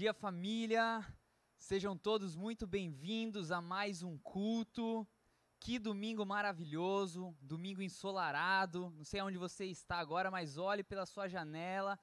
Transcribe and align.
dia, 0.00 0.14
família! 0.14 1.06
Sejam 1.58 1.94
todos 1.94 2.34
muito 2.34 2.66
bem-vindos 2.66 3.52
a 3.52 3.60
mais 3.60 4.02
um 4.02 4.16
culto. 4.16 5.06
Que 5.58 5.78
domingo 5.78 6.24
maravilhoso, 6.24 7.36
domingo 7.38 7.82
ensolarado. 7.82 8.88
Não 8.96 9.04
sei 9.04 9.20
onde 9.20 9.36
você 9.36 9.66
está 9.66 9.98
agora, 9.98 10.30
mas 10.30 10.56
olhe 10.56 10.82
pela 10.82 11.04
sua 11.04 11.28
janela 11.28 12.00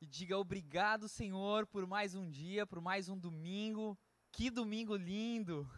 e 0.00 0.04
diga 0.04 0.36
obrigado, 0.36 1.08
Senhor, 1.08 1.64
por 1.64 1.86
mais 1.86 2.16
um 2.16 2.28
dia, 2.28 2.66
por 2.66 2.80
mais 2.80 3.08
um 3.08 3.16
domingo. 3.16 3.96
Que 4.32 4.50
domingo 4.50 4.96
lindo! 4.96 5.70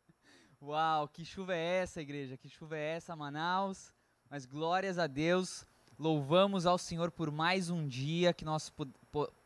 Uau, 0.62 1.06
que 1.08 1.26
chuva 1.26 1.54
é 1.54 1.82
essa, 1.82 2.00
igreja? 2.00 2.38
Que 2.38 2.48
chuva 2.48 2.78
é 2.78 2.94
essa, 2.94 3.14
Manaus? 3.14 3.92
Mas 4.30 4.46
glórias 4.46 4.98
a 4.98 5.06
Deus 5.06 5.66
Louvamos 6.02 6.66
ao 6.66 6.78
Senhor 6.78 7.12
por 7.12 7.30
mais 7.30 7.70
um 7.70 7.86
dia 7.86 8.32
que 8.32 8.44
nós 8.44 8.72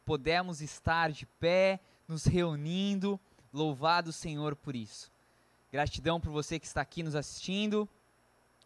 podemos 0.06 0.62
estar 0.62 1.10
de 1.10 1.26
pé, 1.26 1.80
nos 2.06 2.24
reunindo. 2.24 3.20
Louvado 3.52 4.12
Senhor 4.12 4.54
por 4.54 4.76
isso. 4.76 5.10
Gratidão 5.72 6.20
por 6.20 6.30
você 6.30 6.60
que 6.60 6.66
está 6.66 6.80
aqui 6.80 7.02
nos 7.02 7.16
assistindo. 7.16 7.88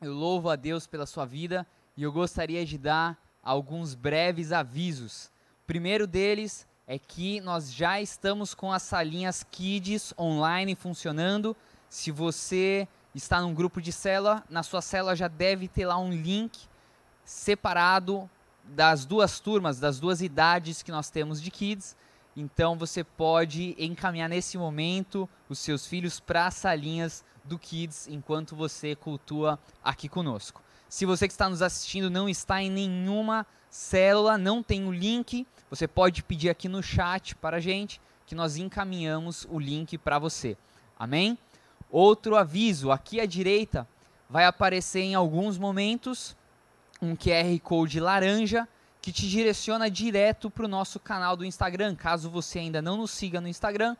Eu 0.01 0.13
louvo 0.13 0.51
a 0.51 0.57
Deus 0.57 0.87
pela 0.87 1.07
sua 1.07 1.25
vida 1.25 1.67
e 1.97 2.03
eu 2.03 2.13
gostaria 2.13 2.65
de 2.67 2.77
dar 2.77 3.19
alguns 3.43 3.95
breves 3.95 4.53
avisos. 4.53 5.27
O 5.65 5.67
primeiro 5.67 6.07
deles 6.07 6.67
é 6.87 6.99
que 6.99 7.41
nós 7.41 7.73
já 7.73 8.01
estamos 8.01 8.53
com 8.53 8.71
as 8.71 8.83
salinhas 8.83 9.43
Kids 9.51 10.13
online 10.19 10.75
funcionando. 10.75 11.57
Se 11.89 12.11
você 12.11 12.87
está 13.15 13.41
num 13.41 13.55
grupo 13.55 13.81
de 13.81 13.93
célula, 13.93 14.45
na 14.51 14.63
sua 14.63 14.83
célula 14.83 15.17
já 15.17 15.29
deve 15.29 15.69
ter 15.69 15.87
lá 15.87 15.97
um 15.97 16.13
link 16.13 16.69
separado 17.25 18.29
das 18.65 19.05
duas 19.05 19.41
turmas, 19.41 19.81
das 19.81 19.99
duas 19.99 20.21
idades 20.21 20.83
que 20.83 20.93
nós 20.93 21.11
temos 21.11 21.41
de 21.41 21.51
kids. 21.51 21.97
Então 22.37 22.77
você 22.77 23.03
pode 23.03 23.75
encaminhar 23.79 24.29
nesse 24.29 24.57
momento 24.57 25.29
os 25.49 25.59
seus 25.59 25.87
filhos 25.87 26.21
para 26.21 26.47
as 26.47 26.55
salinhas 26.55 27.25
do 27.45 27.59
Kids 27.59 28.07
enquanto 28.09 28.55
você 28.55 28.95
cultua 28.95 29.59
aqui 29.83 30.09
conosco. 30.09 30.63
Se 30.89 31.05
você 31.05 31.27
que 31.27 31.33
está 31.33 31.49
nos 31.49 31.63
assistindo 31.63 32.11
não 32.11 32.29
está 32.29 32.63
em 32.63 32.71
nenhuma 32.71 33.47
célula, 33.69 34.39
não 34.39 34.63
tem 34.63 34.87
o 34.87 34.93
link, 34.93 35.47
você 35.69 35.87
pode 35.87 36.23
pedir 36.23 36.51
aqui 36.51 36.69
no 36.69 36.83
chat 36.83 37.35
para 37.37 37.59
a 37.59 37.61
gente 37.61 38.01
que 38.27 38.35
nós 38.35 38.57
encaminhamos 38.57 39.47
o 39.51 39.59
link 39.59 39.99
para 39.99 40.19
você. 40.19 40.57
Amém? 40.99 41.37
Outro 41.91 42.37
aviso, 42.37 42.91
aqui 42.91 43.21
à 43.21 43.27
direita 43.27 43.87
vai 44.29 44.45
aparecer 44.45 45.01
em 45.01 45.15
alguns 45.15 45.59
momentos 45.59 46.37
um 47.01 47.17
QR 47.17 47.59
Code 47.63 47.99
laranja 48.01 48.69
que 49.01 49.13
te 49.13 49.29
direciona 49.29 49.91
direto 49.91 50.51
para 50.51 50.65
o 50.65 50.69
nosso 50.69 51.01
canal 51.01 51.37
do 51.37 51.45
Instagram. 51.45 51.95
Caso 51.95 52.29
você 52.31 52.59
ainda 52.59 52.83
não 52.83 52.99
nos 52.99 53.11
siga 53.11 53.41
no 53.41 53.49
Instagram, 53.49 53.97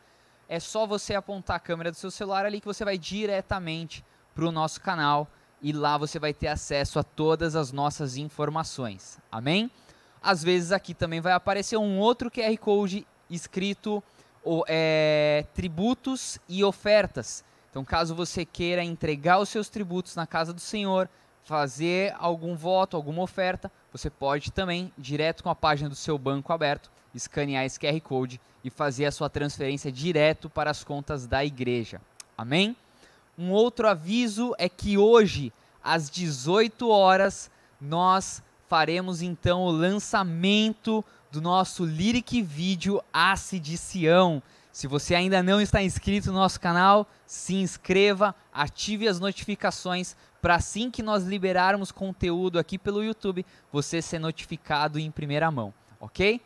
é 0.49 0.61
só 0.61 0.87
você 0.87 1.15
apontar 1.15 1.57
a 1.57 1.61
câmera 1.61 1.91
do 1.91 1.97
seu 1.97 2.11
celular 2.11 2.45
ali 2.45 2.61
que 2.61 2.67
você 2.67 2.85
vai 2.85 2.99
diretamente 2.99 4.05
para 4.35 4.45
o 4.45 4.53
nosso 4.53 4.81
canal 4.81 5.29
e 5.63 5.73
lá 5.73 5.97
você 5.97 6.19
vai 6.19 6.35
ter 6.35 6.49
acesso 6.49 6.99
a 6.99 7.03
todas 7.03 7.55
as 7.55 7.73
nossas 7.73 8.17
informações. 8.17 9.19
Amém? 9.31 9.71
Às 10.23 10.43
vezes 10.43 10.73
aqui 10.73 10.93
também 10.93 11.21
vai 11.21 11.33
aparecer 11.33 11.77
um 11.77 11.99
outro 11.99 12.31
QR 12.31 12.57
Code 12.59 13.07
escrito 13.29 14.03
é, 14.67 15.47
tributos 15.55 16.39
e 16.49 16.65
ofertas. 16.65 17.45
Então, 17.71 17.85
caso 17.85 18.15
você 18.15 18.45
queira 18.45 18.83
entregar 18.83 19.39
os 19.39 19.49
seus 19.49 19.69
tributos 19.69 20.17
na 20.17 20.27
casa 20.27 20.53
do 20.53 20.61
Senhor, 20.61 21.09
fazer 21.45 22.15
algum 22.19 22.55
voto, 22.55 22.97
alguma 22.97 23.23
oferta, 23.23 23.71
você 23.93 24.09
pode 24.09 24.53
também, 24.53 24.93
direto 24.97 25.43
com 25.43 25.51
a 25.51 25.55
página 25.55 25.89
do 25.89 25.95
seu 25.95 26.17
banco 26.17 26.53
aberto, 26.53 26.91
escanear 27.15 27.65
esse 27.65 27.79
QR 27.79 28.01
Code 28.01 28.41
e 28.63 28.71
fazer 28.71 29.07
a 29.07 29.13
sua 29.13 29.29
transferência 29.29 29.91
direto 29.91 30.49
para 30.49 30.71
as 30.71 30.85
contas 30.85 31.27
da 31.27 31.45
igreja. 31.45 32.01
Amém? 32.37 32.77
Um 33.37 33.51
outro 33.51 33.89
aviso 33.89 34.55
é 34.59 34.69
que 34.69 34.99
hoje, 34.99 35.53
às 35.83 36.11
18 36.11 36.89
horas, 36.89 37.51
nós 37.81 38.43
faremos 38.69 39.23
então 39.23 39.63
o 39.63 39.71
lançamento 39.71 41.05
do 41.33 41.41
nosso 41.41 41.85
Lyric 41.85 42.43
Vídeo 42.43 43.03
Ace 43.13 43.59
de 43.59 43.77
Sião. 43.77 44.43
Se 44.73 44.87
você 44.87 45.15
ainda 45.15 45.43
não 45.43 45.61
está 45.61 45.83
inscrito 45.83 46.29
no 46.29 46.39
nosso 46.39 46.61
canal, 46.61 47.09
se 47.27 47.57
inscreva, 47.57 48.35
ative 48.53 49.09
as 49.09 49.19
notificações 49.19 50.17
para 50.41 50.55
assim 50.55 50.91
que 50.91 51.03
nós 51.03 51.25
liberarmos 51.25 51.91
conteúdo 51.91 52.59
aqui 52.59 52.79
pelo 52.79 53.03
YouTube, 53.03 53.45
você 53.73 54.01
ser 54.01 54.19
notificado 54.19 54.99
em 54.99 55.11
primeira 55.11 55.51
mão, 55.51 55.75
ok? 56.01 56.41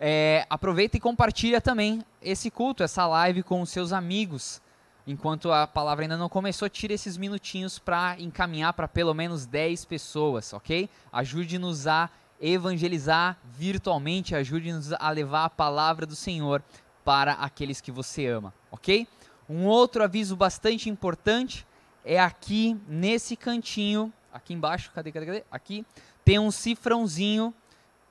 É, 0.00 0.46
aproveita 0.50 0.96
e 0.96 1.00
compartilha 1.00 1.60
também 1.60 2.04
esse 2.20 2.50
culto, 2.50 2.82
essa 2.82 3.06
live 3.06 3.42
com 3.42 3.62
os 3.62 3.70
seus 3.70 3.92
amigos. 3.92 4.60
Enquanto 5.06 5.50
a 5.50 5.66
palavra 5.66 6.04
ainda 6.04 6.18
não 6.18 6.28
começou, 6.28 6.68
tire 6.68 6.94
esses 6.94 7.16
minutinhos 7.16 7.78
para 7.78 8.20
encaminhar 8.20 8.74
para 8.74 8.86
pelo 8.86 9.14
menos 9.14 9.46
10 9.46 9.84
pessoas, 9.86 10.52
ok? 10.52 10.90
Ajude-nos 11.12 11.86
a 11.86 12.10
evangelizar 12.40 13.38
virtualmente, 13.44 14.34
ajude-nos 14.34 14.92
a 14.92 15.10
levar 15.10 15.46
a 15.46 15.50
palavra 15.50 16.04
do 16.04 16.14
Senhor 16.14 16.62
para 17.08 17.32
aqueles 17.32 17.80
que 17.80 17.90
você 17.90 18.26
ama, 18.26 18.52
ok? 18.70 19.08
Um 19.48 19.64
outro 19.64 20.04
aviso 20.04 20.36
bastante 20.36 20.90
importante 20.90 21.66
é 22.04 22.20
aqui 22.20 22.78
nesse 22.86 23.34
cantinho, 23.34 24.12
aqui 24.30 24.52
embaixo, 24.52 24.92
cadê, 24.94 25.10
cadê, 25.10 25.24
cadê? 25.24 25.44
Aqui 25.50 25.86
tem 26.22 26.38
um 26.38 26.50
cifrãozinho 26.50 27.54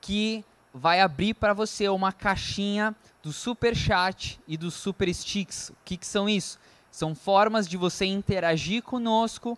que 0.00 0.44
vai 0.74 1.00
abrir 1.00 1.34
para 1.34 1.54
você 1.54 1.88
uma 1.88 2.12
caixinha 2.12 2.92
do 3.22 3.32
Super 3.32 3.76
Chat 3.76 4.40
e 4.48 4.56
do 4.56 4.68
Super 4.68 5.14
Sticks. 5.14 5.68
O 5.68 5.76
que, 5.84 5.96
que 5.96 6.06
são 6.06 6.28
isso? 6.28 6.58
São 6.90 7.14
formas 7.14 7.68
de 7.68 7.76
você 7.76 8.04
interagir 8.04 8.82
conosco, 8.82 9.56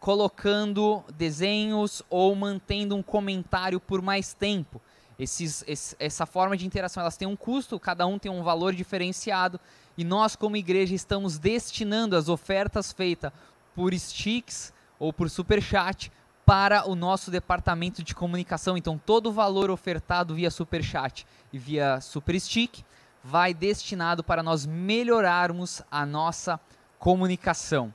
colocando 0.00 1.04
desenhos 1.16 2.02
ou 2.10 2.34
mantendo 2.34 2.96
um 2.96 3.04
comentário 3.04 3.78
por 3.78 4.02
mais 4.02 4.34
tempo. 4.34 4.82
Esses, 5.20 5.62
esse, 5.66 5.94
essa 5.98 6.24
forma 6.24 6.56
de 6.56 6.66
interação 6.66 7.02
elas 7.02 7.18
têm 7.18 7.28
um 7.28 7.36
custo, 7.36 7.78
cada 7.78 8.06
um 8.06 8.18
tem 8.18 8.32
um 8.32 8.42
valor 8.42 8.74
diferenciado 8.74 9.60
e 9.94 10.02
nós 10.02 10.34
como 10.34 10.56
igreja 10.56 10.94
estamos 10.94 11.36
destinando 11.36 12.16
as 12.16 12.30
ofertas 12.30 12.90
feitas 12.90 13.30
por 13.74 13.92
sticks 13.92 14.72
ou 14.98 15.12
por 15.12 15.28
super 15.28 15.60
chat 15.60 16.10
para 16.46 16.88
o 16.88 16.94
nosso 16.94 17.30
departamento 17.30 18.02
de 18.02 18.14
comunicação. 18.14 18.78
Então, 18.78 18.96
todo 18.96 19.26
o 19.28 19.32
valor 19.32 19.70
ofertado 19.70 20.34
via 20.34 20.50
super 20.50 20.82
chat 20.82 21.26
e 21.52 21.58
via 21.58 22.00
super 22.00 22.40
stick 22.40 22.82
vai 23.22 23.52
destinado 23.52 24.24
para 24.24 24.42
nós 24.42 24.64
melhorarmos 24.64 25.82
a 25.90 26.06
nossa 26.06 26.58
comunicação. 26.98 27.92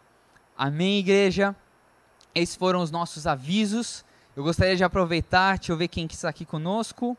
Amém, 0.55 0.99
igreja? 0.99 1.55
Esses 2.35 2.55
foram 2.55 2.81
os 2.81 2.91
nossos 2.91 3.25
avisos. 3.25 4.05
Eu 4.35 4.43
gostaria 4.43 4.75
de 4.75 4.83
aproveitar, 4.83 5.57
deixa 5.57 5.71
eu 5.71 5.77
ver 5.77 5.87
quem 5.87 6.05
está 6.11 6.27
aqui 6.27 6.43
conosco. 6.43 7.17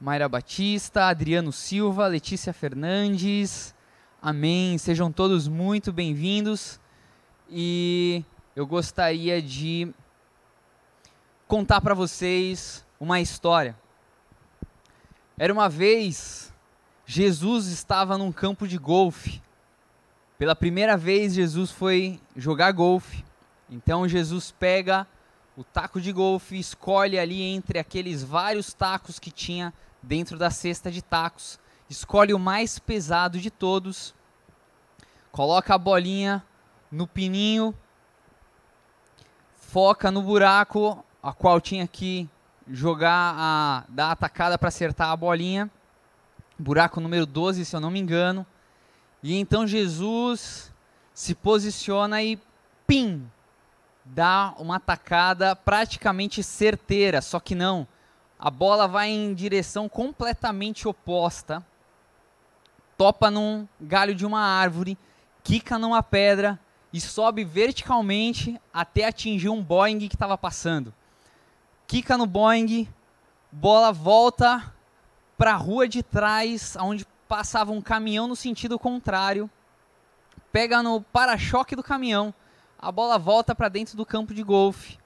Mayra 0.00 0.28
Batista, 0.28 1.08
Adriano 1.08 1.52
Silva, 1.52 2.06
Letícia 2.06 2.52
Fernandes. 2.52 3.74
Amém. 4.22 4.78
Sejam 4.78 5.10
todos 5.10 5.48
muito 5.48 5.92
bem-vindos 5.92 6.78
e 7.50 8.22
eu 8.54 8.68
gostaria 8.68 9.42
de 9.42 9.92
contar 11.48 11.80
para 11.80 11.92
vocês 11.92 12.86
uma 13.00 13.20
história. 13.20 13.76
Era 15.36 15.52
uma 15.52 15.68
vez 15.68 16.54
Jesus 17.04 17.66
estava 17.66 18.16
num 18.16 18.30
campo 18.30 18.68
de 18.68 18.78
golfe. 18.78 19.42
Pela 20.38 20.54
primeira 20.54 20.96
vez 20.96 21.34
Jesus 21.34 21.72
foi 21.72 22.20
jogar 22.36 22.70
golfe. 22.70 23.24
Então 23.68 24.06
Jesus 24.06 24.52
pega 24.52 25.04
o 25.58 25.64
taco 25.64 26.00
de 26.00 26.12
golfe, 26.12 26.56
escolhe 26.56 27.18
ali 27.18 27.42
entre 27.42 27.80
aqueles 27.80 28.22
vários 28.22 28.72
tacos 28.72 29.18
que 29.18 29.32
tinha 29.32 29.74
dentro 30.00 30.38
da 30.38 30.50
cesta 30.50 30.88
de 30.88 31.02
tacos, 31.02 31.58
escolhe 31.90 32.32
o 32.32 32.38
mais 32.38 32.78
pesado 32.78 33.40
de 33.40 33.50
todos, 33.50 34.14
coloca 35.32 35.74
a 35.74 35.78
bolinha 35.78 36.44
no 36.92 37.08
pininho, 37.08 37.74
foca 39.56 40.12
no 40.12 40.22
buraco, 40.22 41.04
a 41.20 41.32
qual 41.32 41.60
tinha 41.60 41.88
que 41.88 42.30
jogar 42.70 43.34
a 43.36 43.84
dar 43.88 44.06
a 44.06 44.12
atacada 44.12 44.56
para 44.56 44.68
acertar 44.68 45.10
a 45.10 45.16
bolinha. 45.16 45.68
Buraco 46.56 47.00
número 47.00 47.26
12, 47.26 47.64
se 47.64 47.74
eu 47.74 47.80
não 47.80 47.90
me 47.90 47.98
engano. 47.98 48.46
E 49.24 49.34
então 49.34 49.66
Jesus 49.66 50.72
se 51.12 51.34
posiciona 51.34 52.22
e 52.22 52.38
pim, 52.86 53.28
dá 54.14 54.54
uma 54.58 54.76
atacada 54.76 55.54
praticamente 55.54 56.42
certeira, 56.42 57.20
só 57.20 57.38
que 57.38 57.54
não. 57.54 57.86
A 58.38 58.50
bola 58.50 58.86
vai 58.86 59.10
em 59.10 59.34
direção 59.34 59.88
completamente 59.88 60.86
oposta, 60.86 61.64
topa 62.96 63.30
num 63.30 63.66
galho 63.80 64.14
de 64.14 64.24
uma 64.24 64.40
árvore, 64.40 64.96
quica 65.42 65.78
numa 65.78 66.02
pedra 66.02 66.58
e 66.92 67.00
sobe 67.00 67.44
verticalmente 67.44 68.60
até 68.72 69.04
atingir 69.04 69.48
um 69.48 69.62
Boeing 69.62 70.08
que 70.08 70.14
estava 70.14 70.38
passando. 70.38 70.94
Quica 71.86 72.16
no 72.16 72.26
Boeing, 72.26 72.88
bola 73.50 73.92
volta 73.92 74.72
para 75.36 75.52
a 75.52 75.56
rua 75.56 75.86
de 75.88 76.02
trás, 76.02 76.76
onde 76.80 77.06
passava 77.28 77.72
um 77.72 77.80
caminhão 77.80 78.26
no 78.26 78.36
sentido 78.36 78.78
contrário, 78.78 79.50
pega 80.50 80.82
no 80.82 81.00
para-choque 81.00 81.76
do 81.76 81.82
caminhão, 81.82 82.32
a 82.78 82.92
bola 82.92 83.18
volta 83.18 83.54
para 83.54 83.68
dentro 83.68 83.96
do 83.96 84.06
campo 84.06 84.32
de 84.32 84.42
golfe, 84.42 84.98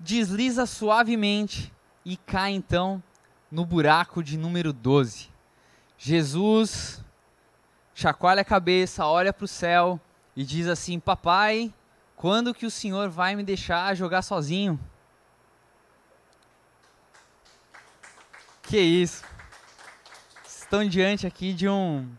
desliza 0.00 0.64
suavemente 0.64 1.72
e 2.04 2.16
cai 2.16 2.52
então 2.52 3.02
no 3.50 3.66
buraco 3.66 4.22
de 4.22 4.38
número 4.38 4.72
12. 4.72 5.30
Jesus 5.98 7.04
chacoalha 7.94 8.40
a 8.40 8.44
cabeça, 8.44 9.06
olha 9.06 9.32
para 9.32 9.44
o 9.44 9.48
céu 9.48 10.00
e 10.34 10.44
diz 10.44 10.66
assim: 10.66 10.98
Papai, 10.98 11.72
quando 12.16 12.54
que 12.54 12.66
o 12.66 12.70
Senhor 12.70 13.10
vai 13.10 13.36
me 13.36 13.44
deixar 13.44 13.94
jogar 13.94 14.22
sozinho? 14.22 14.80
Que 18.62 18.80
isso? 18.80 19.22
Estão 20.46 20.88
diante 20.88 21.26
aqui 21.26 21.52
de 21.52 21.68
um 21.68 22.10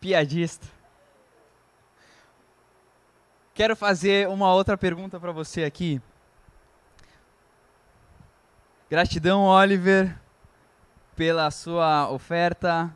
piadista. 0.00 0.71
Quero 3.54 3.76
fazer 3.76 4.28
uma 4.28 4.52
outra 4.54 4.78
pergunta 4.78 5.20
para 5.20 5.30
você 5.30 5.64
aqui. 5.64 6.00
Gratidão, 8.88 9.44
Oliver, 9.44 10.18
pela 11.14 11.50
sua 11.50 12.10
oferta. 12.10 12.90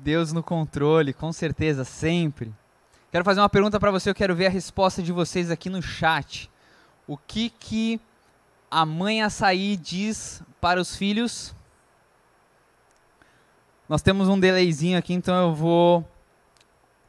Deus 0.00 0.32
no 0.32 0.42
controle, 0.42 1.12
com 1.12 1.30
certeza, 1.32 1.84
sempre. 1.84 2.52
Quero 3.10 3.24
fazer 3.24 3.40
uma 3.40 3.48
pergunta 3.48 3.78
para 3.78 3.90
você, 3.90 4.08
eu 4.08 4.14
quero 4.14 4.34
ver 4.34 4.46
a 4.46 4.50
resposta 4.50 5.02
de 5.02 5.12
vocês 5.12 5.50
aqui 5.50 5.68
no 5.68 5.82
chat. 5.82 6.50
O 7.06 7.18
que 7.18 7.50
que 7.50 8.00
a 8.70 8.86
mãe 8.86 9.22
açaí 9.22 9.76
diz 9.76 10.42
para 10.62 10.80
os 10.80 10.96
filhos? 10.96 11.54
Nós 13.86 14.00
temos 14.00 14.28
um 14.28 14.40
delayzinho 14.40 14.98
aqui, 14.98 15.12
então 15.12 15.48
eu 15.48 15.54
vou 15.54 16.10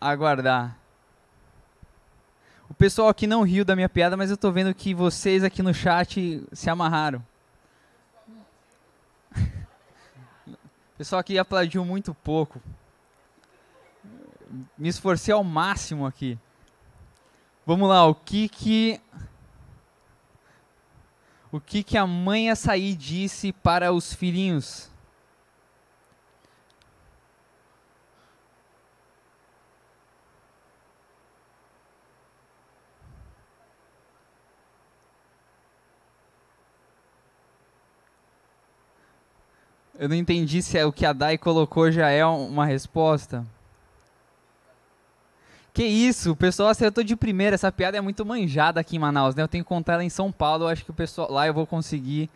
aguardar. 0.01 0.82
O 2.69 2.73
pessoal 2.73 3.09
aqui 3.09 3.27
não 3.27 3.43
riu 3.43 3.65
da 3.65 3.75
minha 3.75 3.89
piada, 3.89 4.17
mas 4.17 4.29
eu 4.29 4.35
estou 4.35 4.51
vendo 4.51 4.73
que 4.73 4.93
vocês 4.93 5.43
aqui 5.43 5.61
no 5.61 5.73
chat 5.73 6.43
se 6.51 6.69
amarraram. 6.69 7.23
O 10.93 10.97
pessoal 10.97 11.19
aqui 11.19 11.37
aplaudiu 11.37 11.83
muito 11.83 12.13
pouco. 12.13 12.61
Me 14.77 14.87
esforcei 14.87 15.33
ao 15.33 15.43
máximo 15.43 16.05
aqui. 16.05 16.37
Vamos 17.65 17.89
lá, 17.89 18.05
o 18.05 18.13
que 18.13 18.47
que 18.47 19.01
o 21.51 21.59
que 21.59 21.83
que 21.83 21.97
a 21.97 22.05
mãe 22.07 22.49
açaí 22.49 22.95
disse 22.95 23.51
para 23.51 23.91
os 23.91 24.13
filhinhos? 24.13 24.89
Eu 40.03 40.09
não 40.09 40.17
entendi 40.17 40.61
se 40.61 40.77
é 40.77 40.85
o 40.85 40.91
que 40.91 41.05
a 41.05 41.13
Dai 41.13 41.37
colocou 41.37 41.89
já 41.89 42.09
é 42.09 42.25
uma 42.25 42.65
resposta. 42.65 43.45
Que 45.73 45.85
isso, 45.85 46.33
o 46.33 46.35
pessoal 46.35 46.67
acertou 46.67 47.05
de 47.05 47.15
primeira. 47.15 47.53
Essa 47.53 47.71
piada 47.71 47.97
é 47.97 48.01
muito 48.01 48.25
manjada 48.25 48.81
aqui 48.81 48.97
em 48.97 48.99
Manaus, 48.99 49.33
né? 49.33 49.43
Eu 49.43 49.47
tenho 49.47 49.63
que 49.63 49.67
contar 49.69 49.93
ela 49.93 50.03
em 50.03 50.09
São 50.09 50.29
Paulo. 50.29 50.65
Eu 50.65 50.67
acho 50.67 50.83
que 50.83 50.91
o 50.91 50.93
pessoal 50.93 51.31
lá 51.31 51.47
eu 51.47 51.53
vou 51.53 51.65
conseguir 51.65 52.29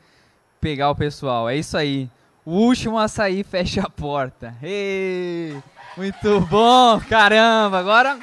pegar 0.62 0.90
o 0.90 0.96
pessoal. 0.96 1.50
É 1.50 1.58
isso 1.58 1.76
aí. 1.76 2.10
O 2.46 2.52
último 2.52 2.98
a 2.98 3.10
sair 3.10 3.44
fecha 3.52 3.82
a 3.82 3.90
porta. 3.90 4.56
Ei, 4.64 5.62
muito 5.98 6.40
bom, 6.40 7.02
caramba. 7.02 7.80
Agora 7.80 8.18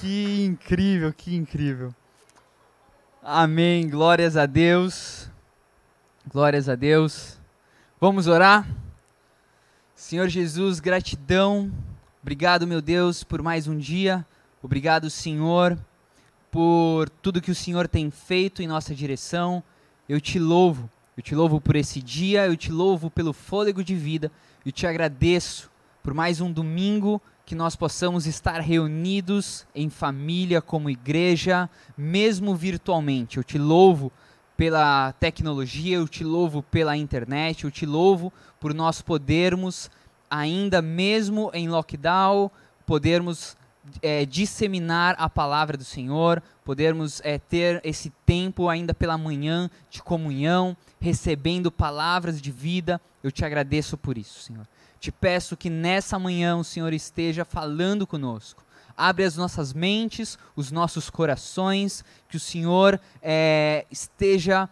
que 0.00 0.42
incrível, 0.46 1.12
que 1.12 1.36
incrível. 1.36 1.94
Amém. 3.22 3.90
Glórias 3.90 4.38
a 4.38 4.46
Deus. 4.46 5.28
Glórias 6.32 6.66
a 6.66 6.74
Deus. 6.74 7.41
Vamos 8.02 8.26
orar? 8.26 8.68
Senhor 9.94 10.28
Jesus, 10.28 10.80
gratidão. 10.80 11.70
Obrigado, 12.20 12.66
meu 12.66 12.82
Deus, 12.82 13.22
por 13.22 13.40
mais 13.40 13.68
um 13.68 13.78
dia. 13.78 14.26
Obrigado, 14.60 15.08
Senhor, 15.08 15.78
por 16.50 17.08
tudo 17.08 17.40
que 17.40 17.52
o 17.52 17.54
Senhor 17.54 17.86
tem 17.86 18.10
feito 18.10 18.60
em 18.60 18.66
nossa 18.66 18.92
direção. 18.92 19.62
Eu 20.08 20.20
te 20.20 20.36
louvo. 20.36 20.90
Eu 21.16 21.22
te 21.22 21.32
louvo 21.32 21.60
por 21.60 21.76
esse 21.76 22.02
dia, 22.02 22.44
eu 22.44 22.56
te 22.56 22.72
louvo 22.72 23.08
pelo 23.08 23.32
fôlego 23.32 23.84
de 23.84 23.94
vida. 23.94 24.32
Eu 24.66 24.72
te 24.72 24.84
agradeço 24.84 25.70
por 26.02 26.12
mais 26.12 26.40
um 26.40 26.50
domingo 26.50 27.22
que 27.46 27.54
nós 27.54 27.76
possamos 27.76 28.26
estar 28.26 28.58
reunidos 28.58 29.64
em 29.72 29.88
família, 29.88 30.60
como 30.60 30.90
igreja, 30.90 31.70
mesmo 31.96 32.56
virtualmente. 32.56 33.36
Eu 33.36 33.44
te 33.44 33.58
louvo 33.58 34.10
pela 34.56 35.12
tecnologia, 35.12 35.96
eu 35.96 36.08
te 36.08 36.24
louvo 36.24 36.62
pela 36.62 36.96
internet, 36.96 37.64
eu 37.64 37.70
te 37.70 37.86
louvo 37.86 38.32
por 38.60 38.74
nós 38.74 39.00
podermos, 39.00 39.90
ainda 40.30 40.80
mesmo 40.80 41.50
em 41.52 41.68
lockdown, 41.68 42.50
podermos 42.86 43.56
é, 44.00 44.24
disseminar 44.24 45.14
a 45.18 45.28
palavra 45.28 45.76
do 45.76 45.84
Senhor, 45.84 46.42
podermos 46.64 47.20
é, 47.24 47.38
ter 47.38 47.80
esse 47.84 48.10
tempo 48.24 48.68
ainda 48.68 48.94
pela 48.94 49.18
manhã 49.18 49.68
de 49.90 50.02
comunhão, 50.02 50.76
recebendo 51.00 51.72
palavras 51.72 52.40
de 52.40 52.52
vida. 52.52 53.00
Eu 53.22 53.32
te 53.32 53.44
agradeço 53.44 53.96
por 53.96 54.16
isso, 54.16 54.40
Senhor. 54.40 54.66
Te 55.00 55.10
peço 55.10 55.56
que 55.56 55.68
nessa 55.68 56.18
manhã 56.18 56.56
o 56.56 56.64
Senhor 56.64 56.92
esteja 56.92 57.44
falando 57.44 58.06
conosco 58.06 58.64
abre 58.96 59.24
as 59.24 59.36
nossas 59.36 59.72
mentes, 59.72 60.38
os 60.54 60.70
nossos 60.70 61.10
corações, 61.10 62.04
que 62.28 62.36
o 62.36 62.40
Senhor 62.40 63.00
é, 63.20 63.86
esteja 63.90 64.68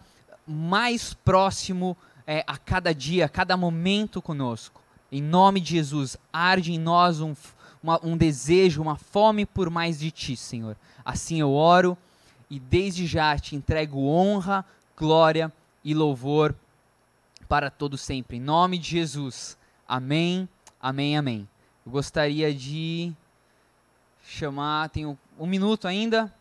mais 0.47 1.13
próximo 1.13 1.95
é, 2.25 2.43
a 2.47 2.57
cada 2.57 2.93
dia, 2.93 3.25
a 3.25 3.29
cada 3.29 3.55
momento 3.55 4.21
conosco. 4.21 4.81
Em 5.11 5.21
nome 5.21 5.59
de 5.59 5.71
Jesus, 5.71 6.17
arde 6.31 6.71
em 6.71 6.79
nós 6.79 7.19
um, 7.19 7.35
uma, 7.83 7.99
um 8.03 8.15
desejo, 8.15 8.81
uma 8.81 8.95
fome 8.95 9.45
por 9.45 9.69
mais 9.69 9.99
de 9.99 10.11
Ti, 10.11 10.35
Senhor. 10.35 10.77
Assim 11.03 11.39
eu 11.39 11.51
oro 11.51 11.97
e 12.49 12.59
desde 12.59 13.05
já 13.07 13.37
te 13.37 13.55
entrego 13.55 14.05
honra, 14.07 14.65
glória 14.95 15.51
e 15.83 15.93
louvor 15.93 16.55
para 17.47 17.69
todo 17.69 17.97
sempre. 17.97 18.37
Em 18.37 18.41
nome 18.41 18.77
de 18.77 18.89
Jesus. 18.91 19.57
Amém, 19.87 20.47
amém, 20.79 21.17
amém. 21.17 21.49
Eu 21.85 21.91
gostaria 21.91 22.53
de 22.53 23.11
chamar, 24.31 24.89
tenho 24.89 25.17
um 25.37 25.45
minuto 25.45 25.87
ainda. 25.87 26.33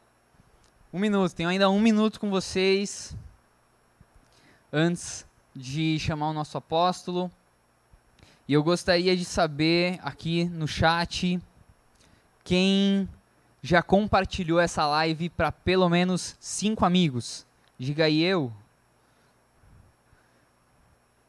Um 0.93 0.99
minuto, 0.99 1.35
tenho 1.35 1.49
ainda 1.49 1.69
um 1.69 1.81
minuto 1.81 2.21
com 2.21 2.31
vocês 2.31 3.17
antes 4.73 5.27
de 5.55 5.99
chamar 5.99 6.31
o 6.31 6.33
nosso 6.33 6.57
apóstolo. 6.57 7.31
E 8.47 8.53
eu 8.53 8.63
gostaria 8.63 9.17
de 9.17 9.25
saber 9.25 9.99
aqui 10.03 10.45
no 10.45 10.67
chat 10.67 11.41
quem 12.45 13.09
já 13.63 13.83
compartilhou 13.83 14.61
essa 14.61 14.87
live 14.87 15.29
para 15.29 15.53
pelo 15.53 15.89
menos 15.89 16.37
cinco 16.41 16.85
amigos. 16.85 17.45
Diga 17.79 18.05
aí 18.05 18.23
eu. 18.23 18.53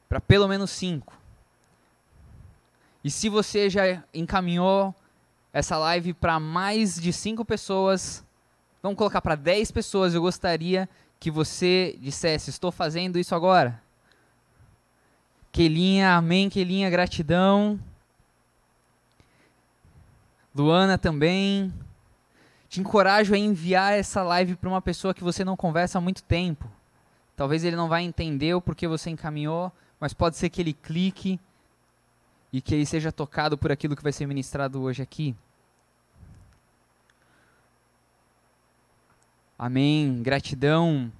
Para 0.08 0.22
pelo 0.22 0.48
menos 0.48 0.70
cinco. 0.70 1.20
E 3.04 3.10
se 3.10 3.30
você 3.30 3.70
já 3.70 4.04
encaminhou 4.14 4.94
essa 5.54 5.78
live 5.78 6.14
para 6.14 6.40
mais 6.40 6.96
de 6.96 7.12
cinco 7.12 7.44
pessoas. 7.44 8.24
Vamos 8.82 8.98
colocar 8.98 9.22
para 9.22 9.36
10 9.36 9.72
pessoas. 9.72 10.14
Eu 10.14 10.22
gostaria 10.22 10.88
que 11.20 11.30
você 11.30 11.98
dissesse: 12.00 12.50
Estou 12.50 12.72
fazendo 12.72 13.20
isso 13.20 13.36
agora. 13.36 13.82
Kelinha, 15.52 16.16
amém, 16.16 16.50
Kelinha, 16.50 16.90
gratidão. 16.90 17.80
Luana 20.56 20.98
também. 20.98 21.74
Te 22.70 22.80
encorajo 22.80 23.34
a 23.34 23.38
enviar 23.38 23.94
essa 23.94 24.24
live 24.24 24.56
para 24.56 24.70
uma 24.70 24.82
pessoa 24.82 25.14
que 25.14 25.24
você 25.24 25.44
não 25.44 25.58
conversa 25.58 25.98
há 25.98 26.02
muito 26.02 26.24
tempo. 26.24 26.70
Talvez 27.36 27.66
ele 27.66 27.76
não 27.76 27.90
vai 27.90 28.04
entender 28.04 28.54
o 28.54 28.62
porquê 28.62 28.88
você 28.88 29.10
encaminhou, 29.10 29.72
mas 30.00 30.14
pode 30.14 30.38
ser 30.38 30.50
que 30.50 30.62
ele 30.62 30.72
clique 30.72 31.38
e 32.52 32.62
que 32.62 32.76
aí 32.76 32.86
seja 32.86 33.12
tocado 33.12 33.58
por 33.58 33.72
aquilo 33.72 33.96
que 33.96 34.04
vai 34.04 34.12
ser 34.12 34.26
ministrado 34.26 34.82
hoje 34.82 35.02
aqui. 35.02 35.36
Amém. 39.58 40.22
Gratidão. 40.24 41.12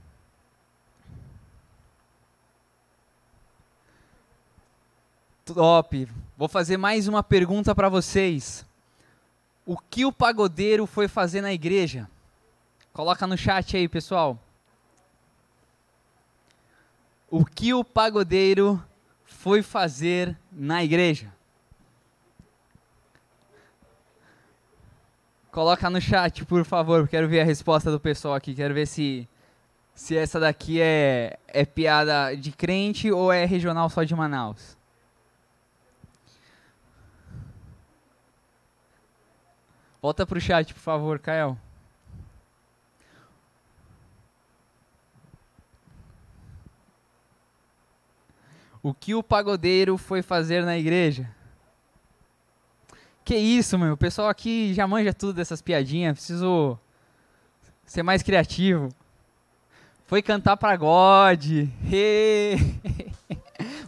Top. 5.46 6.08
Vou 6.36 6.48
fazer 6.48 6.78
mais 6.78 7.08
uma 7.08 7.22
pergunta 7.22 7.76
para 7.76 7.88
vocês. 7.88 8.66
O 9.66 9.78
que 9.78 10.06
o 10.06 10.12
pagodeiro 10.12 10.86
foi 10.86 11.08
fazer 11.08 11.42
na 11.42 11.54
igreja? 11.54 12.10
Coloca 12.92 13.28
no 13.28 13.38
chat 13.38 13.78
aí, 13.78 13.88
pessoal. 13.88 14.40
O 17.30 17.46
que 17.46 17.74
o 17.74 17.84
pagodeiro 17.84 18.84
foi 19.42 19.64
fazer 19.64 20.38
na 20.52 20.84
igreja? 20.84 21.34
Coloca 25.52 25.90
no 25.90 26.00
chat, 26.00 26.46
por 26.46 26.64
favor. 26.64 27.08
Quero 27.08 27.28
ver 27.28 27.42
a 27.42 27.44
resposta 27.44 27.92
do 27.92 28.00
pessoal 28.00 28.36
aqui. 28.36 28.54
Quero 28.54 28.76
ver 28.76 28.86
se 28.86 29.28
se 29.96 30.16
essa 30.16 30.40
daqui 30.40 30.80
é, 30.80 31.40
é 31.48 31.66
piada 31.66 32.36
de 32.36 32.52
crente 32.52 33.12
ou 33.12 33.34
é 33.34 33.44
regional 33.46 33.90
só 33.90 34.04
de 34.04 34.16
Manaus. 34.16 34.78
Volta 40.00 40.24
pro 40.24 40.40
chat, 40.40 40.72
por 40.72 40.80
favor, 40.82 41.18
Kael. 41.18 41.58
O 48.84 48.94
que 48.94 49.14
o 49.14 49.22
pagodeiro 49.22 49.98
foi 49.98 50.22
fazer 50.22 50.66
na 50.66 50.78
igreja? 50.78 51.30
Que 53.24 53.36
isso, 53.36 53.78
meu? 53.78 53.94
O 53.94 53.98
pessoal 53.98 54.28
aqui 54.28 54.74
já 54.74 54.88
manja 54.88 55.14
tudo 55.14 55.34
dessas 55.34 55.62
piadinhas. 55.62 56.14
Preciso 56.14 56.78
ser 57.86 58.02
mais 58.02 58.24
criativo. 58.24 58.90
Foi 60.06 60.22
cantar 60.22 60.58
para 60.58 60.76
God. 60.76 61.44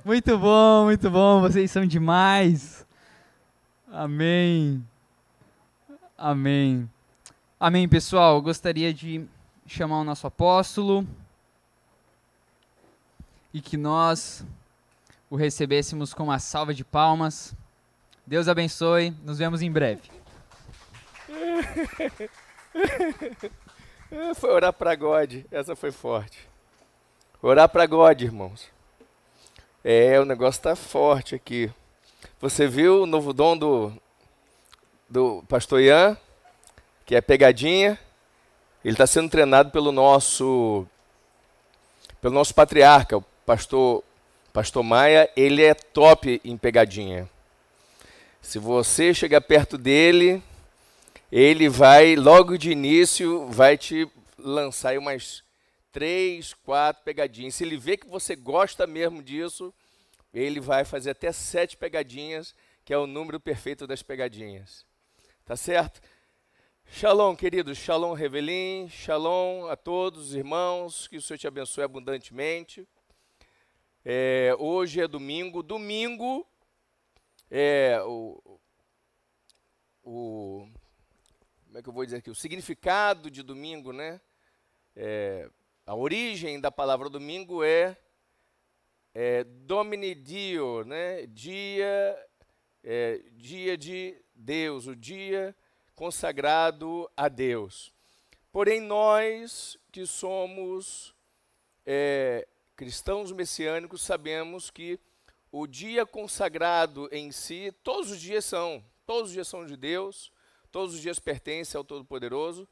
muito 0.05 0.37
bom, 0.37 0.85
muito 0.85 1.09
bom. 1.09 1.41
Vocês 1.41 1.71
são 1.71 1.85
demais. 1.85 2.85
Amém. 3.91 4.85
Amém. 6.17 6.89
Amém, 7.59 7.89
pessoal. 7.89 8.41
Gostaria 8.41 8.93
de 8.93 9.25
chamar 9.65 9.99
o 9.99 10.03
nosso 10.03 10.27
apóstolo 10.27 11.07
e 13.53 13.59
que 13.59 13.77
nós 13.77 14.45
o 15.33 15.35
recebêssemos 15.35 16.13
com 16.13 16.25
uma 16.25 16.37
salva 16.37 16.75
de 16.75 16.83
palmas. 16.83 17.55
Deus 18.23 18.47
abençoe. 18.47 19.09
Nos 19.23 19.39
vemos 19.39 19.63
em 19.63 19.71
breve. 19.71 20.03
foi 24.37 24.51
orar 24.51 24.71
para 24.71 24.93
God. 24.93 25.43
Essa 25.49 25.75
foi 25.75 25.91
forte. 25.91 26.47
Orar 27.41 27.67
para 27.67 27.87
God, 27.87 28.21
irmãos. 28.21 28.69
É, 29.83 30.19
o 30.19 30.25
negócio 30.25 30.59
está 30.59 30.75
forte 30.75 31.33
aqui. 31.33 31.71
Você 32.39 32.67
viu 32.67 33.01
o 33.01 33.07
novo 33.07 33.33
dom 33.33 33.57
do, 33.57 33.91
do 35.09 35.43
pastor 35.49 35.81
Ian, 35.81 36.15
que 37.07 37.15
é 37.15 37.21
pegadinha. 37.21 37.97
Ele 38.85 38.93
está 38.93 39.07
sendo 39.07 39.31
treinado 39.31 39.71
pelo 39.71 39.91
nosso 39.91 40.85
pelo 42.21 42.35
nosso 42.35 42.53
patriarca, 42.53 43.17
o 43.17 43.25
pastor 43.47 44.03
pastor 44.53 44.83
Maia. 44.83 45.29
Ele 45.35 45.63
é 45.63 45.73
top 45.73 46.39
em 46.45 46.55
pegadinha. 46.55 47.27
Se 48.39 48.59
você 48.59 49.13
chegar 49.13 49.41
perto 49.41 49.77
dele, 49.77 50.41
ele 51.31 51.67
vai 51.67 52.15
logo 52.15 52.57
de 52.57 52.71
início 52.71 53.47
vai 53.47 53.77
te 53.77 54.07
lançar 54.37 54.97
umas 54.97 55.43
três, 55.91 56.53
quatro 56.53 57.03
pegadinhas. 57.03 57.55
Se 57.55 57.63
ele 57.63 57.77
vê 57.77 57.97
que 57.97 58.07
você 58.07 58.35
gosta 58.35 58.85
mesmo 58.85 59.23
disso, 59.23 59.73
ele 60.31 60.59
vai 60.59 60.85
fazer 60.85 61.11
até 61.11 61.31
sete 61.31 61.75
pegadinhas, 61.75 62.53
que 62.85 62.93
é 62.93 62.97
o 62.97 63.07
número 63.07 63.39
perfeito 63.39 63.87
das 63.87 64.03
pegadinhas. 64.03 64.85
Tá 65.45 65.55
certo? 65.55 66.01
Shalom, 66.91 67.35
queridos. 67.35 67.77
Shalom, 67.77 68.13
Revelim. 68.13 68.87
Shalom 68.89 69.67
a 69.67 69.75
todos, 69.75 70.35
irmãos. 70.35 71.07
Que 71.07 71.17
o 71.17 71.21
Senhor 71.21 71.37
te 71.37 71.47
abençoe 71.47 71.83
abundantemente. 71.83 72.87
É, 74.05 74.53
hoje 74.59 74.99
é 74.99 75.07
domingo. 75.07 75.63
Domingo 75.63 76.45
é 77.49 78.01
o, 78.05 78.59
o. 80.03 80.67
Como 81.67 81.77
é 81.77 81.81
que 81.81 81.87
eu 81.87 81.93
vou 81.93 82.03
dizer 82.03 82.17
aqui? 82.17 82.29
O 82.29 82.35
significado 82.35 83.31
de 83.31 83.41
domingo, 83.41 83.93
né? 83.93 84.19
É, 84.93 85.49
a 85.85 85.95
origem 85.95 86.59
da 86.59 86.69
palavra 86.69 87.09
domingo 87.09 87.63
é, 87.63 87.97
é 89.13 89.45
Domini 89.45 90.13
Dio, 90.13 90.83
né? 90.83 91.25
Dia, 91.27 92.27
é, 92.83 93.23
dia 93.31 93.77
de 93.77 94.21
Deus, 94.35 94.85
o 94.85 94.97
dia 94.97 95.55
consagrado 95.95 97.09
a 97.15 97.29
Deus. 97.29 97.93
Porém, 98.51 98.81
nós 98.81 99.77
que 99.93 100.05
somos 100.05 101.15
é, 101.85 102.45
cristãos 102.75 103.31
messiânicos 103.31 104.01
sabemos 104.01 104.69
que 104.69 104.99
o 105.51 105.67
dia 105.67 106.05
consagrado 106.05 107.07
em 107.11 107.31
si, 107.31 107.71
todos 107.83 108.09
os 108.09 108.19
dias 108.19 108.43
são, 108.43 108.83
todos 109.05 109.29
os 109.29 109.33
dias 109.33 109.47
são 109.47 109.65
de 109.65 109.77
Deus, 109.77 110.31
todos 110.71 110.95
os 110.95 111.01
dias 111.01 111.19
pertencem 111.19 111.77
ao 111.77 111.83
Todo-Poderoso, 111.83 112.67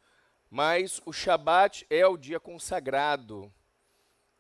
mas 0.50 1.00
o 1.06 1.14
Shabat 1.14 1.86
é 1.90 2.06
o 2.06 2.18
dia 2.18 2.40
consagrado, 2.40 3.54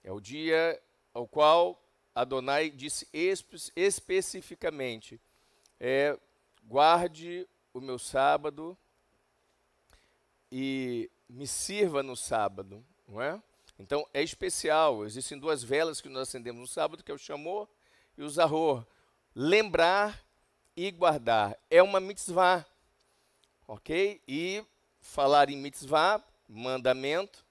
é 0.03 0.11
o 0.11 0.19
dia 0.19 0.81
ao 1.13 1.27
qual 1.27 1.79
Adonai 2.13 2.69
disse 2.69 3.07
espe 3.13 3.57
especificamente: 3.75 5.21
é, 5.79 6.17
guarde 6.63 7.47
o 7.73 7.79
meu 7.79 7.99
sábado 7.99 8.77
e 10.51 11.09
me 11.29 11.47
sirva 11.47 12.03
no 12.03 12.15
sábado, 12.15 12.83
não 13.07 13.21
é? 13.21 13.41
Então 13.81 14.07
é 14.13 14.21
especial. 14.21 15.05
Existem 15.05 15.37
duas 15.37 15.63
velas 15.63 15.99
que 15.99 16.07
nós 16.07 16.29
acendemos 16.29 16.61
no 16.61 16.67
sábado, 16.67 17.03
que 17.03 17.11
é 17.11 17.13
o 17.13 17.17
chamor 17.17 17.67
e 18.15 18.21
o 18.21 18.29
zahor. 18.29 18.85
Lembrar 19.33 20.23
e 20.75 20.91
guardar 20.91 21.57
é 21.69 21.81
uma 21.81 21.99
mitzvah, 21.99 22.65
ok? 23.67 24.21
E 24.27 24.63
falar 24.99 25.49
em 25.49 25.57
mitzvah, 25.57 26.23
mandamento. 26.47 27.43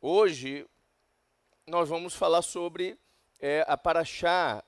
Hoje 0.00 0.66
nós 1.66 1.88
vamos 1.88 2.14
falar 2.14 2.42
sobre 2.42 2.96
é, 3.40 3.64
a 3.66 3.76
paraxá, 3.76 4.62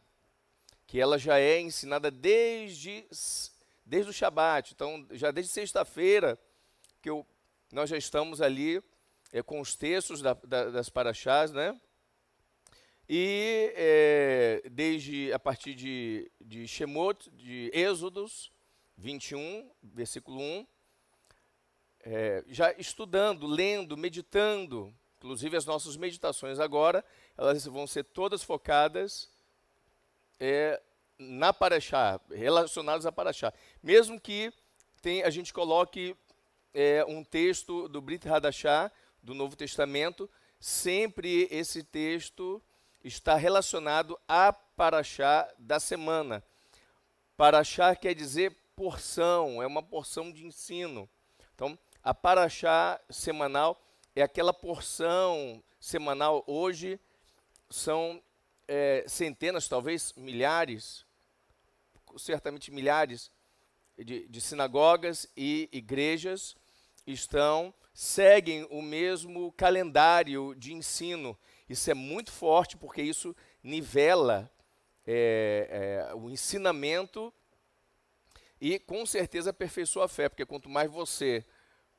que 0.86 1.00
ela 1.00 1.18
já 1.18 1.38
é 1.38 1.60
ensinada 1.60 2.10
desde 2.10 3.06
desde 3.86 4.10
o 4.10 4.14
Shabat. 4.14 4.72
Então, 4.72 5.06
já 5.12 5.30
desde 5.30 5.52
sexta-feira, 5.52 6.38
que 7.02 7.10
eu, 7.10 7.26
nós 7.70 7.90
já 7.90 7.98
estamos 7.98 8.40
ali 8.40 8.82
é, 9.34 9.42
com 9.42 9.60
os 9.60 9.74
textos 9.74 10.22
da, 10.22 10.32
da, 10.32 10.70
das 10.70 10.88
paraxás, 10.88 11.50
né? 11.50 11.78
E 13.08 13.72
é, 13.74 14.62
desde 14.70 15.32
a 15.32 15.38
partir 15.40 15.74
de, 15.74 16.30
de 16.40 16.68
Shemot, 16.68 17.28
de 17.32 17.68
Êxodos 17.74 18.52
21, 18.96 19.68
versículo 19.82 20.40
1, 20.40 20.66
é, 22.04 22.44
já 22.46 22.72
estudando, 22.74 23.44
lendo, 23.48 23.96
meditando, 23.96 24.94
inclusive 25.16 25.56
as 25.56 25.66
nossas 25.66 25.96
meditações 25.96 26.60
agora, 26.60 27.04
elas 27.36 27.66
vão 27.66 27.88
ser 27.88 28.04
todas 28.04 28.44
focadas 28.44 29.28
é, 30.38 30.80
na 31.18 31.52
Paraxá, 31.52 32.20
relacionados 32.30 33.04
a 33.04 33.10
Paraxá. 33.10 33.52
Mesmo 33.82 34.20
que 34.20 34.52
tem, 35.02 35.24
a 35.24 35.30
gente 35.30 35.52
coloque 35.52 36.16
é, 36.72 37.04
um 37.08 37.24
texto 37.24 37.88
do 37.88 38.00
Brit 38.00 38.28
Hadashah, 38.28 38.92
do 39.24 39.34
Novo 39.34 39.56
Testamento, 39.56 40.30
sempre 40.60 41.48
esse 41.50 41.82
texto 41.82 42.62
está 43.02 43.34
relacionado 43.36 44.18
a 44.28 44.52
Paraxá 44.52 45.50
da 45.58 45.80
semana. 45.80 46.44
Paraxá 47.36 47.96
quer 47.96 48.14
dizer 48.14 48.54
porção, 48.76 49.62
é 49.62 49.66
uma 49.66 49.82
porção 49.82 50.30
de 50.30 50.44
ensino. 50.44 51.08
Então, 51.54 51.78
a 52.02 52.12
Paraxá 52.12 53.00
semanal 53.08 53.82
é 54.14 54.22
aquela 54.22 54.52
porção 54.52 55.62
semanal. 55.80 56.44
Hoje 56.46 57.00
são 57.70 58.22
é, 58.68 59.04
centenas, 59.08 59.68
talvez 59.68 60.12
milhares, 60.14 61.06
certamente 62.18 62.70
milhares 62.70 63.30
de, 63.98 64.28
de 64.28 64.40
sinagogas 64.40 65.26
e 65.36 65.68
igrejas 65.72 66.56
estão 67.06 67.72
seguem 67.94 68.66
o 68.70 68.82
mesmo 68.82 69.52
calendário 69.52 70.52
de 70.56 70.74
ensino. 70.74 71.38
Isso 71.68 71.88
é 71.88 71.94
muito 71.94 72.32
forte 72.32 72.76
porque 72.76 73.00
isso 73.00 73.34
nivela 73.62 74.50
é, 75.06 76.08
é, 76.10 76.14
o 76.14 76.28
ensinamento 76.28 77.32
e 78.60 78.78
com 78.80 79.06
certeza 79.06 79.50
aperfeiçoa 79.50 80.06
a 80.06 80.08
fé, 80.08 80.28
porque 80.28 80.44
quanto 80.44 80.68
mais 80.68 80.90
você 80.90 81.44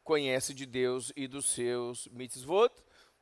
conhece 0.03 0.53
de 0.53 0.65
Deus 0.65 1.13
e 1.15 1.27
dos 1.27 1.49
seus 1.49 2.08
mitzvot, 2.10 2.71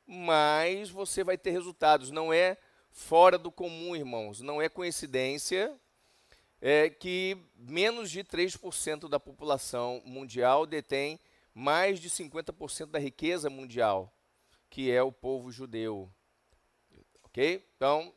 mais 0.05 0.89
você 0.89 1.23
vai 1.23 1.37
ter 1.37 1.51
resultados. 1.51 2.09
Não 2.09 2.33
é 2.33 2.57
fora 2.91 3.37
do 3.37 3.51
comum, 3.51 3.95
irmãos, 3.95 4.41
não 4.41 4.61
é 4.61 4.67
coincidência 4.67 5.73
é, 6.59 6.89
que 6.89 7.37
menos 7.55 8.09
de 8.09 8.23
3% 8.23 9.09
da 9.09 9.19
população 9.19 10.01
mundial 10.05 10.65
detém 10.65 11.19
mais 11.53 11.99
de 11.99 12.09
50% 12.09 12.87
da 12.87 12.99
riqueza 12.99 13.49
mundial, 13.49 14.13
que 14.69 14.91
é 14.91 15.01
o 15.03 15.11
povo 15.11 15.51
judeu. 15.51 16.11
Ok? 17.23 17.67
Então, 17.75 18.13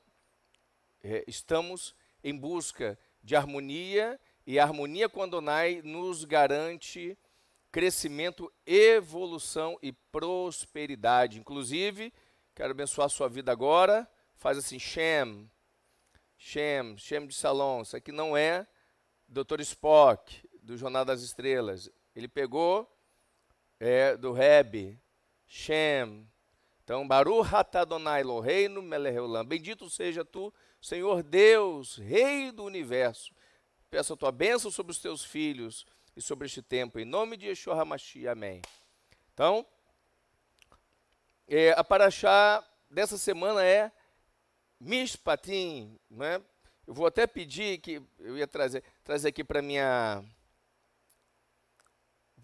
é, 1.02 1.24
estamos 1.26 1.94
em 2.24 2.36
busca 2.36 2.98
de 3.22 3.36
harmonia, 3.36 4.18
e 4.46 4.58
a 4.58 4.62
harmonia 4.62 5.08
com 5.08 5.22
Adonai 5.22 5.82
nos 5.82 6.24
garante 6.24 7.18
crescimento, 7.70 8.50
evolução 8.64 9.76
e 9.82 9.92
prosperidade. 9.92 11.38
Inclusive, 11.38 12.12
quero 12.54 12.70
abençoar 12.70 13.06
a 13.06 13.10
sua 13.10 13.28
vida 13.28 13.52
agora. 13.52 14.08
Faz 14.36 14.56
assim, 14.56 14.78
Shem, 14.78 15.50
Shem, 16.38 16.96
Shem 16.96 17.26
de 17.26 17.34
Salom. 17.34 17.82
Isso 17.82 17.96
aqui 17.96 18.12
não 18.12 18.36
é 18.36 18.66
Dr. 19.28 19.60
Spock, 19.60 20.48
do 20.62 20.76
Jornal 20.76 21.04
das 21.04 21.22
Estrelas. 21.22 21.90
Ele 22.14 22.28
pegou 22.28 22.90
é, 23.78 24.16
do 24.16 24.32
Reb, 24.32 24.98
Shem. 25.46 26.28
Então, 26.82 27.06
Baruch 27.06 27.52
Hatadonai 27.52 28.22
Loheinu 28.22 28.80
Meleheulam. 28.80 29.44
Bendito 29.44 29.90
seja 29.90 30.24
tu, 30.24 30.52
Senhor 30.80 31.22
Deus, 31.22 31.96
Rei 31.96 32.52
do 32.52 32.64
Universo. 32.64 33.34
Peço 33.90 34.12
a 34.12 34.16
tua 34.16 34.32
bênção 34.32 34.70
sobre 34.70 34.92
os 34.92 34.98
teus 34.98 35.24
filhos 35.24 35.84
e 36.16 36.22
sobre 36.22 36.46
este 36.46 36.62
tempo, 36.62 36.98
em 36.98 37.04
nome 37.04 37.36
de 37.36 37.46
Yeshua 37.46 37.80
HaMashiach. 37.80 38.28
Amém. 38.28 38.62
Então, 39.34 39.66
é, 41.48 41.72
a 41.72 41.84
paraxá 41.84 42.64
dessa 42.90 43.18
semana 43.18 43.64
é 43.64 43.92
Mishpatim, 44.80 45.98
né? 46.10 46.40
Eu 46.86 46.94
vou 46.94 47.06
até 47.06 47.26
pedir 47.26 47.78
que 47.78 48.00
eu 48.18 48.38
ia 48.38 48.46
trazer, 48.46 48.82
trazer 49.02 49.28
aqui 49.28 49.42
para 49.42 49.60
minha 49.60 50.24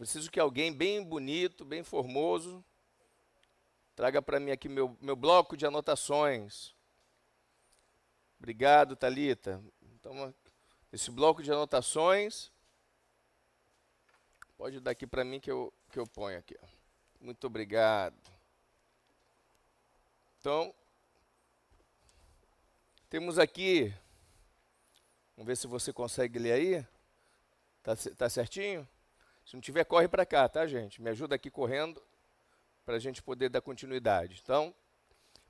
Preciso 0.03 0.33
que 0.33 0.41
alguém 0.41 0.73
bem 0.73 1.01
bonito, 1.01 1.65
bem 1.65 1.85
formoso, 1.85 2.65
traga 3.95 4.21
para 4.21 4.41
mim 4.41 4.51
aqui 4.51 4.69
meu, 4.69 4.99
meu 5.01 5.15
bloco 5.15 5.57
de 5.57 5.65
anotações. 5.65 6.75
Obrigado, 8.37 8.97
Talita. 8.97 9.63
Então, 9.95 10.35
esse 10.93 11.09
bloco 11.09 11.41
de 11.41 11.53
anotações, 11.53 12.51
pode 14.57 14.81
dar 14.81 14.91
aqui 14.91 15.07
para 15.07 15.23
mim 15.23 15.39
que 15.39 15.53
eu, 15.53 15.73
que 15.93 16.01
eu 16.01 16.07
ponho 16.09 16.37
aqui. 16.37 16.59
Muito 17.21 17.47
obrigado. 17.47 18.19
Então, 20.41 20.75
temos 23.09 23.39
aqui, 23.39 23.95
vamos 25.37 25.47
ver 25.47 25.57
se 25.57 25.69
você 25.69 25.93
consegue 25.93 26.41
ler 26.41 26.53
aí. 26.55 26.87
Tá, 27.85 27.95
tá 28.19 28.29
certinho? 28.29 28.85
Se 29.45 29.55
não 29.55 29.61
tiver, 29.61 29.85
corre 29.85 30.09
para 30.09 30.25
cá, 30.25 30.49
tá, 30.49 30.67
gente? 30.67 31.03
Me 31.03 31.11
ajuda 31.11 31.35
aqui 31.35 31.51
correndo 31.51 32.03
para 32.85 32.97
a 32.97 32.99
gente 32.99 33.23
poder 33.23 33.49
dar 33.49 33.61
continuidade. 33.61 34.41
Então, 34.43 34.75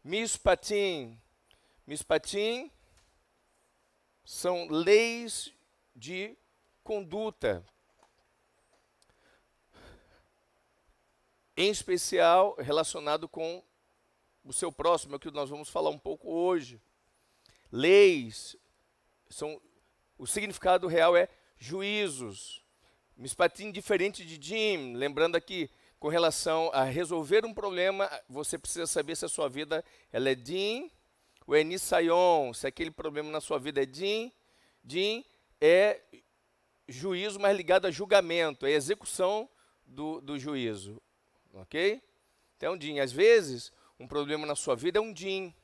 Mispatim. 0.04 1.20
Mispatim 1.86 2.70
são 4.24 4.66
leis 4.68 5.52
de 5.94 6.36
conduta. 6.82 7.64
Em 11.56 11.70
especial 11.70 12.56
relacionado 12.58 13.28
com 13.28 13.62
o 14.44 14.52
seu 14.52 14.72
próximo, 14.72 15.14
é 15.14 15.16
o 15.16 15.20
que 15.20 15.30
nós 15.30 15.50
vamos 15.50 15.68
falar 15.68 15.90
um 15.90 15.98
pouco 15.98 16.30
hoje. 16.30 16.80
Leis 17.70 18.56
são 19.28 19.60
o 20.18 20.26
significado 20.26 20.86
real 20.86 21.16
é 21.16 21.28
juízos. 21.58 22.61
Mispatim 23.16 23.70
diferente 23.70 24.24
de 24.24 24.40
Jim, 24.40 24.94
lembrando 24.94 25.36
aqui, 25.36 25.70
com 26.00 26.08
relação 26.08 26.70
a 26.72 26.82
resolver 26.82 27.44
um 27.44 27.54
problema, 27.54 28.10
você 28.28 28.58
precisa 28.58 28.86
saber 28.86 29.16
se 29.16 29.24
a 29.24 29.28
sua 29.28 29.48
vida 29.48 29.84
ela 30.10 30.30
é 30.30 30.34
Din 30.34 30.90
ou 31.46 31.54
é 31.54 31.62
Nisayon, 31.62 32.52
se 32.52 32.66
aquele 32.66 32.90
problema 32.90 33.30
na 33.30 33.40
sua 33.40 33.58
vida 33.58 33.82
é 33.82 33.86
Din. 33.86 34.32
Din 34.82 35.24
é 35.60 36.00
juízo, 36.88 37.38
mas 37.38 37.56
ligado 37.56 37.86
a 37.86 37.90
julgamento, 37.90 38.66
é 38.66 38.72
execução 38.72 39.48
do, 39.84 40.20
do 40.20 40.38
juízo. 40.38 41.00
Ok? 41.52 42.02
Então, 42.56 42.76
Din, 42.76 42.98
às 42.98 43.12
vezes, 43.12 43.72
um 43.98 44.06
problema 44.06 44.46
na 44.46 44.56
sua 44.56 44.74
vida 44.74 44.98
é 44.98 45.02
um 45.02 45.12
Din. 45.12 45.54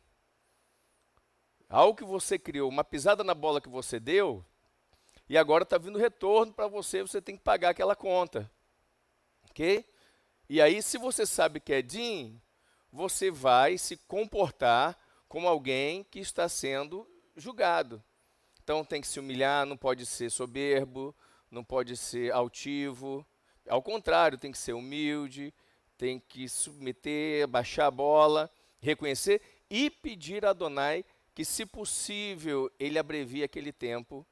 Algo 1.69 1.97
que 1.97 2.05
você 2.05 2.39
criou, 2.39 2.69
uma 2.69 2.85
pisada 2.85 3.25
na 3.25 3.35
bola 3.35 3.61
que 3.61 3.69
você 3.69 3.99
deu, 3.99 4.45
e 5.29 5.37
agora 5.37 5.63
está 5.63 5.77
vindo 5.77 5.99
retorno 5.99 6.53
para 6.53 6.67
você, 6.67 7.03
você 7.03 7.21
tem 7.21 7.37
que 7.37 7.43
pagar 7.43 7.71
aquela 7.71 7.95
conta. 7.95 8.51
Ok? 9.51 9.85
E 10.49 10.63
aí, 10.63 10.83
se 10.83 10.97
você 10.97 11.27
sabe 11.27 11.61
que 11.61 11.73
é 11.73 11.83
DIN, 11.83 12.41
você 12.91 13.31
vai 13.31 13.77
se 13.77 13.97
comportar 13.97 14.99
como 15.29 15.47
alguém 15.47 16.03
que 16.05 16.19
está 16.19 16.49
sendo 16.49 17.07
julgado. 17.37 18.03
Então 18.63 18.85
tem 18.85 19.01
que 19.01 19.07
se 19.07 19.21
humilhar, 19.21 19.67
não 19.67 19.77
pode 19.77 20.07
ser 20.07 20.31
soberbo, 20.31 21.15
não 21.51 21.63
pode 21.63 21.97
ser 21.97 22.33
altivo. 22.33 23.27
Ao 23.69 23.83
contrário, 23.83 24.39
tem 24.39 24.51
que 24.51 24.59
ser 24.59 24.73
humilde, 24.73 25.53
tem 25.99 26.19
que 26.19 26.49
submeter, 26.49 27.47
baixar 27.47 27.87
a 27.87 27.91
bola, 27.91 28.51
reconhecer 28.81 29.43
e 29.69 29.91
pedir 29.91 30.45
a 30.47 30.51
Adonai 30.51 31.05
que, 31.35 31.45
se 31.45 31.67
possível, 31.67 32.71
ele 32.79 32.99
abrevie 32.99 33.43
aquele 33.43 33.73
tempo 33.73 34.27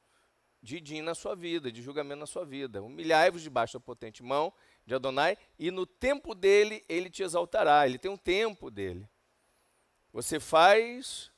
de 0.67 0.81
din 0.81 1.01
na 1.01 1.15
sua 1.15 1.37
vida, 1.37 1.71
de 1.71 1.81
julgamento 1.81 2.19
na 2.19 2.27
sua 2.27 2.45
vida. 2.45 2.83
Humilhai-vos 2.83 3.41
debaixo 3.41 3.75
da 3.75 3.81
potente 3.81 4.21
mão 4.21 4.53
de 4.85 4.97
Adonai, 4.97 5.39
e 5.57 5.71
no 5.71 5.87
tempo 5.87 6.35
dele 6.35 6.85
ele 6.89 7.09
te 7.09 7.23
exaltará. 7.23 7.87
Ele 7.87 7.99
tem 7.99 8.11
um 8.11 8.17
tempo 8.17 8.69
dele. 8.69 9.09
Você 10.13 10.41
faz 10.41 11.31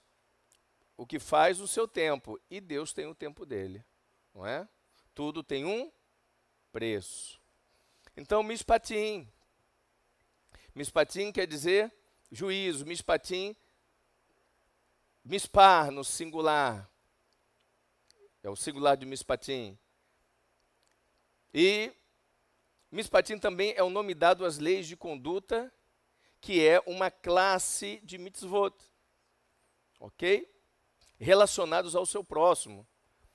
o 0.97 1.07
que 1.07 1.19
faz 1.19 1.59
no 1.59 1.69
seu 1.69 1.87
tempo, 1.87 2.41
e 2.51 2.59
Deus 2.59 2.95
tem 2.95 3.07
o 3.07 3.15
tempo 3.15 3.45
dele, 3.45 3.85
não 4.35 4.47
é? 4.47 4.67
Tudo 5.15 5.43
tem 5.43 5.67
um 5.67 5.93
preço. 6.73 7.39
Então, 8.17 8.43
mispatim. 8.43 9.29
Mispatim 10.75 11.31
quer 11.33 11.47
dizer 11.47 11.93
juízo, 12.33 12.87
mispatim, 12.87 13.55
mispar 15.23 15.91
no 15.91 16.03
singular 16.03 16.91
é 18.43 18.49
o 18.49 18.57
singular 18.57 18.97
de 18.97 19.07
Mispatim. 19.07 19.79
E 21.53 21.93
Mispatim 22.91 23.39
também 23.39 23.75
é 23.77 23.83
o 23.83 23.91
nome 23.91 24.15
dado 24.15 24.45
às 24.45 24.59
leis 24.59 24.87
de 24.87 24.97
conduta, 24.97 25.73
que 26.41 26.67
é 26.67 26.81
uma 26.87 27.11
classe 27.11 28.01
de 28.03 28.17
mitzvot. 28.17 28.75
Ok? 30.01 30.49
Relacionados 31.19 31.97
ao 31.97 32.07
seu 32.07 32.23
próximo. 32.23 32.87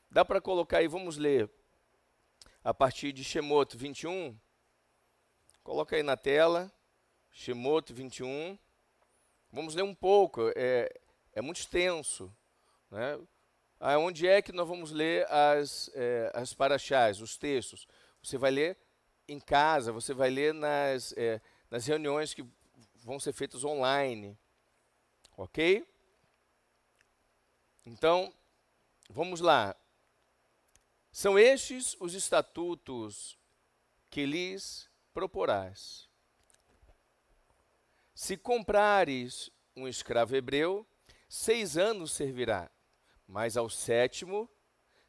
Dá 0.09 0.23
para 0.23 0.39
colocar 0.39 0.77
aí, 0.77 0.87
vamos 0.87 1.17
ler 1.17 1.49
a 2.63 2.73
partir 2.73 3.11
de 3.11 3.23
Shemot 3.23 3.75
21. 3.75 4.37
Coloca 5.63 5.95
aí 5.95 6.03
na 6.03 6.15
tela, 6.15 6.71
Shemot 7.31 7.91
21. 7.91 8.57
Vamos 9.51 9.75
ler 9.75 9.83
um 9.83 9.93
pouco, 9.93 10.51
é, 10.55 10.89
é 11.33 11.41
muito 11.41 11.57
extenso. 11.57 12.33
Né? 12.89 13.19
Ah, 13.86 13.98
onde 13.98 14.26
é 14.26 14.41
que 14.41 14.54
nós 14.54 14.65
vamos 14.65 14.91
ler 14.91 15.30
as, 15.30 15.91
é, 15.93 16.32
as 16.34 16.54
paraxás, 16.54 17.19
os 17.19 17.36
textos? 17.36 17.86
Você 18.24 18.38
vai 18.38 18.50
ler 18.50 18.78
em 19.28 19.41
casa, 19.41 19.91
você 19.91 20.13
vai 20.13 20.30
ler 20.30 20.54
nas, 20.54 21.12
é, 21.17 21.41
nas 21.69 21.86
reuniões 21.86 22.34
que 22.34 22.46
vão 22.96 23.19
ser 23.19 23.34
feitas 23.34 23.65
online. 23.65 24.39
Ok? 25.36 25.86
Então, 27.86 28.34
vamos 29.10 29.41
lá. 29.41 29.76
São 31.12 31.38
estes 31.38 31.93
os 32.00 32.13
estatutos 32.13 33.38
que 34.10 34.26
lhes 34.26 34.89
proporás. 35.13 36.08
Se 38.15 38.38
comprares 38.38 39.52
um 39.76 39.89
escravo 39.89 40.38
hebreu, 40.38 40.88
seis 41.28 41.76
anos 41.76 42.13
servirá 42.13 42.72
mas 43.27 43.57
ao 43.57 43.69
sétimo 43.69 44.49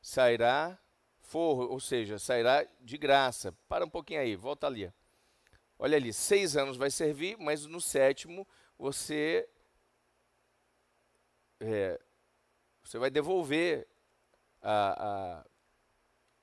sairá 0.01 0.79
forro, 1.21 1.69
ou 1.71 1.81
seja, 1.81 2.19
sairá 2.19 2.67
de 2.81 2.99
graça. 2.99 3.53
Para 3.69 3.85
um 3.85 3.91
pouquinho 3.91 4.21
aí, 4.21 4.37
volta 4.37 4.67
ali. 4.67 4.93
Olha 5.79 5.97
ali, 5.97 6.13
seis 6.13 6.57
anos 6.57 6.77
vai 6.77 6.91
servir, 6.91 7.37
mas 7.39 7.67
no 7.67 7.81
sétimo 7.81 8.47
você 8.79 9.49
é, 11.61 12.01
você 12.83 12.99
vai 12.99 13.11
devolver 13.11 13.89
a, 14.61 15.43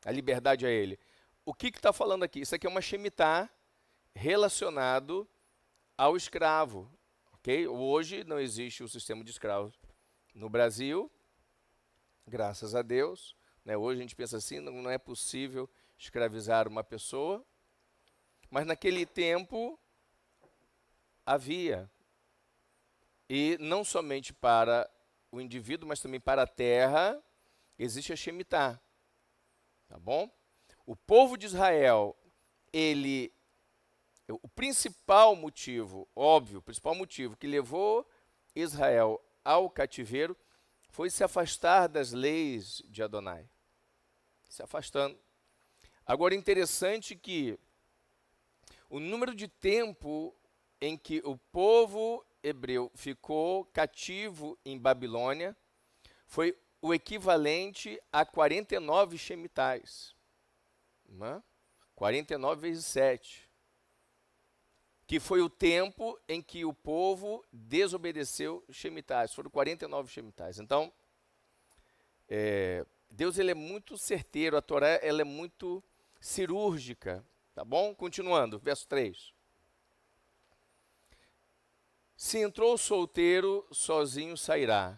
a, 0.06 0.10
a 0.10 0.12
liberdade 0.12 0.66
a 0.66 0.70
ele. 0.70 1.00
O 1.46 1.54
que 1.54 1.68
está 1.68 1.94
falando 1.94 2.24
aqui? 2.24 2.42
Isso 2.42 2.56
aqui 2.56 2.68
é 2.68 2.70
uma 2.70 2.82
Shemitah 2.82 3.50
relacionado 4.14 5.28
ao 5.98 6.18
escravo. 6.18 6.92
ok? 7.34 7.68
Hoje 7.68 8.24
não 8.24 8.40
existe 8.40 8.84
o 8.84 8.88
sistema 8.88 9.24
de 9.24 9.32
escravos 9.32 9.80
no 10.34 10.50
Brasil, 10.50 11.12
graças 12.28 12.76
a 12.76 12.82
Deus. 12.82 13.36
Né? 13.64 13.78
Hoje 13.78 14.00
a 14.00 14.02
gente 14.02 14.16
pensa 14.16 14.38
assim, 14.38 14.60
não, 14.60 14.90
é 14.90 14.98
possível 14.98 15.70
escravizar 15.98 16.68
uma 16.68 16.84
pessoa. 16.84 17.46
Mas 18.50 18.66
naquele 18.66 19.06
tempo 19.06 19.80
havia. 21.26 21.90
E 23.30 23.58
não 23.60 23.84
somente 23.84 24.34
para 24.34 24.90
o 25.32 25.40
indivíduo, 25.40 25.88
mas 25.88 26.02
também 26.02 26.20
para 26.20 26.44
a 26.44 26.48
terra, 26.48 27.22
existe 27.80 28.12
a 28.12 28.16
Shemitah. 28.16 28.82
Tá 29.88 29.98
bom? 29.98 30.30
O 30.86 30.96
povo 30.96 31.38
de 31.38 31.46
Israel, 31.46 32.18
ele 32.74 33.34
o 34.42 34.48
principal 34.48 35.36
motivo, 35.36 36.08
óbvio, 36.16 36.60
o 36.60 36.62
principal 36.62 36.96
motivo 36.96 37.36
que 37.36 37.48
levou 37.48 38.08
Israel 38.56 39.22
ao 39.44 39.70
cativeiro 39.70 40.38
foi 40.92 41.10
se 41.10 41.24
afastar 41.24 41.88
das 41.88 42.12
leis 42.12 42.84
de 42.88 43.02
Adonai. 43.02 43.50
Se 44.50 44.62
afastando. 44.62 45.18
Agora, 46.06 46.36
interessante 46.36 47.16
que 47.16 47.58
o 48.90 49.00
número 49.00 49.34
de 49.34 49.48
tempo 49.48 50.36
em 50.82 50.98
que 50.98 51.22
o 51.24 51.38
povo 51.38 52.26
hebreu 52.44 52.92
ficou 52.94 53.64
cativo 53.66 54.60
em 54.66 54.78
Babilônia 54.78 55.56
foi 56.26 56.58
o 56.82 56.94
equivalente 56.94 58.02
a 58.12 58.26
49 58.26 59.18
shemitais. 59.18 60.14
Né? 61.08 61.42
49 61.96 62.62
vezes 62.62 62.86
7. 62.86 63.50
Que 65.12 65.20
foi 65.20 65.42
o 65.42 65.50
tempo 65.50 66.18
em 66.26 66.42
que 66.42 66.64
o 66.64 66.74
povo 66.74 67.44
desobedeceu 67.52 68.64
shemitais. 68.72 69.34
Foram 69.34 69.50
49 69.50 70.10
shemitais. 70.10 70.58
Então, 70.58 70.90
é, 72.30 72.86
Deus 73.10 73.38
ele 73.38 73.52
é 73.52 73.54
muito 73.54 73.98
certeiro, 73.98 74.56
a 74.56 74.62
Torá 74.62 74.88
ela 75.02 75.20
é 75.20 75.26
muito 75.26 75.84
cirúrgica. 76.18 77.26
Tá 77.54 77.66
bom? 77.66 77.94
Continuando, 77.94 78.58
verso 78.58 78.88
3. 78.88 79.34
Se 82.16 82.38
entrou 82.38 82.78
solteiro, 82.78 83.68
sozinho 83.70 84.38
sairá. 84.38 84.98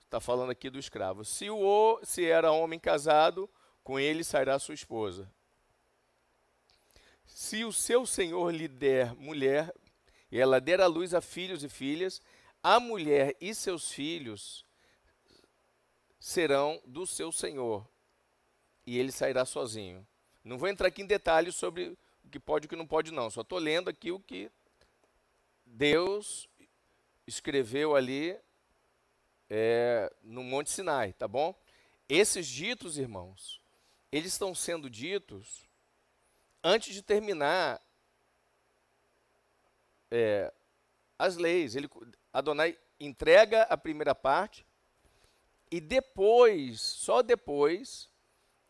Está 0.00 0.20
falando 0.20 0.50
aqui 0.50 0.68
do 0.68 0.78
escravo. 0.78 1.24
Se, 1.24 1.48
o, 1.48 1.98
se 2.02 2.26
era 2.26 2.52
homem 2.52 2.78
casado, 2.78 3.48
com 3.82 3.98
ele 3.98 4.22
sairá 4.22 4.58
sua 4.58 4.74
esposa. 4.74 5.32
Se 7.26 7.64
o 7.64 7.72
seu 7.72 8.06
senhor 8.06 8.50
lhe 8.52 8.68
der 8.68 9.14
mulher, 9.14 9.74
e 10.30 10.38
ela 10.38 10.60
der 10.60 10.80
à 10.80 10.86
luz 10.86 11.14
a 11.14 11.20
filhos 11.20 11.62
e 11.62 11.68
filhas, 11.68 12.20
a 12.62 12.80
mulher 12.80 13.36
e 13.40 13.54
seus 13.54 13.90
filhos 13.92 14.64
serão 16.18 16.80
do 16.84 17.06
seu 17.06 17.30
senhor, 17.30 17.88
e 18.86 18.98
ele 18.98 19.12
sairá 19.12 19.44
sozinho. 19.44 20.06
Não 20.42 20.58
vou 20.58 20.68
entrar 20.68 20.88
aqui 20.88 21.02
em 21.02 21.06
detalhes 21.06 21.54
sobre 21.54 21.96
o 22.24 22.28
que 22.30 22.40
pode 22.40 22.64
e 22.64 22.66
o 22.66 22.68
que 22.68 22.76
não 22.76 22.86
pode, 22.86 23.12
não. 23.12 23.30
Só 23.30 23.42
estou 23.42 23.58
lendo 23.58 23.88
aqui 23.88 24.10
o 24.10 24.20
que 24.20 24.50
Deus 25.64 26.48
escreveu 27.26 27.96
ali 27.96 28.36
é, 29.50 30.12
no 30.22 30.42
Monte 30.42 30.70
Sinai, 30.70 31.12
tá 31.12 31.26
bom? 31.26 31.54
Esses 32.08 32.46
ditos, 32.46 32.98
irmãos, 32.98 33.60
eles 34.12 34.32
estão 34.32 34.54
sendo 34.54 34.88
ditos 34.88 35.65
antes 36.66 36.92
de 36.92 37.00
terminar 37.00 37.80
é, 40.10 40.52
as 41.16 41.36
leis. 41.36 41.76
Ele, 41.76 41.88
Adonai 42.32 42.76
entrega 42.98 43.62
a 43.62 43.76
primeira 43.76 44.16
parte 44.16 44.66
e 45.70 45.80
depois, 45.80 46.80
só 46.80 47.22
depois, 47.22 48.10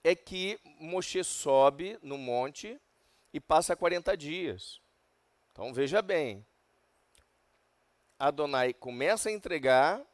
é 0.05 0.15
que 0.15 0.61
Moshe 0.79 1.25
sobe 1.25 1.99
no 2.03 2.19
monte 2.19 2.79
e 3.33 3.41
passa 3.41 3.75
40 3.75 4.15
dias. 4.15 4.79
Então 5.51 5.73
veja 5.73 6.03
bem, 6.03 6.47
Adonai 8.19 8.75
começa 8.75 9.31
a 9.31 9.33
entregar 9.33 10.05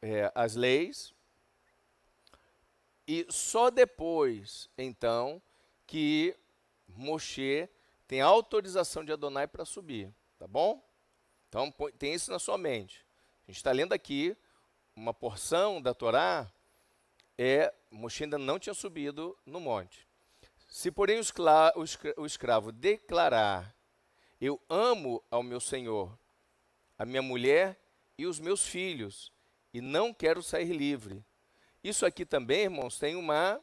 é, 0.00 0.32
as 0.34 0.54
leis, 0.54 1.12
e 3.12 3.26
só 3.28 3.70
depois, 3.70 4.70
então, 4.78 5.42
que 5.84 6.32
Moshe 6.86 7.68
tem 8.06 8.20
autorização 8.20 9.04
de 9.04 9.10
Adonai 9.10 9.48
para 9.48 9.64
subir, 9.64 10.14
tá 10.38 10.46
bom? 10.46 10.80
Então, 11.48 11.74
tem 11.98 12.14
isso 12.14 12.30
na 12.30 12.38
sua 12.38 12.56
mente. 12.56 13.04
A 13.42 13.50
gente 13.50 13.56
está 13.56 13.72
lendo 13.72 13.92
aqui 13.92 14.36
uma 14.94 15.12
porção 15.12 15.82
da 15.82 15.92
Torá, 15.92 16.48
é, 17.36 17.74
Moshe 17.90 18.22
ainda 18.22 18.38
não 18.38 18.60
tinha 18.60 18.74
subido 18.74 19.36
no 19.44 19.58
monte. 19.58 20.06
Se, 20.68 20.88
porém, 20.88 21.20
o 22.16 22.24
escravo 22.24 22.70
declarar 22.70 23.74
eu 24.40 24.60
amo 24.68 25.20
ao 25.28 25.42
meu 25.42 25.58
Senhor, 25.58 26.16
a 26.96 27.04
minha 27.04 27.22
mulher 27.22 27.76
e 28.16 28.24
os 28.24 28.38
meus 28.38 28.64
filhos, 28.64 29.32
e 29.74 29.80
não 29.80 30.14
quero 30.14 30.44
sair 30.44 30.72
livre. 30.72 31.24
Isso 31.82 32.04
aqui 32.04 32.26
também, 32.26 32.64
irmãos, 32.64 32.98
tem 32.98 33.16
uma 33.16 33.60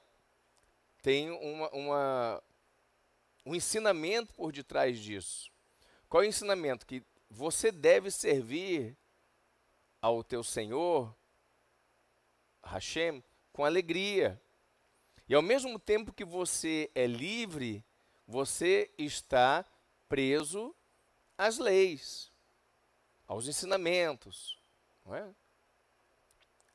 tem 1.01 1.29
uma, 1.29 1.69
uma 1.69 2.43
um 3.45 3.55
ensinamento 3.55 4.33
por 4.33 4.51
detrás 4.51 4.99
disso. 4.99 5.51
Qual 6.09 6.23
é 6.23 6.25
o 6.25 6.29
ensinamento? 6.29 6.85
Que 6.85 7.03
você 7.29 7.71
deve 7.71 8.09
servir 8.11 8.97
ao 10.01 10.23
teu 10.23 10.43
Senhor, 10.43 11.15
Hashem, 12.63 13.23
com 13.53 13.63
alegria. 13.63 14.41
E 15.29 15.35
ao 15.35 15.41
mesmo 15.41 15.77
tempo 15.77 16.13
que 16.13 16.25
você 16.25 16.89
é 16.95 17.05
livre, 17.05 17.83
você 18.27 18.91
está 18.97 19.65
preso 20.09 20.75
às 21.37 21.57
leis, 21.57 22.31
aos 23.27 23.47
ensinamentos, 23.47 24.57
é? 25.11 25.33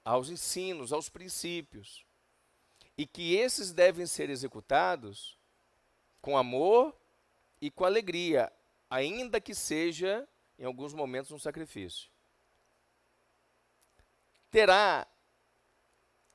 Aos 0.05 0.29
ensinos, 0.29 0.93
aos 0.93 1.09
princípios. 1.09 2.05
E 2.97 3.07
que 3.07 3.35
esses 3.35 3.73
devem 3.73 4.07
ser 4.07 4.31
executados 4.31 5.39
com 6.21 6.37
amor 6.37 6.95
e 7.61 7.71
com 7.71 7.85
alegria, 7.85 8.53
ainda 8.91 9.41
que 9.41 9.55
seja, 9.55 10.29
em 10.59 10.65
alguns 10.65 10.93
momentos, 10.93 11.31
um 11.31 11.39
sacrifício. 11.39 12.11
Terá 14.51 15.07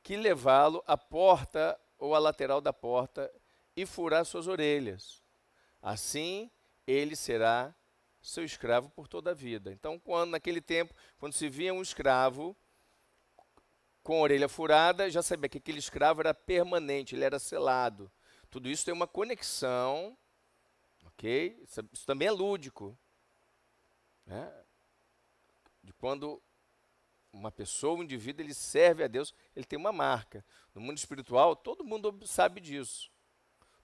que 0.02 0.16
levá-lo 0.16 0.84
à 0.88 0.98
porta 0.98 1.80
ou 2.00 2.16
à 2.16 2.20
lateral 2.20 2.62
da 2.62 2.74
porta 2.74 3.32
e 3.76 3.86
furar 3.86 4.26
suas 4.26 4.48
orelhas. 4.48 5.22
Assim, 5.82 6.50
ele 6.86 7.16
será 7.16 7.76
seu 8.22 8.44
escravo 8.44 8.90
por 8.90 9.08
toda 9.08 9.32
a 9.32 9.34
vida. 9.34 9.72
Então, 9.72 10.00
quando 10.00 10.32
naquele 10.32 10.62
tempo, 10.62 10.94
quando 11.20 11.34
se 11.34 11.50
via 11.50 11.74
um 11.74 11.82
escravo 11.82 12.56
com 14.08 14.20
a 14.20 14.22
orelha 14.22 14.48
furada, 14.48 15.12
já 15.12 15.22
sabia 15.22 15.50
que 15.50 15.58
aquele 15.58 15.80
escravo 15.80 16.22
era 16.22 16.34
permanente, 16.34 17.14
ele 17.14 17.26
era 17.26 17.38
selado. 17.38 18.10
Tudo 18.50 18.70
isso 18.70 18.86
tem 18.86 18.94
uma 18.94 19.06
conexão, 19.06 20.18
ok? 21.08 21.60
Isso, 21.62 21.82
isso 21.92 22.06
também 22.06 22.30
é 22.30 22.32
lúdico. 22.32 22.98
Né? 24.26 24.50
De 25.84 25.92
quando 25.92 26.42
uma 27.34 27.52
pessoa, 27.52 28.00
um 28.00 28.04
indivíduo, 28.04 28.46
ele 28.46 28.54
serve 28.54 29.04
a 29.04 29.08
Deus, 29.08 29.34
ele 29.54 29.66
tem 29.66 29.78
uma 29.78 29.92
marca. 29.92 30.46
No 30.74 30.80
mundo 30.80 30.98
espiritual, 30.98 31.54
todo 31.54 31.84
mundo 31.84 32.18
sabe 32.26 32.62
disso. 32.62 33.12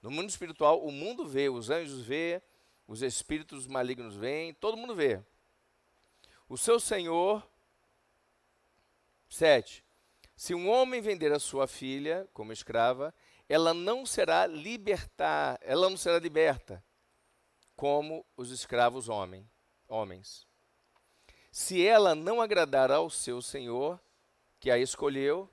No 0.01 0.09
mundo 0.09 0.29
espiritual, 0.29 0.85
o 0.85 0.89
mundo 0.89 1.27
vê, 1.27 1.49
os 1.49 1.69
anjos 1.69 1.99
vê, 1.99 2.41
os 2.87 3.01
espíritos 3.01 3.67
malignos 3.67 4.15
vêm, 4.15 4.53
todo 4.53 4.77
mundo 4.77 4.95
vê. 4.95 5.21
O 6.47 6.57
seu 6.57 6.79
senhor, 6.79 7.45
sete, 9.27 9.82
se 10.43 10.53
um 10.53 10.69
homem 10.69 10.99
vender 10.99 11.31
a 11.31 11.39
sua 11.39 11.67
filha 11.67 12.27
como 12.33 12.51
escrava, 12.51 13.15
ela 13.47 13.73
não 13.73 14.05
será 14.05 14.45
libertar, 14.45 15.57
ela 15.61 15.89
não 15.89 15.95
será 15.95 16.19
liberta, 16.19 16.83
como 17.77 18.25
os 18.35 18.51
escravos 18.51 19.07
homem, 19.07 19.49
homens. 19.87 20.45
Se 21.49 21.87
ela 21.87 22.13
não 22.13 22.41
agradar 22.41 22.91
ao 22.91 23.09
seu 23.09 23.41
senhor, 23.41 23.97
que 24.59 24.69
a 24.69 24.77
escolheu, 24.77 25.49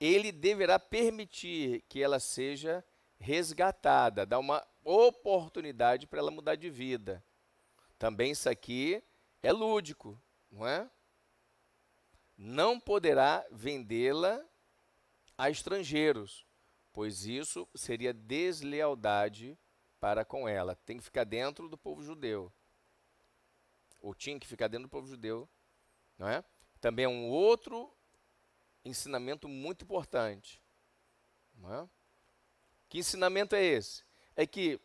ele 0.00 0.32
deverá 0.32 0.80
permitir 0.80 1.84
que 1.88 2.02
ela 2.02 2.18
seja 2.18 2.84
resgatada, 3.16 4.26
dar 4.26 4.40
uma 4.40 4.66
oportunidade 4.82 6.04
para 6.04 6.18
ela 6.18 6.32
mudar 6.32 6.56
de 6.56 6.68
vida. 6.68 7.24
Também 7.96 8.32
isso 8.32 8.50
aqui 8.50 9.00
é 9.40 9.52
lúdico, 9.52 10.20
não 10.50 10.66
é? 10.66 10.90
Não 12.38 12.78
poderá 12.78 13.44
vendê-la 13.50 14.40
a 15.36 15.50
estrangeiros, 15.50 16.46
pois 16.92 17.26
isso 17.26 17.68
seria 17.74 18.14
deslealdade 18.14 19.58
para 19.98 20.24
com 20.24 20.48
ela. 20.48 20.76
Tem 20.86 20.98
que 20.98 21.02
ficar 21.02 21.24
dentro 21.24 21.68
do 21.68 21.76
povo 21.76 22.00
judeu. 22.00 22.52
Ou 24.00 24.14
tinha 24.14 24.38
que 24.38 24.46
ficar 24.46 24.68
dentro 24.68 24.86
do 24.86 24.90
povo 24.90 25.08
judeu, 25.08 25.48
não 26.16 26.28
é? 26.28 26.44
Também 26.80 27.04
é 27.06 27.08
um 27.08 27.28
outro 27.28 27.92
ensinamento 28.84 29.48
muito 29.48 29.84
importante. 29.84 30.62
Não 31.56 31.74
é? 31.74 31.88
Que 32.88 32.98
ensinamento 32.98 33.56
é 33.56 33.62
esse? 33.64 34.04
É 34.36 34.46
que 34.46 34.80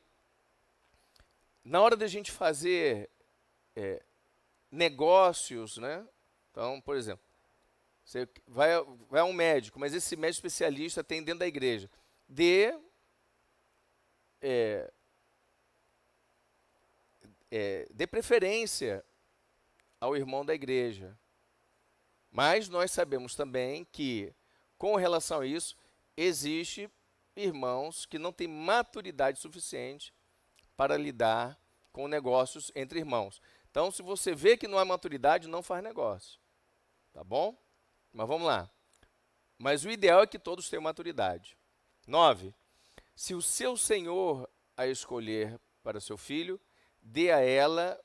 na 1.64 1.80
hora 1.80 1.96
da 1.96 2.08
gente 2.08 2.32
fazer 2.32 3.10
é, 3.76 4.04
negócios, 4.72 5.78
né? 5.78 6.08
Então, 6.52 6.82
por 6.82 6.96
exemplo, 6.96 7.24
você 8.04 8.28
vai, 8.48 8.70
vai 9.10 9.22
a 9.22 9.26
um 9.26 9.34
médico, 9.34 9.80
mas 9.80 9.94
esse 9.94 10.16
médico 10.16 10.46
especialista 10.46 11.04
tem 11.04 11.24
dentro 11.24 11.40
da 11.40 11.48
igreja. 11.48 11.90
Dê 12.28 12.78
é, 14.42 14.92
é, 17.50 17.88
dê 17.92 18.06
preferência 18.06 19.06
ao 20.02 20.18
irmão 20.18 20.46
da 20.46 20.54
igreja. 20.54 21.18
Mas 22.30 22.68
nós 22.68 22.92
sabemos 22.92 23.36
também 23.36 23.86
que, 23.86 24.34
com 24.78 24.96
relação 24.96 25.42
a 25.42 25.46
isso, 25.46 25.78
existe 26.18 26.90
irmãos 27.36 28.06
que 28.06 28.20
não 28.20 28.34
têm 28.34 28.48
maturidade 28.48 29.40
suficiente 29.40 30.14
para 30.76 30.98
lidar 30.98 31.58
com 31.92 32.08
negócios 32.08 32.72
entre 32.76 33.00
irmãos. 33.00 33.42
Então, 33.70 33.92
se 33.92 34.02
você 34.02 34.36
vê 34.36 34.58
que 34.58 34.68
não 34.68 34.78
há 34.78 34.84
maturidade, 34.84 35.48
não 35.48 35.64
faz 35.64 35.84
negócio. 35.84 36.40
Tá 37.14 37.24
bom? 37.24 37.56
Mas 38.14 38.28
vamos 38.28 38.48
lá. 38.48 38.70
Mas 39.58 39.84
o 39.84 39.90
ideal 39.90 40.22
é 40.22 40.28
que 40.28 40.38
todos 40.38 40.70
tenham 40.70 40.84
maturidade. 40.84 41.58
9. 42.06 42.54
Se 43.16 43.34
o 43.34 43.42
seu 43.42 43.76
senhor 43.76 44.50
a 44.78 44.88
escolher 44.88 45.60
para 45.82 46.00
seu 46.00 46.18
filho, 46.18 46.60
dê 47.02 47.32
a 47.32 47.40
ela 47.40 48.00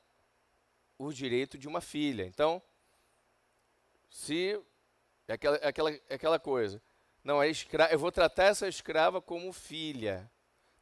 o 0.99 1.13
direito 1.13 1.59
de 1.59 1.69
uma 1.69 1.81
filha. 1.81 2.25
Então, 2.25 2.63
se 4.11 4.61
é 5.27 5.33
aquela, 5.35 5.57
é 5.59 5.69
aquela, 5.69 5.91
é 5.91 6.15
aquela 6.15 6.39
coisa, 6.39 6.83
não, 7.23 7.43
é 7.43 7.51
eu 7.91 7.99
vou 7.99 8.11
tratar 8.11 8.45
essa 8.45 8.67
escrava 8.67 9.21
como 9.21 9.53
filha. 9.53 10.31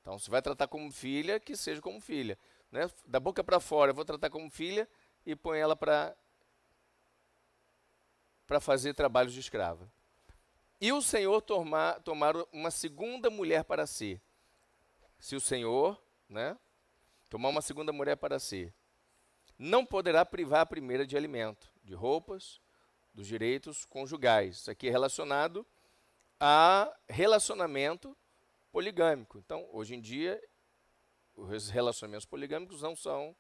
Então, 0.00 0.18
se 0.18 0.30
vai 0.30 0.40
tratar 0.40 0.68
como 0.68 0.92
filha, 0.92 1.40
que 1.40 1.56
seja 1.56 1.80
como 1.80 2.00
filha. 2.00 2.38
Né? 2.70 2.88
Da 3.06 3.18
boca 3.18 3.42
para 3.42 3.58
fora, 3.58 3.90
eu 3.90 3.94
vou 3.94 4.04
tratar 4.04 4.30
como 4.30 4.48
filha 4.48 4.88
e 5.24 5.34
põe 5.34 5.58
ela 5.58 5.74
para 5.74 6.16
para 8.46 8.61
fazer 8.61 8.94
trabalhos 8.94 9.32
de 9.32 9.40
escrava. 9.40 9.90
E 10.80 10.92
o 10.92 11.00
Senhor 11.00 11.40
tomar, 11.40 12.00
tomar 12.00 12.35
uma 12.52 12.70
segunda 12.70 13.30
mulher 13.30 13.64
para 13.64 13.87
si. 13.87 14.20
Se 15.18 15.35
o 15.35 15.40
Senhor, 15.40 16.00
né, 16.28 16.56
tomar 17.30 17.48
uma 17.48 17.62
segunda 17.62 17.92
mulher 17.92 18.16
para 18.16 18.38
si, 18.38 18.72
não 19.59 19.85
poderá 19.87 20.24
privar 20.24 20.61
a 20.61 20.66
primeira 20.66 21.06
de 21.06 21.16
alimento, 21.16 21.72
de 21.82 21.94
roupas, 21.94 22.61
dos 23.14 23.26
direitos 23.26 23.87
conjugais. 23.87 24.56
Isso 24.56 24.70
aqui 24.70 24.88
é 24.88 24.90
relacionado 24.90 25.66
a 26.38 26.94
relacionamento 27.09 28.14
poligâmico. 28.70 29.38
Então, 29.38 29.66
hoje 29.72 29.94
em 29.94 30.00
dia, 30.00 30.38
os 31.35 31.70
relacionamentos 31.70 32.26
poligâmicos 32.26 32.82
não 32.82 32.94
são 32.94 33.35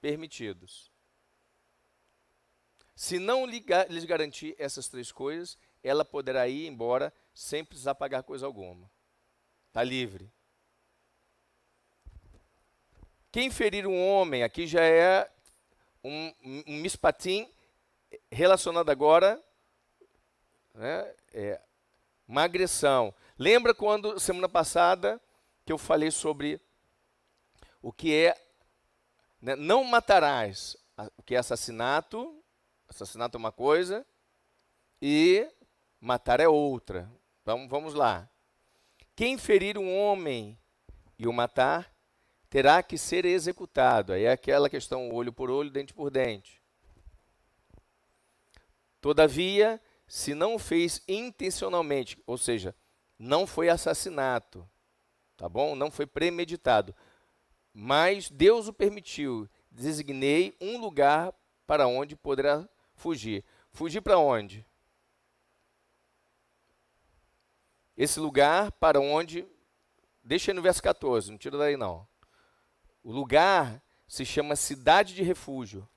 permitidos. 0.00 0.89
Se 3.00 3.18
não 3.18 3.46
lhes 3.46 4.04
garantir 4.04 4.54
essas 4.58 4.86
três 4.86 5.10
coisas, 5.10 5.56
ela 5.82 6.04
poderá 6.04 6.46
ir 6.48 6.66
embora 6.66 7.10
sem 7.32 7.64
precisar 7.64 7.94
pagar 7.94 8.22
coisa 8.22 8.44
alguma. 8.44 8.90
Está 9.68 9.82
livre. 9.82 10.30
Quem 13.32 13.50
ferir 13.50 13.86
um 13.86 14.06
homem, 14.06 14.42
aqui 14.42 14.66
já 14.66 14.82
é 14.82 15.32
um, 16.04 16.30
um 16.44 16.76
mispatim 16.76 17.50
relacionado 18.30 18.90
agora, 18.90 19.42
né, 20.74 21.14
é, 21.32 21.58
uma 22.28 22.42
agressão. 22.42 23.14
Lembra 23.38 23.72
quando, 23.72 24.20
semana 24.20 24.46
passada, 24.46 25.18
que 25.64 25.72
eu 25.72 25.78
falei 25.78 26.10
sobre 26.10 26.60
o 27.80 27.94
que 27.94 28.14
é, 28.14 28.38
né, 29.40 29.56
não 29.56 29.84
matarás, 29.84 30.76
o 31.16 31.22
que 31.22 31.34
é 31.34 31.38
assassinato, 31.38 32.36
Assassinato 32.90 33.36
é 33.36 33.38
uma 33.38 33.52
coisa 33.52 34.04
e 35.00 35.48
matar 36.00 36.40
é 36.40 36.48
outra. 36.48 37.10
Então 37.40 37.68
vamos 37.68 37.94
lá. 37.94 38.28
Quem 39.14 39.38
ferir 39.38 39.78
um 39.78 39.96
homem 39.96 40.58
e 41.16 41.28
o 41.28 41.32
matar, 41.32 41.94
terá 42.48 42.82
que 42.82 42.98
ser 42.98 43.24
executado. 43.24 44.12
Aí 44.12 44.24
é 44.24 44.32
aquela 44.32 44.68
questão 44.68 45.12
olho 45.12 45.32
por 45.32 45.50
olho, 45.50 45.70
dente 45.70 45.94
por 45.94 46.10
dente. 46.10 46.60
Todavia, 49.00 49.80
se 50.06 50.34
não 50.34 50.58
fez 50.58 51.00
intencionalmente, 51.06 52.20
ou 52.26 52.36
seja, 52.36 52.74
não 53.18 53.46
foi 53.46 53.68
assassinato, 53.68 54.68
tá 55.36 55.48
bom? 55.48 55.76
Não 55.76 55.90
foi 55.90 56.06
premeditado, 56.06 56.94
mas 57.72 58.28
Deus 58.28 58.66
o 58.66 58.72
permitiu. 58.72 59.48
Designei 59.70 60.56
um 60.60 60.78
lugar 60.78 61.32
para 61.66 61.86
onde 61.86 62.16
poderá 62.16 62.68
fugir. 63.00 63.44
Fugir 63.72 64.00
para 64.00 64.18
onde? 64.18 64.64
Esse 67.96 68.20
lugar 68.20 68.70
para 68.72 69.00
onde. 69.00 69.46
Deixa 70.22 70.50
aí 70.50 70.54
no 70.54 70.62
verso 70.62 70.82
14, 70.82 71.30
não 71.30 71.38
tira 71.38 71.58
daí 71.58 71.76
não. 71.76 72.06
O 73.02 73.10
lugar 73.10 73.82
se 74.06 74.24
chama 74.24 74.54
cidade 74.54 75.14
de 75.14 75.22
refúgio. 75.22 75.88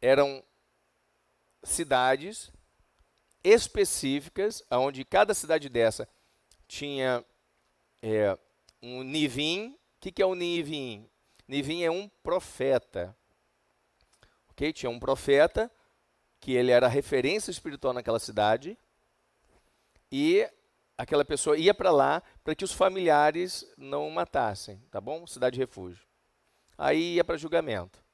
Eram 0.00 0.42
cidades 1.62 2.50
específicas, 3.44 4.62
onde 4.70 5.04
cada 5.04 5.34
cidade 5.34 5.68
dessa 5.68 6.08
tinha 6.66 7.24
é, 8.02 8.38
um 8.82 9.02
nivim. 9.02 9.76
O 9.96 10.00
que, 10.00 10.22
é 10.22 10.26
um 10.26 10.34
nivim? 10.34 11.08
Nivim 11.46 11.82
é 11.82 11.90
um 11.90 12.08
profeta. 12.22 13.16
Okay? 14.60 14.74
Tinha 14.74 14.90
um 14.90 15.00
profeta, 15.00 15.72
que 16.38 16.52
ele 16.52 16.70
era 16.70 16.86
referência 16.86 17.50
espiritual 17.50 17.94
naquela 17.94 18.18
cidade, 18.18 18.76
e 20.12 20.46
aquela 20.98 21.24
pessoa 21.24 21.56
ia 21.56 21.72
para 21.72 21.90
lá 21.90 22.22
para 22.44 22.54
que 22.54 22.62
os 22.62 22.72
familiares 22.72 23.64
não 23.78 24.06
o 24.06 24.10
matassem, 24.10 24.78
tá 24.90 25.00
bom? 25.00 25.26
Cidade 25.26 25.54
de 25.54 25.60
refúgio. 25.60 26.06
Aí 26.76 27.14
ia 27.14 27.24
para 27.24 27.38
julgamento. 27.38 28.04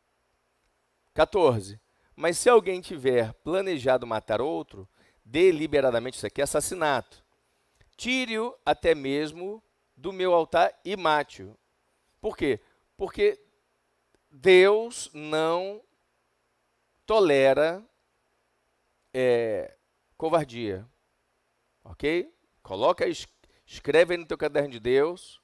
14. 1.14 1.80
Mas 2.14 2.38
se 2.38 2.48
alguém 2.48 2.80
tiver 2.80 3.32
planejado 3.42 4.06
matar 4.06 4.40
outro, 4.40 4.88
deliberadamente, 5.24 6.16
isso 6.16 6.26
aqui 6.28 6.40
é 6.40 6.44
assassinato, 6.44 7.24
tire-o 7.96 8.56
até 8.64 8.94
mesmo 8.94 9.60
do 9.96 10.12
meu 10.12 10.32
altar 10.32 10.72
e 10.84 10.96
mate-o. 10.96 11.58
Por 12.20 12.36
quê? 12.36 12.60
Porque 12.96 13.36
Deus 14.30 15.10
não 15.12 15.82
tolera 17.06 17.82
é, 19.14 19.76
covardia. 20.16 20.86
Ok? 21.84 22.30
Coloca, 22.62 23.06
escreve 23.64 24.14
aí 24.14 24.18
no 24.18 24.26
teu 24.26 24.36
caderno 24.36 24.70
de 24.70 24.80
Deus. 24.80 25.40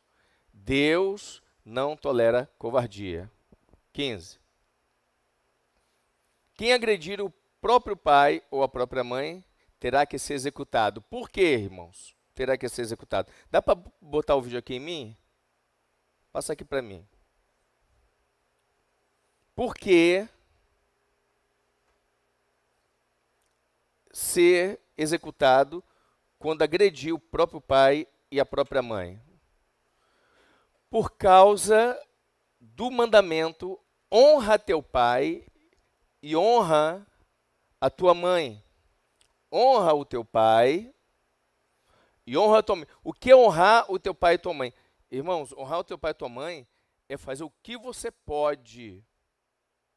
Deus 0.52 1.42
não 1.64 1.96
tolera 1.96 2.50
covardia. 2.58 3.30
15. 3.92 4.40
Quem 6.54 6.72
agredir 6.72 7.20
o 7.20 7.32
próprio 7.60 7.96
pai 7.96 8.42
ou 8.50 8.62
a 8.62 8.68
própria 8.68 9.04
mãe 9.04 9.44
terá 9.78 10.04
que 10.04 10.18
ser 10.18 10.34
executado. 10.34 11.00
Por 11.02 11.30
quê, 11.30 11.54
irmãos? 11.54 12.14
Terá 12.34 12.56
que 12.56 12.68
ser 12.68 12.82
executado. 12.82 13.30
Dá 13.50 13.62
para 13.62 13.80
botar 14.00 14.36
o 14.36 14.42
vídeo 14.42 14.58
aqui 14.58 14.74
em 14.74 14.80
mim? 14.80 15.16
Passa 16.32 16.52
aqui 16.52 16.64
para 16.64 16.82
mim. 16.82 17.06
Porque 19.54 20.28
ser 24.12 24.80
executado 24.96 25.82
quando 26.38 26.62
agrediu 26.62 27.16
o 27.16 27.20
próprio 27.20 27.60
pai 27.60 28.06
e 28.30 28.38
a 28.38 28.44
própria 28.44 28.82
mãe. 28.82 29.20
Por 30.90 31.12
causa 31.12 31.98
do 32.60 32.90
mandamento: 32.90 33.80
honra 34.12 34.58
teu 34.58 34.82
pai 34.82 35.46
e 36.22 36.36
honra 36.36 37.06
a 37.80 37.88
tua 37.88 38.14
mãe. 38.14 38.62
Honra 39.50 39.94
o 39.94 40.04
teu 40.04 40.24
pai 40.24 40.94
e 42.26 42.36
honra 42.36 42.58
a 42.58 42.62
tua 42.62 42.76
mãe. 42.76 42.86
O 43.02 43.12
que 43.12 43.30
é 43.30 43.36
honrar 43.36 43.90
o 43.90 43.98
teu 43.98 44.14
pai 44.14 44.34
e 44.34 44.38
tua 44.38 44.54
mãe? 44.54 44.72
Irmãos, 45.10 45.52
honrar 45.52 45.80
o 45.80 45.84
teu 45.84 45.98
pai 45.98 46.12
e 46.12 46.14
tua 46.14 46.28
mãe 46.28 46.66
é 47.08 47.16
fazer 47.16 47.44
o 47.44 47.52
que 47.62 47.76
você 47.76 48.10
pode 48.10 49.04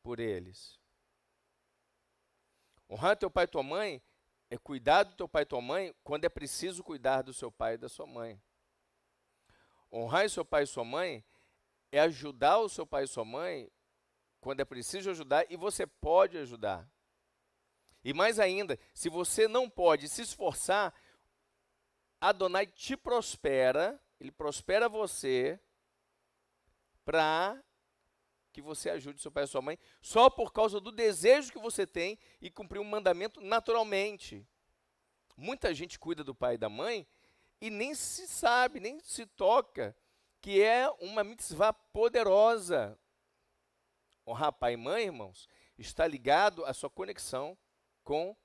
por 0.03 0.20
eles. 0.20 0.78
Honrar 2.89 3.17
teu 3.17 3.29
pai 3.29 3.45
e 3.45 3.47
tua 3.47 3.63
mãe 3.63 4.01
é 4.49 4.57
cuidar 4.57 5.03
do 5.03 5.15
teu 5.15 5.27
pai 5.27 5.43
e 5.43 5.45
tua 5.45 5.61
mãe 5.61 5.93
quando 6.03 6.25
é 6.25 6.29
preciso 6.29 6.83
cuidar 6.83 7.21
do 7.21 7.33
seu 7.33 7.51
pai 7.51 7.73
e 7.73 7.77
da 7.77 7.89
sua 7.89 8.05
mãe. 8.05 8.41
Honrar 9.91 10.29
seu 10.29 10.45
pai 10.45 10.63
e 10.63 10.67
sua 10.67 10.83
mãe 10.83 11.23
é 11.91 11.99
ajudar 12.01 12.59
o 12.59 12.69
seu 12.69 12.86
pai 12.86 13.03
e 13.03 13.07
sua 13.07 13.25
mãe 13.25 13.71
quando 14.39 14.59
é 14.59 14.65
preciso 14.65 15.09
ajudar 15.09 15.49
e 15.49 15.57
você 15.57 15.88
pode 15.88 16.38
ajudar. 16.38 16.88
E 18.03 18.13
mais 18.13 18.39
ainda, 18.39 18.77
se 18.93 19.09
você 19.09 19.47
não 19.47 19.67
pode 19.67 20.07
se 20.07 20.21
esforçar, 20.21 20.93
Adonai 22.21 22.67
te 22.67 22.95
prospera, 22.95 23.99
ele 24.19 24.31
prospera 24.31 24.88
você 24.88 25.59
para 27.03 27.63
que 28.56 28.62
você 28.62 28.89
ajude 28.89 29.20
seu 29.20 29.30
pai 29.30 29.43
e 29.43 29.47
sua 29.47 29.62
mãe, 29.62 29.78
só 30.01 30.30
por 30.30 30.53
causa 30.53 30.80
do 30.80 30.89
desejo 30.89 31.51
que 31.51 31.60
você 31.60 31.86
tem 31.86 32.18
e 32.39 32.49
cumprir 32.49 32.80
um 32.80 32.86
mandamento 32.86 33.41
naturalmente. 33.41 34.47
Muita 35.36 35.74
gente 35.74 35.99
cuida 35.99 36.24
do 36.24 36.34
pai 36.34 36.56
e 36.56 36.58
da 36.58 36.70
mãe 36.70 37.06
e 37.60 37.70
nem 37.70 37.93
se 37.93 38.26
sabe, 38.26 38.80
nem 38.80 38.97
se 39.01 39.26
toca 39.26 39.93
que 40.39 40.62
é 40.62 40.89
uma 41.01 41.22
mitzvah 41.22 41.74
poderosa. 41.74 42.97
Honrar 44.26 44.53
pai 44.53 44.76
e 44.76 44.78
mãe, 44.78 45.03
irmãos, 45.03 45.49
está 45.78 46.08
ligado 46.08 46.64
à 46.64 46.74
sua 46.74 46.89
conexão 46.89 47.58
com 48.06 48.38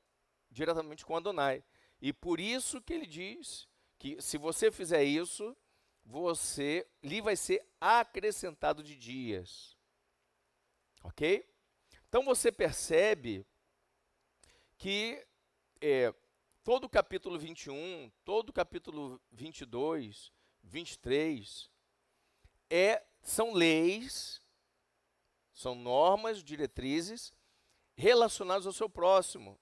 diretamente 0.51 1.07
com 1.07 1.17
Adonai. 1.17 1.63
E 2.03 2.13
por 2.13 2.41
isso 2.41 2.83
que 2.83 2.93
ele 2.93 3.07
diz 3.07 3.69
que 3.97 4.21
se 4.21 4.37
você 4.37 4.73
fizer 4.73 5.05
isso, 5.05 5.57
você 6.05 6.85
lhe 7.01 7.21
vai 7.21 7.37
ser 7.37 7.65
acrescentado 7.81 8.83
de 8.83 8.97
dias. 8.97 9.79
Ok? 11.03 11.49
Então 12.09 12.25
você 12.25 12.51
percebe 12.51 13.47
que 14.77 15.25
é, 15.81 16.15
todo 16.63 16.85
o 16.85 16.89
capítulo 16.89 17.39
21, 17.39 18.11
todo 18.25 18.51
o 18.51 18.53
capítulo 18.53 19.21
22, 19.31 20.33
23, 20.63 21.71
é, 22.69 23.05
são 23.23 23.53
leis, 23.53 24.43
são 25.53 25.75
normas, 25.75 26.43
diretrizes 26.43 27.33
relacionadas 27.95 28.67
ao 28.67 28.73
seu 28.73 28.89
próximo. 28.89 29.59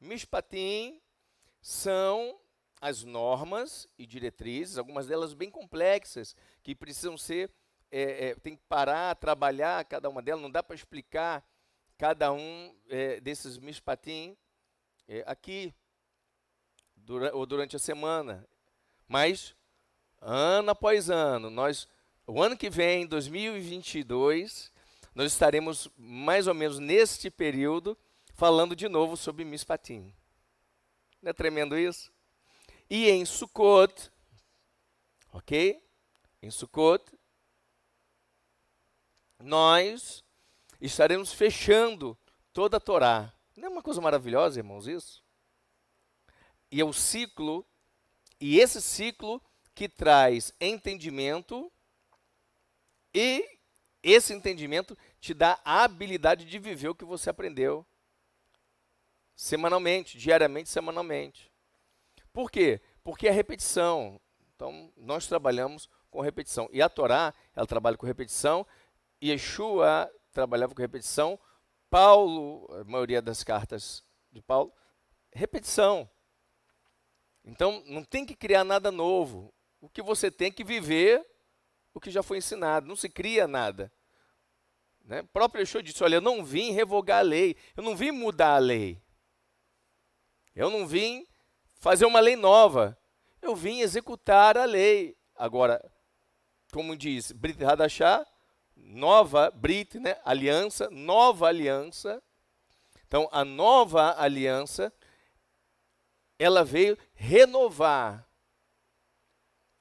Mishpatim 0.00 1.00
são 1.60 2.40
as 2.80 3.04
normas 3.04 3.88
e 3.96 4.06
diretrizes, 4.06 4.78
algumas 4.78 5.06
delas 5.06 5.34
bem 5.34 5.50
complexas, 5.50 6.34
que 6.62 6.74
precisam 6.74 7.16
ser 7.16 7.52
é, 7.92 8.28
é, 8.28 8.34
tem 8.36 8.56
que 8.56 8.62
parar, 8.66 9.14
trabalhar 9.16 9.84
cada 9.84 10.08
uma 10.08 10.22
delas, 10.22 10.40
não 10.40 10.50
dá 10.50 10.62
para 10.62 10.74
explicar 10.74 11.44
cada 11.98 12.32
um 12.32 12.74
é, 12.88 13.20
desses 13.20 13.58
mispatim 13.58 14.34
é, 15.06 15.22
aqui 15.26 15.74
dura, 16.96 17.36
ou 17.36 17.44
durante 17.44 17.76
a 17.76 17.78
semana. 17.78 18.48
Mas, 19.06 19.54
ano 20.20 20.70
após 20.70 21.10
ano, 21.10 21.50
nós, 21.50 21.86
o 22.26 22.42
ano 22.42 22.56
que 22.56 22.70
vem, 22.70 23.06
2022, 23.06 24.72
nós 25.14 25.30
estaremos 25.30 25.88
mais 25.98 26.46
ou 26.46 26.54
menos 26.54 26.78
neste 26.78 27.30
período 27.30 27.96
falando 28.32 28.74
de 28.74 28.88
novo 28.88 29.16
sobre 29.18 29.44
mispatim. 29.44 30.14
Não 31.20 31.30
é 31.30 31.32
tremendo 31.34 31.78
isso? 31.78 32.10
E 32.88 33.10
em 33.10 33.24
Sukkot, 33.26 34.10
ok? 35.32 35.80
Em 36.42 36.50
Sukkot, 36.50 37.04
nós 39.42 40.24
estaremos 40.80 41.32
fechando 41.32 42.16
toda 42.52 42.76
a 42.76 42.80
Torá. 42.80 43.32
Não 43.56 43.68
é 43.68 43.70
uma 43.70 43.82
coisa 43.82 44.00
maravilhosa, 44.00 44.60
irmãos, 44.60 44.86
isso? 44.86 45.22
E 46.70 46.80
é 46.80 46.84
o 46.84 46.92
ciclo, 46.92 47.66
e 48.40 48.58
esse 48.58 48.80
ciclo 48.80 49.42
que 49.74 49.88
traz 49.88 50.54
entendimento, 50.60 51.70
e 53.14 53.58
esse 54.02 54.32
entendimento 54.32 54.96
te 55.20 55.34
dá 55.34 55.60
a 55.64 55.84
habilidade 55.84 56.44
de 56.44 56.58
viver 56.58 56.88
o 56.88 56.94
que 56.94 57.04
você 57.04 57.30
aprendeu 57.30 57.86
semanalmente, 59.34 60.18
diariamente, 60.18 60.68
semanalmente. 60.68 61.52
Por 62.32 62.50
quê? 62.50 62.80
Porque 63.02 63.28
é 63.28 63.30
repetição. 63.30 64.20
Então, 64.54 64.92
nós 64.96 65.26
trabalhamos 65.26 65.88
com 66.10 66.20
repetição. 66.20 66.68
E 66.72 66.80
a 66.80 66.88
Torá, 66.88 67.34
ela 67.54 67.66
trabalha 67.66 67.96
com 67.96 68.06
repetição, 68.06 68.66
Yeshua 69.22 70.10
trabalhava 70.32 70.74
com 70.74 70.80
repetição, 70.80 71.38
Paulo, 71.88 72.66
a 72.74 72.84
maioria 72.84 73.20
das 73.20 73.44
cartas 73.44 74.02
de 74.32 74.40
Paulo, 74.40 74.72
repetição. 75.30 76.08
Então, 77.44 77.82
não 77.86 78.02
tem 78.02 78.24
que 78.24 78.34
criar 78.34 78.64
nada 78.64 78.90
novo. 78.90 79.52
O 79.80 79.88
que 79.88 80.00
você 80.00 80.30
tem 80.30 80.50
que 80.50 80.64
viver, 80.64 81.24
o 81.92 82.00
que 82.00 82.10
já 82.10 82.22
foi 82.22 82.38
ensinado. 82.38 82.86
Não 82.86 82.96
se 82.96 83.08
cria 83.08 83.46
nada. 83.46 83.92
Né? 85.04 85.20
O 85.20 85.28
próprio 85.28 85.60
Yeshua 85.60 85.82
disse: 85.82 86.02
Olha, 86.02 86.16
eu 86.16 86.20
não 86.20 86.44
vim 86.44 86.72
revogar 86.72 87.18
a 87.18 87.22
lei, 87.22 87.56
eu 87.76 87.82
não 87.82 87.96
vim 87.96 88.10
mudar 88.10 88.54
a 88.54 88.58
lei. 88.58 89.02
Eu 90.54 90.70
não 90.70 90.86
vim 90.86 91.26
fazer 91.78 92.04
uma 92.04 92.20
lei 92.20 92.36
nova. 92.36 92.96
Eu 93.40 93.56
vim 93.56 93.80
executar 93.80 94.56
a 94.56 94.64
lei. 94.64 95.16
Agora, 95.34 95.82
como 96.72 96.96
diz 96.96 97.32
Brit 97.32 97.62
Hadashah, 97.64 98.24
nova 98.76 99.50
Brit, 99.50 99.98
né? 99.98 100.16
aliança, 100.24 100.88
nova 100.90 101.48
aliança. 101.48 102.22
Então, 103.06 103.28
a 103.30 103.44
nova 103.44 104.18
aliança, 104.18 104.92
ela 106.38 106.64
veio 106.64 106.96
renovar 107.14 108.28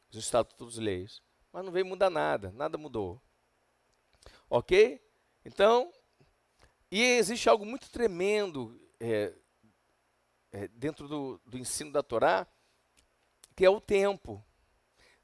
os 0.09 0.17
estatutos 0.17 0.77
e 0.77 0.81
leis, 0.81 1.21
mas 1.51 1.63
não 1.63 1.71
veio 1.71 1.85
mudar 1.85 2.09
nada, 2.09 2.51
nada 2.51 2.77
mudou. 2.77 3.21
Ok? 4.49 5.01
Então, 5.45 5.91
e 6.91 7.01
existe 7.01 7.47
algo 7.47 7.65
muito 7.65 7.89
tremendo 7.89 8.77
é, 8.99 9.33
é, 10.51 10.67
dentro 10.67 11.07
do, 11.07 11.41
do 11.45 11.57
ensino 11.57 11.91
da 11.91 12.03
Torá, 12.03 12.45
que 13.55 13.65
é 13.65 13.69
o 13.69 13.79
tempo. 13.79 14.45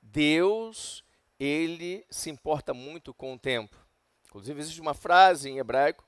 Deus 0.02 1.04
ele 1.40 2.06
se 2.10 2.30
importa 2.30 2.74
muito 2.74 3.14
com 3.14 3.34
o 3.34 3.40
tempo. 3.40 3.76
Inclusive, 4.26 4.60
existe 4.60 4.82
uma 4.82 4.94
frase 4.94 5.50
em 5.50 5.58
hebraico 5.58 6.06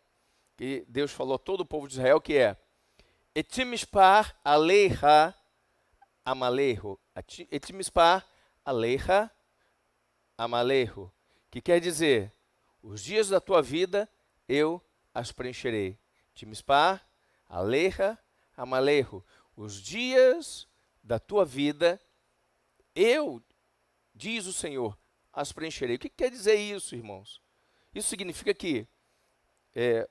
que 0.58 0.86
Deus 0.88 1.12
falou 1.12 1.36
a 1.36 1.40
todo 1.40 1.62
o 1.62 1.66
povo 1.66 1.88
de 1.88 1.94
Israel 1.94 2.20
que 2.20 2.38
é 2.38 2.58
Etimispar 3.34 4.38
aleha 4.44 5.34
amaleho. 6.26 7.00
Etimispar 7.50 8.28
aleha 8.66 9.32
amaleho. 10.38 11.12
Que 11.50 11.62
quer 11.62 11.80
dizer, 11.80 12.34
os 12.84 13.02
dias 13.02 13.30
da 13.30 13.40
tua 13.40 13.62
vida 13.62 14.10
eu 14.48 14.84
as 15.14 15.32
preencherei. 15.32 15.98
Etimispar 16.36 17.08
aleha 17.48 18.20
amaleho. 18.58 19.24
Os 19.56 19.82
dias 19.82 20.68
da 21.02 21.20
tua 21.20 21.46
vida 21.46 22.02
eu, 22.94 23.42
diz 24.14 24.46
o 24.48 24.52
Senhor, 24.52 24.99
as 25.34 25.52
preencherei. 25.52 25.96
O 25.96 26.00
que 26.00 26.10
quer 26.10 26.30
dizer 26.30 26.56
isso, 26.56 26.96
irmãos? 26.96 27.42
Isso 27.94 28.10
significa 28.10 28.54
que 28.54 28.88
é, 29.76 30.10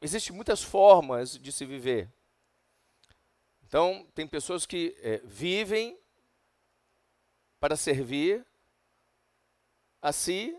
existem 0.00 0.34
muitas 0.34 0.62
formas 0.62 1.38
de 1.38 1.52
se 1.52 1.64
viver. 1.64 2.12
Então, 3.62 4.06
tem 4.14 4.26
pessoas 4.26 4.66
que 4.66 4.96
é, 4.98 5.18
vivem 5.18 5.98
para 7.60 7.76
servir 7.76 8.44
a 10.02 10.12
si, 10.12 10.58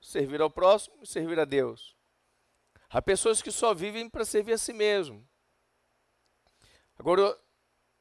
servir 0.00 0.40
ao 0.40 0.50
próximo 0.50 1.02
e 1.02 1.06
servir 1.06 1.40
a 1.40 1.44
Deus. 1.44 1.96
Há 2.88 3.00
pessoas 3.00 3.40
que 3.40 3.50
só 3.50 3.72
vivem 3.72 4.08
para 4.08 4.24
servir 4.24 4.52
a 4.52 4.58
si 4.58 4.72
mesmo. 4.72 5.26
Agora, 6.98 7.38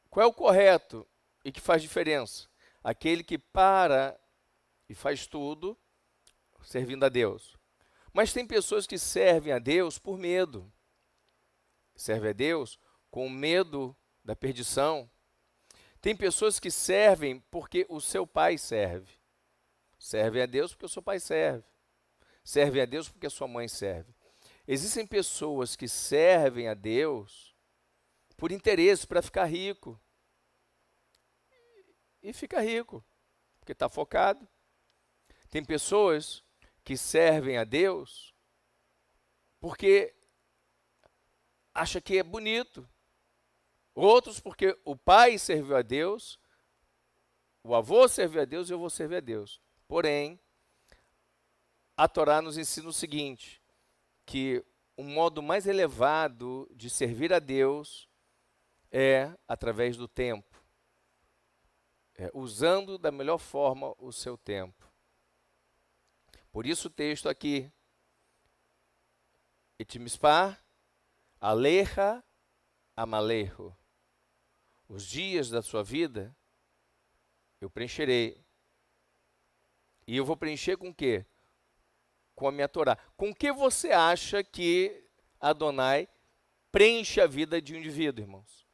qual 0.10 0.26
é 0.26 0.28
o 0.28 0.34
correto 0.34 1.08
e 1.46 1.52
que 1.52 1.62
faz 1.62 1.82
diferença? 1.82 2.50
Aquele 2.84 3.24
que 3.24 3.38
para 3.38 4.19
e 4.90 4.96
faz 4.96 5.28
tudo 5.28 5.78
servindo 6.64 7.06
a 7.06 7.10
Deus. 7.10 7.58
Mas 8.12 8.34
tem 8.34 8.46
pessoas 8.46 8.86
que 8.86 8.98
servem 8.98 9.54
a 9.54 9.60
Deus 9.60 9.98
por 9.98 10.18
medo. 10.18 10.72
Serve 11.96 12.30
a 12.30 12.34
Deus 12.34 12.80
com 13.10 13.30
medo 13.30 13.96
da 14.24 14.36
perdição. 14.36 15.10
Tem 16.02 16.16
pessoas 16.16 16.60
que 16.60 16.72
servem 16.72 17.40
porque 17.52 17.86
o 17.88 18.02
seu 18.02 18.26
pai 18.26 18.58
serve. 18.58 19.20
Servem 19.98 20.42
a 20.42 20.46
Deus 20.46 20.72
porque 20.72 20.86
o 20.86 20.90
seu 20.90 21.02
pai 21.02 21.20
serve. 21.20 21.66
Servem 22.44 22.82
a 22.82 22.86
Deus 22.86 23.10
porque 23.10 23.28
a 23.28 23.30
sua 23.30 23.48
mãe 23.48 23.68
serve. 23.68 24.14
Existem 24.68 25.06
pessoas 25.06 25.76
que 25.76 25.88
servem 25.88 26.68
a 26.68 26.74
Deus 26.74 27.56
por 28.38 28.52
interesse, 28.52 29.06
para 29.06 29.22
ficar 29.22 29.46
rico. 29.46 30.00
E 32.22 32.32
fica 32.34 32.62
rico, 32.62 33.04
porque 33.60 33.74
está 33.74 33.90
focado. 33.90 34.48
Tem 35.50 35.64
pessoas 35.64 36.44
que 36.84 36.96
servem 36.98 37.58
a 37.58 37.64
Deus 37.64 38.34
porque 39.60 40.16
acha 41.74 42.00
que 42.00 42.18
é 42.18 42.24
bonito 42.24 42.88
Outros 44.02 44.40
porque 44.40 44.80
o 44.86 44.96
pai 44.96 45.38
serviu 45.38 45.76
a 45.76 45.82
Deus, 45.82 46.40
o 47.62 47.76
avô 47.76 48.08
serviu 48.08 48.42
a 48.42 48.46
Deus 48.46 48.70
e 48.70 48.74
eu 48.74 48.80
vou 48.80 48.90
servir 48.90 49.18
a 49.18 49.20
Deus. 49.20 49.62
Porém, 49.90 50.40
a 51.98 52.08
Torá 52.08 52.42
nos 52.42 52.58
ensina 52.58 52.88
o 52.88 52.94
seguinte: 52.94 53.62
que 54.26 54.64
o 54.96 55.04
modo 55.04 55.44
mais 55.44 55.68
elevado 55.68 56.66
de 56.74 56.90
servir 56.90 57.34
a 57.34 57.40
Deus 57.40 58.08
é 58.90 59.38
através 59.46 59.98
do 59.98 60.08
tempo, 60.08 60.64
é, 62.16 62.32
usando 62.34 62.98
da 62.98 63.12
melhor 63.12 63.38
forma 63.38 63.94
o 63.98 64.14
seu 64.14 64.38
tempo. 64.38 64.89
Por 66.60 66.68
isso 66.68 66.90
o 66.90 66.92
texto 66.92 67.30
aqui, 67.30 67.72
Etimispar, 69.80 70.62
Aleja 71.40 72.22
Amalejo. 72.98 73.74
Os 74.90 75.08
dias 75.08 75.50
da 75.50 75.62
sua 75.62 75.86
vida 75.86 76.36
eu 77.62 77.70
preencherei. 77.70 78.44
E 80.06 80.18
eu 80.18 80.26
vou 80.26 80.36
preencher 80.36 80.76
com 80.76 80.90
o 80.90 80.94
quê? 80.94 81.26
Com 82.36 82.50
a 82.50 82.52
minha 82.52 82.68
Torá. 82.68 82.98
Com 83.16 83.34
que 83.34 83.54
você 83.54 83.94
acha 83.94 84.44
que 84.44 85.02
Adonai 85.40 86.10
preenche 86.74 87.22
a 87.22 87.26
vida 87.26 87.62
de 87.62 87.74
um 87.74 87.78
indivíduo, 87.78 88.22
irmãos? 88.22 88.68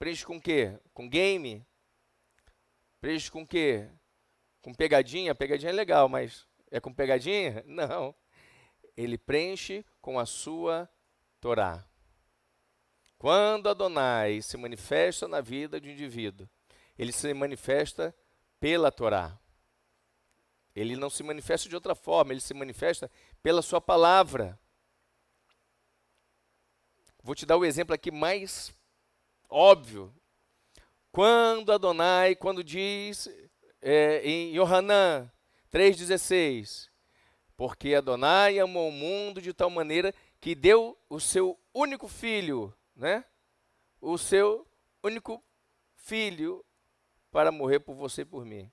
Preenche 0.00 0.26
com 0.26 0.36
o 0.36 0.42
quê? 0.42 0.80
Com 0.92 1.08
game? 1.08 1.64
Preenche 3.00 3.30
com 3.30 3.42
o 3.42 3.46
quê? 3.46 3.88
Com 4.62 4.74
pegadinha? 4.74 5.34
Pegadinha 5.34 5.70
é 5.70 5.74
legal, 5.74 6.08
mas 6.08 6.46
é 6.70 6.80
com 6.80 6.92
pegadinha? 6.92 7.64
Não. 7.66 8.14
Ele 8.96 9.16
preenche 9.16 9.84
com 10.00 10.18
a 10.18 10.26
sua 10.26 10.88
Torá. 11.40 11.84
Quando 13.18 13.68
Adonai 13.68 14.40
se 14.42 14.56
manifesta 14.56 15.28
na 15.28 15.40
vida 15.40 15.80
de 15.80 15.88
um 15.88 15.92
indivíduo, 15.92 16.48
ele 16.98 17.12
se 17.12 17.32
manifesta 17.34 18.14
pela 18.58 18.90
Torá. 18.90 19.38
Ele 20.74 20.96
não 20.96 21.10
se 21.10 21.22
manifesta 21.22 21.68
de 21.68 21.74
outra 21.74 21.94
forma, 21.94 22.32
ele 22.32 22.40
se 22.40 22.54
manifesta 22.54 23.10
pela 23.42 23.60
sua 23.60 23.80
palavra. 23.80 24.58
Vou 27.22 27.34
te 27.34 27.44
dar 27.44 27.56
o 27.56 27.64
exemplo 27.64 27.94
aqui 27.94 28.10
mais 28.10 28.72
óbvio. 29.48 30.14
Quando 31.12 31.72
Adonai, 31.72 32.34
quando 32.34 32.62
diz 32.62 33.28
é, 33.80 34.20
em 34.22 34.54
Yohanan 34.56 35.30
3,16, 35.72 36.88
porque 37.56 37.94
Adonai 37.94 38.58
amou 38.58 38.88
o 38.88 38.92
mundo 38.92 39.40
de 39.40 39.52
tal 39.52 39.70
maneira 39.70 40.14
que 40.40 40.54
deu 40.54 40.98
o 41.08 41.20
seu 41.20 41.58
único 41.74 42.08
filho 42.08 42.74
né? 43.00 43.24
O 43.98 44.18
seu 44.18 44.68
único 45.02 45.42
filho 45.94 46.64
para 47.30 47.50
morrer 47.50 47.80
por 47.80 47.94
você 47.94 48.22
e 48.22 48.26
por 48.26 48.44
mim. 48.44 48.70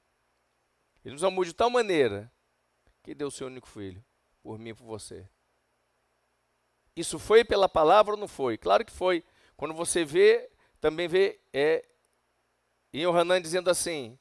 Ele 1.03 1.13
nos 1.13 1.23
amou 1.23 1.45
de 1.45 1.53
tal 1.53 1.69
maneira 1.69 2.31
que 3.01 3.15
deu 3.15 3.29
o 3.29 3.31
seu 3.31 3.47
único 3.47 3.67
filho 3.67 4.03
por 4.43 4.59
mim 4.59 4.69
e 4.71 4.73
por 4.73 4.85
você. 4.85 5.29
Isso 6.93 7.17
foi 7.17 7.45
pela 7.45 7.69
palavra 7.69 8.15
ou 8.15 8.19
não 8.19 8.27
foi? 8.27 8.57
Claro 8.57 8.83
que 8.83 8.91
foi. 8.91 9.23
Quando 9.55 9.73
você 9.73 10.03
vê, 10.03 10.49
também 10.81 11.07
vê 11.07 11.39
é, 11.53 11.85
em 12.91 13.03
Yohanan 13.03 13.41
dizendo 13.41 13.69
assim, 13.69 14.19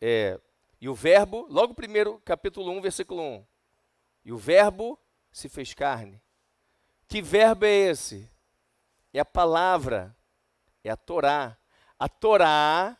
é, 0.00 0.40
e 0.80 0.88
o 0.88 0.94
verbo, 0.94 1.46
logo 1.48 1.74
primeiro, 1.74 2.20
capítulo 2.24 2.70
1, 2.72 2.80
versículo 2.80 3.22
1. 3.22 3.46
E 4.24 4.32
o 4.32 4.36
verbo 4.36 4.98
se 5.32 5.48
fez 5.48 5.74
carne. 5.74 6.20
Que 7.08 7.22
verbo 7.22 7.64
é 7.64 7.70
esse? 7.70 8.30
é 9.18 9.20
a 9.20 9.24
palavra, 9.24 10.16
é 10.84 10.90
a 10.90 10.96
Torá. 10.96 11.56
A 11.98 12.08
Torá 12.08 12.96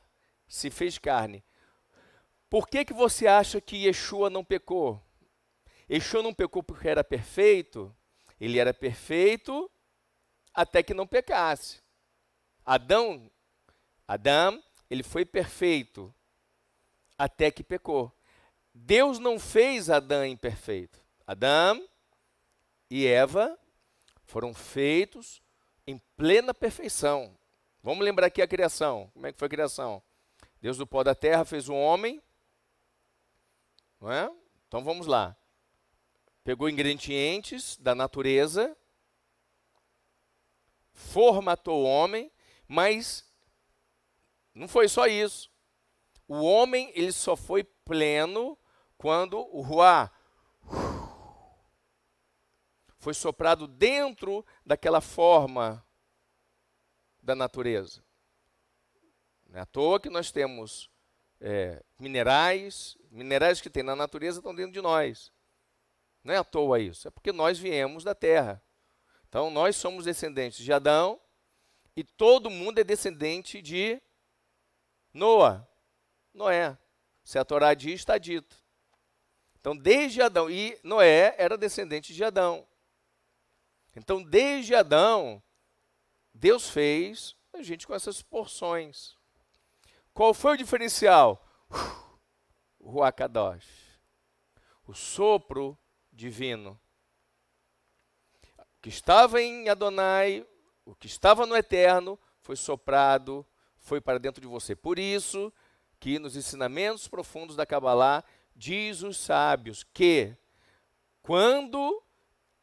se 0.47 0.71
fez 0.71 0.99
carne. 0.99 1.45
Por 2.49 2.69
que, 2.69 2.85
que 2.85 2.95
você 2.95 3.27
acha 3.27 3.61
que 3.61 3.87
Yeshua 3.87 4.31
não 4.31 4.45
pecou? 4.45 5.03
Yeshua 5.91 6.23
não 6.23 6.33
pecou 6.33 6.63
porque 6.63 6.89
era 6.89 7.05
perfeito? 7.05 7.95
Ele 8.41 8.59
era 8.59 8.73
perfeito 8.73 9.71
até 10.55 10.83
que 10.83 10.95
não 10.95 11.07
pecasse. 11.07 11.83
Adão, 12.65 13.31
Adão, 14.09 14.63
ele 14.89 15.03
foi 15.03 15.25
perfeito 15.25 16.15
até 17.19 17.51
que 17.51 17.63
pecou. 17.63 18.13
Deus 18.75 19.19
não 19.19 19.39
fez 19.39 19.89
Adão 19.89 20.25
imperfeito. 20.25 21.01
Adão 21.27 21.87
e 22.91 23.07
Eva 23.07 23.59
foram 24.25 24.53
feitos 24.53 25.43
em 25.87 25.99
plena 26.17 26.53
perfeição. 26.53 27.37
Vamos 27.83 28.05
lembrar 28.05 28.27
aqui 28.27 28.43
a 28.43 28.49
criação. 28.49 29.11
Como 29.15 29.27
é 29.27 29.33
que 29.33 29.39
foi 29.39 29.47
a 29.47 29.51
criação? 29.51 30.03
Deus 30.61 30.77
do 30.77 30.87
pó 30.87 31.03
da 31.03 31.15
terra 31.15 31.45
fez 31.45 31.69
o 31.69 31.75
homem. 31.75 32.23
Não 34.01 34.11
é? 34.13 34.31
Então 34.69 34.83
vamos 34.83 35.07
lá. 35.07 35.37
Pegou 36.45 36.69
ingredientes 36.69 37.77
da 37.79 37.95
natureza, 37.95 38.77
formatou 40.93 41.83
o 41.83 41.87
homem, 41.87 42.31
mas 42.69 43.25
não 44.55 44.69
foi 44.69 44.89
só 44.89 45.07
isso. 45.07 45.51
O 46.29 46.43
homem 46.43 46.91
ele 46.95 47.13
só 47.13 47.37
foi 47.37 47.63
pleno 47.63 48.59
quando 48.97 49.39
o 49.39 49.61
Ruá 49.61 50.11
foi 52.99 53.15
soprado 53.15 53.69
dentro 53.69 54.45
daquela 54.65 55.01
forma 55.01 55.87
da 57.23 57.37
natureza. 57.37 58.05
Não 59.49 59.59
é 59.59 59.63
à 59.63 59.67
toa 59.67 60.01
que 60.01 60.11
nós 60.11 60.33
temos 60.33 60.91
é, 61.41 61.85
minerais, 61.99 62.99
minerais 63.11 63.61
que 63.61 63.71
tem 63.71 63.83
na 63.83 63.95
natureza 63.95 64.41
estão 64.41 64.55
dentro 64.55 64.73
de 64.73 64.81
nós. 64.81 65.33
Não 66.25 66.35
é 66.35 66.39
à 66.39 66.43
toa 66.43 66.81
isso, 66.81 67.07
é 67.07 67.11
porque 67.11 67.31
nós 67.31 67.59
viemos 67.59 68.03
da 68.03 68.15
terra. 68.15 68.61
Então 69.29 69.51
nós 69.51 69.77
somos 69.77 70.05
descendentes 70.05 70.65
de 70.65 70.73
Adão 70.73 71.21
e 71.95 72.03
todo 72.03 72.51
mundo 72.51 72.81
é 72.81 72.85
descendente 72.85 73.63
de 73.63 74.03
Noa, 75.15 75.67
Noé. 76.37 76.79
Se 77.25 77.39
a 77.39 77.45
Torá 77.45 77.75
diz, 77.75 77.95
está 77.95 78.19
dito. 78.19 78.57
Então, 79.59 79.77
desde 79.77 80.23
Adão, 80.23 80.49
e 80.49 80.79
Noé 80.85 81.35
era 81.39 81.59
descendente 81.59 82.15
de 82.15 82.23
Adão. 82.23 82.65
Então, 83.97 84.23
desde 84.23 84.75
Adão, 84.75 85.43
Deus 86.33 86.69
fez 86.69 87.35
a 87.53 87.63
gente 87.63 87.87
com 87.87 87.95
essas 87.95 88.23
porções. 88.23 89.17
Qual 90.13 90.33
foi 90.33 90.53
o 90.53 90.57
diferencial? 90.57 91.45
O 92.79 92.91
Ruacadosh, 92.91 93.67
o 94.87 94.95
sopro 94.95 95.77
divino. 96.13 96.81
O 98.57 98.81
que 98.81 98.89
estava 98.89 99.43
em 99.43 99.69
Adonai, 99.69 100.47
o 100.85 100.95
que 100.95 101.09
estava 101.09 101.45
no 101.45 101.57
eterno, 101.57 102.17
foi 102.41 102.55
soprado, 102.55 103.45
foi 103.79 104.01
para 104.01 104.21
dentro 104.21 104.41
de 104.41 104.47
você. 104.47 104.77
Por 104.77 104.99
isso 104.99 105.53
que 105.99 106.19
nos 106.19 106.37
ensinamentos 106.37 107.09
profundos 107.09 107.57
da 107.57 107.67
Kabbalah 107.67 108.25
diz 108.55 109.03
os 109.03 109.19
sábios 109.19 109.85
que 109.85 110.37
quando 111.23 112.03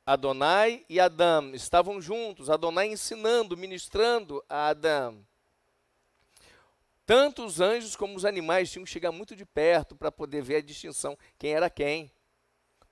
Adonai 0.05 0.85
e 0.89 0.99
Adão 0.99 1.53
estavam 1.53 2.01
juntos, 2.01 2.49
Adonai 2.49 2.87
ensinando, 2.87 3.55
ministrando 3.55 4.43
a 4.49 4.67
Adão. 4.67 5.25
Tanto 7.05 7.45
os 7.45 7.59
anjos 7.59 7.95
como 7.95 8.15
os 8.15 8.25
animais 8.25 8.71
tinham 8.71 8.85
que 8.85 8.91
chegar 8.91 9.11
muito 9.11 9.35
de 9.35 9.45
perto 9.45 9.95
para 9.95 10.11
poder 10.11 10.41
ver 10.41 10.57
a 10.57 10.61
distinção, 10.61 11.17
quem 11.37 11.53
era 11.53 11.69
quem. 11.69 12.11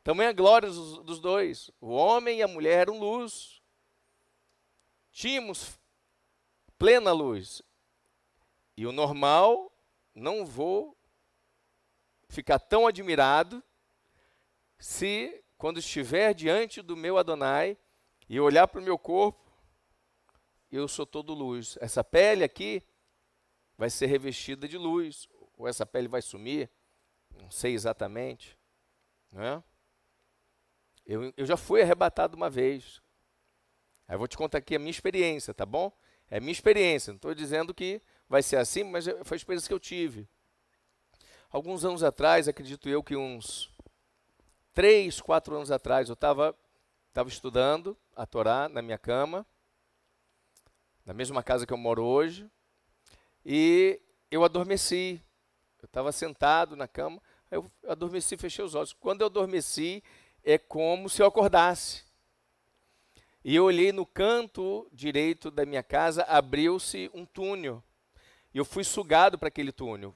Também 0.04 0.28
a 0.28 0.34
glória 0.34 0.70
dos, 0.70 0.98
dos 1.04 1.20
dois. 1.20 1.70
O 1.80 1.90
homem 1.92 2.40
e 2.40 2.44
a 2.44 2.48
mulher 2.48 2.80
eram 2.80 3.00
luz. 3.00 3.62
Tínhamos 5.12 5.80
plena 6.78 7.12
luz. 7.12 7.62
E 8.76 8.86
o 8.86 8.92
normal, 8.92 9.71
não 10.14 10.46
vou 10.46 10.98
ficar 12.28 12.60
tão 12.60 12.88
admirado 12.88 13.64
se 14.78 15.44
quando 15.58 15.80
estiver 15.80 16.34
diante 16.34 16.82
do 16.82 16.98
meu 16.98 17.18
Adonai 17.18 17.78
e 18.28 18.40
olhar 18.40 18.68
para 18.68 18.80
o 18.80 18.84
meu 18.84 18.98
corpo, 18.98 19.40
eu 20.72 20.88
sou 20.88 21.06
todo 21.06 21.34
luz. 21.34 21.78
Essa 21.82 22.04
pele 22.04 22.44
aqui 22.44 22.82
vai 23.78 23.90
ser 23.90 24.08
revestida 24.08 24.68
de 24.68 24.78
luz, 24.78 25.28
ou 25.58 25.68
essa 25.68 25.86
pele 25.86 26.08
vai 26.08 26.22
sumir, 26.22 26.70
não 27.36 27.52
sei 27.52 27.74
exatamente. 27.74 28.58
Né? 29.32 29.62
Eu, 31.06 31.34
eu 31.36 31.46
já 31.46 31.58
fui 31.58 31.82
arrebatado 31.82 32.38
uma 32.38 32.50
vez. 32.50 33.02
Aí 34.08 34.16
eu 34.16 34.20
vou 34.20 34.28
te 34.28 34.38
contar 34.38 34.60
aqui 34.60 34.76
a 34.76 34.80
minha 34.80 34.92
experiência, 34.92 35.54
tá 35.54 35.66
bom? 35.66 35.92
É 36.30 36.40
minha 36.40 36.52
experiência, 36.52 37.12
não 37.12 37.18
estou 37.18 37.36
dizendo 37.36 37.74
que 37.74 38.02
vai 38.32 38.42
ser 38.42 38.56
assim, 38.56 38.86
mas 38.86 39.04
foi 39.26 39.36
a 39.36 39.40
experiência 39.40 39.68
que 39.68 39.74
eu 39.74 39.80
tive. 39.80 40.26
Alguns 41.50 41.84
anos 41.84 42.02
atrás, 42.02 42.48
acredito 42.48 42.88
eu 42.88 43.04
que 43.04 43.14
uns 43.14 43.70
três, 44.74 45.20
quatro 45.20 45.54
anos 45.54 45.70
atrás, 45.70 46.08
eu 46.08 46.14
estava 46.14 46.58
tava 47.12 47.28
estudando 47.28 47.98
a 48.16 48.26
Torá 48.26 48.70
na 48.70 48.82
minha 48.82 48.98
cama. 48.98 49.46
na 51.06 51.14
mesma 51.14 51.44
casa 51.44 51.66
que 51.68 51.74
eu 51.74 51.78
moro 51.78 52.06
hoje, 52.06 52.50
e 53.46 54.00
eu 54.30 54.46
adormeci. 54.46 55.22
Eu 55.82 55.88
estava 55.88 56.12
sentado 56.14 56.76
na 56.78 56.88
cama, 56.88 57.22
eu 57.50 57.70
adormeci, 57.86 58.38
fechei 58.38 58.64
os 58.64 58.76
olhos. 58.76 58.94
Quando 58.94 59.22
eu 59.22 59.28
adormeci, 59.28 60.02
é 60.42 60.58
como 60.58 61.10
se 61.10 61.22
eu 61.22 61.26
acordasse. 61.26 62.04
E 63.44 63.56
eu 63.56 63.66
olhei 63.66 63.92
no 63.92 64.06
canto 64.06 64.88
direito 64.94 65.52
da 65.52 65.66
minha 65.66 65.84
casa, 65.84 66.24
abriu-se 66.24 67.10
um 67.14 67.26
túnel. 67.26 67.84
E 68.54 68.58
eu 68.58 68.66
fui 68.66 68.84
sugado 68.84 69.38
para 69.38 69.48
aquele 69.48 69.72
túnel. 69.72 70.16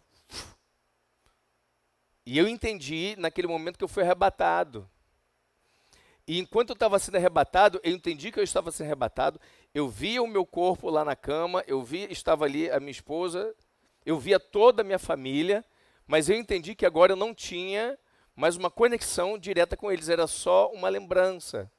E 2.25 2.37
eu 2.37 2.47
entendi 2.47 3.15
naquele 3.17 3.47
momento 3.47 3.77
que 3.77 3.83
eu 3.83 3.87
fui 3.87 4.03
arrebatado. 4.03 4.89
E 6.27 6.39
enquanto 6.39 6.71
eu 6.71 6.73
estava 6.73 6.97
sendo 6.97 7.17
arrebatado, 7.17 7.79
eu 7.83 7.91
entendi 7.91 8.31
que 8.31 8.39
eu 8.39 8.43
estava 8.43 8.71
sendo 8.71 8.87
arrebatado. 8.87 9.39
Eu 9.73 9.87
via 9.87 10.23
o 10.23 10.27
meu 10.27 10.45
corpo 10.45 10.89
lá 10.89 11.05
na 11.05 11.15
cama, 11.15 11.63
eu 11.67 11.83
via, 11.83 12.11
estava 12.11 12.45
ali 12.45 12.69
a 12.69 12.79
minha 12.79 12.91
esposa, 12.91 13.55
eu 14.03 14.19
via 14.19 14.39
toda 14.39 14.81
a 14.81 14.85
minha 14.85 14.97
família, 14.97 15.63
mas 16.07 16.27
eu 16.27 16.35
entendi 16.35 16.73
que 16.73 16.85
agora 16.85 17.11
eu 17.11 17.15
não 17.15 17.33
tinha 17.33 17.97
mais 18.35 18.55
uma 18.57 18.71
conexão 18.71 19.37
direta 19.37 19.77
com 19.77 19.91
eles, 19.91 20.09
era 20.09 20.25
só 20.25 20.71
uma 20.71 20.89
lembrança. 20.89 21.71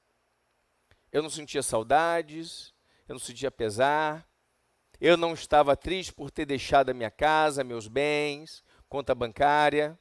Eu 1.11 1.23
não 1.23 1.31
sentia 1.31 1.63
saudades, 1.63 2.73
eu 3.09 3.15
não 3.15 3.21
sentia 3.21 3.51
pesar, 3.51 4.27
eu 5.01 5.17
não 5.17 5.35
estava 5.35 5.77
triste 5.77 6.13
por 6.13 6.31
ter 6.31 6.47
deixado 6.47 6.91
a 6.91 6.95
minha 6.95 7.11
casa, 7.11 7.65
meus 7.65 7.89
bens, 7.89 8.65
conta 8.89 9.15
bancária. 9.15 9.99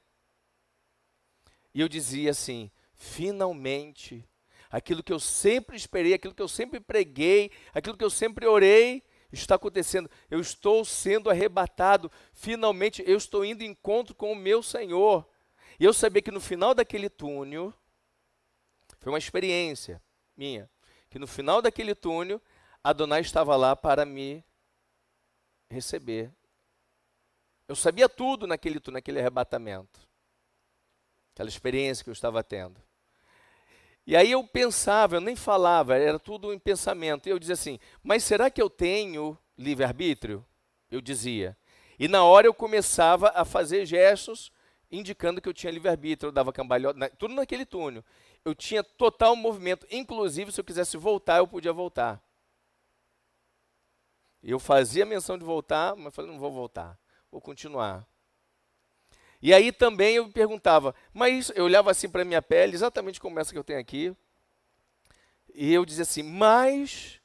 E 1.74 1.82
eu 1.82 1.90
dizia 1.90 2.32
assim: 2.32 2.72
finalmente, 2.94 4.28
aquilo 4.70 5.04
que 5.04 5.12
eu 5.12 5.20
sempre 5.20 5.76
esperei, 5.76 6.14
aquilo 6.14 6.34
que 6.34 6.42
eu 6.42 6.48
sempre 6.48 6.80
preguei, 6.80 7.52
aquilo 7.74 7.98
que 7.98 8.04
eu 8.04 8.10
sempre 8.10 8.48
orei, 8.48 9.04
está 9.32 9.56
acontecendo. 9.56 10.10
Eu 10.30 10.40
estou 10.40 10.86
sendo 10.86 11.30
arrebatado. 11.30 12.12
Finalmente, 12.34 13.04
eu 13.06 13.18
estou 13.18 13.44
indo 13.44 13.64
em 13.64 13.72
encontro 13.72 14.16
com 14.16 14.32
o 14.32 14.36
meu 14.36 14.64
Senhor. 14.64 15.28
E 15.80 15.84
eu 15.84 15.94
sabia 15.94 16.22
que 16.22 16.32
no 16.32 16.40
final 16.40 16.74
daquele 16.74 17.10
túnel, 17.10 17.74
foi 19.00 19.12
uma 19.12 19.20
experiência 19.20 20.02
minha, 20.36 20.70
que 21.10 21.20
no 21.20 21.28
final 21.28 21.62
daquele 21.62 21.94
túnel, 21.94 22.42
Adonai 22.84 23.22
estava 23.22 23.56
lá 23.56 23.76
para 23.76 24.06
me 24.06 24.44
receber. 25.70 26.32
Eu 27.68 27.76
sabia 27.76 28.08
tudo 28.08 28.46
naquele, 28.46 28.80
naquele 28.92 29.20
arrebatamento, 29.20 30.00
aquela 31.34 31.50
experiência 31.50 32.04
que 32.04 32.10
eu 32.10 32.14
estava 32.14 32.44
tendo. 32.44 32.80
E 34.08 34.16
aí 34.16 34.32
eu 34.32 34.44
pensava, 34.46 35.16
eu 35.16 35.22
nem 35.22 35.36
falava, 35.36 35.98
era 35.98 36.20
tudo 36.20 36.54
em 36.54 36.60
pensamento. 36.60 37.28
E 37.28 37.32
eu 37.32 37.40
dizia 37.40 37.54
assim: 37.54 37.80
mas 38.04 38.24
será 38.24 38.52
que 38.52 38.62
eu 38.62 38.70
tenho 38.70 39.38
livre-arbítrio? 39.58 40.46
Eu 40.92 41.02
dizia. 41.02 41.58
E 41.98 42.08
na 42.08 42.24
hora 42.24 42.46
eu 42.46 42.54
começava 42.54 43.30
a 43.30 43.44
fazer 43.44 43.86
gestos 43.86 44.52
indicando 44.92 45.42
que 45.42 45.50
eu 45.50 45.54
tinha 45.54 45.72
livre-arbítrio, 45.72 46.28
eu 46.28 46.32
dava 46.32 46.54
cambalhota, 46.54 47.10
tudo 47.18 47.34
naquele 47.34 47.66
túnel. 47.66 48.04
Eu 48.44 48.54
tinha 48.54 48.84
total 48.84 49.36
movimento, 49.36 49.88
inclusive 49.90 50.52
se 50.52 50.60
eu 50.60 50.64
quisesse 50.64 50.98
voltar, 50.98 51.38
eu 51.38 51.48
podia 51.48 51.74
voltar. 51.74 52.22
Eu 54.48 54.60
fazia 54.60 55.08
menção 55.08 55.40
de 55.40 55.44
voltar, 55.44 55.96
mas 55.96 56.14
falei, 56.14 56.30
não 56.30 56.38
vou 56.38 56.52
voltar, 56.52 56.96
vou 57.32 57.42
continuar. 57.42 58.08
E 59.42 59.52
aí 59.52 59.72
também 59.72 60.18
eu 60.18 60.28
me 60.28 60.32
perguntava, 60.32 60.94
mas 61.12 61.52
eu 61.56 61.66
olhava 61.66 61.90
assim 61.90 62.08
para 62.08 62.22
a 62.22 62.26
minha 62.26 62.44
pele, 62.44 62.76
exatamente 62.76 63.20
como 63.20 63.40
essa 63.40 63.52
que 63.52 63.58
eu 63.58 63.64
tenho 63.64 63.80
aqui, 63.80 64.16
e 65.52 65.74
eu 65.74 65.84
dizia 65.84 66.04
assim, 66.04 66.22
mas 66.22 67.20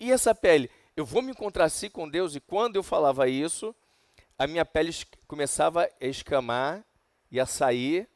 e 0.00 0.10
essa 0.10 0.34
pele? 0.34 0.70
Eu 0.96 1.04
vou 1.04 1.20
me 1.20 1.32
encontrar 1.32 1.66
assim 1.66 1.90
com 1.90 2.08
Deus? 2.08 2.34
E 2.34 2.40
quando 2.40 2.76
eu 2.76 2.82
falava 2.82 3.28
isso, 3.28 3.74
a 4.38 4.46
minha 4.46 4.64
pele 4.64 4.90
começava 5.26 5.84
a 5.84 6.06
escamar 6.06 6.82
e 7.30 7.38
a 7.38 7.44
sair, 7.44 8.08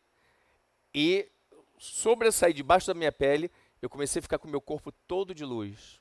e 0.95 1.31
sobre 1.79 2.29
a 2.29 2.33
sair 2.33 2.55
debaixo 2.55 2.87
da 2.87 2.95
minha 2.95 3.12
pele, 3.12 3.51
eu 3.83 3.91
comecei 3.91 4.21
a 4.21 4.23
ficar 4.23 4.39
com 4.39 4.49
o 4.49 4.51
meu 4.51 4.61
corpo 4.61 4.91
todo 5.07 5.35
de 5.35 5.45
luz 5.45 5.98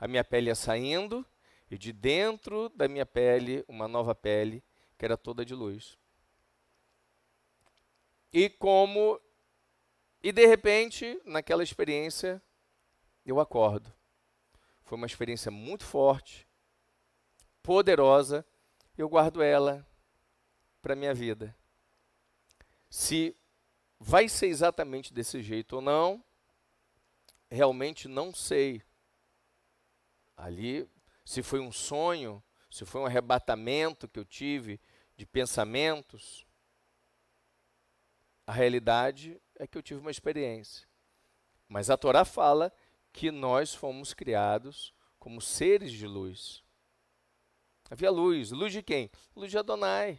a 0.00 0.08
minha 0.08 0.24
pele 0.24 0.48
ia 0.48 0.54
saindo 0.54 1.24
e 1.70 1.78
de 1.78 1.92
dentro 1.92 2.68
da 2.70 2.88
minha 2.88 3.06
pele 3.06 3.64
uma 3.68 3.86
nova 3.86 4.14
pele 4.14 4.64
que 4.98 5.04
era 5.04 5.16
toda 5.16 5.44
de 5.44 5.54
luz. 5.54 5.96
E 8.32 8.48
como 8.48 9.20
e 10.22 10.32
de 10.32 10.46
repente, 10.46 11.20
naquela 11.24 11.62
experiência, 11.62 12.42
eu 13.24 13.40
acordo. 13.40 13.92
Foi 14.82 14.96
uma 14.96 15.06
experiência 15.06 15.50
muito 15.50 15.84
forte, 15.84 16.46
poderosa, 17.62 18.44
eu 18.98 19.08
guardo 19.08 19.42
ela 19.42 19.86
para 20.82 20.94
minha 20.94 21.14
vida. 21.14 21.56
Se 22.90 23.34
vai 23.98 24.28
ser 24.28 24.48
exatamente 24.48 25.14
desse 25.14 25.42
jeito 25.42 25.76
ou 25.76 25.82
não, 25.82 26.22
realmente 27.50 28.06
não 28.06 28.34
sei. 28.34 28.82
Ali, 30.40 30.88
se 31.22 31.42
foi 31.42 31.60
um 31.60 31.70
sonho, 31.70 32.42
se 32.70 32.86
foi 32.86 33.02
um 33.02 33.06
arrebatamento 33.06 34.08
que 34.08 34.18
eu 34.18 34.24
tive 34.24 34.80
de 35.14 35.26
pensamentos, 35.26 36.46
a 38.46 38.52
realidade 38.52 39.38
é 39.56 39.66
que 39.66 39.76
eu 39.76 39.82
tive 39.82 40.00
uma 40.00 40.10
experiência. 40.10 40.88
Mas 41.68 41.90
a 41.90 41.96
Torá 41.96 42.24
fala 42.24 42.72
que 43.12 43.30
nós 43.30 43.74
fomos 43.74 44.14
criados 44.14 44.94
como 45.18 45.42
seres 45.42 45.92
de 45.92 46.06
luz. 46.06 46.64
Havia 47.90 48.10
luz. 48.10 48.50
Luz 48.50 48.72
de 48.72 48.82
quem? 48.82 49.10
Luz 49.36 49.50
de 49.50 49.58
Adonai. 49.58 50.18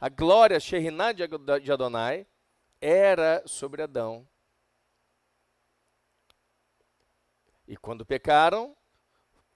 A 0.00 0.08
glória, 0.08 0.58
Sherinah 0.58 1.12
de 1.12 1.72
Adonai, 1.72 2.26
era 2.80 3.42
sobre 3.46 3.82
Adão. 3.82 4.26
E 7.68 7.76
quando 7.76 8.06
pecaram, 8.06 8.74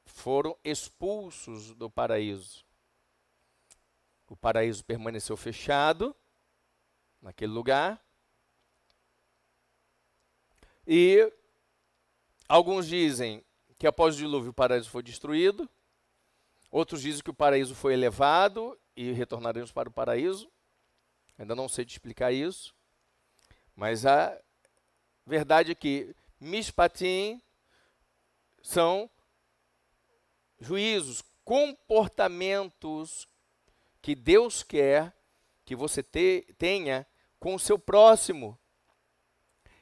foram 0.04 0.56
expulsos 0.64 1.74
do 1.74 1.90
paraíso. 1.90 2.64
O 4.28 4.36
paraíso 4.36 4.84
permaneceu 4.84 5.36
fechado 5.36 6.14
naquele 7.20 7.52
lugar. 7.52 8.00
E 10.86 11.32
alguns 12.48 12.86
dizem 12.86 13.44
que 13.78 13.86
após 13.86 14.14
o 14.14 14.18
dilúvio 14.18 14.50
o 14.50 14.54
paraíso 14.54 14.90
foi 14.90 15.02
destruído. 15.02 15.68
Outros 16.70 17.02
dizem 17.02 17.22
que 17.22 17.30
o 17.30 17.34
paraíso 17.34 17.74
foi 17.74 17.94
elevado 17.94 18.78
e 18.94 19.12
retornaremos 19.12 19.72
para 19.72 19.88
o 19.88 19.92
paraíso. 19.92 20.50
Ainda 21.38 21.54
não 21.54 21.68
sei 21.68 21.84
te 21.84 21.92
explicar 21.92 22.32
isso. 22.32 22.74
Mas 23.74 24.04
a 24.04 24.38
verdade 25.26 25.72
é 25.72 25.74
que 25.74 26.14
Mishpatim 26.38 27.40
são 28.62 29.10
juízos, 30.60 31.24
comportamentos 31.44 33.26
que 34.00 34.14
Deus 34.14 34.62
quer 34.62 35.16
que 35.64 35.74
você 35.74 36.02
te, 36.02 36.46
tenha 36.58 37.06
com 37.38 37.54
o 37.54 37.58
seu 37.58 37.78
próximo. 37.78 38.58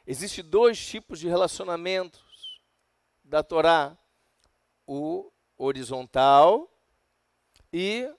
Existem 0.07 0.45
dois 0.45 0.79
tipos 0.87 1.19
de 1.19 1.29
relacionamentos 1.29 2.61
da 3.25 3.43
Torá: 3.43 3.99
o 4.87 5.31
horizontal 5.57 6.71
e 7.73 8.11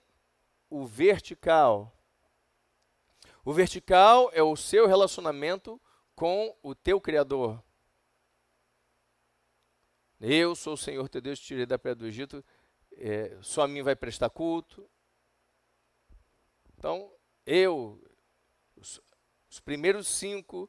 o 0.68 0.86
vertical. 0.86 1.92
O 3.44 3.52
vertical 3.52 4.30
é 4.32 4.42
o 4.42 4.54
seu 4.54 4.86
relacionamento 4.86 5.80
com 6.14 6.54
o 6.62 6.74
teu 6.74 7.00
Criador. 7.00 7.62
Eu 10.20 10.54
sou 10.54 10.74
o 10.74 10.76
Senhor 10.76 11.08
teu 11.08 11.22
Deus, 11.22 11.38
te 11.38 11.46
tirei 11.46 11.64
da 11.64 11.78
pedra 11.78 12.00
do 12.00 12.06
Egito, 12.06 12.44
é, 12.92 13.38
só 13.40 13.62
a 13.62 13.68
mim 13.68 13.80
vai 13.82 13.96
prestar 13.96 14.28
culto. 14.28 14.86
Então, 16.76 17.10
eu, 17.46 17.98
os, 18.76 19.00
os 19.50 19.60
primeiros 19.60 20.06
cinco 20.06 20.68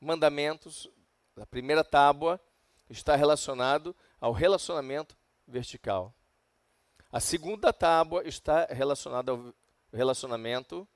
mandamentos 0.00 0.88
da 1.34 1.44
primeira 1.44 1.82
tábua 1.82 2.40
está 2.88 3.16
relacionado 3.16 3.94
ao 4.20 4.30
relacionamento 4.30 5.18
vertical. 5.48 6.14
A 7.10 7.18
segunda 7.18 7.72
tábua 7.72 8.22
está 8.26 8.66
relacionada 8.66 9.32
ao 9.32 9.52
relacionamento 9.92 10.86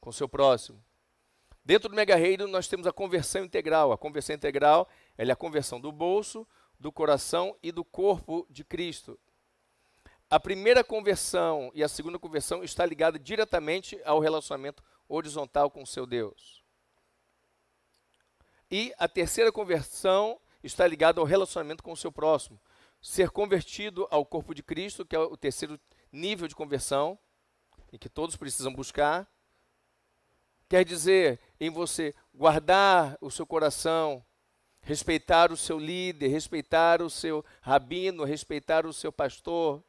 com 0.00 0.10
seu 0.10 0.28
próximo. 0.28 0.82
Dentro 1.64 1.88
do 1.88 1.94
mega 1.94 2.14
reino 2.14 2.46
nós 2.46 2.68
temos 2.68 2.86
a 2.86 2.92
conversão 2.92 3.44
integral. 3.44 3.90
A 3.92 3.98
conversão 3.98 4.36
integral 4.36 4.88
ela 5.16 5.30
é 5.30 5.32
a 5.32 5.36
conversão 5.36 5.80
do 5.80 5.92
bolso, 5.92 6.46
do 6.78 6.90
coração 6.92 7.56
e 7.62 7.70
do 7.70 7.84
corpo 7.84 8.46
de 8.50 8.64
Cristo. 8.64 9.18
A 10.28 10.40
primeira 10.40 10.82
conversão 10.82 11.70
e 11.74 11.82
a 11.82 11.88
segunda 11.88 12.18
conversão 12.18 12.64
está 12.64 12.84
ligada 12.84 13.18
diretamente 13.18 14.00
ao 14.04 14.18
relacionamento 14.18 14.82
horizontal 15.08 15.70
com 15.70 15.82
o 15.82 15.86
seu 15.86 16.06
Deus. 16.06 16.64
E 18.70 18.92
a 18.98 19.06
terceira 19.06 19.52
conversão 19.52 20.40
está 20.62 20.86
ligada 20.86 21.20
ao 21.20 21.26
relacionamento 21.26 21.82
com 21.82 21.92
o 21.92 21.96
seu 21.96 22.10
próximo. 22.10 22.60
ser 23.00 23.28
convertido 23.30 24.08
ao 24.10 24.24
corpo 24.24 24.54
de 24.54 24.62
Cristo, 24.62 25.04
que 25.04 25.14
é 25.14 25.18
o 25.18 25.36
terceiro 25.36 25.78
nível 26.10 26.48
de 26.48 26.54
conversão, 26.54 27.18
e 27.92 27.98
que 27.98 28.08
todos 28.08 28.34
precisam 28.34 28.72
buscar. 28.72 29.28
Quer 30.70 30.86
dizer, 30.86 31.38
em 31.60 31.68
você 31.68 32.14
guardar 32.34 33.18
o 33.20 33.30
seu 33.30 33.46
coração, 33.46 34.24
respeitar 34.84 35.50
o 35.50 35.56
seu 35.56 35.78
líder, 35.78 36.28
respeitar 36.28 37.02
o 37.02 37.10
seu 37.10 37.44
rabino, 37.60 38.24
respeitar 38.24 38.86
o 38.86 38.92
seu 38.92 39.10
pastor, 39.10 39.82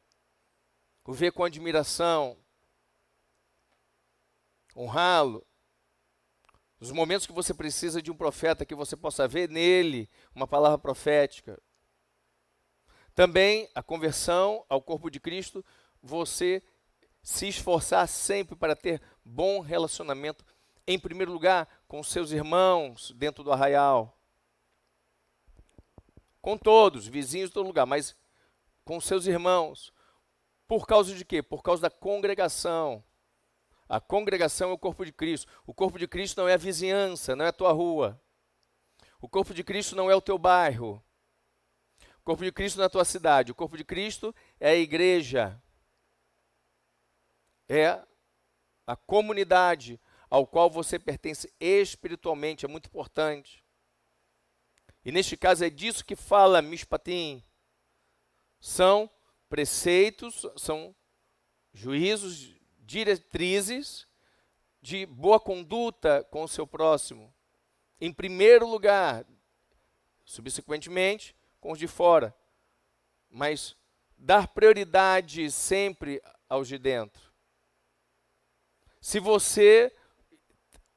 o 1.04 1.12
ver 1.12 1.32
com 1.32 1.44
admiração, 1.44 2.36
honrá-lo. 4.74 5.46
Nos 6.80 6.90
momentos 6.90 7.26
que 7.26 7.32
você 7.32 7.54
precisa 7.54 8.02
de 8.02 8.10
um 8.10 8.16
profeta, 8.16 8.66
que 8.66 8.74
você 8.74 8.96
possa 8.96 9.28
ver 9.28 9.48
nele 9.48 10.10
uma 10.34 10.46
palavra 10.46 10.78
profética. 10.78 11.60
Também 13.14 13.68
a 13.74 13.82
conversão 13.82 14.64
ao 14.68 14.82
corpo 14.82 15.10
de 15.10 15.20
Cristo, 15.20 15.64
você 16.02 16.62
se 17.22 17.48
esforçar 17.48 18.06
sempre 18.08 18.54
para 18.54 18.76
ter 18.76 19.00
bom 19.24 19.60
relacionamento, 19.60 20.44
em 20.86 20.98
primeiro 20.98 21.32
lugar, 21.32 21.66
com 21.88 22.02
seus 22.02 22.30
irmãos 22.30 23.10
dentro 23.16 23.42
do 23.42 23.50
arraial. 23.50 24.15
Com 26.46 26.56
todos, 26.56 27.08
vizinhos 27.08 27.50
todo 27.50 27.66
lugar, 27.66 27.86
mas 27.86 28.16
com 28.84 29.00
seus 29.00 29.26
irmãos. 29.26 29.92
Por 30.68 30.86
causa 30.86 31.12
de 31.12 31.24
quê? 31.24 31.42
Por 31.42 31.60
causa 31.60 31.82
da 31.82 31.90
congregação. 31.90 33.02
A 33.88 33.98
congregação 33.98 34.70
é 34.70 34.72
o 34.72 34.78
corpo 34.78 35.04
de 35.04 35.10
Cristo. 35.10 35.50
O 35.66 35.74
corpo 35.74 35.98
de 35.98 36.06
Cristo 36.06 36.40
não 36.40 36.48
é 36.48 36.54
a 36.54 36.56
vizinhança, 36.56 37.34
não 37.34 37.44
é 37.44 37.48
a 37.48 37.52
tua 37.52 37.72
rua. 37.72 38.22
O 39.20 39.28
corpo 39.28 39.52
de 39.52 39.64
Cristo 39.64 39.96
não 39.96 40.08
é 40.08 40.14
o 40.14 40.20
teu 40.20 40.38
bairro. 40.38 41.04
O 42.20 42.22
corpo 42.22 42.44
de 42.44 42.52
Cristo 42.52 42.76
não 42.76 42.84
é 42.84 42.86
a 42.86 42.90
tua 42.90 43.04
cidade. 43.04 43.50
O 43.50 43.54
corpo 43.56 43.76
de 43.76 43.84
Cristo 43.84 44.32
é 44.60 44.68
a 44.68 44.76
igreja. 44.76 45.60
É 47.68 48.00
a 48.86 48.94
comunidade 48.94 50.00
ao 50.30 50.46
qual 50.46 50.70
você 50.70 50.96
pertence 50.96 51.52
espiritualmente. 51.58 52.64
É 52.64 52.68
muito 52.68 52.86
importante. 52.86 53.65
E 55.06 55.12
neste 55.12 55.36
caso 55.36 55.64
é 55.64 55.70
disso 55.70 56.04
que 56.04 56.16
fala 56.16 56.60
Mishpatim. 56.60 57.40
São 58.58 59.08
preceitos, 59.48 60.44
são 60.56 60.92
juízos 61.72 62.52
diretrizes 62.80 64.04
de 64.82 65.06
boa 65.06 65.38
conduta 65.38 66.24
com 66.24 66.42
o 66.42 66.48
seu 66.48 66.66
próximo. 66.66 67.32
Em 68.00 68.12
primeiro 68.12 68.66
lugar, 68.66 69.24
subsequentemente, 70.24 71.36
com 71.60 71.70
os 71.70 71.78
de 71.78 71.86
fora. 71.86 72.36
Mas 73.30 73.76
dar 74.18 74.48
prioridade 74.48 75.52
sempre 75.52 76.20
aos 76.48 76.66
de 76.66 76.78
dentro. 76.78 77.32
Se 79.00 79.20
você 79.20 79.96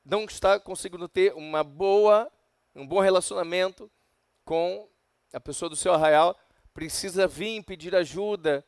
não 0.04 0.24
está 0.24 0.60
conseguindo 0.60 1.08
ter 1.08 1.32
uma 1.36 1.64
boa, 1.64 2.28
um 2.74 2.88
bom 2.88 3.02
relacionamento 3.02 3.92
com 4.50 4.90
a 5.32 5.40
pessoa 5.40 5.70
do 5.70 5.76
seu 5.76 5.94
arraial, 5.94 6.36
precisa 6.74 7.28
vir 7.28 7.64
pedir 7.64 7.96
ajuda 7.96 8.66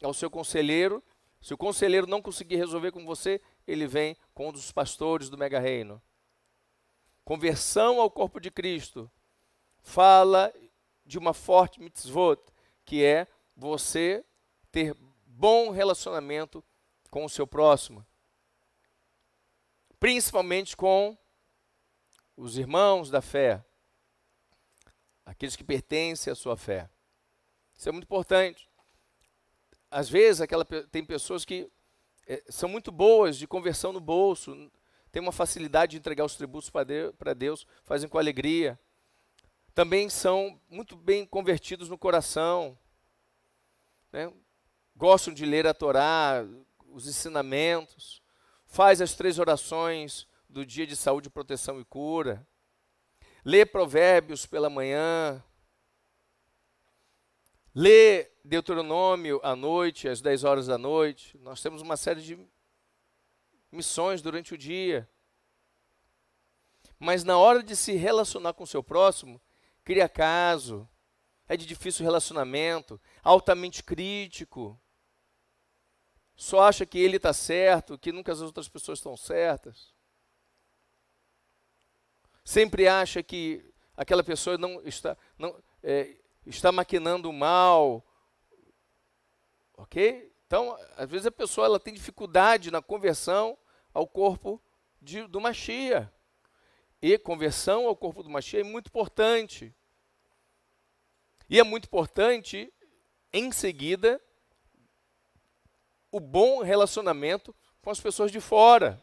ao 0.00 0.14
seu 0.14 0.30
conselheiro 0.30 1.02
se 1.40 1.52
o 1.52 1.58
conselheiro 1.58 2.06
não 2.06 2.22
conseguir 2.22 2.54
resolver 2.54 2.92
com 2.92 3.04
você, 3.04 3.40
ele 3.66 3.84
vem 3.84 4.16
com 4.32 4.50
um 4.50 4.52
dos 4.52 4.70
pastores 4.70 5.28
do 5.28 5.36
mega 5.36 5.58
reino. 5.58 6.00
Conversão 7.24 8.00
ao 8.00 8.08
corpo 8.08 8.38
de 8.38 8.48
Cristo 8.48 9.10
fala 9.82 10.54
de 11.04 11.18
uma 11.18 11.34
forte 11.34 11.80
mitzvot, 11.80 12.40
que 12.84 13.04
é 13.04 13.26
você 13.56 14.24
ter 14.70 14.96
bom 15.26 15.70
relacionamento 15.70 16.62
com 17.10 17.24
o 17.24 17.28
seu 17.28 17.44
próximo. 17.44 18.06
Principalmente 19.98 20.76
com 20.76 21.18
os 22.36 22.56
irmãos 22.56 23.10
da 23.10 23.20
fé, 23.20 23.64
aqueles 25.24 25.56
que 25.56 25.64
pertencem 25.64 26.32
à 26.32 26.36
sua 26.36 26.56
fé. 26.56 26.88
Isso 27.76 27.88
é 27.88 27.92
muito 27.92 28.04
importante 28.04 28.68
às 29.94 30.10
vezes, 30.10 30.40
aquela, 30.40 30.64
tem 30.64 31.04
pessoas 31.04 31.44
que 31.44 31.70
é, 32.26 32.42
são 32.48 32.68
muito 32.68 32.90
boas 32.90 33.38
de 33.38 33.46
conversão 33.46 33.92
no 33.92 34.00
bolso, 34.00 34.68
têm 35.12 35.22
uma 35.22 35.30
facilidade 35.30 35.92
de 35.92 35.98
entregar 35.98 36.24
os 36.24 36.34
tributos 36.34 36.68
para 36.68 37.32
Deus, 37.32 37.64
fazem 37.84 38.08
com 38.08 38.18
alegria. 38.18 38.76
Também 39.72 40.10
são 40.10 40.60
muito 40.68 40.96
bem 40.96 41.24
convertidos 41.24 41.88
no 41.88 41.96
coração, 41.96 42.76
né? 44.12 44.32
gostam 44.96 45.32
de 45.32 45.46
ler 45.46 45.64
a 45.64 45.72
Torá, 45.72 46.44
os 46.88 47.06
ensinamentos, 47.06 48.20
faz 48.66 49.00
as 49.00 49.14
três 49.14 49.38
orações 49.38 50.26
do 50.48 50.66
dia 50.66 50.88
de 50.88 50.96
saúde, 50.96 51.30
proteção 51.30 51.80
e 51.80 51.84
cura, 51.84 52.44
lê 53.44 53.66
provérbios 53.66 54.46
pela 54.46 54.70
manhã, 54.70 55.44
lê 57.74 58.30
Deuteronômio 58.44 59.40
à 59.42 59.54
noite, 59.54 60.08
às 60.08 60.20
10 60.20 60.44
horas 60.44 60.66
da 60.66 60.78
noite. 60.78 61.36
Nós 61.38 61.60
temos 61.60 61.82
uma 61.82 61.96
série 61.96 62.22
de 62.22 62.38
missões 63.70 64.22
durante 64.22 64.54
o 64.54 64.58
dia. 64.58 65.08
Mas 66.98 67.24
na 67.24 67.36
hora 67.36 67.62
de 67.62 67.76
se 67.76 67.92
relacionar 67.92 68.54
com 68.54 68.64
o 68.64 68.66
seu 68.66 68.82
próximo, 68.82 69.40
cria 69.84 70.08
caso, 70.08 70.88
é 71.48 71.56
de 71.56 71.66
difícil 71.66 72.04
relacionamento, 72.04 73.00
altamente 73.22 73.82
crítico, 73.82 74.80
só 76.36 76.62
acha 76.62 76.84
que 76.84 76.98
ele 76.98 77.16
está 77.16 77.32
certo, 77.32 77.98
que 77.98 78.12
nunca 78.12 78.32
as 78.32 78.40
outras 78.40 78.68
pessoas 78.68 78.98
estão 78.98 79.16
certas. 79.16 79.93
Sempre 82.44 82.86
acha 82.86 83.22
que 83.22 83.64
aquela 83.96 84.22
pessoa 84.22 84.58
não 84.58 84.80
está, 84.86 85.16
não, 85.38 85.56
é, 85.82 86.16
está 86.46 86.70
maquinando 86.70 87.32
mal, 87.32 88.04
Ok? 89.76 90.32
Então, 90.46 90.76
às 90.96 91.08
vezes 91.10 91.26
a 91.26 91.32
pessoa 91.32 91.66
ela 91.66 91.80
tem 91.80 91.94
dificuldade 91.94 92.70
na 92.70 92.80
conversão 92.80 93.58
ao 93.92 94.06
corpo 94.06 94.62
de, 95.00 95.26
do 95.26 95.40
Machia. 95.40 96.12
E 97.02 97.18
conversão 97.18 97.86
ao 97.86 97.96
corpo 97.96 98.22
do 98.22 98.30
Machia 98.30 98.60
é 98.60 98.64
muito 98.64 98.86
importante. 98.86 99.74
E 101.50 101.58
é 101.58 101.62
muito 101.62 101.86
importante, 101.86 102.72
em 103.32 103.50
seguida, 103.52 104.20
o 106.10 106.20
bom 106.20 106.62
relacionamento 106.62 107.54
com 107.82 107.90
as 107.90 108.00
pessoas 108.00 108.30
de 108.30 108.40
fora. 108.40 109.00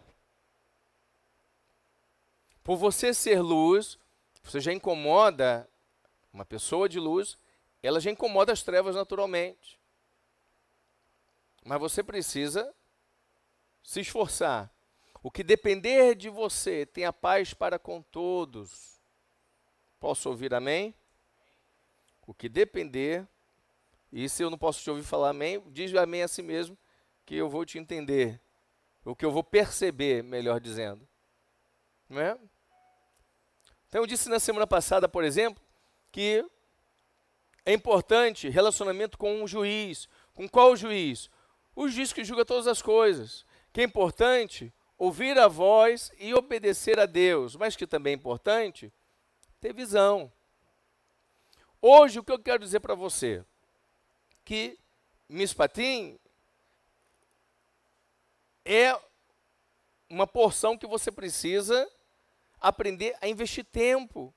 Por 2.64 2.78
você 2.78 3.14
ser 3.14 3.42
luz, 3.42 3.98
você 4.44 4.60
já 4.60 4.72
incomoda 4.72 5.68
uma 6.34 6.46
pessoa 6.46 6.88
de 6.88 7.00
luz, 7.00 7.38
ela 7.84 8.00
já 8.00 8.12
incomoda 8.12 8.54
as 8.54 8.64
trevas 8.64 8.96
naturalmente. 8.96 9.80
Mas 11.66 11.80
você 11.80 12.04
precisa 12.04 12.74
se 13.84 14.00
esforçar. 14.02 14.72
O 15.24 15.30
que 15.30 15.44
depender 15.44 16.16
de 16.16 16.30
você, 16.30 16.86
tenha 16.86 17.14
paz 17.14 17.54
para 17.54 17.78
com 17.78 18.02
todos. 18.02 19.00
Posso 20.00 20.30
ouvir 20.30 20.54
amém? 20.54 20.96
O 22.26 22.34
que 22.34 22.50
depender, 22.50 23.28
e 24.12 24.28
se 24.28 24.44
eu 24.44 24.50
não 24.50 24.58
posso 24.58 24.82
te 24.82 24.90
ouvir 24.90 25.04
falar 25.04 25.30
amém, 25.30 25.62
diz 25.68 25.94
amém 25.96 26.24
a 26.24 26.28
si 26.28 26.42
mesmo, 26.42 26.78
que 27.26 27.36
eu 27.36 27.50
vou 27.50 27.66
te 27.66 27.78
entender. 27.78 28.40
O 29.06 29.16
que 29.16 29.26
eu 29.26 29.32
vou 29.32 29.44
perceber, 29.44 30.24
melhor 30.24 30.60
dizendo. 30.60 31.08
Não 32.10 32.20
é? 32.20 32.38
Então 33.92 34.04
eu 34.04 34.08
disse 34.08 34.30
na 34.30 34.40
semana 34.40 34.66
passada, 34.66 35.10
por 35.10 35.22
exemplo, 35.22 35.62
que 36.14 36.46
é 37.66 37.74
importante 37.74 38.48
relacionamento 38.48 39.18
com 39.18 39.44
um 39.44 39.46
juiz. 39.46 40.08
Com 40.34 40.48
qual 40.48 40.78
juiz? 40.78 41.30
o 41.76 41.90
juiz 41.90 42.14
que 42.14 42.24
julga 42.24 42.46
todas 42.46 42.68
as 42.68 42.82
coisas. 42.82 43.46
Que 43.74 43.82
é 43.82 43.84
importante 43.84 44.74
ouvir 44.98 45.38
a 45.38 45.50
voz 45.50 46.10
e 46.18 46.34
obedecer 46.34 47.00
a 47.00 47.06
Deus, 47.06 47.58
mas 47.58 47.76
que 47.76 47.86
também 47.86 48.14
é 48.14 48.16
importante 48.16 48.94
ter 49.60 49.74
visão. 49.74 50.32
Hoje, 51.82 52.18
o 52.18 52.24
que 52.24 52.32
eu 52.32 52.40
quero 52.40 52.64
dizer 52.64 52.80
para 52.80 52.96
você? 52.96 53.44
Que 54.46 54.80
Mispatim 55.28 56.18
é 58.64 58.98
uma 60.10 60.26
porção 60.26 60.78
que 60.78 60.88
você 60.88 61.12
precisa 61.12 61.90
aprender 62.62 63.18
a 63.20 63.28
investir 63.28 63.66
tempo. 63.66 64.34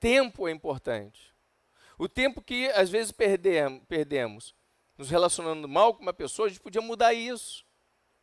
Tempo 0.00 0.48
é 0.48 0.50
importante. 0.50 1.34
O 1.98 2.08
tempo 2.08 2.40
que 2.40 2.68
às 2.70 2.88
vezes 2.88 3.12
perdemos 3.12 4.54
nos 4.96 5.10
relacionando 5.10 5.68
mal 5.68 5.94
com 5.94 6.02
uma 6.02 6.12
pessoa, 6.12 6.46
a 6.46 6.48
gente 6.48 6.60
podia 6.60 6.80
mudar 6.80 7.12
isso 7.12 7.64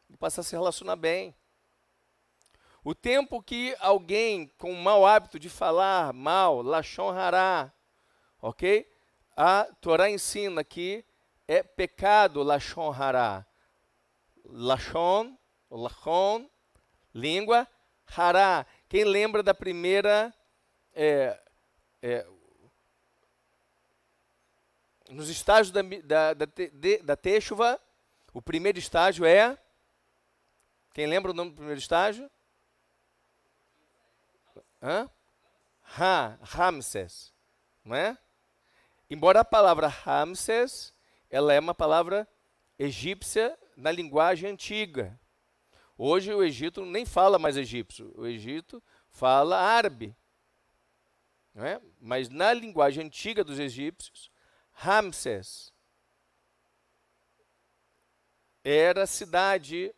e 0.10 0.18
passar 0.18 0.42
a 0.42 0.44
se 0.44 0.56
relacionar 0.56 0.96
bem. 0.96 1.36
O 2.84 2.94
tempo 2.94 3.42
que 3.42 3.76
alguém 3.80 4.48
com 4.58 4.72
o 4.72 4.82
mau 4.82 5.06
hábito 5.06 5.40
de 5.40 5.50
falar 5.50 6.12
mal, 6.14 6.62
lachon 6.62 7.10
hará, 7.10 7.72
ok? 8.42 8.90
a 9.36 9.66
Torá 9.82 10.10
ensina 10.10 10.64
que 10.64 11.04
é 11.48 11.62
pecado 11.62 12.42
Lashon 12.42 12.92
Hará. 12.92 13.46
Lashon, 14.46 15.38
Lachon, 15.70 16.50
língua, 17.14 17.68
Hará. 18.08 18.66
Quem 18.88 19.04
lembra 19.04 19.42
da 19.42 19.54
primeira. 19.54 20.34
É, 20.94 21.40
é, 22.02 22.26
nos 25.10 25.30
estágios 25.30 25.72
da, 25.72 25.82
da, 25.82 26.34
da, 26.34 26.46
da 27.04 27.16
Teixuva, 27.16 27.80
o 28.34 28.42
primeiro 28.42 28.80
estágio 28.80 29.26
é. 29.26 29.58
Quem 30.94 31.08
lembra 31.08 31.32
o 31.32 31.34
nome 31.34 31.52
do 31.52 31.56
primeiro 31.58 31.80
estágio? 31.80 32.30
Hã? 34.82 35.10
Ha, 35.98 36.38
Ramses. 36.42 37.34
Não 37.84 37.96
é? 37.96 38.18
Embora 39.10 39.42
a 39.42 39.46
palavra 39.46 39.88
Ramses, 39.88 40.94
ela 41.30 41.54
é 41.54 41.60
uma 41.60 41.76
palavra 41.76 42.28
egípcia 42.78 43.58
na 43.76 43.92
linguagem 43.92 44.50
antiga. 44.50 45.20
Hoje 45.98 46.34
o 46.34 46.44
Egito 46.44 46.86
nem 46.86 47.06
fala 47.06 47.40
mais 47.40 47.56
egípcio, 47.56 48.12
o 48.16 48.26
Egito 48.26 48.84
fala 49.10 49.58
árabe. 49.58 50.16
É? 51.56 51.80
Mas 52.02 52.28
na 52.28 52.52
linguagem 52.52 53.06
antiga 53.06 53.44
dos 53.44 53.60
egípcios, 53.60 54.30
Ramses 54.74 55.74
era 58.62 59.04
a 59.04 59.08
cidade 59.08 59.96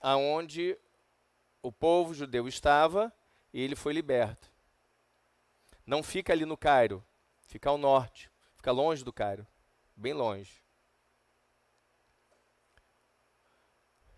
aonde 0.00 0.76
o 1.62 1.72
povo 1.72 2.12
judeu 2.12 2.46
estava 2.46 3.12
e 3.52 3.60
ele 3.60 3.74
foi 3.74 3.94
liberto. 3.94 4.52
Não 5.86 6.02
fica 6.02 6.32
ali 6.32 6.44
no 6.44 6.56
Cairo, 6.56 7.02
fica 7.40 7.70
ao 7.70 7.78
norte, 7.78 8.30
fica 8.56 8.70
longe 8.70 9.02
do 9.02 9.12
Cairo, 9.12 9.46
bem 9.96 10.12
longe. 10.12 10.62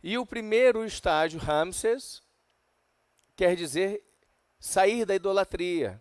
E 0.03 0.17
o 0.17 0.25
primeiro 0.25 0.85
estágio, 0.85 1.39
Ramses, 1.39 2.23
quer 3.37 3.55
dizer 3.55 4.03
sair 4.59 5.05
da 5.05 5.15
idolatria, 5.15 6.01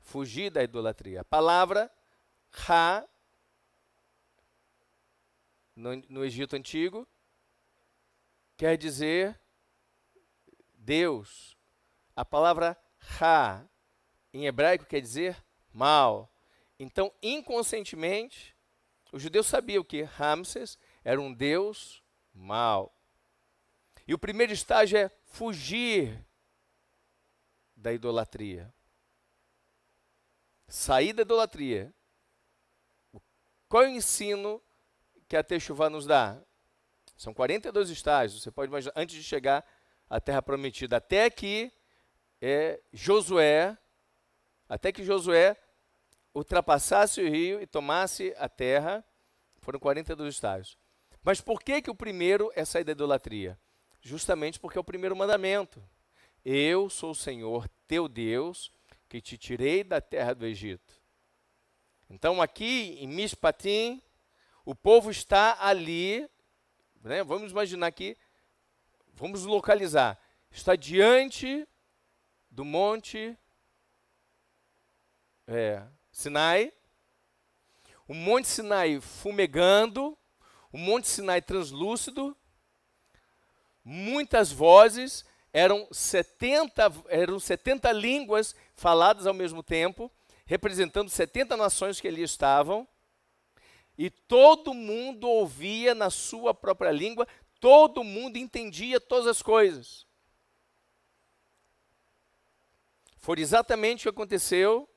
fugir 0.00 0.50
da 0.50 0.62
idolatria. 0.62 1.20
A 1.20 1.24
palavra 1.24 1.90
Ra, 2.50 3.06
no, 5.76 5.96
no 6.08 6.24
Egito 6.24 6.56
Antigo, 6.56 7.06
quer 8.56 8.76
dizer 8.76 9.38
Deus. 10.74 11.56
A 12.16 12.24
palavra 12.24 12.76
Ra, 12.98 13.66
em 14.32 14.46
hebraico, 14.46 14.86
quer 14.86 15.00
dizer 15.00 15.36
mal. 15.72 16.32
Então, 16.78 17.12
inconscientemente, 17.22 18.56
os 19.12 19.22
judeus 19.22 19.46
sabiam 19.46 19.84
que 19.84 20.02
Ramses 20.02 20.78
era 21.08 21.22
um 21.22 21.32
Deus 21.32 22.04
mau. 22.34 22.94
E 24.06 24.12
o 24.12 24.18
primeiro 24.18 24.52
estágio 24.52 24.98
é 24.98 25.08
fugir 25.24 26.22
da 27.74 27.94
idolatria. 27.94 28.70
Sair 30.68 31.14
da 31.14 31.22
idolatria. 31.22 31.94
Qual 33.70 33.84
é 33.84 33.86
o 33.86 33.90
ensino 33.92 34.62
que 35.26 35.34
a 35.34 35.42
Techuvá 35.42 35.88
nos 35.88 36.04
dá? 36.04 36.38
São 37.16 37.32
42 37.32 37.88
estágios, 37.88 38.42
você 38.42 38.50
pode 38.50 38.68
imaginar, 38.68 38.92
antes 38.94 39.16
de 39.16 39.24
chegar 39.24 39.66
à 40.10 40.20
terra 40.20 40.42
prometida, 40.42 40.98
até 40.98 41.30
que 41.30 41.72
é, 42.38 42.82
Josué, 42.92 43.78
até 44.68 44.92
que 44.92 45.02
Josué 45.02 45.56
ultrapassasse 46.34 47.22
o 47.22 47.30
rio 47.30 47.62
e 47.62 47.66
tomasse 47.66 48.34
a 48.36 48.46
terra, 48.46 49.02
foram 49.56 49.80
42 49.80 50.34
estágios. 50.34 50.76
Mas 51.22 51.40
por 51.40 51.62
que, 51.62 51.82
que 51.82 51.90
o 51.90 51.94
primeiro 51.94 52.50
é 52.54 52.64
sair 52.64 52.84
da 52.84 52.92
idolatria? 52.92 53.58
Justamente 54.00 54.58
porque 54.58 54.78
é 54.78 54.80
o 54.80 54.84
primeiro 54.84 55.16
mandamento. 55.16 55.82
Eu 56.44 56.88
sou 56.88 57.10
o 57.10 57.14
Senhor 57.14 57.68
teu 57.86 58.08
Deus, 58.08 58.72
que 59.08 59.20
te 59.20 59.36
tirei 59.36 59.82
da 59.82 60.00
terra 60.00 60.34
do 60.34 60.46
Egito. 60.46 61.00
Então, 62.10 62.40
aqui 62.40 62.96
em 63.00 63.06
Mishpatim, 63.06 64.02
o 64.64 64.74
povo 64.74 65.10
está 65.10 65.58
ali, 65.60 66.28
né, 67.02 67.22
vamos 67.24 67.52
imaginar 67.52 67.86
aqui, 67.86 68.16
vamos 69.14 69.44
localizar, 69.44 70.18
está 70.50 70.76
diante 70.76 71.66
do 72.50 72.64
monte 72.64 73.36
é, 75.46 75.82
Sinai, 76.10 76.72
o 78.06 78.14
monte 78.14 78.48
Sinai 78.48 79.00
fumegando, 79.00 80.16
o 80.72 80.78
monte 80.78 81.08
Sinai 81.08 81.40
translúcido, 81.40 82.36
muitas 83.84 84.52
vozes, 84.52 85.24
eram 85.52 85.88
70, 85.90 86.92
eram 87.08 87.40
70 87.40 87.90
línguas 87.92 88.54
faladas 88.74 89.26
ao 89.26 89.34
mesmo 89.34 89.62
tempo, 89.62 90.10
representando 90.44 91.08
70 91.08 91.56
nações 91.56 92.00
que 92.00 92.08
ali 92.08 92.22
estavam, 92.22 92.86
e 93.96 94.10
todo 94.10 94.72
mundo 94.72 95.28
ouvia 95.28 95.94
na 95.94 96.10
sua 96.10 96.54
própria 96.54 96.90
língua, 96.90 97.26
todo 97.58 98.04
mundo 98.04 98.36
entendia 98.36 99.00
todas 99.00 99.26
as 99.26 99.42
coisas. 99.42 100.06
Foi 103.16 103.40
exatamente 103.40 104.00
o 104.00 104.02
que 104.04 104.08
aconteceu 104.16 104.88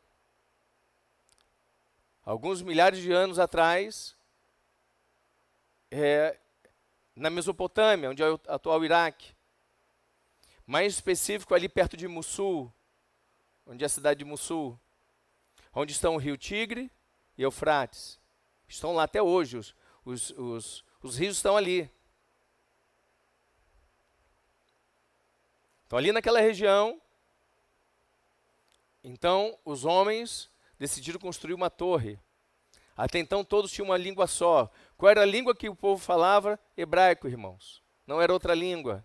alguns 2.24 2.62
milhares 2.62 3.00
de 3.00 3.12
anos 3.12 3.40
atrás, 3.40 4.16
é, 5.92 6.40
na 7.16 7.30
Mesopotâmia, 7.30 8.10
onde 8.10 8.24
é 8.24 8.30
o 8.30 8.40
atual 8.48 8.84
Iraque. 8.84 9.36
Mais 10.66 10.94
específico, 10.94 11.54
ali 11.54 11.70
perto 11.70 11.96
de 11.96 12.08
Mussul, 12.08 12.74
onde 13.68 13.84
é 13.84 13.86
a 13.86 13.90
cidade 13.90 14.20
de 14.20 14.26
Mussul 14.26 14.80
onde 15.74 15.92
estão 15.92 16.16
o 16.16 16.18
rio 16.18 16.38
Tigre 16.38 16.92
e 17.38 17.44
Eufrates. 17.44 18.20
Estão 18.68 18.94
lá 18.94 19.04
até 19.04 19.22
hoje, 19.22 19.58
os, 19.58 19.76
os, 20.06 20.30
os, 20.32 20.86
os 21.02 21.18
rios 21.18 21.38
estão 21.38 21.58
ali. 21.58 21.90
Então, 25.86 25.98
ali 25.98 26.12
naquela 26.12 26.40
região, 26.40 27.02
então 29.04 29.58
os 29.66 29.84
homens 29.84 30.50
decidiram 30.80 31.20
construir 31.20 31.54
uma 31.54 31.70
torre. 31.70 32.18
Até 32.96 33.20
então 33.20 33.44
todos 33.44 33.72
tinham 33.72 33.88
uma 33.88 33.98
língua 33.98 34.28
só. 34.28 34.72
Qual 35.02 35.10
era 35.10 35.24
a 35.24 35.26
língua 35.26 35.56
que 35.56 35.68
o 35.68 35.76
povo 35.76 36.00
falava? 36.00 36.60
Hebraico, 36.78 37.28
irmãos. 37.28 37.82
Não 38.06 38.22
era 38.22 38.32
outra 38.32 38.54
língua. 38.54 39.04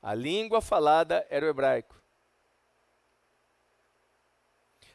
A 0.00 0.14
língua 0.14 0.60
falada 0.60 1.26
era 1.28 1.44
o 1.44 1.48
hebraico. 1.48 2.00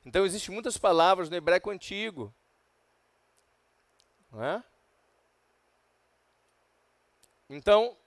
Então 0.05 0.25
existem 0.25 0.53
muitas 0.53 0.77
palavras 0.77 1.29
no 1.29 1.35
hebraico 1.35 1.69
antigo. 1.69 2.33
Não 4.31 4.41
é? 4.41 4.63
Então, 7.49 7.97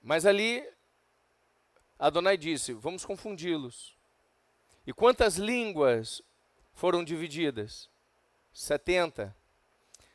mas 0.00 0.24
ali 0.24 0.64
Adonai 1.98 2.36
disse: 2.36 2.72
vamos 2.72 3.04
confundi-los. 3.04 3.96
E 4.86 4.92
quantas 4.92 5.38
línguas 5.38 6.22
foram 6.72 7.02
divididas? 7.02 7.90
70. 8.52 9.34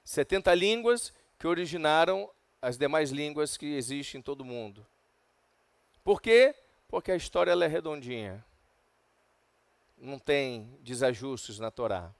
70 0.03 0.53
línguas 0.53 1.13
que 1.37 1.47
originaram 1.47 2.29
as 2.61 2.77
demais 2.77 3.11
línguas 3.11 3.57
que 3.57 3.75
existem 3.75 4.19
em 4.19 4.21
todo 4.21 4.41
o 4.41 4.45
mundo. 4.45 4.85
Por 6.03 6.21
quê? 6.21 6.55
Porque 6.87 7.11
a 7.11 7.15
história 7.15 7.51
é 7.51 7.67
redondinha 7.67 8.43
não 10.01 10.17
tem 10.17 10.75
desajustes 10.81 11.59
na 11.59 11.69
Torá. 11.69 12.13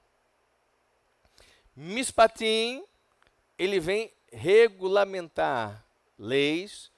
Mispatim, 1.75 2.85
ele 3.57 3.79
vem 3.79 4.13
regulamentar 4.31 5.83
leis 6.17 6.91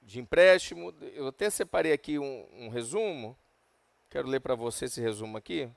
de 0.00 0.20
empréstimo. 0.20 0.94
Eu 1.12 1.28
até 1.28 1.50
separei 1.50 1.92
aqui 1.92 2.18
um, 2.18 2.48
um 2.52 2.68
resumo. 2.68 3.36
Quero 4.08 4.28
ler 4.28 4.40
para 4.40 4.54
você 4.54 4.86
esse 4.86 5.00
resumo 5.00 5.36
aqui. 5.36 5.70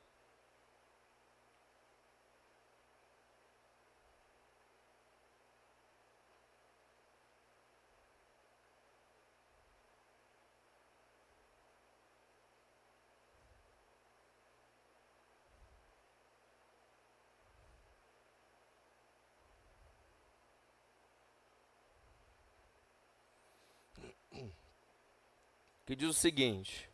que 25.90 25.96
diz 25.96 26.10
o 26.10 26.14
seguinte: 26.14 26.88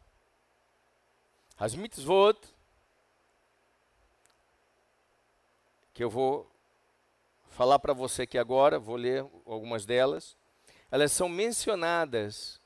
As 1.59 1.75
mitzvot 1.75 2.39
que 5.93 6.01
eu 6.01 6.09
vou 6.09 6.49
falar 7.49 7.77
para 7.79 7.91
você 7.91 8.21
aqui 8.21 8.37
agora, 8.37 8.79
vou 8.79 8.95
ler 8.95 9.19
algumas 9.45 9.85
delas. 9.85 10.37
Elas 10.89 11.11
são 11.11 11.27
mencionadas 11.27 12.61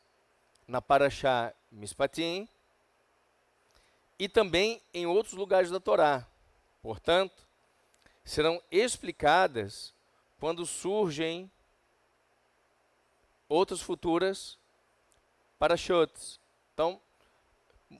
na 0.67 0.79
Parashá 0.79 1.51
Mispatim 1.71 2.47
e 4.19 4.29
também 4.29 4.79
em 4.93 5.07
outros 5.07 5.33
lugares 5.33 5.71
da 5.71 5.79
Torá. 5.79 6.27
Portanto, 6.83 7.41
serão 8.23 8.61
explicadas 8.69 9.95
quando 10.39 10.63
surgem 10.63 11.49
outras 13.47 13.81
futuras 13.81 14.58
parashotes. 15.59 16.39
Então, 16.73 16.99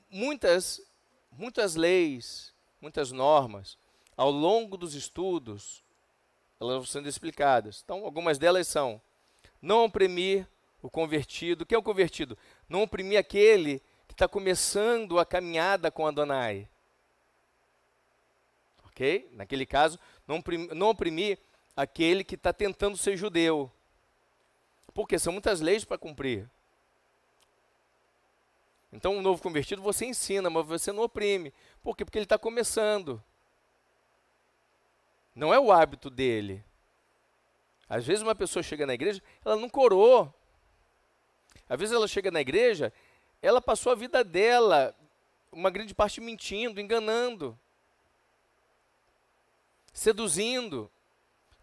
muitas, 0.09 0.81
muitas 1.31 1.75
leis, 1.75 2.53
muitas 2.81 3.11
normas, 3.11 3.77
ao 4.15 4.31
longo 4.31 4.77
dos 4.77 4.95
estudos, 4.95 5.83
elas 6.59 6.75
vão 6.77 6.85
sendo 6.85 7.07
explicadas. 7.07 7.81
Então, 7.83 8.03
algumas 8.05 8.37
delas 8.37 8.67
são 8.67 9.01
não 9.61 9.85
oprimir 9.85 10.47
o 10.81 10.89
convertido. 10.89 11.63
O 11.63 11.65
que 11.65 11.75
é 11.75 11.77
o 11.77 11.83
convertido? 11.83 12.37
Não 12.67 12.83
oprimir 12.83 13.19
aquele 13.19 13.79
que 14.07 14.13
está 14.13 14.27
começando 14.27 15.19
a 15.19 15.25
caminhada 15.25 15.91
com 15.91 16.07
Adonai. 16.07 16.67
Ok? 18.85 19.29
Naquele 19.33 19.65
caso, 19.65 19.99
não 20.27 20.37
oprimir, 20.37 20.73
não 20.73 20.89
oprimir 20.89 21.39
aquele 21.75 22.23
que 22.23 22.35
está 22.35 22.51
tentando 22.51 22.97
ser 22.97 23.15
judeu. 23.15 23.71
Porque 24.93 25.19
são 25.19 25.31
muitas 25.31 25.61
leis 25.61 25.85
para 25.85 25.97
cumprir. 25.97 26.49
Então, 28.91 29.15
um 29.15 29.21
novo 29.21 29.41
convertido 29.41 29.81
você 29.81 30.05
ensina, 30.05 30.49
mas 30.49 30.65
você 30.65 30.91
não 30.91 31.03
oprime. 31.03 31.53
Por 31.83 31.95
quê? 31.95 32.03
Porque 32.03 32.17
ele 32.17 32.25
está 32.25 32.37
começando. 32.37 33.23
Não 35.35 35.53
é 35.53 35.59
o 35.59 35.71
hábito 35.71 36.09
dele. 36.09 36.63
Às 37.87 38.05
vezes 38.05 38.21
uma 38.21 38.35
pessoa 38.35 38.61
chega 38.61 38.85
na 38.85 38.93
igreja, 38.93 39.21
ela 39.43 39.55
não 39.55 39.69
corou. 39.69 40.33
Às 41.67 41.79
vezes 41.79 41.93
ela 41.93 42.07
chega 42.07 42.31
na 42.31 42.41
igreja, 42.41 42.91
ela 43.41 43.61
passou 43.61 43.91
a 43.91 43.95
vida 43.95 44.23
dela, 44.23 44.95
uma 45.51 45.69
grande 45.69 45.93
parte 45.93 46.19
mentindo, 46.19 46.81
enganando, 46.81 47.57
seduzindo. 49.93 50.91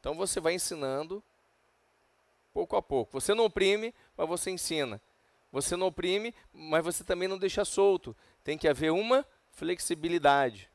Então 0.00 0.14
você 0.14 0.40
vai 0.40 0.54
ensinando 0.54 1.22
pouco 2.52 2.76
a 2.76 2.82
pouco. 2.82 3.20
Você 3.20 3.34
não 3.34 3.44
oprime, 3.44 3.94
mas 4.16 4.28
você 4.28 4.50
ensina. 4.50 5.00
Você 5.57 5.74
não 5.74 5.86
oprime, 5.86 6.34
mas 6.52 6.84
você 6.84 7.02
também 7.02 7.26
não 7.26 7.38
deixa 7.38 7.64
solto. 7.64 8.14
Tem 8.44 8.59
que 8.59 8.68
haver 8.68 8.92
uma 8.92 9.26
flexibilidade. 9.52 10.70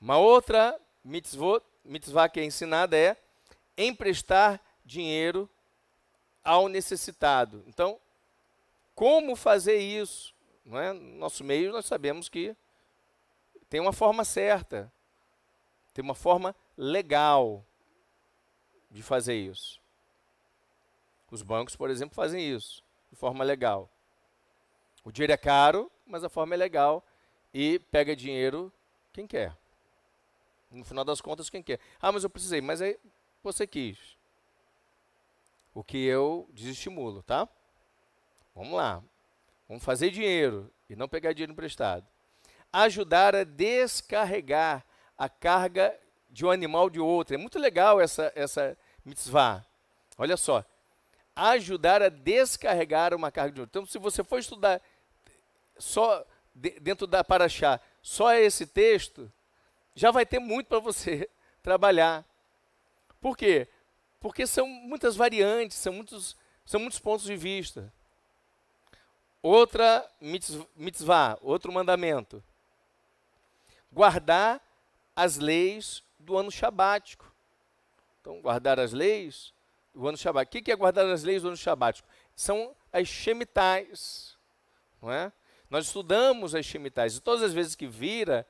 Uma 0.00 0.18
outra 0.18 0.76
mitzvah, 1.04 1.62
mitzvah 1.84 2.28
que 2.28 2.40
é 2.40 2.44
ensinada 2.44 2.96
é 2.96 3.16
emprestar 3.76 4.60
dinheiro 4.84 5.48
ao 6.42 6.68
necessitado. 6.68 7.62
Então, 7.68 8.00
como 8.96 9.36
fazer 9.36 9.76
isso? 9.76 10.34
É? 10.72 10.92
No 10.92 11.16
nosso 11.16 11.44
meio, 11.44 11.70
nós 11.70 11.86
sabemos 11.86 12.28
que 12.28 12.56
tem 13.70 13.78
uma 13.78 13.92
forma 13.92 14.24
certa, 14.24 14.92
tem 15.94 16.02
uma 16.02 16.16
forma 16.16 16.52
legal 16.76 17.64
de 18.90 19.04
fazer 19.04 19.36
isso. 19.36 19.80
Os 21.30 21.42
bancos, 21.42 21.76
por 21.76 21.90
exemplo, 21.90 22.16
fazem 22.16 22.42
isso 22.42 22.87
de 23.10 23.16
forma 23.16 23.44
legal. 23.44 23.90
O 25.04 25.12
dinheiro 25.12 25.32
é 25.32 25.36
caro, 25.36 25.90
mas 26.06 26.24
a 26.24 26.28
forma 26.28 26.54
é 26.54 26.58
legal 26.58 27.04
e 27.52 27.78
pega 27.90 28.14
dinheiro 28.14 28.72
quem 29.12 29.26
quer. 29.26 29.56
No 30.70 30.84
final 30.84 31.04
das 31.04 31.20
contas, 31.20 31.48
quem 31.48 31.62
quer. 31.62 31.80
Ah, 32.00 32.12
mas 32.12 32.24
eu 32.24 32.30
precisei, 32.30 32.60
mas 32.60 32.82
aí 32.82 32.98
você 33.42 33.66
quis. 33.66 34.16
O 35.74 35.82
que 35.82 36.04
eu 36.04 36.48
desestimulo, 36.52 37.22
tá? 37.22 37.48
Vamos 38.54 38.74
lá. 38.74 39.02
Vamos 39.68 39.84
fazer 39.84 40.10
dinheiro 40.10 40.70
e 40.88 40.96
não 40.96 41.08
pegar 41.08 41.32
dinheiro 41.32 41.52
emprestado. 41.52 42.06
Ajudar 42.72 43.34
a 43.34 43.44
descarregar 43.44 44.84
a 45.16 45.28
carga 45.28 45.98
de 46.28 46.44
um 46.44 46.50
animal 46.50 46.90
de 46.90 47.00
outro. 47.00 47.34
É 47.34 47.38
muito 47.38 47.58
legal 47.58 48.00
essa, 48.00 48.32
essa 48.34 48.76
mitzvah. 49.04 49.64
Olha 50.16 50.36
só. 50.36 50.64
Ajudar 51.40 52.02
a 52.02 52.08
descarregar 52.08 53.14
uma 53.14 53.30
carga 53.30 53.52
de 53.52 53.60
outro. 53.60 53.80
Então, 53.80 53.86
se 53.86 53.96
você 53.96 54.24
for 54.24 54.40
estudar 54.40 54.82
só 55.78 56.26
de, 56.52 56.80
dentro 56.80 57.06
da 57.06 57.22
Paraxá, 57.22 57.80
só 58.02 58.34
esse 58.34 58.66
texto, 58.66 59.30
já 59.94 60.10
vai 60.10 60.26
ter 60.26 60.40
muito 60.40 60.66
para 60.66 60.80
você 60.80 61.30
trabalhar. 61.62 62.24
Por 63.20 63.36
quê? 63.36 63.68
Porque 64.18 64.48
são 64.48 64.66
muitas 64.66 65.14
variantes, 65.14 65.76
são 65.76 65.92
muitos, 65.92 66.36
são 66.64 66.80
muitos 66.80 66.98
pontos 66.98 67.24
de 67.24 67.36
vista. 67.36 67.92
Outra 69.40 70.04
mitzvah, 70.74 71.38
outro 71.40 71.72
mandamento. 71.72 72.42
Guardar 73.92 74.60
as 75.14 75.38
leis 75.38 76.02
do 76.18 76.36
ano 76.36 76.50
sabático. 76.50 77.32
Então, 78.20 78.40
guardar 78.40 78.80
as 78.80 78.92
leis 78.92 79.52
do 79.98 80.08
ano 80.08 80.16
sabático. 80.16 80.56
O 80.56 80.62
que 80.62 80.70
é 80.70 80.76
guardar 80.76 81.04
as 81.06 81.24
leis 81.24 81.42
do 81.42 81.48
ano 81.48 81.56
sabático? 81.56 82.08
São 82.36 82.74
as 82.92 83.08
shemitais, 83.08 84.36
não 85.02 85.10
é? 85.10 85.32
Nós 85.68 85.86
estudamos 85.86 86.54
as 86.54 86.64
shemitais. 86.64 87.16
E 87.16 87.20
todas 87.20 87.42
as 87.42 87.52
vezes 87.52 87.74
que 87.74 87.86
vira, 87.86 88.46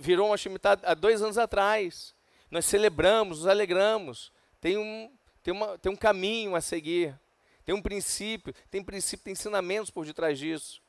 virou 0.00 0.28
uma 0.28 0.36
shemitah 0.36 0.78
há 0.82 0.94
dois 0.94 1.22
anos 1.22 1.38
atrás. 1.38 2.14
Nós 2.50 2.66
celebramos, 2.66 3.38
nos 3.38 3.46
alegramos. 3.46 4.32
Tem 4.60 4.76
um, 4.76 5.10
tem, 5.42 5.54
uma, 5.54 5.78
tem 5.78 5.90
um 5.90 5.96
caminho 5.96 6.54
a 6.54 6.60
seguir. 6.60 7.18
Tem 7.64 7.74
um 7.74 7.82
princípio, 7.82 8.54
tem 8.70 8.82
princípio, 8.82 9.24
tem 9.24 9.32
ensinamentos 9.32 9.90
por 9.90 10.04
detrás 10.04 10.38
disso, 10.38 10.80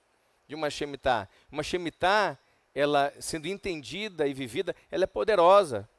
de 0.47 0.55
uma 0.55 0.69
Shemitah. 0.69 1.27
Uma 1.51 1.61
Shemitah, 1.61 2.39
ela 2.73 3.13
sendo 3.19 3.47
entendida 3.47 4.25
e 4.25 4.33
vivida, 4.33 4.73
ela 4.89 5.03
é 5.03 5.07
poderosa. 5.07 5.89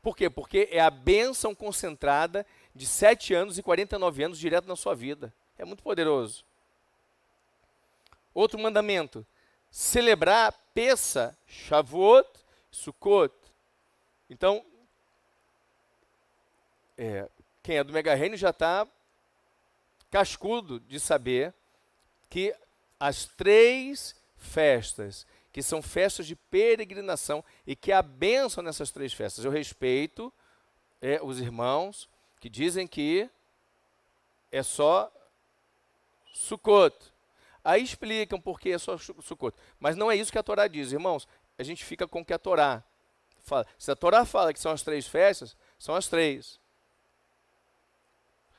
Por 0.00 0.16
quê? 0.16 0.30
Porque 0.30 0.68
é 0.70 0.78
a 0.78 0.90
bênção 0.90 1.52
concentrada 1.52 2.46
de 2.76 2.86
7 2.86 3.34
anos 3.34 3.58
e 3.58 3.62
49 3.62 4.22
anos 4.22 4.38
direto 4.38 4.68
na 4.68 4.76
sua 4.76 4.94
vida. 4.94 5.32
É 5.58 5.64
muito 5.64 5.82
poderoso. 5.82 6.44
Outro 8.34 8.58
mandamento, 8.58 9.26
celebrar 9.70 10.52
Pessa, 10.74 11.36
Shavuot, 11.46 12.28
Sukkot. 12.70 13.34
Então, 14.28 14.62
é, 16.98 17.28
quem 17.62 17.78
é 17.78 17.84
do 17.84 17.92
Mega 17.92 18.14
Reino 18.14 18.36
já 18.36 18.50
está 18.50 18.86
cascudo 20.10 20.78
de 20.80 21.00
saber 21.00 21.54
que 22.28 22.54
as 23.00 23.24
três 23.24 24.14
festas, 24.36 25.26
que 25.50 25.62
são 25.62 25.80
festas 25.80 26.26
de 26.26 26.36
peregrinação 26.36 27.42
e 27.66 27.74
que 27.74 27.92
há 27.92 28.02
bênção 28.02 28.62
nessas 28.62 28.90
três 28.90 29.14
festas. 29.14 29.44
Eu 29.44 29.50
respeito 29.50 30.32
é, 31.00 31.20
os 31.22 31.40
irmãos 31.40 32.08
que 32.40 32.48
dizem 32.48 32.86
que 32.86 33.28
é 34.50 34.62
só 34.62 35.12
Sukkot. 36.32 36.94
Aí 37.64 37.82
explicam 37.82 38.40
por 38.40 38.60
que 38.60 38.70
é 38.70 38.78
só 38.78 38.96
Sukkot. 38.98 39.56
Mas 39.80 39.96
não 39.96 40.10
é 40.10 40.16
isso 40.16 40.30
que 40.30 40.38
a 40.38 40.42
Torá 40.42 40.68
diz, 40.68 40.92
irmãos. 40.92 41.26
A 41.58 41.62
gente 41.62 41.84
fica 41.84 42.06
com 42.06 42.20
o 42.20 42.24
que 42.24 42.32
a 42.32 42.38
Torá 42.38 42.84
fala. 43.42 43.66
Se 43.78 43.90
a 43.90 43.96
Torá 43.96 44.24
fala 44.24 44.52
que 44.52 44.60
são 44.60 44.72
as 44.72 44.82
três 44.82 45.06
festas, 45.06 45.56
são 45.78 45.94
as 45.94 46.08
três. 46.08 46.60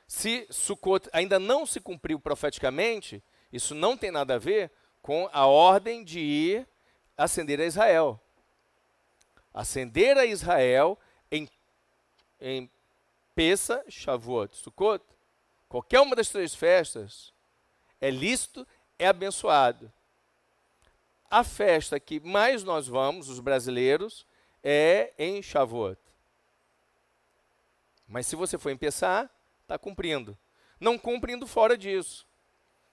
Se 0.06 0.46
Sukkot 0.50 1.08
ainda 1.12 1.38
não 1.38 1.66
se 1.66 1.80
cumpriu 1.80 2.18
profeticamente, 2.18 3.22
isso 3.52 3.74
não 3.74 3.96
tem 3.96 4.10
nada 4.10 4.34
a 4.34 4.38
ver 4.38 4.70
com 5.02 5.28
a 5.32 5.46
ordem 5.46 6.02
de 6.02 6.18
ir 6.18 6.68
ascender 7.16 7.60
a 7.60 7.66
Israel. 7.66 8.20
Ascender 9.52 10.16
a 10.16 10.24
Israel 10.24 10.98
em, 11.30 11.48
em 12.40 12.70
Pessa, 13.38 13.84
Shavuot, 13.88 14.56
Sukkot, 14.56 15.04
qualquer 15.68 16.00
uma 16.00 16.16
das 16.16 16.28
três 16.28 16.56
festas, 16.56 17.32
é 18.00 18.10
lícito, 18.10 18.66
é 18.98 19.06
abençoado. 19.06 19.92
A 21.30 21.44
festa 21.44 22.00
que 22.00 22.18
mais 22.18 22.64
nós 22.64 22.88
vamos, 22.88 23.28
os 23.28 23.38
brasileiros, 23.38 24.26
é 24.60 25.12
em 25.16 25.40
Shavuot. 25.40 26.00
Mas 28.08 28.26
se 28.26 28.34
você 28.34 28.58
for 28.58 28.70
em 28.70 28.76
Pessah, 28.76 29.30
está 29.62 29.78
cumprindo. 29.78 30.36
Não 30.80 30.98
cumprindo 30.98 31.46
fora 31.46 31.78
disso. 31.78 32.26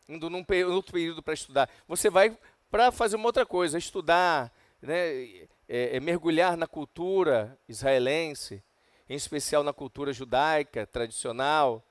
Indo 0.08 0.30
num 0.30 0.46
outro 0.72 0.93
período 0.93 1.24
para 1.24 1.34
estudar. 1.34 1.68
Você 1.88 2.08
vai 2.08 2.38
para 2.70 2.91
fazer 2.91 3.16
uma 3.16 3.26
outra 3.26 3.48
coisa, 3.48 3.80
estudar, 3.80 4.54
né, 4.80 5.48
é, 5.68 5.98
é 5.98 6.00
mergulhar 6.00 6.56
na 6.56 6.68
cultura 6.68 7.58
israelense, 7.68 8.64
em 9.10 9.16
especial 9.16 9.64
na 9.64 9.74
cultura 9.74 10.12
judaica, 10.12 10.86
tradicional. 10.88 11.84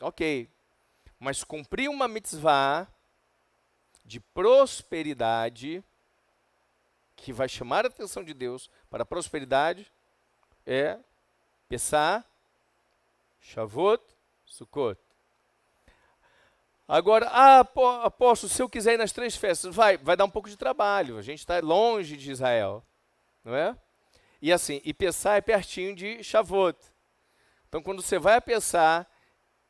Ok. 0.00 0.48
Mas 1.18 1.44
cumprir 1.44 1.88
uma 1.88 2.08
mitzvah 2.08 2.88
de 4.04 4.18
prosperidade, 4.18 5.82
que 7.14 7.32
vai 7.32 7.48
chamar 7.48 7.84
a 7.84 7.88
atenção 7.88 8.24
de 8.24 8.34
Deus 8.34 8.68
para 8.90 9.04
a 9.04 9.06
prosperidade, 9.06 9.90
é 10.66 10.98
Pessah, 11.68 12.24
Shavuot, 13.40 14.02
Sukkot. 14.44 14.98
Agora, 16.86 17.28
ah, 17.28 17.60
apóstolo, 18.04 18.52
se 18.52 18.60
eu 18.60 18.68
quiser 18.68 18.94
ir 18.94 18.98
nas 18.98 19.12
três 19.12 19.36
festas, 19.36 19.74
vai, 19.74 19.96
vai 19.96 20.16
dar 20.16 20.24
um 20.24 20.30
pouco 20.30 20.48
de 20.50 20.56
trabalho. 20.56 21.16
A 21.16 21.22
gente 21.22 21.38
está 21.38 21.58
longe 21.60 22.16
de 22.16 22.30
Israel, 22.30 22.84
não 23.44 23.54
é? 23.54 23.76
E 24.42 24.52
assim, 24.52 24.80
e 24.84 24.92
Pessah 24.92 25.36
é 25.36 25.40
pertinho 25.40 25.94
de 25.94 26.24
Shavuot. 26.24 26.76
Então, 27.68 27.80
quando 27.80 28.02
você 28.02 28.18
vai 28.18 28.34
a 28.34 28.40
Pessah, 28.40 29.06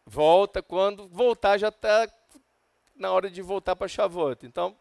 volta, 0.07 0.62
quando 0.62 1.07
voltar 1.09 1.59
já 1.59 1.68
está 1.68 2.11
na 2.97 3.12
hora 3.12 3.31
de 3.31 3.43
voltar 3.43 3.77
para 3.77 3.87
Shavuot. 3.87 4.47
Então, 4.47 4.75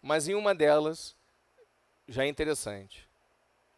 mas 0.00 0.28
em 0.28 0.34
uma 0.34 0.54
delas 0.54 1.14
já 2.08 2.24
é 2.24 2.26
interessante. 2.26 3.06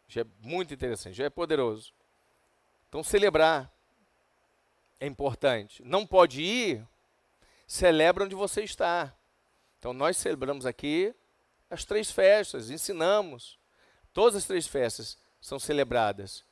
Já 0.07 0.21
é 0.21 0.25
muito 0.39 0.73
interessante, 0.73 1.15
já 1.15 1.25
é 1.25 1.29
poderoso. 1.29 1.93
Então, 2.87 3.03
celebrar 3.03 3.69
é 5.01 5.05
importante. 5.05 5.83
Não 5.83 6.07
pode 6.07 6.41
ir, 6.41 6.87
celebra 7.67 8.23
onde 8.23 8.35
você 8.35 8.63
está. 8.63 9.13
Então, 9.79 9.91
nós 9.91 10.15
celebramos 10.15 10.65
aqui 10.65 11.13
as 11.69 11.83
três 11.83 12.09
festas, 12.09 12.69
ensinamos. 12.69 13.59
Todas 14.13 14.35
as 14.35 14.45
três 14.45 14.67
festas 14.67 15.17
são 15.39 15.59
celebradas 15.59 16.43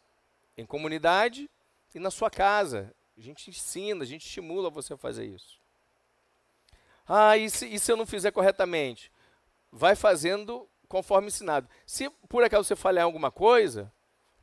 em 0.57 0.65
comunidade 0.65 1.49
e 1.93 1.99
na 1.99 2.11
sua 2.11 2.29
casa. 2.29 2.93
A 3.17 3.21
gente 3.21 3.49
ensina, 3.49 4.03
a 4.03 4.07
gente 4.07 4.25
estimula 4.25 4.69
você 4.69 4.93
a 4.93 4.97
fazer 4.97 5.25
isso. 5.25 5.59
Ah, 7.07 7.35
e 7.37 7.49
se, 7.49 7.65
e 7.67 7.79
se 7.79 7.91
eu 7.91 7.97
não 7.97 8.05
fizer 8.05 8.31
corretamente? 8.31 9.11
Vai 9.71 9.95
fazendo 9.95 10.67
conforme 10.87 11.27
ensinado. 11.27 11.67
Se 11.85 12.09
por 12.27 12.43
acaso 12.43 12.63
você 12.63 12.75
falhar 12.75 13.03
em 13.03 13.05
alguma 13.05 13.31
coisa, 13.31 13.91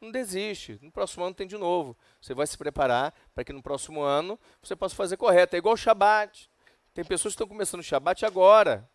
não 0.01 0.11
desiste. 0.11 0.79
No 0.83 0.91
próximo 0.91 1.25
ano 1.25 1.35
tem 1.35 1.47
de 1.47 1.57
novo. 1.57 1.97
Você 2.21 2.35
vai 2.35 2.47
se 2.47 2.57
preparar 2.57 3.14
para 3.35 3.45
que 3.45 3.53
no 3.53 3.62
próximo 3.62 4.03
ano 4.03 4.39
você 4.62 4.77
possa 4.77 4.95
fazer 4.95 5.17
correto. 5.17 5.55
É 5.57 5.59
igual 5.59 5.75
o 5.75 5.79
Shabat. 5.79 6.51
Tem 6.93 7.05
pessoas 7.05 7.33
que 7.33 7.37
estão 7.37 7.49
começando 7.49 7.81
o 7.81 7.85
Shabat 7.85 8.25
agora. 8.25 8.89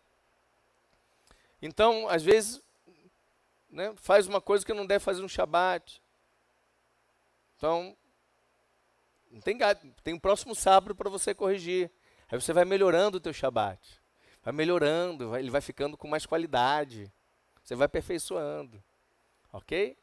Então, 1.60 2.08
às 2.08 2.22
vezes, 2.22 2.60
né, 3.72 3.92
faz 3.96 4.26
uma 4.26 4.40
coisa 4.40 4.64
que 4.64 4.74
não 4.74 4.86
deve 4.86 5.02
fazer 5.02 5.22
no 5.22 5.28
Shabat. 5.28 6.00
Então, 7.56 7.96
não 9.30 9.40
tem, 9.40 9.58
tem 10.04 10.14
um 10.14 10.18
próximo 10.18 10.54
sábado 10.54 10.94
para 10.94 11.08
você 11.08 11.34
corrigir. 11.34 11.90
Aí 12.30 12.40
você 12.40 12.52
vai 12.52 12.66
melhorando 12.66 13.16
o 13.16 13.20
teu 13.20 13.32
Shabat. 13.32 13.80
Vai 14.44 14.52
melhorando, 14.52 15.30
vai, 15.30 15.40
ele 15.40 15.50
vai 15.50 15.62
ficando 15.62 15.96
com 15.96 16.06
mais 16.06 16.26
qualidade. 16.26 17.10
Você 17.64 17.74
vai 17.74 17.86
aperfeiçoando. 17.86 18.82
Ok? 19.52 19.96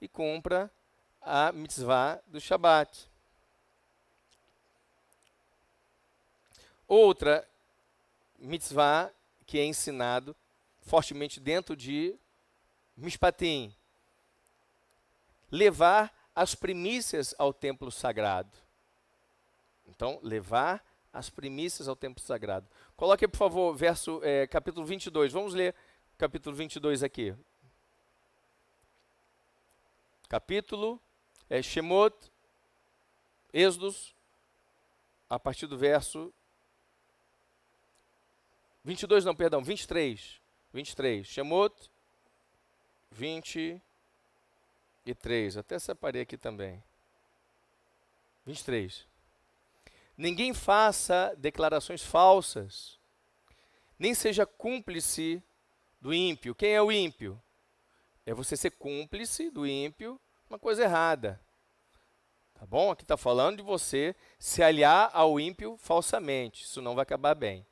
E 0.00 0.08
cumpra 0.08 0.70
a 1.20 1.52
mitzvah 1.52 2.20
do 2.26 2.40
Shabat. 2.40 3.08
Outra 6.86 7.46
mitzvah 8.38 9.12
que 9.46 9.58
é 9.58 9.64
ensinado 9.64 10.34
fortemente 10.80 11.38
dentro 11.38 11.76
de 11.76 12.18
Mishpatim. 12.98 13.72
Levar 15.50 16.12
as 16.34 16.54
primícias 16.54 17.34
ao 17.38 17.52
templo 17.52 17.90
sagrado. 17.90 18.56
Então, 19.86 20.18
levar 20.22 20.84
as 21.12 21.30
primícias 21.30 21.88
ao 21.88 21.96
templo 21.96 22.22
sagrado. 22.22 22.68
Coloque, 22.96 23.26
por 23.26 23.36
favor, 23.36 23.74
verso, 23.74 24.20
é, 24.22 24.46
capítulo 24.46 24.84
22. 24.84 25.32
Vamos 25.32 25.54
ler 25.54 25.74
capítulo 26.18 26.54
22 26.54 27.02
aqui. 27.02 27.34
Capítulo 30.28 31.00
é, 31.48 31.62
Shemot, 31.62 32.14
Êxodos, 33.52 34.14
a 35.30 35.38
partir 35.38 35.66
do 35.66 35.78
verso 35.78 36.32
22, 38.84 39.24
não, 39.24 39.34
perdão, 39.34 39.62
23. 39.62 40.40
23. 40.72 41.26
Shemot, 41.26 41.90
20 43.10 43.80
e 45.04 45.14
3. 45.14 45.56
Até 45.56 45.78
separei 45.78 46.22
aqui 46.22 46.36
também. 46.36 46.82
23. 48.44 49.06
Ninguém 50.16 50.52
faça 50.52 51.34
declarações 51.38 52.02
falsas, 52.02 52.98
nem 53.98 54.14
seja 54.14 54.44
cúmplice 54.44 55.42
do 56.00 56.12
ímpio. 56.12 56.54
Quem 56.54 56.72
é 56.74 56.82
o 56.82 56.90
ímpio? 56.90 57.40
É 58.26 58.34
você 58.34 58.56
ser 58.56 58.70
cúmplice 58.72 59.50
do 59.50 59.66
ímpio, 59.66 60.20
uma 60.50 60.58
coisa 60.58 60.82
errada. 60.82 61.40
Tá 62.54 62.66
bom? 62.66 62.90
Aqui 62.90 63.04
está 63.04 63.16
falando 63.16 63.58
de 63.58 63.62
você 63.62 64.16
se 64.38 64.62
aliar 64.62 65.10
ao 65.12 65.38
ímpio 65.38 65.76
falsamente. 65.78 66.64
Isso 66.64 66.82
não 66.82 66.94
vai 66.96 67.04
acabar 67.04 67.34
bem. 67.34 67.64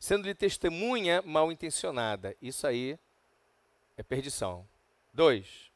Sendo-lhe 0.00 0.34
testemunha 0.34 1.22
mal 1.22 1.52
intencionada. 1.52 2.36
Isso 2.42 2.66
aí 2.66 2.98
é 3.96 4.02
perdição. 4.02 4.66
2. 5.12 5.70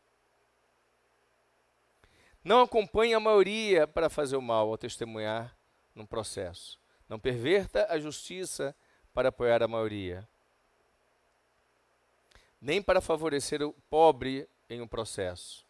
Não 2.43 2.61
acompanhe 2.61 3.13
a 3.13 3.21
maioria 3.21 3.87
para 3.87 4.09
fazer 4.09 4.37
o 4.37 4.43
mal 4.43 4.69
ao 4.69 4.79
testemunhar 4.79 5.57
num 5.95 6.07
processo. 6.07 6.81
Não 7.09 7.19
perverta 7.19 7.87
a 7.91 7.99
justiça 7.99 8.75
para 9.13 9.31
apoiar 9.31 9.63
a 9.63 9.69
maioria. 9.69 10.29
Nem 12.61 12.81
para 12.81 13.01
favorecer 13.01 13.63
o 13.63 13.73
pobre 13.91 14.49
em 14.71 14.81
um 14.81 14.87
processo. 14.87 15.67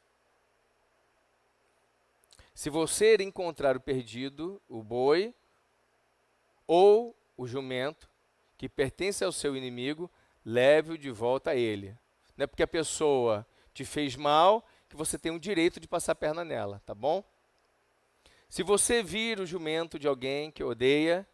Se 2.55 2.71
você 2.71 3.17
encontrar 3.21 3.77
o 3.77 3.81
perdido, 3.81 4.61
o 4.69 4.83
boi 4.83 5.35
ou 6.67 7.15
o 7.37 7.47
jumento 7.47 8.09
que 8.57 8.69
pertence 8.69 9.23
ao 9.23 9.31
seu 9.31 9.55
inimigo, 9.55 10.11
leve-o 10.45 10.97
de 10.97 11.11
volta 11.11 11.51
a 11.51 11.55
ele. 11.55 11.97
Não 12.37 12.45
é 12.45 12.47
porque 12.47 12.63
a 12.63 12.67
pessoa 12.67 13.47
te 13.77 13.85
fez 13.85 14.16
mal 14.16 14.66
que 14.89 14.97
você 14.97 15.19
tem 15.19 15.31
o 15.31 15.39
direito 15.39 15.78
de 15.78 15.86
passar 15.86 16.12
a 16.12 16.15
perna 16.15 16.43
nela, 16.43 16.81
tá 16.86 16.94
bom? 16.94 17.23
Se 18.48 18.62
você 18.62 19.03
vir 19.03 19.39
o 19.39 19.44
jumento 19.44 19.98
de 19.98 20.09
alguém 20.09 20.51
que 20.51 20.65
odeia, 20.65 21.28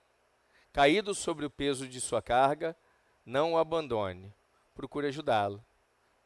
caído 0.73 1.15
sobre 1.15 1.47
o 1.47 1.51
peso 1.51 1.87
de 1.87 2.01
sua 2.01 2.21
carga, 2.21 2.77
não 3.25 3.53
o 3.53 3.59
abandone. 3.59 4.35
Procure 4.75 5.07
ajudá-lo. 5.07 5.65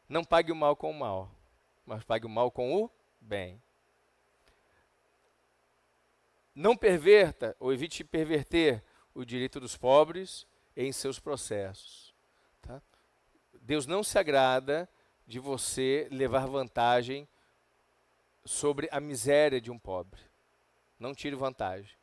Não 0.09 0.23
pague 0.23 0.51
o 0.51 0.55
mal 0.55 0.75
com 0.75 0.89
o 0.89 0.93
mal, 0.93 1.29
mas 1.85 2.03
pague 2.03 2.25
o 2.25 2.29
mal 2.29 2.49
com 2.49 2.83
o 2.83 2.89
bem. 3.21 3.61
Não 6.55 6.75
perverta 6.75 7.55
ou 7.59 7.71
evite 7.71 8.03
perverter 8.03 8.83
o 9.13 9.23
direito 9.23 9.59
dos 9.59 9.77
pobres 9.77 10.47
em 10.75 10.91
seus 10.91 11.19
processos. 11.19 12.11
Tá? 12.63 12.81
Deus 13.61 13.85
não 13.85 14.01
se 14.01 14.17
agrada 14.17 14.89
de 15.27 15.39
você 15.39 16.07
levar 16.09 16.47
vantagem 16.47 17.27
sobre 18.45 18.87
a 18.91 18.99
miséria 18.99 19.59
de 19.59 19.69
um 19.69 19.77
pobre. 19.77 20.21
Não 20.97 21.13
tire 21.13 21.35
vantagem. 21.35 21.95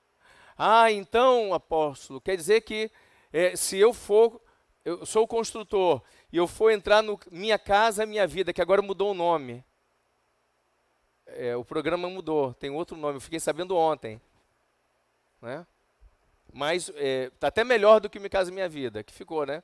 Ah, 0.57 0.93
então, 0.93 1.55
apóstolo, 1.55 2.21
quer 2.21 2.37
dizer 2.37 2.61
que 2.61 2.91
é, 3.33 3.57
se 3.57 3.79
eu 3.79 3.93
for, 3.93 4.41
eu 4.85 5.05
sou 5.07 5.25
o 5.25 5.29
construtor, 5.29 6.03
e 6.31 6.37
eu 6.37 6.47
for 6.47 6.71
entrar 6.71 7.03
no 7.03 7.19
Minha 7.31 7.59
Casa 7.59 8.07
Minha 8.07 8.27
Vida, 8.27 8.53
que 8.53 8.63
agora 8.63 8.83
mudou 8.83 9.11
o 9.11 9.15
nome. 9.15 9.65
É, 11.27 11.57
o 11.57 11.65
programa 11.65 12.09
mudou, 12.09 12.53
tem 12.55 12.71
outro 12.71 12.97
nome, 12.97 13.17
eu 13.17 13.21
fiquei 13.21 13.41
sabendo 13.41 13.75
ontem. 13.75 14.21
Né? 15.41 15.67
Mas 16.53 16.89
está 16.89 17.01
é, 17.01 17.31
tá 17.31 17.47
até 17.49 17.65
melhor 17.65 18.01
do 18.01 18.11
que 18.11 18.21
Minha 18.21 18.31
Casa 18.31 18.53
Minha 18.53 18.69
Vida, 18.69 19.03
que 19.03 19.13
ficou, 19.13 19.45
né? 19.47 19.63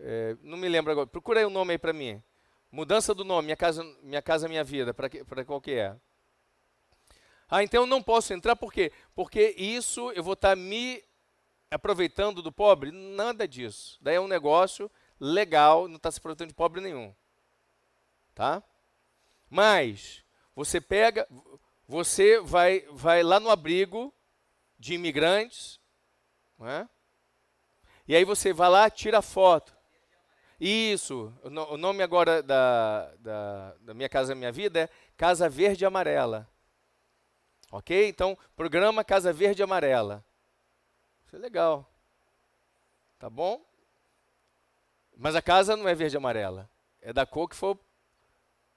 É, 0.00 0.36
não 0.42 0.56
me 0.56 0.68
lembro 0.68 0.92
agora. 0.92 1.06
Procura 1.06 1.40
aí 1.40 1.44
o 1.44 1.48
um 1.48 1.52
nome 1.52 1.72
aí 1.72 1.78
para 1.78 1.92
mim. 1.92 2.22
Mudança 2.70 3.14
do 3.14 3.24
nome, 3.24 3.46
Minha 3.46 3.56
Casa 3.56 3.82
Minha, 4.02 4.20
casa, 4.20 4.48
minha 4.48 4.62
Vida, 4.62 4.92
para 4.92 5.44
qual 5.44 5.60
que 5.60 5.72
é? 5.72 5.96
Ah, 7.48 7.62
então 7.62 7.82
eu 7.82 7.86
não 7.86 8.02
posso 8.02 8.34
entrar, 8.34 8.54
por 8.54 8.70
quê? 8.70 8.92
Porque 9.14 9.54
isso 9.56 10.12
eu 10.12 10.22
vou 10.22 10.34
estar 10.34 10.50
tá 10.50 10.56
me 10.56 11.02
aproveitando 11.70 12.42
do 12.42 12.52
pobre? 12.52 12.90
Nada 12.92 13.48
disso. 13.48 13.98
Daí 14.02 14.16
é 14.16 14.20
um 14.20 14.28
negócio 14.28 14.90
legal, 15.18 15.88
não 15.88 15.96
está 15.96 16.10
se 16.10 16.18
aproveitando 16.18 16.48
de 16.48 16.54
pobre 16.54 16.82
nenhum. 16.82 17.14
Tá? 18.34 18.62
Mas, 19.48 20.22
você 20.54 20.78
pega, 20.78 21.26
você 21.86 22.38
vai, 22.40 22.80
vai 22.90 23.22
lá 23.22 23.40
no 23.40 23.50
abrigo 23.50 24.12
de 24.78 24.92
imigrantes, 24.92 25.80
não 26.58 26.68
é? 26.68 26.88
e 28.06 28.14
aí 28.14 28.24
você 28.24 28.52
vai 28.52 28.68
lá, 28.68 28.90
tira 28.90 29.22
foto. 29.22 29.77
Isso. 30.60 31.32
O 31.42 31.76
nome 31.76 32.02
agora 32.02 32.42
da, 32.42 33.14
da, 33.18 33.74
da 33.80 33.94
minha 33.94 34.08
casa 34.08 34.34
minha 34.34 34.50
vida 34.50 34.80
é 34.80 34.88
Casa 35.16 35.48
Verde 35.48 35.84
Amarela. 35.84 36.48
Ok? 37.70 38.08
Então, 38.08 38.36
programa 38.56 39.04
Casa 39.04 39.32
Verde 39.32 39.62
Amarela. 39.62 40.24
Isso 41.26 41.36
é 41.36 41.38
legal. 41.38 41.88
Tá 43.18 43.28
bom? 43.28 43.62
Mas 45.16 45.34
a 45.34 45.42
casa 45.42 45.76
não 45.76 45.88
é 45.88 45.94
verde 45.94 46.16
amarela. 46.16 46.70
É 47.00 47.12
da 47.12 47.26
cor 47.26 47.48
que 47.48 47.56
for 47.56 47.76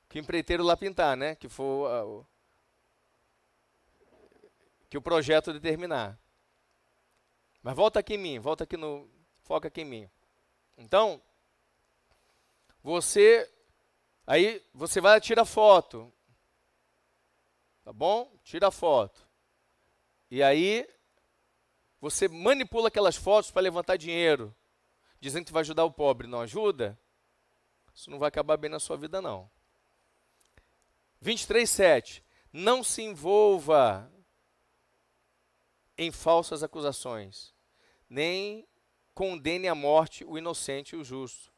que 0.10 0.20
o 0.20 0.22
empreiteiro 0.22 0.64
lá 0.64 0.76
pintar, 0.76 1.16
né? 1.16 1.36
Que 1.36 1.48
for 1.48 1.88
ah, 1.90 2.06
o, 2.06 2.26
que 4.90 4.98
o 4.98 5.02
projeto 5.02 5.54
determinar. 5.54 6.20
Mas 7.62 7.76
volta 7.76 8.00
aqui 8.00 8.16
em 8.16 8.18
mim, 8.18 8.40
volta 8.40 8.64
aqui 8.64 8.76
no 8.76 9.08
foca 9.44 9.68
aqui 9.68 9.82
em 9.82 9.86
mim. 9.86 10.10
Então, 10.76 11.22
você 12.84 13.50
aí 14.26 14.64
você 14.74 15.00
vai 15.00 15.20
tirar 15.22 15.46
foto. 15.46 16.12
Tá 17.84 17.94
bom? 17.94 18.32
Tira 18.44 18.68
a 18.68 18.72
foto. 18.72 19.28
E 20.30 20.42
aí 20.42 20.88
você 22.00 22.28
manipula 22.28 22.88
aquelas 22.88 23.16
fotos 23.16 23.52
para 23.52 23.62
levantar 23.62 23.98
dinheiro, 23.98 24.56
dizendo 25.20 25.46
que 25.46 25.52
vai 25.52 25.62
ajudar 25.62 25.86
o 25.86 25.92
pobre, 25.92 26.28
não 26.28 26.42
ajuda? 26.42 27.00
Isso 27.94 28.10
não 28.10 28.18
vai 28.18 28.30
acabar 28.30 28.58
bem 28.58 28.70
na 28.70 28.80
sua 28.80 28.98
vida 28.98 29.22
não. 29.22 29.50
23:7. 31.22 32.24
Não 32.54 32.84
se 32.84 33.02
envolva 33.02 34.12
em 35.98 36.12
falsas 36.12 36.64
acusações, 36.64 37.54
nem 38.10 38.68
condene 39.14 39.68
à 39.68 39.76
morte 39.76 40.26
o 40.26 40.38
inocente 40.38 40.96
e 40.96 40.98
o 40.98 41.04
justo 41.04 41.51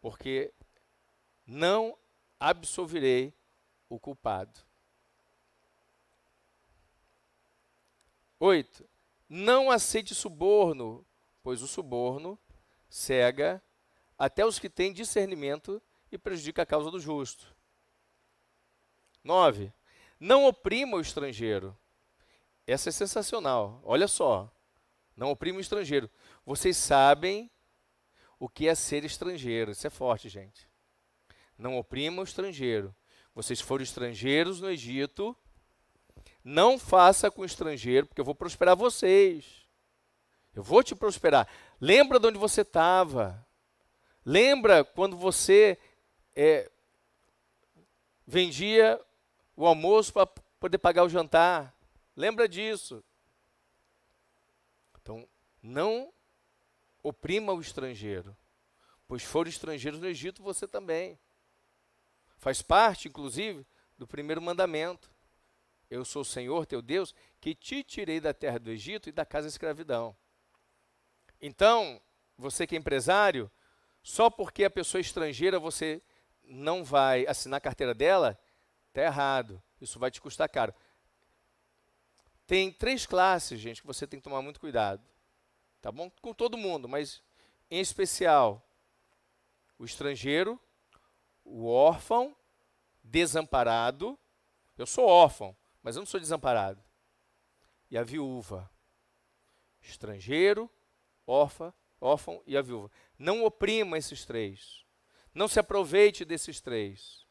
porque 0.00 0.52
não 1.46 1.96
absolverei 2.38 3.34
o 3.88 3.98
culpado. 3.98 4.60
Oito, 8.38 8.88
Não 9.28 9.70
aceite 9.70 10.14
suborno, 10.14 11.06
pois 11.42 11.62
o 11.62 11.68
suborno 11.68 12.38
cega 12.88 13.62
até 14.18 14.44
os 14.44 14.58
que 14.58 14.68
têm 14.68 14.92
discernimento 14.92 15.80
e 16.10 16.18
prejudica 16.18 16.62
a 16.62 16.66
causa 16.66 16.90
do 16.90 16.98
justo. 16.98 17.54
Nove, 19.22 19.72
Não 20.18 20.46
oprima 20.46 20.96
o 20.96 21.00
estrangeiro. 21.00 21.76
Essa 22.66 22.88
é 22.88 22.92
sensacional. 22.92 23.80
Olha 23.84 24.08
só. 24.08 24.50
Não 25.16 25.30
oprima 25.30 25.58
o 25.58 25.60
estrangeiro. 25.60 26.10
Vocês 26.44 26.76
sabem 26.76 27.50
o 28.40 28.48
que 28.48 28.66
é 28.66 28.74
ser 28.74 29.04
estrangeiro. 29.04 29.70
Isso 29.70 29.86
é 29.86 29.90
forte, 29.90 30.30
gente. 30.30 30.66
Não 31.58 31.78
oprima 31.78 32.22
o 32.22 32.24
estrangeiro. 32.24 32.92
Vocês 33.34 33.60
foram 33.60 33.84
estrangeiros 33.84 34.60
no 34.60 34.70
Egito, 34.70 35.36
não 36.42 36.78
faça 36.78 37.30
com 37.30 37.42
o 37.42 37.44
estrangeiro, 37.44 38.06
porque 38.06 38.20
eu 38.20 38.24
vou 38.24 38.34
prosperar 38.34 38.74
vocês. 38.74 39.68
Eu 40.54 40.62
vou 40.62 40.82
te 40.82 40.94
prosperar. 40.96 41.46
Lembra 41.80 42.18
de 42.18 42.26
onde 42.26 42.38
você 42.38 42.62
estava. 42.62 43.46
Lembra 44.24 44.84
quando 44.84 45.16
você 45.16 45.78
é, 46.34 46.70
vendia 48.26 49.00
o 49.54 49.66
almoço 49.66 50.12
para 50.12 50.26
poder 50.26 50.78
pagar 50.78 51.04
o 51.04 51.08
jantar. 51.08 51.74
Lembra 52.16 52.48
disso. 52.48 53.04
Então, 55.00 55.28
não 55.62 56.12
oprima 57.02 57.52
o 57.52 57.60
estrangeiro, 57.60 58.36
pois 59.06 59.22
foram 59.22 59.48
estrangeiros 59.48 60.00
no 60.00 60.06
Egito 60.06 60.42
você 60.42 60.66
também. 60.66 61.18
Faz 62.38 62.62
parte, 62.62 63.08
inclusive, 63.08 63.66
do 63.98 64.06
primeiro 64.06 64.40
mandamento. 64.40 65.10
Eu 65.90 66.04
sou 66.04 66.22
o 66.22 66.24
Senhor 66.24 66.66
teu 66.66 66.80
Deus 66.80 67.14
que 67.40 67.54
te 67.54 67.82
tirei 67.82 68.20
da 68.20 68.32
terra 68.32 68.58
do 68.58 68.70
Egito 68.70 69.08
e 69.08 69.12
da 69.12 69.26
casa 69.26 69.46
da 69.46 69.50
escravidão. 69.50 70.16
Então, 71.40 72.00
você 72.36 72.66
que 72.66 72.74
é 72.74 72.78
empresário, 72.78 73.50
só 74.02 74.30
porque 74.30 74.64
a 74.64 74.70
pessoa 74.70 75.00
é 75.00 75.02
estrangeira 75.02 75.58
você 75.58 76.02
não 76.42 76.84
vai 76.84 77.26
assinar 77.26 77.58
a 77.58 77.60
carteira 77.60 77.94
dela, 77.94 78.38
está 78.88 79.02
errado. 79.02 79.62
Isso 79.80 79.98
vai 79.98 80.10
te 80.10 80.20
custar 80.20 80.48
caro. 80.48 80.74
Tem 82.46 82.72
três 82.72 83.06
classes, 83.06 83.60
gente, 83.60 83.80
que 83.80 83.86
você 83.86 84.06
tem 84.06 84.18
que 84.18 84.24
tomar 84.24 84.42
muito 84.42 84.58
cuidado. 84.60 85.02
Tá 85.80 85.90
bom? 85.90 86.10
Com 86.20 86.34
todo 86.34 86.58
mundo, 86.58 86.88
mas 86.88 87.22
em 87.70 87.80
especial 87.80 88.66
o 89.78 89.84
estrangeiro, 89.84 90.60
o 91.44 91.66
órfão, 91.66 92.36
desamparado. 93.02 94.18
Eu 94.76 94.86
sou 94.86 95.06
órfão, 95.06 95.56
mas 95.82 95.96
eu 95.96 96.00
não 96.00 96.06
sou 96.06 96.20
desamparado. 96.20 96.82
E 97.90 97.96
a 97.96 98.02
viúva. 98.02 98.70
Estrangeiro, 99.80 100.70
órfã, 101.26 101.72
órfão 101.98 102.42
e 102.46 102.56
a 102.56 102.62
viúva. 102.62 102.90
Não 103.18 103.44
oprima 103.44 103.96
esses 103.96 104.26
três. 104.26 104.84
Não 105.34 105.48
se 105.48 105.58
aproveite 105.58 106.24
desses 106.24 106.60
três. 106.60 107.26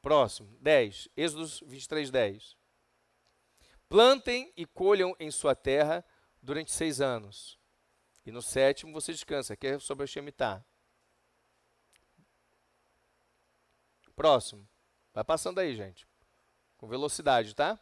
Próximo, 0.00 0.56
10. 0.60 1.08
Êxodo 1.16 1.46
23, 1.66 2.10
10. 2.10 2.56
Plantem 3.88 4.52
e 4.56 4.66
colham 4.66 5.14
em 5.18 5.30
sua 5.30 5.54
terra 5.54 6.04
durante 6.42 6.72
seis 6.72 7.00
anos. 7.00 7.58
E 8.26 8.32
no 8.32 8.40
sétimo 8.40 8.92
você 8.92 9.12
descansa, 9.12 9.56
que 9.56 9.66
é 9.66 9.78
sobre 9.78 10.04
a 10.04 10.06
Shemitah. 10.06 10.64
Próximo. 14.16 14.68
Vai 15.12 15.24
passando 15.24 15.58
aí, 15.58 15.74
gente. 15.74 16.06
Com 16.76 16.86
velocidade, 16.86 17.54
tá? 17.54 17.78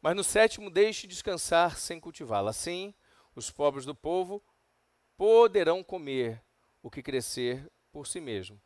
Mas 0.00 0.16
no 0.16 0.24
sétimo 0.24 0.70
deixe 0.70 1.06
descansar 1.06 1.78
sem 1.78 2.00
cultivá-la. 2.00 2.50
Assim, 2.50 2.94
os 3.34 3.50
pobres 3.50 3.86
do 3.86 3.94
povo 3.94 4.42
poderão 5.16 5.84
comer 5.84 6.42
o 6.82 6.90
que 6.90 7.02
crescer 7.02 7.70
por 7.92 8.06
si 8.06 8.20
mesmo. 8.20 8.60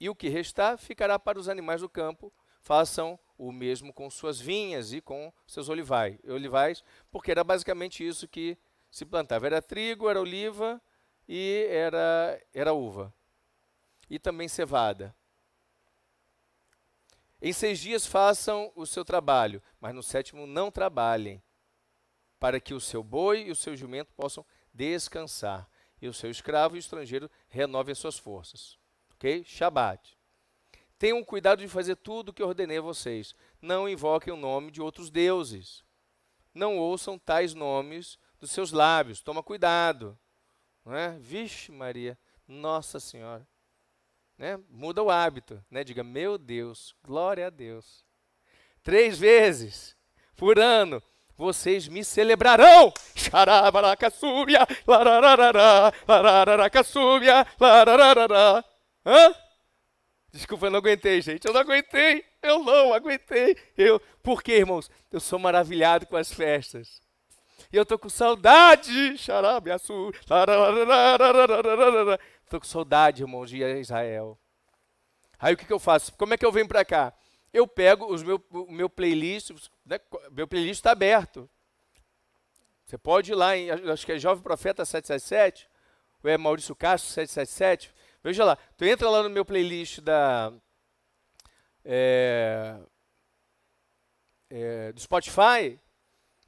E 0.00 0.08
o 0.08 0.14
que 0.14 0.28
restar 0.28 0.78
ficará 0.78 1.18
para 1.18 1.38
os 1.38 1.48
animais 1.48 1.80
do 1.80 1.88
campo 1.88 2.32
façam 2.60 3.18
o 3.36 3.52
mesmo 3.52 3.92
com 3.92 4.10
suas 4.10 4.40
vinhas 4.40 4.92
e 4.92 5.00
com 5.00 5.32
seus 5.46 5.68
olivais, 5.68 6.18
olivais, 6.24 6.82
porque 7.10 7.30
era 7.30 7.44
basicamente 7.44 8.06
isso 8.06 8.26
que 8.26 8.58
se 8.90 9.04
plantava. 9.04 9.46
Era 9.46 9.62
trigo, 9.62 10.08
era 10.08 10.20
oliva 10.20 10.82
e 11.28 11.66
era, 11.70 12.42
era 12.52 12.72
uva. 12.72 13.14
E 14.10 14.18
também 14.18 14.48
cevada. 14.48 15.14
Em 17.40 17.52
seis 17.52 17.78
dias 17.78 18.04
façam 18.04 18.72
o 18.74 18.84
seu 18.84 19.04
trabalho, 19.04 19.62
mas 19.80 19.94
no 19.94 20.02
sétimo 20.02 20.44
não 20.44 20.72
trabalhem, 20.72 21.40
para 22.40 22.58
que 22.58 22.74
o 22.74 22.80
seu 22.80 23.02
boi 23.02 23.42
e 23.42 23.50
o 23.52 23.56
seu 23.56 23.76
jumento 23.76 24.12
possam 24.14 24.44
descansar, 24.74 25.70
e 26.02 26.08
o 26.08 26.12
seu 26.12 26.30
escravo 26.30 26.74
e 26.74 26.78
o 26.78 26.80
estrangeiro 26.80 27.30
renovem 27.48 27.94
suas 27.94 28.18
forças. 28.18 28.76
Ok? 29.12 29.44
Shabat. 29.44 30.17
Tenham 30.98 31.22
cuidado 31.22 31.60
de 31.60 31.68
fazer 31.68 31.96
tudo 31.96 32.30
o 32.30 32.32
que 32.32 32.42
ordenei 32.42 32.78
a 32.78 32.82
vocês. 32.82 33.34
Não 33.62 33.88
invoquem 33.88 34.32
o 34.32 34.36
nome 34.36 34.70
de 34.70 34.82
outros 34.82 35.10
deuses. 35.10 35.84
Não 36.52 36.76
ouçam 36.76 37.18
tais 37.18 37.54
nomes 37.54 38.18
dos 38.40 38.50
seus 38.50 38.72
lábios. 38.72 39.20
Toma 39.20 39.42
cuidado. 39.42 40.18
Não 40.84 40.94
é? 40.94 41.16
Vixe, 41.20 41.70
Maria. 41.70 42.18
Nossa 42.48 42.98
Senhora. 42.98 43.46
Né? 44.36 44.58
Muda 44.68 45.02
o 45.02 45.10
hábito. 45.10 45.64
Né? 45.70 45.84
Diga, 45.84 46.02
meu 46.02 46.36
Deus, 46.36 46.94
glória 47.04 47.46
a 47.46 47.50
Deus. 47.50 48.04
Três 48.82 49.18
vezes 49.18 49.96
por 50.34 50.58
ano 50.58 51.02
vocês 51.36 51.86
me 51.86 52.04
celebrarão. 52.04 52.92
Xarabaracaçúbia, 53.14 54.66
larararará, 54.84 55.92
larararacassúbia, 56.08 57.46
larararará. 57.60 58.64
Hã? 59.06 59.34
Desculpa, 60.30 60.66
eu 60.66 60.70
não 60.70 60.78
aguentei, 60.78 61.20
gente. 61.22 61.46
Eu 61.46 61.52
não 61.52 61.60
aguentei. 61.60 62.24
Eu 62.42 62.62
não 62.62 62.92
aguentei. 62.92 63.56
Eu, 63.76 64.00
por 64.22 64.42
quê, 64.42 64.58
irmãos? 64.58 64.90
Eu 65.10 65.20
sou 65.20 65.38
maravilhado 65.38 66.06
com 66.06 66.16
as 66.16 66.32
festas. 66.32 67.00
E 67.72 67.76
eu 67.76 67.84
tô 67.84 67.98
com 67.98 68.08
saudade. 68.08 69.16
Xarabe, 69.16 69.70
açu. 69.70 70.12
Tô 72.48 72.60
com 72.60 72.66
saudade, 72.66 73.22
irmão 73.22 73.44
de 73.44 73.62
Israel. 73.62 74.38
Aí 75.38 75.54
o 75.54 75.56
que, 75.56 75.64
que 75.64 75.72
eu 75.72 75.78
faço? 75.78 76.12
Como 76.14 76.34
é 76.34 76.36
que 76.36 76.44
eu 76.44 76.52
venho 76.52 76.68
para 76.68 76.84
cá? 76.84 77.12
Eu 77.52 77.66
pego 77.66 78.12
os 78.12 78.22
meu, 78.22 78.42
o 78.50 78.70
meu 78.70 78.90
playlist, 78.90 79.50
né? 79.84 79.98
meu 80.30 80.46
playlist 80.46 80.80
está 80.80 80.92
aberto. 80.92 81.48
Você 82.84 82.98
pode 82.98 83.32
ir 83.32 83.34
lá 83.34 83.56
em, 83.56 83.70
acho 83.70 84.04
que 84.04 84.12
é 84.12 84.18
Jovem 84.18 84.42
Profeta 84.42 84.84
777, 84.84 85.68
ou 86.22 86.30
é 86.30 86.38
Maurício 86.38 86.74
Castro 86.74 87.10
777, 87.12 87.94
Veja 88.22 88.44
lá, 88.44 88.58
tu 88.76 88.84
entra 88.84 89.08
lá 89.08 89.22
no 89.22 89.30
meu 89.30 89.44
playlist 89.44 90.00
da, 90.00 90.52
é, 91.84 92.76
é, 94.50 94.92
do 94.92 95.00
Spotify, 95.00 95.78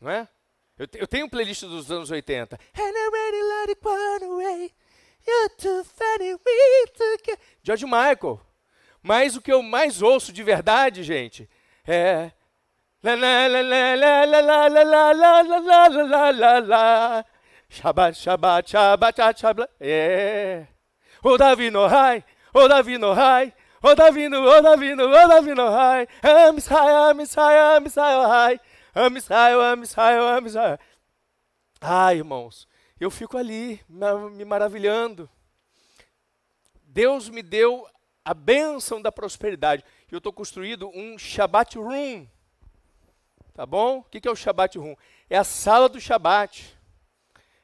não 0.01 0.11
é? 0.11 0.29
Eu, 0.79 0.87
eu, 0.95 1.07
tenho 1.07 1.27
um 1.27 1.29
playlist 1.29 1.63
dos 1.63 1.91
anos 1.91 2.11
80. 2.11 2.59
George 7.63 7.85
Michael. 7.85 8.41
Mas 9.03 9.37
o 9.37 9.41
que 9.41 9.53
eu 9.53 9.63
mais 9.63 10.03
ouço 10.03 10.33
de 10.33 10.43
verdade, 10.43 11.03
gente, 11.03 11.49
é. 11.87 12.33
Shabbat, 17.69 18.19
Shabbat, 18.19 18.71
Shabbat, 18.71 19.41
Shabbat. 19.41 19.71
É. 19.81 20.67
O 20.67 20.67
Davi 20.67 20.67
no 20.67 20.67
high, 20.67 20.67
o 20.67 20.67
Davi 20.67 20.67
no 20.67 20.67
high, 20.67 20.80
o 23.83 23.95
Davi 23.95 24.29
no, 24.29 24.43
o 24.43 24.63
Davi 24.63 24.95
no, 24.95 25.09
o 25.09 25.29
Davi 25.29 25.55
no 25.55 25.71
high. 25.71 26.09
Am 26.23 26.59
Israel, 26.59 27.11
am 27.11 27.21
Israel, 27.21 27.77
am 27.77 27.87
Israel 27.87 28.29
high. 28.29 28.61
Am 28.95 29.17
Israel, 29.17 29.61
am 29.61 29.83
Israel, 29.83 30.29
am 30.29 30.47
Israel. 30.47 30.79
Ai, 31.81 32.17
irmãos, 32.17 32.69
eu 32.99 33.11
fico 33.11 33.39
ali 33.39 33.81
me 33.89 34.45
maravilhando. 34.45 35.31
Deus 36.83 37.29
me 37.29 37.43
deu 37.43 37.87
a 38.25 38.35
bênção 38.35 39.01
da 39.01 39.11
prosperidade. 39.11 39.85
Eu 40.11 40.19
estou 40.19 40.33
construindo 40.33 40.91
um 40.95 41.17
Shabbat 41.17 41.79
Room. 41.79 42.27
Tá 43.55 43.65
bom? 43.65 43.99
O 43.99 44.05
que 44.05 44.27
é 44.27 44.31
o 44.31 44.37
Shabbat 44.37 44.77
Room? 44.77 44.97
É 45.29 45.39
a 45.39 45.45
sala 45.45 45.89
do 45.89 46.01
Shabbat. 46.01 46.77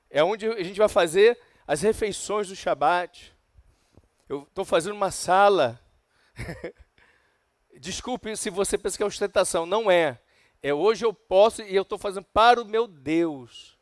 É 0.08 0.22
onde 0.22 0.46
a 0.46 0.62
gente 0.62 0.78
vai 0.78 0.88
fazer 0.88 1.38
as 1.66 1.82
refeições 1.82 2.48
do 2.48 2.56
Shabbat. 2.56 3.35
Eu 4.28 4.42
estou 4.42 4.64
fazendo 4.64 4.94
uma 4.94 5.10
sala. 5.10 5.80
Desculpe 7.78 8.36
se 8.36 8.50
você 8.50 8.76
pensa 8.76 8.96
que 8.96 9.02
é 9.02 9.06
ostentação. 9.06 9.66
Não 9.66 9.90
é. 9.90 10.20
É 10.62 10.74
hoje 10.74 11.04
eu 11.04 11.12
posso 11.12 11.62
e 11.62 11.74
eu 11.74 11.82
estou 11.82 11.98
fazendo 11.98 12.24
para 12.24 12.60
o 12.60 12.64
meu 12.64 12.86
Deus. 12.86 13.76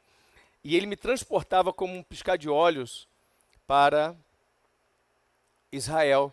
E 0.62 0.76
ele 0.76 0.86
me 0.86 0.96
transportava 0.96 1.72
como 1.72 1.94
um 1.94 2.02
piscar 2.02 2.36
de 2.36 2.48
olhos 2.48 3.08
para 3.66 4.16
Israel. 5.72 6.32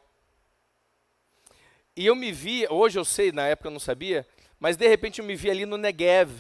E 1.96 2.06
eu 2.06 2.16
me 2.16 2.32
via, 2.32 2.72
hoje 2.72 3.00
eu 3.00 3.06
sei, 3.06 3.32
na 3.32 3.48
época 3.48 3.68
eu 3.68 3.72
não 3.72 3.80
sabia, 3.80 4.28
mas 4.60 4.76
de 4.76 4.88
repente 4.88 5.20
eu 5.20 5.26
me 5.26 5.36
vi 5.36 5.50
ali 5.50 5.66
no 5.66 5.78
Negev, 5.78 6.32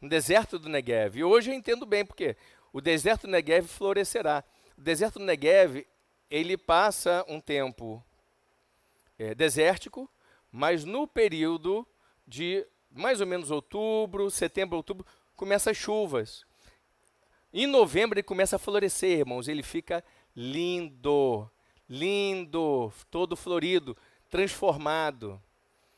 no 0.00 0.08
deserto 0.08 0.58
do 0.58 0.68
Negev. 0.68 1.18
E 1.18 1.24
hoje 1.24 1.50
eu 1.50 1.54
entendo 1.54 1.84
bem, 1.84 2.04
porque 2.04 2.36
o 2.72 2.80
deserto 2.80 3.22
do 3.22 3.30
Negev 3.30 3.66
florescerá. 3.66 4.44
O 4.76 4.80
deserto 4.80 5.18
do 5.18 5.24
Negev, 5.24 5.86
ele 6.30 6.56
passa 6.56 7.24
um 7.28 7.40
tempo 7.40 8.04
é, 9.18 9.34
desértico, 9.34 10.08
mas 10.52 10.84
no 10.84 11.06
período 11.06 11.86
de 12.26 12.66
mais 12.90 13.20
ou 13.20 13.26
menos 13.26 13.50
outubro, 13.50 14.30
setembro, 14.30 14.76
outubro, 14.76 15.06
começa 15.38 15.70
as 15.70 15.76
chuvas. 15.78 16.44
Em 17.50 17.66
novembro 17.66 18.18
ele 18.18 18.22
começa 18.22 18.56
a 18.56 18.58
florescer, 18.58 19.20
irmãos, 19.20 19.48
ele 19.48 19.62
fica 19.62 20.04
lindo, 20.36 21.50
lindo, 21.88 22.92
todo 23.10 23.34
florido, 23.34 23.96
transformado. 24.28 25.42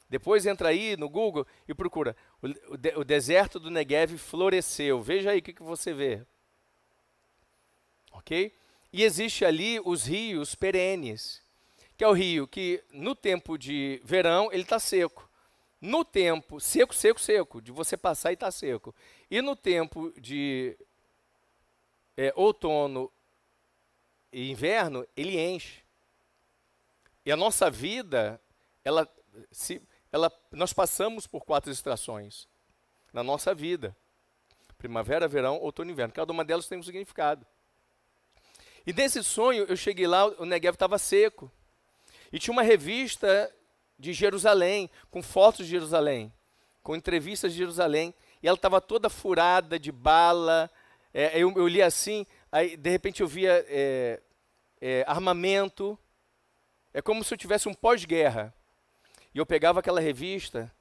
Depois 0.08 0.46
entra 0.46 0.68
aí 0.68 0.96
no 0.96 1.08
Google 1.08 1.44
e 1.66 1.74
procura. 1.74 2.16
O, 2.40 3.00
o, 3.00 3.04
deserto 3.04 3.58
do 3.58 3.70
Negev 3.70 4.16
floresceu. 4.16 5.02
Veja 5.02 5.30
aí 5.30 5.40
o 5.40 5.42
que, 5.42 5.52
que 5.52 5.62
você 5.62 5.92
vê 5.92 6.24
ok? 8.12 8.52
E 8.92 9.04
existe 9.04 9.44
ali 9.44 9.80
os 9.84 10.04
rios 10.04 10.54
perenes, 10.54 11.42
que 11.96 12.04
é 12.04 12.08
o 12.08 12.12
rio 12.12 12.46
que 12.46 12.82
no 12.92 13.14
tempo 13.14 13.56
de 13.56 14.00
verão 14.04 14.52
ele 14.52 14.62
está 14.62 14.78
seco. 14.78 15.28
No 15.80 16.04
tempo 16.04 16.60
seco, 16.60 16.94
seco, 16.94 17.20
seco, 17.20 17.62
de 17.62 17.72
você 17.72 17.96
passar 17.96 18.30
e 18.30 18.34
está 18.34 18.50
seco. 18.50 18.94
E 19.30 19.40
no 19.40 19.54
tempo 19.54 20.12
de 20.20 20.76
é, 22.16 22.32
outono 22.34 23.10
e 24.32 24.50
inverno, 24.50 25.06
ele 25.16 25.38
enche. 25.38 25.82
E 27.24 27.30
a 27.30 27.36
nossa 27.36 27.70
vida, 27.70 28.40
ela, 28.84 29.08
se, 29.50 29.82
ela, 30.10 30.32
nós 30.50 30.72
passamos 30.72 31.26
por 31.26 31.44
quatro 31.44 31.70
estações 31.70 32.48
na 33.12 33.22
nossa 33.22 33.54
vida: 33.54 33.96
primavera, 34.76 35.28
verão, 35.28 35.58
outono 35.58 35.90
e 35.90 35.92
inverno. 35.92 36.12
Cada 36.12 36.32
uma 36.32 36.44
delas 36.44 36.66
tem 36.66 36.78
um 36.78 36.82
significado. 36.82 37.46
E 38.86 38.92
nesse 38.92 39.22
sonho, 39.22 39.64
eu 39.64 39.76
cheguei 39.76 40.06
lá, 40.06 40.26
o 40.26 40.44
Negev 40.44 40.74
estava 40.74 40.98
seco. 40.98 41.52
E 42.32 42.38
tinha 42.38 42.52
uma 42.52 42.62
revista 42.62 43.54
de 43.98 44.12
Jerusalém, 44.12 44.90
com 45.10 45.22
fotos 45.22 45.66
de 45.66 45.72
Jerusalém, 45.72 46.32
com 46.82 46.96
entrevistas 46.96 47.52
de 47.52 47.58
Jerusalém. 47.58 48.14
E 48.42 48.48
ela 48.48 48.56
estava 48.56 48.80
toda 48.80 49.10
furada 49.10 49.78
de 49.78 49.92
bala. 49.92 50.70
É, 51.12 51.38
eu, 51.38 51.52
eu, 51.56 51.68
li 51.68 51.82
assim, 51.82 52.26
aí 52.50 52.76
de 52.76 52.90
repente 52.90 53.20
eu 53.20 53.28
via 53.28 53.64
é, 53.68 54.20
é, 54.80 55.04
armamento. 55.06 55.98
É 56.92 57.02
como 57.02 57.22
se 57.22 57.34
eu 57.34 57.38
tivesse 57.38 57.68
um 57.68 57.74
pós-guerra. 57.74 58.54
E 59.34 59.38
eu 59.38 59.46
pegava 59.46 59.80
aquela 59.80 60.00
revista, 60.00 60.72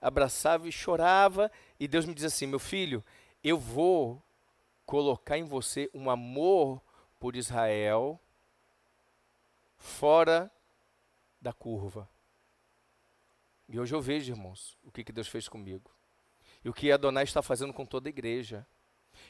abraçava 0.00 0.68
e 0.68 0.72
chorava. 0.72 1.50
E 1.78 1.86
Deus 1.88 2.04
me 2.04 2.14
diz 2.14 2.24
assim: 2.24 2.46
meu 2.46 2.58
filho, 2.58 3.02
eu 3.42 3.58
vou 3.58 4.22
colocar 4.84 5.38
em 5.38 5.44
você 5.44 5.88
um 5.94 6.10
amor 6.10 6.82
por 7.18 7.36
Israel 7.36 8.20
fora 9.78 10.50
da 11.40 11.52
curva. 11.52 12.08
E 13.68 13.78
hoje 13.78 13.94
eu 13.94 14.00
vejo, 14.00 14.32
irmãos, 14.32 14.76
o 14.82 14.90
que, 14.90 15.04
que 15.04 15.12
Deus 15.12 15.28
fez 15.28 15.48
comigo. 15.48 15.93
E 16.64 16.68
o 16.68 16.72
que 16.72 16.90
Adonai 16.90 17.24
está 17.24 17.42
fazendo 17.42 17.72
com 17.72 17.84
toda 17.84 18.08
a 18.08 18.10
igreja. 18.10 18.66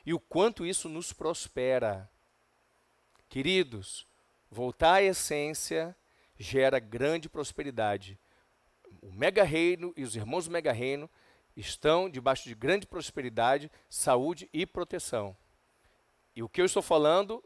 E 0.07 0.15
o 0.15 0.21
quanto 0.21 0.65
isso 0.65 0.89
nos 0.89 1.13
prospera. 1.13 2.09
Queridos, 3.29 4.07
voltar 4.51 4.95
à 4.95 5.03
essência 5.03 5.97
gera 6.39 6.79
grande 6.79 7.29
prosperidade. 7.29 8.19
O 9.03 9.13
mega 9.13 9.43
reino 9.43 9.93
e 9.97 10.05
os 10.05 10.15
irmãos 10.15 10.47
do 10.47 10.53
mega 10.53 10.73
reino 10.73 11.11
estão 11.57 12.09
debaixo 12.09 12.45
de 12.45 12.55
grande 12.55 12.87
prosperidade, 12.87 13.71
saúde 13.89 14.49
e 14.53 14.65
proteção. 14.65 15.37
E 16.35 16.43
o 16.43 16.49
que 16.49 16.61
eu 16.61 16.65
estou 16.65 16.83
falando 16.83 17.43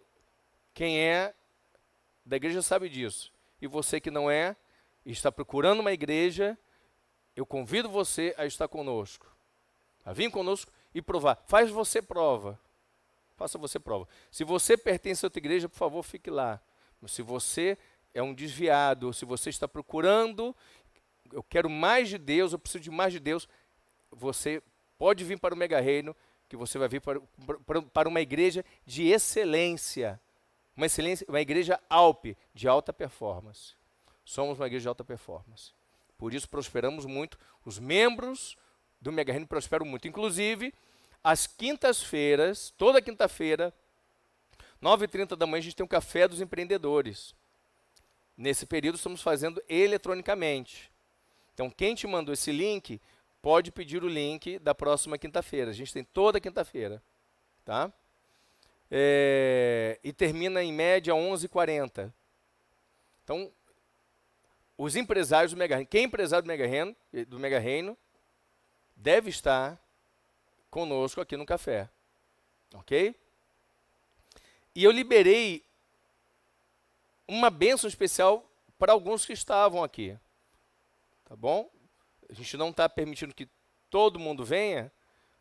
quem 0.72 1.00
é 1.00 1.34
da 2.24 2.36
igreja 2.36 2.62
sabe 2.62 2.88
disso. 2.88 3.32
E 3.60 3.66
você 3.66 4.00
que 4.00 4.10
não 4.10 4.30
é, 4.30 4.54
está 5.04 5.32
procurando 5.32 5.80
uma 5.80 5.92
igreja, 5.92 6.56
eu 7.34 7.44
convido 7.44 7.88
você 7.88 8.34
a 8.38 8.46
estar 8.46 8.68
conosco. 8.68 9.37
A 10.08 10.12
vir 10.14 10.30
conosco 10.30 10.72
e 10.94 11.02
provar. 11.02 11.38
Faz 11.46 11.70
você 11.70 12.00
prova. 12.00 12.58
Faça 13.36 13.58
você 13.58 13.78
prova. 13.78 14.08
Se 14.30 14.42
você 14.42 14.74
pertence 14.74 15.22
a 15.22 15.26
outra 15.26 15.38
igreja, 15.38 15.68
por 15.68 15.76
favor, 15.76 16.02
fique 16.02 16.30
lá. 16.30 16.58
Se 17.06 17.20
você 17.20 17.76
é 18.14 18.22
um 18.22 18.32
desviado, 18.32 19.12
se 19.12 19.26
você 19.26 19.50
está 19.50 19.68
procurando, 19.68 20.56
eu 21.30 21.42
quero 21.42 21.68
mais 21.68 22.08
de 22.08 22.16
Deus, 22.16 22.54
eu 22.54 22.58
preciso 22.58 22.84
de 22.84 22.90
mais 22.90 23.12
de 23.12 23.20
Deus, 23.20 23.46
você 24.10 24.62
pode 24.96 25.24
vir 25.24 25.38
para 25.38 25.54
o 25.54 25.58
Mega 25.58 25.78
Reino, 25.78 26.16
que 26.48 26.56
você 26.56 26.78
vai 26.78 26.88
vir 26.88 27.02
para, 27.02 27.20
para, 27.66 27.82
para 27.82 28.08
uma 28.08 28.22
igreja 28.22 28.64
de 28.86 29.08
excelência. 29.08 30.18
Uma, 30.74 30.86
excelência, 30.86 31.26
uma 31.28 31.42
igreja 31.42 31.78
Alpe, 31.86 32.34
de 32.54 32.66
alta 32.66 32.94
performance. 32.94 33.74
Somos 34.24 34.58
uma 34.58 34.68
igreja 34.68 34.84
de 34.84 34.88
alta 34.88 35.04
performance. 35.04 35.72
Por 36.16 36.32
isso 36.32 36.48
prosperamos 36.48 37.04
muito. 37.04 37.38
Os 37.62 37.78
membros 37.78 38.56
do 39.00 39.12
Mega 39.12 39.32
Reino 39.32 39.46
prosperam 39.46 39.86
muito. 39.86 40.08
Inclusive, 40.08 40.72
às 41.22 41.46
quintas-feiras, 41.46 42.72
toda 42.76 43.02
quinta-feira, 43.02 43.72
9h30 44.82 45.36
da 45.36 45.46
manhã, 45.46 45.58
a 45.58 45.62
gente 45.62 45.76
tem 45.76 45.84
um 45.84 45.88
café 45.88 46.28
dos 46.28 46.40
empreendedores. 46.40 47.34
Nesse 48.36 48.66
período, 48.66 48.96
estamos 48.96 49.20
fazendo 49.20 49.62
eletronicamente. 49.68 50.90
Então, 51.54 51.68
quem 51.70 51.94
te 51.94 52.06
mandou 52.06 52.32
esse 52.32 52.52
link, 52.52 53.00
pode 53.42 53.72
pedir 53.72 54.04
o 54.04 54.08
link 54.08 54.58
da 54.60 54.74
próxima 54.74 55.18
quinta-feira. 55.18 55.70
A 55.70 55.74
gente 55.74 55.92
tem 55.92 56.04
toda 56.04 56.40
quinta-feira. 56.40 57.02
Tá? 57.64 57.92
É, 58.90 59.98
e 60.02 60.12
termina 60.12 60.62
em 60.62 60.72
média 60.72 61.12
11h40. 61.12 62.12
Então, 63.24 63.50
os 64.76 64.94
empresários 64.94 65.52
do 65.52 65.58
Mega 65.58 65.74
Reino, 65.74 65.88
quem 65.90 66.02
é 66.02 66.04
empresário 66.04 66.44
do 66.44 66.48
Mega 66.48 66.66
Reino, 66.66 66.96
do 67.26 67.38
Mega 67.38 67.58
Reino 67.58 67.98
deve 68.98 69.30
estar 69.30 69.80
conosco 70.70 71.20
aqui 71.20 71.36
no 71.36 71.46
café. 71.46 71.88
Ok? 72.74 73.14
E 74.74 74.84
eu 74.84 74.90
liberei 74.90 75.64
uma 77.26 77.48
bênção 77.48 77.88
especial 77.88 78.44
para 78.78 78.92
alguns 78.92 79.24
que 79.24 79.32
estavam 79.32 79.82
aqui. 79.82 80.18
Tá 81.24 81.34
bom? 81.34 81.70
A 82.28 82.34
gente 82.34 82.56
não 82.56 82.70
está 82.70 82.88
permitindo 82.88 83.34
que 83.34 83.48
todo 83.88 84.18
mundo 84.18 84.44
venha, 84.44 84.92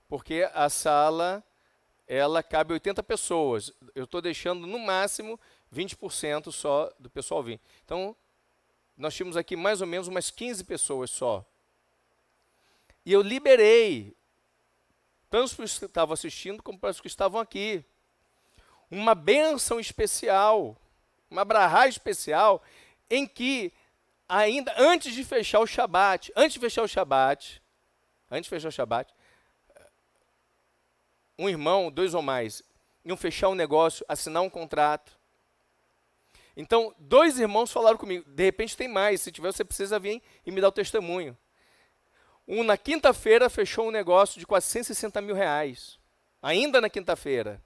porque 0.08 0.50
a 0.54 0.70
sala 0.70 1.44
ela 2.08 2.42
cabe 2.42 2.74
80 2.74 3.04
pessoas. 3.04 3.74
Eu 3.94 4.06
estou 4.06 4.22
deixando 4.22 4.66
no 4.66 4.80
máximo 4.80 5.40
20% 5.74 6.52
só 6.52 6.92
do 6.98 7.10
pessoal 7.10 7.44
vir. 7.44 7.60
Então, 7.84 8.16
nós 8.96 9.14
tínhamos 9.14 9.36
aqui 9.36 9.56
mais 9.56 9.82
ou 9.82 9.88
menos 9.88 10.08
umas 10.08 10.32
15 10.32 10.64
pessoas 10.64 11.12
só. 11.12 11.46
E 13.08 13.14
eu 13.14 13.22
liberei, 13.22 14.14
tanto 15.30 15.56
para 15.56 15.64
os 15.64 15.80
que 15.80 15.86
estavam 15.86 16.14
assistindo, 16.14 16.62
como 16.62 16.78
para 16.78 16.90
os 16.90 17.00
que 17.00 17.08
estavam 17.08 17.40
aqui, 17.40 17.82
uma 18.92 19.16
bênção 19.16 19.80
especial, 19.80 20.76
uma 21.32 21.46
brahá 21.46 21.88
especial, 21.88 22.62
em 23.10 23.26
que, 23.26 23.72
ainda 24.28 24.76
antes 24.78 25.14
de 25.14 25.24
fechar 25.24 25.62
o 25.62 25.66
Shabat, 25.66 26.34
antes 26.36 26.56
de 26.56 26.60
fechar 26.60 26.82
o 26.84 26.88
Shabat, 26.88 27.64
antes 28.30 28.44
de 28.44 28.50
fechar 28.50 28.68
o 28.68 28.74
Shabat, 28.74 29.16
um 31.40 31.48
irmão, 31.48 31.90
dois 31.90 32.14
ou 32.14 32.22
mais, 32.22 32.62
iam 33.06 33.16
fechar 33.16 33.48
um 33.48 33.56
negócio, 33.56 34.06
assinar 34.10 34.44
um 34.44 34.50
contrato, 34.50 35.18
então, 36.58 36.94
dois 37.00 37.40
irmãos 37.40 37.72
falaram 37.72 37.98
comigo. 37.98 38.28
De 38.28 38.44
repente 38.44 38.76
tem 38.76 38.88
mais. 38.88 39.22
Se 39.22 39.32
tiver, 39.32 39.54
você 39.54 39.64
precisa 39.64 40.00
vir 40.00 40.24
e 40.44 40.52
me 40.52 40.60
dar 40.60 40.70
o 40.70 40.72
testemunho. 40.72 41.38
Um, 42.48 42.64
na 42.64 42.78
quinta-feira, 42.78 43.50
fechou 43.50 43.88
um 43.88 43.92
negócio 43.92 44.40
de 44.40 44.46
460 44.46 45.20
mil 45.22 45.36
reais. 45.36 46.00
Ainda 46.42 46.80
na 46.80 46.90
quinta-feira. 46.90 47.62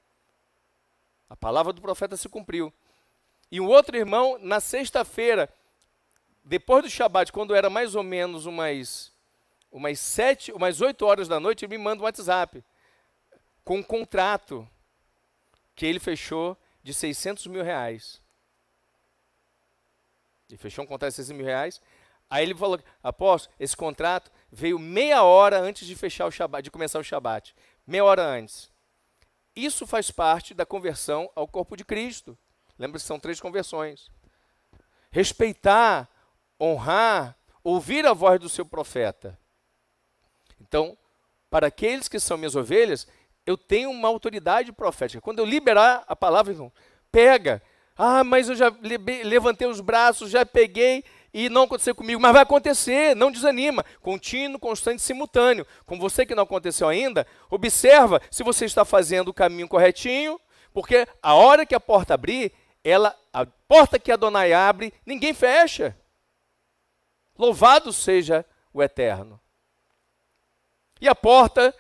A 1.30 1.36
palavra 1.36 1.72
do 1.72 1.82
profeta 1.82 2.18
se 2.18 2.28
cumpriu. 2.28 2.74
E 3.52 3.60
o 3.60 3.68
outro 3.68 3.96
irmão, 3.96 4.40
na 4.42 4.60
sexta-feira, 4.60 5.54
depois 6.44 6.84
do 6.84 6.90
Shabat, 6.90 7.32
quando 7.32 7.54
era 7.54 7.70
mais 7.70 7.96
ou 7.96 8.02
menos 8.02 8.46
umas, 8.46 9.14
umas 9.72 10.00
sete, 10.00 10.52
umas 10.52 10.82
oito 10.82 11.06
horas 11.06 11.28
da 11.28 11.40
noite, 11.40 11.66
ele 11.66 11.78
me 11.78 11.84
manda 11.84 12.02
um 12.02 12.06
WhatsApp 12.06 12.64
com 13.64 13.78
um 13.78 13.84
contrato 13.84 14.68
que 15.76 15.86
ele 15.86 16.00
fechou 16.00 16.58
de 16.82 16.94
600 16.94 17.46
mil 17.48 17.64
reais. 17.64 18.22
Ele 20.50 20.58
fechou 20.58 20.84
um 20.84 20.88
contrato 20.88 21.12
de 21.12 21.16
6 21.18 21.32
mil 21.32 21.46
reais. 21.46 21.82
Aí 22.32 22.46
ele 22.46 22.56
falou, 22.56 22.80
apóstolo, 23.04 23.54
esse 23.60 23.76
contrato 23.76 24.32
veio 24.50 24.80
meia 24.80 25.22
hora 25.22 25.60
antes 25.60 25.86
de 25.86 25.94
fechar 25.98 26.26
o 26.26 26.32
Shabat, 26.32 26.64
de 26.64 26.72
começar 26.72 26.98
o 26.98 27.04
Shabat. 27.04 27.54
Meia 27.86 28.06
hora 28.06 28.24
antes. 28.24 28.72
Isso 29.54 29.86
faz 29.86 30.10
parte 30.10 30.54
da 30.54 30.66
conversão 30.66 31.30
ao 31.36 31.46
corpo 31.46 31.76
de 31.76 31.84
Cristo. 31.84 32.38
Lembra 32.80 33.02
que 33.02 33.06
são 33.06 33.20
três 33.20 33.42
conversões. 33.42 34.10
Respeitar, 35.12 36.08
honrar, 36.58 37.36
ouvir 37.62 38.06
a 38.06 38.14
voz 38.14 38.40
do 38.40 38.48
seu 38.48 38.66
profeta. 38.66 39.38
Então, 40.62 40.98
para 41.50 41.68
aqueles 41.68 42.08
que 42.08 42.18
são 42.18 42.38
minhas 42.38 42.56
ovelhas, 42.56 43.10
eu 43.46 43.58
tenho 43.58 43.92
uma 43.92 44.08
autoridade 44.08 44.72
profética. 44.72 45.20
Quando 45.20 45.40
eu 45.40 45.46
liberar 45.46 46.06
a 46.08 46.16
palavra, 46.16 46.56
pega, 47.12 47.62
ah, 47.98 48.24
mas 48.24 48.48
eu 48.48 48.56
já 48.56 48.74
levantei 49.26 49.68
os 49.68 49.82
braços, 49.82 50.32
já 50.32 50.46
peguei 50.46 51.04
e 51.34 51.50
não 51.50 51.64
aconteceu 51.64 51.96
comigo. 51.96 52.22
Mas 52.22 52.34
vai 52.34 52.42
acontecer, 52.42 53.16
não 53.16 53.32
desanima. 53.32 53.86
Contínuo, 54.02 54.60
constante, 54.60 55.02
simultâneo. 55.02 55.66
Com 55.86 55.98
você 55.98 56.26
que 56.26 56.36
não 56.36 56.44
aconteceu 56.44 56.88
ainda, 56.88 57.26
observa 57.50 58.22
se 58.30 58.44
você 58.44 58.66
está 58.66 58.84
fazendo 58.84 59.30
o 59.30 59.34
caminho 59.34 59.68
corretinho, 59.68 60.40
porque 60.74 61.08
a 61.22 61.34
hora 61.34 61.66
que 61.66 61.76
a 61.76 61.80
porta 61.80 62.14
abrir, 62.14 62.52
ela, 62.84 63.16
a 63.32 63.46
porta 63.46 64.00
que 64.00 64.12
a 64.12 64.16
Adonai 64.16 64.54
abre, 64.54 64.94
ninguém 65.06 65.34
fecha. 65.34 65.96
Louvado 67.38 67.92
seja 67.92 68.46
o 68.74 68.82
Eterno. 68.82 69.40
E 71.00 71.08
a 71.08 71.16
porta 71.16 71.74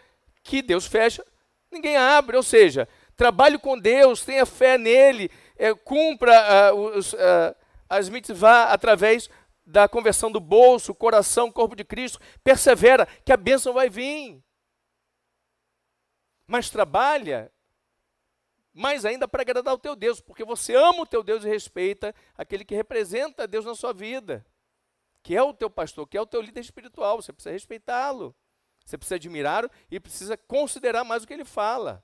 que 0.43 0.61
Deus 0.61 0.87
fecha, 0.87 1.25
ninguém 1.71 1.95
abre. 1.95 2.35
Ou 2.35 2.43
seja, 2.43 2.87
trabalhe 3.15 3.57
com 3.57 3.77
Deus, 3.77 4.25
tenha 4.25 4.45
fé 4.45 4.77
nele, 4.77 5.29
é, 5.57 5.73
cumpra 5.73 6.73
uh, 6.73 6.97
os, 6.97 7.13
uh, 7.13 7.55
as 7.87 8.09
mitzvah 8.09 8.63
através 8.63 9.29
da 9.65 9.87
conversão 9.87 10.31
do 10.31 10.39
bolso, 10.39 10.95
coração, 10.95 11.51
corpo 11.51 11.75
de 11.75 11.83
Cristo, 11.83 12.19
persevera 12.43 13.05
que 13.23 13.31
a 13.31 13.37
bênção 13.37 13.73
vai 13.73 13.89
vir. 13.89 14.43
Mas 16.47 16.69
trabalha 16.69 17.51
mais 18.73 19.05
ainda 19.05 19.27
para 19.27 19.41
agradar 19.41 19.73
o 19.73 19.79
teu 19.79 19.95
Deus, 19.95 20.19
porque 20.21 20.43
você 20.43 20.75
ama 20.75 21.01
o 21.01 21.05
teu 21.05 21.23
Deus 21.23 21.43
e 21.43 21.49
respeita 21.49 22.15
aquele 22.37 22.63
que 22.63 22.75
representa 22.75 23.47
Deus 23.47 23.65
na 23.65 23.75
sua 23.75 23.93
vida, 23.93 24.45
que 25.21 25.35
é 25.35 25.43
o 25.43 25.53
teu 25.53 25.69
pastor, 25.69 26.07
que 26.07 26.17
é 26.17 26.21
o 26.21 26.25
teu 26.25 26.41
líder 26.41 26.61
espiritual, 26.61 27.21
você 27.21 27.33
precisa 27.33 27.51
respeitá-lo. 27.51 28.35
Você 28.85 28.97
precisa 28.97 29.15
admirá-lo 29.15 29.69
e 29.89 29.99
precisa 29.99 30.35
considerar 30.35 31.03
mais 31.03 31.23
o 31.23 31.27
que 31.27 31.33
ele 31.33 31.45
fala. 31.45 32.03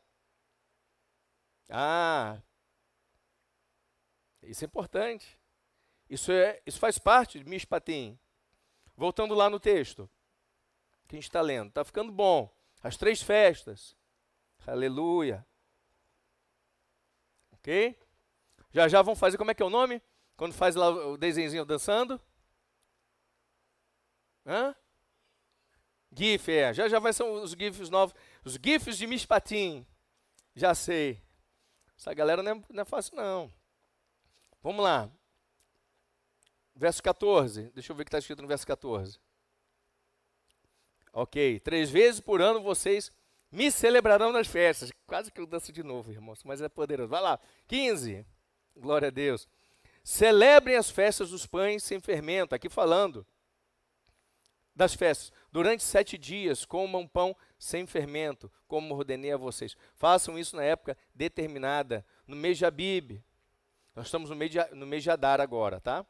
Ah, 1.69 2.39
isso 4.43 4.63
é 4.63 4.67
importante. 4.67 5.39
Isso, 6.09 6.31
é, 6.31 6.61
isso 6.65 6.79
faz 6.79 6.97
parte 6.97 7.39
de 7.39 7.49
Mishpatim. 7.49 8.17
Voltando 8.95 9.35
lá 9.35 9.49
no 9.49 9.59
texto 9.59 10.09
que 11.07 11.15
a 11.15 11.17
gente 11.17 11.27
está 11.27 11.41
lendo. 11.41 11.69
Está 11.69 11.83
ficando 11.83 12.11
bom. 12.11 12.53
As 12.81 12.97
três 12.97 13.21
festas. 13.21 13.95
Aleluia. 14.65 15.45
Ok? 17.53 17.97
Já 18.71 18.87
já 18.87 19.01
vão 19.01 19.15
fazer, 19.15 19.37
como 19.37 19.51
é 19.51 19.53
que 19.53 19.63
é 19.63 19.65
o 19.65 19.69
nome? 19.69 20.01
Quando 20.35 20.53
faz 20.53 20.75
lá 20.75 20.89
o 20.89 21.17
desenho 21.17 21.65
dançando? 21.65 22.21
Hã? 24.45 24.75
GIF, 26.11 26.51
é. 26.51 26.73
Já 26.73 26.87
já 26.87 26.99
vai 26.99 27.13
ser 27.13 27.23
os 27.23 27.51
GIFs 27.51 27.89
novos. 27.89 28.15
Os 28.43 28.53
GIFs 28.53 28.97
de 28.97 29.07
Mishpatim. 29.07 29.85
Já 30.55 30.73
sei. 30.73 31.21
Essa 31.97 32.13
galera 32.13 32.43
não 32.43 32.51
é, 32.51 32.63
não 32.69 32.81
é 32.81 32.85
fácil, 32.85 33.15
não. 33.15 33.51
Vamos 34.61 34.83
lá. 34.83 35.09
Verso 36.77 37.01
14. 37.01 37.71
Deixa 37.73 37.91
eu 37.91 37.95
ver 37.95 38.03
o 38.03 38.05
que 38.05 38.09
está 38.09 38.19
escrito 38.19 38.41
no 38.41 38.47
verso 38.47 38.65
14. 38.65 39.19
Ok. 41.11 41.59
Três 41.59 41.89
vezes 41.89 42.21
por 42.21 42.41
ano 42.41 42.61
vocês 42.61 43.11
me 43.51 43.71
celebrarão 43.71 44.31
nas 44.31 44.47
festas. 44.47 44.91
Quase 45.05 45.31
que 45.31 45.41
eu 45.41 45.47
danço 45.47 45.73
de 45.73 45.83
novo, 45.83 46.11
irmãos, 46.11 46.43
mas 46.43 46.61
é 46.61 46.69
poderoso. 46.69 47.09
Vai 47.09 47.21
lá. 47.21 47.39
15. 47.67 48.25
Glória 48.75 49.07
a 49.07 49.11
Deus. 49.11 49.47
Celebrem 50.03 50.75
as 50.75 50.89
festas 50.89 51.31
dos 51.31 51.45
pães 51.45 51.83
sem 51.83 51.99
fermento. 51.99 52.53
Aqui 52.53 52.69
falando 52.69 53.25
das 54.75 54.93
festas. 54.93 55.31
Durante 55.51 55.83
sete 55.83 56.17
dias, 56.17 56.63
comam 56.63 57.07
pão 57.07 57.35
sem 57.57 57.87
fermento, 57.87 58.51
como 58.67 58.93
ordenei 58.95 59.31
a 59.31 59.37
vocês. 59.37 59.75
Façam 59.95 60.37
isso 60.37 60.55
na 60.55 60.63
época 60.63 60.95
determinada, 61.15 62.05
no 62.27 62.35
mês 62.35 62.59
de 62.59 62.65
Abib, 62.65 63.19
nós 63.97 64.05
estamos 64.05 64.29
no 64.29 64.35
mês 64.35 64.51
de, 64.51 64.63
no 64.75 64.85
mês 64.85 65.01
de 65.01 65.09
Adar 65.09 65.41
agora, 65.41 65.81
tá? 65.81 66.05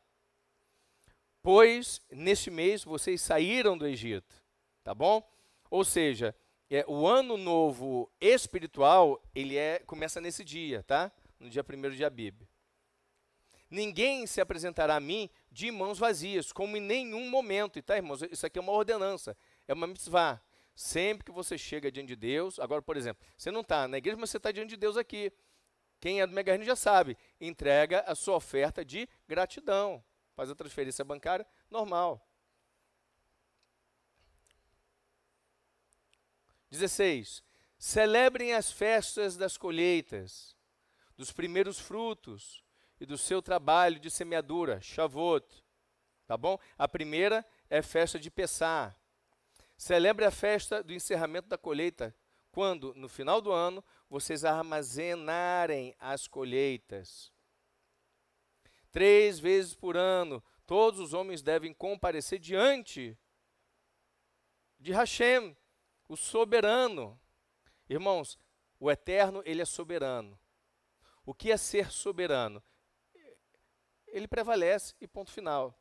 Pois 1.49 2.01
neste 2.11 2.51
mês 2.51 2.83
vocês 2.83 3.21
saíram 3.21 3.77
do 3.77 3.87
Egito, 3.87 4.35
tá 4.83 4.93
bom? 4.93 5.25
Ou 5.71 5.85
seja, 5.85 6.35
é, 6.69 6.83
o 6.89 7.07
ano 7.07 7.37
novo 7.37 8.11
espiritual, 8.19 9.23
ele 9.33 9.55
é, 9.55 9.79
começa 9.79 10.19
nesse 10.19 10.43
dia, 10.43 10.83
tá? 10.83 11.09
No 11.39 11.49
dia 11.49 11.63
1 11.63 11.91
de 11.91 12.03
Abib. 12.03 12.41
Ninguém 13.69 14.27
se 14.27 14.41
apresentará 14.41 14.97
a 14.97 14.99
mim 14.99 15.29
de 15.49 15.71
mãos 15.71 15.97
vazias, 15.97 16.51
como 16.51 16.75
em 16.75 16.81
nenhum 16.81 17.29
momento. 17.29 17.79
E 17.79 17.81
tá, 17.81 17.95
irmãos, 17.95 18.23
isso 18.23 18.45
aqui 18.45 18.59
é 18.59 18.61
uma 18.61 18.73
ordenança, 18.73 19.33
é 19.69 19.73
uma 19.73 19.87
mitzvah. 19.87 20.41
Sempre 20.75 21.23
que 21.23 21.31
você 21.31 21.57
chega 21.57 21.89
diante 21.89 22.09
de 22.09 22.17
Deus, 22.17 22.59
agora, 22.59 22.81
por 22.81 22.97
exemplo, 22.97 23.25
você 23.37 23.51
não 23.51 23.61
está 23.61 23.87
na 23.87 23.99
igreja, 23.99 24.17
mas 24.19 24.31
você 24.31 24.35
está 24.35 24.51
diante 24.51 24.71
de 24.71 24.77
Deus 24.77 24.97
aqui. 24.97 25.31
Quem 26.01 26.19
é 26.19 26.27
do 26.27 26.33
Mega 26.33 26.61
já 26.61 26.75
sabe, 26.75 27.17
entrega 27.39 28.01
a 28.01 28.15
sua 28.15 28.35
oferta 28.35 28.83
de 28.83 29.07
gratidão. 29.29 30.03
Faz 30.37 30.51
a 30.51 30.55
transferência 30.55 31.03
bancária 31.03 31.47
normal. 31.67 32.23
16. 36.69 37.43
Celebrem 37.75 38.53
as 38.53 38.71
festas 38.71 39.35
das 39.35 39.57
colheitas, 39.57 40.55
dos 41.17 41.31
primeiros 41.31 41.79
frutos 41.79 42.63
e 42.99 43.05
do 43.07 43.17
seu 43.17 43.41
trabalho 43.41 43.99
de 43.99 44.11
semeadura, 44.11 44.79
Shavuot. 44.79 45.65
Tá 46.27 46.37
bom? 46.37 46.59
A 46.77 46.87
primeira 46.87 47.43
é 47.67 47.81
festa 47.81 48.19
de 48.19 48.29
Pessah. 48.29 48.95
Celebre 49.75 50.23
a 50.23 50.29
festa 50.29 50.83
do 50.83 50.93
encerramento 50.93 51.49
da 51.49 51.57
colheita, 51.57 52.15
quando, 52.51 52.93
no 52.93 53.09
final 53.09 53.41
do 53.41 53.51
ano, 53.51 53.83
vocês 54.07 54.45
armazenarem 54.45 55.95
as 55.99 56.27
colheitas. 56.27 57.35
Três 58.97 59.37
vezes 59.37 59.75
por 59.75 59.95
ano, 59.95 60.43
todos 60.65 60.99
os 60.99 61.13
homens 61.13 61.43
devem 61.43 61.71
comparecer 61.71 62.39
diante 62.39 63.15
de 64.79 64.91
Hashem, 64.91 65.55
o 66.09 66.17
soberano. 66.17 67.21
Irmãos, 67.87 68.39
o 68.79 68.89
eterno, 68.89 69.43
ele 69.45 69.61
é 69.61 69.65
soberano. 69.65 70.39
O 71.23 71.31
que 71.31 71.51
é 71.51 71.57
ser 71.57 71.91
soberano? 71.91 72.63
Ele 74.07 74.27
prevalece 74.27 74.95
e 74.99 75.07
ponto 75.07 75.31
final. 75.31 75.79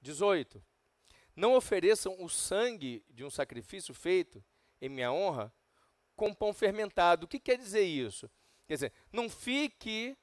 18. 0.00 0.60
Não 1.36 1.54
ofereçam 1.54 2.20
o 2.20 2.28
sangue 2.28 3.06
de 3.08 3.24
um 3.24 3.30
sacrifício 3.30 3.94
feito 3.94 4.44
em 4.80 4.88
minha 4.88 5.12
honra 5.12 5.54
com 6.16 6.34
pão 6.34 6.52
fermentado. 6.52 7.26
O 7.26 7.28
que 7.28 7.38
quer 7.38 7.56
dizer 7.56 7.84
isso? 7.84 8.28
Quer 8.66 8.74
dizer, 8.74 8.92
não 9.12 9.30
fique 9.30 10.18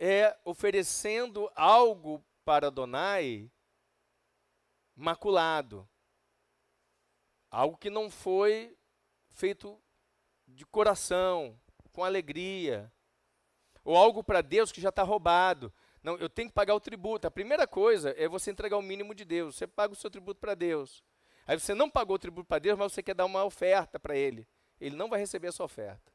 é, 0.00 0.34
oferecendo 0.46 1.52
algo 1.54 2.24
para 2.42 2.68
Adonai 2.68 3.52
maculado. 4.96 5.86
Algo 7.50 7.76
que 7.76 7.90
não 7.90 8.10
foi 8.10 8.74
feito 9.28 9.78
de 10.48 10.64
coração, 10.64 11.60
com 11.92 12.02
alegria. 12.02 12.90
Ou 13.84 13.94
algo 13.94 14.24
para 14.24 14.40
Deus 14.40 14.72
que 14.72 14.80
já 14.80 14.88
está 14.88 15.02
roubado. 15.02 15.72
Não, 16.02 16.16
eu 16.16 16.30
tenho 16.30 16.48
que 16.48 16.54
pagar 16.54 16.74
o 16.74 16.80
tributo. 16.80 17.26
A 17.26 17.30
primeira 17.30 17.66
coisa 17.66 18.14
é 18.16 18.26
você 18.26 18.50
entregar 18.50 18.78
o 18.78 18.82
mínimo 18.82 19.14
de 19.14 19.24
Deus. 19.24 19.56
Você 19.56 19.66
paga 19.66 19.92
o 19.92 19.96
seu 19.96 20.10
tributo 20.10 20.40
para 20.40 20.54
Deus. 20.54 21.04
Aí 21.46 21.58
você 21.58 21.74
não 21.74 21.90
pagou 21.90 22.16
o 22.16 22.18
tributo 22.18 22.46
para 22.46 22.58
Deus, 22.58 22.78
mas 22.78 22.92
você 22.92 23.02
quer 23.02 23.14
dar 23.14 23.26
uma 23.26 23.44
oferta 23.44 24.00
para 24.00 24.16
Ele. 24.16 24.48
Ele 24.80 24.96
não 24.96 25.10
vai 25.10 25.20
receber 25.20 25.48
a 25.48 25.52
sua 25.52 25.66
oferta. 25.66 26.10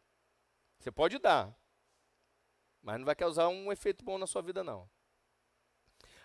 Você 0.80 0.90
pode 0.92 1.20
dar, 1.20 1.56
mas 2.86 3.00
não 3.00 3.06
vai 3.06 3.16
causar 3.16 3.48
um 3.48 3.72
efeito 3.72 4.06
bom 4.06 4.16
na 4.20 4.28
sua 4.28 4.44
vida, 4.44 4.64
não. 4.64 4.88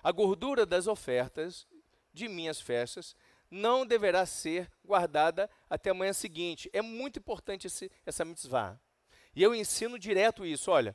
A 0.02 0.12
gordura 0.12 0.66
das 0.66 0.86
ofertas 0.86 1.66
de 2.12 2.28
minhas 2.28 2.60
festas 2.60 3.16
não 3.50 3.86
deverá 3.86 4.26
ser 4.26 4.70
guardada 4.84 5.48
até 5.70 5.88
a 5.88 5.94
manhã 5.94 6.12
seguinte. 6.12 6.68
É 6.74 6.82
muito 6.82 7.18
importante 7.18 7.66
esse, 7.66 7.90
essa 8.04 8.26
mitzvah. 8.26 8.78
E 9.34 9.42
eu 9.42 9.54
ensino 9.54 9.98
direto 9.98 10.44
isso. 10.44 10.70
Olha, 10.70 10.94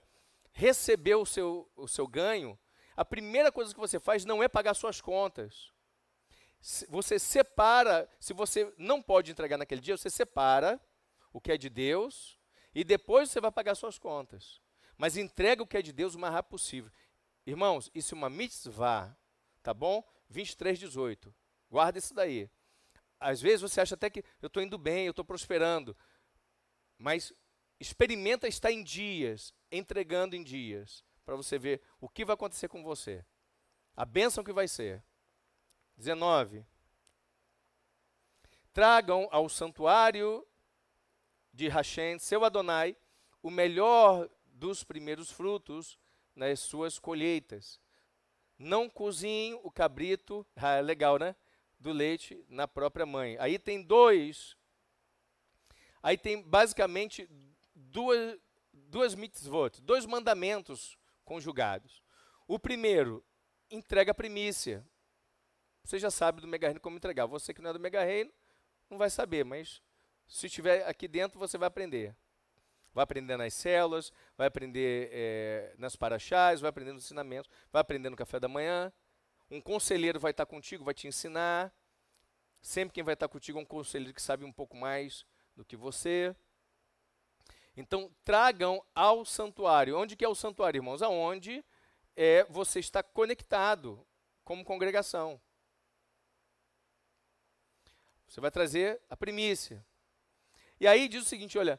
recebeu 0.52 1.22
o 1.22 1.26
seu, 1.26 1.68
o 1.76 1.88
seu 1.88 2.08
ganho, 2.08 2.58
a 2.96 3.04
primeira 3.04 3.52
coisa 3.52 3.74
que 3.74 3.80
você 3.80 4.00
faz 4.00 4.24
não 4.24 4.44
é 4.44 4.48
pagar 4.48 4.76
suas 4.76 5.02
contas. 5.02 5.74
Você 6.90 7.18
separa, 7.18 8.08
se 8.20 8.34
você 8.34 8.72
não 8.78 9.02
pode 9.02 9.32
entregar 9.32 9.58
naquele 9.58 9.82
dia, 9.82 9.98
você 9.98 10.12
separa 10.12 10.80
o 11.34 11.42
que 11.42 11.52
é 11.52 11.58
de 11.58 11.70
Deus 11.70 12.40
e 12.74 12.84
depois 12.84 13.32
você 13.32 13.42
vai 13.42 13.52
pagar 13.52 13.74
suas 13.74 13.98
contas. 13.98 14.64
Mas 14.98 15.18
entrega 15.18 15.62
o 15.62 15.68
que 15.68 15.78
é 15.78 15.82
de 15.82 15.92
Deus 15.92 16.16
o 16.16 16.20
mais 16.20 16.34
rápido 16.34 16.52
possível. 16.52 16.92
Irmãos, 17.46 17.92
isso 17.94 18.16
é 18.16 18.18
uma 18.18 18.30
mitzvah, 18.30 19.16
tá 19.62 19.74
bom? 19.74 20.04
23, 20.30 20.80
18. 20.80 21.34
Guarda 21.70 22.00
isso 22.00 22.14
daí. 22.14 22.50
Às 23.20 23.42
vezes 23.42 23.62
você 23.62 23.82
acha 23.82 23.96
até 23.96 24.10
que 24.10 24.24
eu 24.42 24.48
estou 24.48 24.64
indo 24.64 24.78
bem, 24.78 25.06
eu 25.06 25.12
estou 25.12 25.26
prosperando. 25.26 25.96
Mas 26.98 27.34
experimenta 27.80 28.48
estar 28.48 28.72
em 28.72 28.84
dias, 28.84 29.54
entregando 29.72 30.36
em 30.36 30.44
dias, 30.44 31.04
para 31.26 31.36
você 31.36 31.58
ver 31.58 31.82
o 32.00 32.08
que 32.08 32.26
vai 32.26 32.34
acontecer 32.34 32.68
com 32.68 32.84
você. 32.84 33.26
A 33.96 34.06
bênção 34.06 34.44
que 34.44 34.54
vai 34.54 34.68
ser. 34.68 35.04
19. 35.98 36.66
Tragam 38.74 39.28
ao 39.32 39.48
santuário 39.48 40.46
de 41.54 41.70
Hashem, 41.70 42.20
seu 42.20 42.44
Adonai, 42.44 42.98
o 43.42 43.50
melhor 43.50 44.30
dos 44.56 44.84
primeiros 44.84 45.30
frutos 45.30 46.00
nas 46.36 46.62
suas 46.62 46.98
colheitas. 46.98 47.80
Não 48.58 48.90
cozinhem 48.90 49.54
o 49.64 49.70
cabrito, 49.70 50.46
ah, 50.56 50.80
legal, 50.80 51.20
né? 51.20 51.36
Do 51.78 51.92
leite 51.92 52.44
na 52.48 52.68
própria 52.68 53.06
mãe. 53.06 53.38
Aí 53.40 53.60
tem 53.60 53.82
dois. 53.84 54.56
Aí 56.02 56.18
tem 56.18 56.42
basicamente 56.42 57.30
duas, 57.74 58.40
duas 58.74 59.14
mitzvot, 59.14 59.82
dois 59.82 60.06
mandamentos 60.06 60.98
conjugados. 61.24 62.02
O 62.48 62.58
primeiro, 62.58 63.24
entrega 63.70 64.12
a 64.12 64.16
primícia. 64.16 64.86
Você 65.84 66.00
já 66.00 66.10
sabe 66.10 66.42
do 66.42 66.48
mega 66.48 66.68
reino 66.68 66.80
como 66.80 66.98
entregar. 66.98 67.26
Você 67.26 67.54
que 67.54 67.62
não 67.62 67.72
é 67.72 67.74
do 67.74 67.80
mega 67.80 68.04
reino, 68.04 68.32
não 68.90 68.98
vai 68.98 69.10
saber, 69.10 69.44
mas 69.44 69.82
se 70.28 70.48
estiver 70.48 70.88
aqui 70.88 71.08
dentro, 71.08 71.40
você 71.40 71.58
vai 71.58 71.68
aprender. 71.68 72.16
Vai 72.96 73.04
aprender 73.04 73.36
nas 73.36 73.54
células, 73.54 74.14
vai 74.38 74.48
aprender 74.48 75.10
é, 75.12 75.76
nas 75.78 75.98
paraxás, 75.98 76.62
vai 76.62 76.70
aprender 76.70 76.94
nos 76.94 77.04
ensinamentos, 77.04 77.52
vai 77.70 77.82
aprender 77.82 78.10
no 78.10 78.16
café 78.16 78.40
da 78.40 78.48
manhã. 78.48 78.92
Um 79.52 79.60
conselheiro 79.60 80.18
vai 80.18 80.32
estar 80.32 80.46
contigo, 80.46 80.86
vai 80.86 80.94
te 80.94 81.06
ensinar. 81.06 81.76
Sempre 82.62 82.94
quem 82.94 83.04
vai 83.04 83.14
estar 83.14 83.28
contigo 83.28 83.60
é 83.60 83.62
um 83.62 83.66
conselheiro 83.66 84.14
que 84.14 84.22
sabe 84.22 84.46
um 84.46 84.52
pouco 84.52 84.78
mais 84.78 85.26
do 85.58 85.66
que 85.66 85.76
você. 85.76 86.34
Então, 87.76 88.10
tragam 88.24 88.82
ao 88.96 89.26
santuário. 89.26 89.98
Onde 89.98 90.16
que 90.16 90.24
é 90.24 90.30
o 90.30 90.34
santuário, 90.34 90.78
irmãos? 90.78 91.02
Aonde 91.02 91.66
é, 92.16 92.46
você 92.46 92.80
está 92.80 93.04
conectado 93.04 94.08
como 94.46 94.64
congregação. 94.64 95.40
Você 98.26 98.40
vai 98.40 98.50
trazer 98.50 99.02
a 99.10 99.18
primícia. 99.18 99.86
E 100.80 100.88
aí 100.88 101.10
diz 101.10 101.24
o 101.24 101.28
seguinte, 101.28 101.58
olha, 101.58 101.78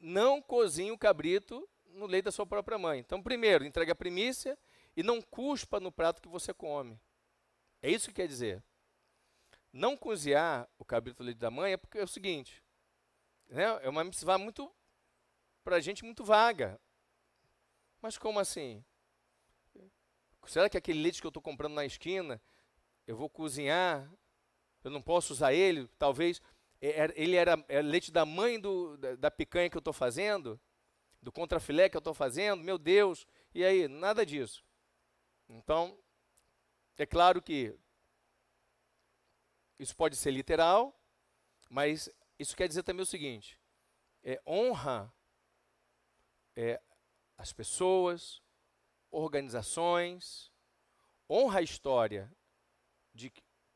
não 0.00 0.40
cozinhe 0.40 0.90
o 0.90 0.98
cabrito 0.98 1.68
no 1.84 2.06
leite 2.06 2.24
da 2.24 2.32
sua 2.32 2.46
própria 2.46 2.78
mãe. 2.78 2.98
Então, 2.98 3.22
primeiro, 3.22 3.64
entregue 3.64 3.92
a 3.92 3.94
primícia 3.94 4.58
e 4.96 5.02
não 5.02 5.20
cuspa 5.20 5.78
no 5.78 5.92
prato 5.92 6.22
que 6.22 6.28
você 6.28 6.54
come. 6.54 6.98
É 7.82 7.90
isso 7.90 8.08
que 8.08 8.14
quer 8.14 8.26
dizer. 8.26 8.62
Não 9.72 9.96
cozinhar 9.96 10.68
o 10.78 10.84
cabrito 10.84 11.22
no 11.22 11.26
leite 11.26 11.38
da 11.38 11.50
mãe 11.50 11.72
é 11.72 11.76
porque 11.76 11.98
é 11.98 12.02
o 12.02 12.08
seguinte, 12.08 12.64
né, 13.48 13.64
é 13.82 13.88
uma 13.88 14.02
mitzvah 14.02 14.38
muito 14.38 14.72
para 15.62 15.76
a 15.76 15.80
gente 15.80 16.04
muito 16.04 16.24
vaga. 16.24 16.80
Mas 18.00 18.18
como 18.18 18.40
assim? 18.40 18.84
Será 20.46 20.68
que 20.68 20.76
aquele 20.76 21.02
leite 21.02 21.20
que 21.20 21.26
eu 21.26 21.30
estou 21.30 21.42
comprando 21.42 21.74
na 21.74 21.84
esquina, 21.84 22.40
eu 23.06 23.16
vou 23.16 23.28
cozinhar, 23.28 24.10
eu 24.82 24.90
não 24.90 25.02
posso 25.02 25.32
usar 25.32 25.52
ele? 25.52 25.86
Talvez 25.98 26.40
ele 26.80 27.36
era 27.36 27.62
é 27.68 27.82
leite 27.82 28.10
da 28.10 28.24
mãe 28.24 28.58
do, 28.58 28.96
da, 28.96 29.16
da 29.16 29.30
picanha 29.30 29.68
que 29.68 29.76
eu 29.76 29.80
estou 29.80 29.92
fazendo, 29.92 30.58
do 31.20 31.30
contrafilé 31.30 31.88
que 31.88 31.96
eu 31.96 32.00
estou 32.00 32.14
fazendo, 32.14 32.64
meu 32.64 32.78
Deus. 32.78 33.26
E 33.54 33.64
aí, 33.64 33.86
nada 33.86 34.24
disso. 34.24 34.64
Então, 35.48 35.98
é 36.96 37.04
claro 37.04 37.42
que 37.42 37.76
isso 39.78 39.96
pode 39.96 40.16
ser 40.16 40.30
literal, 40.30 40.98
mas 41.68 42.08
isso 42.38 42.56
quer 42.56 42.68
dizer 42.68 42.82
também 42.82 43.02
o 43.02 43.06
seguinte: 43.06 43.60
é, 44.22 44.40
honra 44.46 45.12
é, 46.56 46.80
as 47.36 47.52
pessoas, 47.52 48.42
organizações, 49.10 50.52
honra 51.28 51.60
a 51.60 51.62
história 51.62 52.30
de 53.14 53.32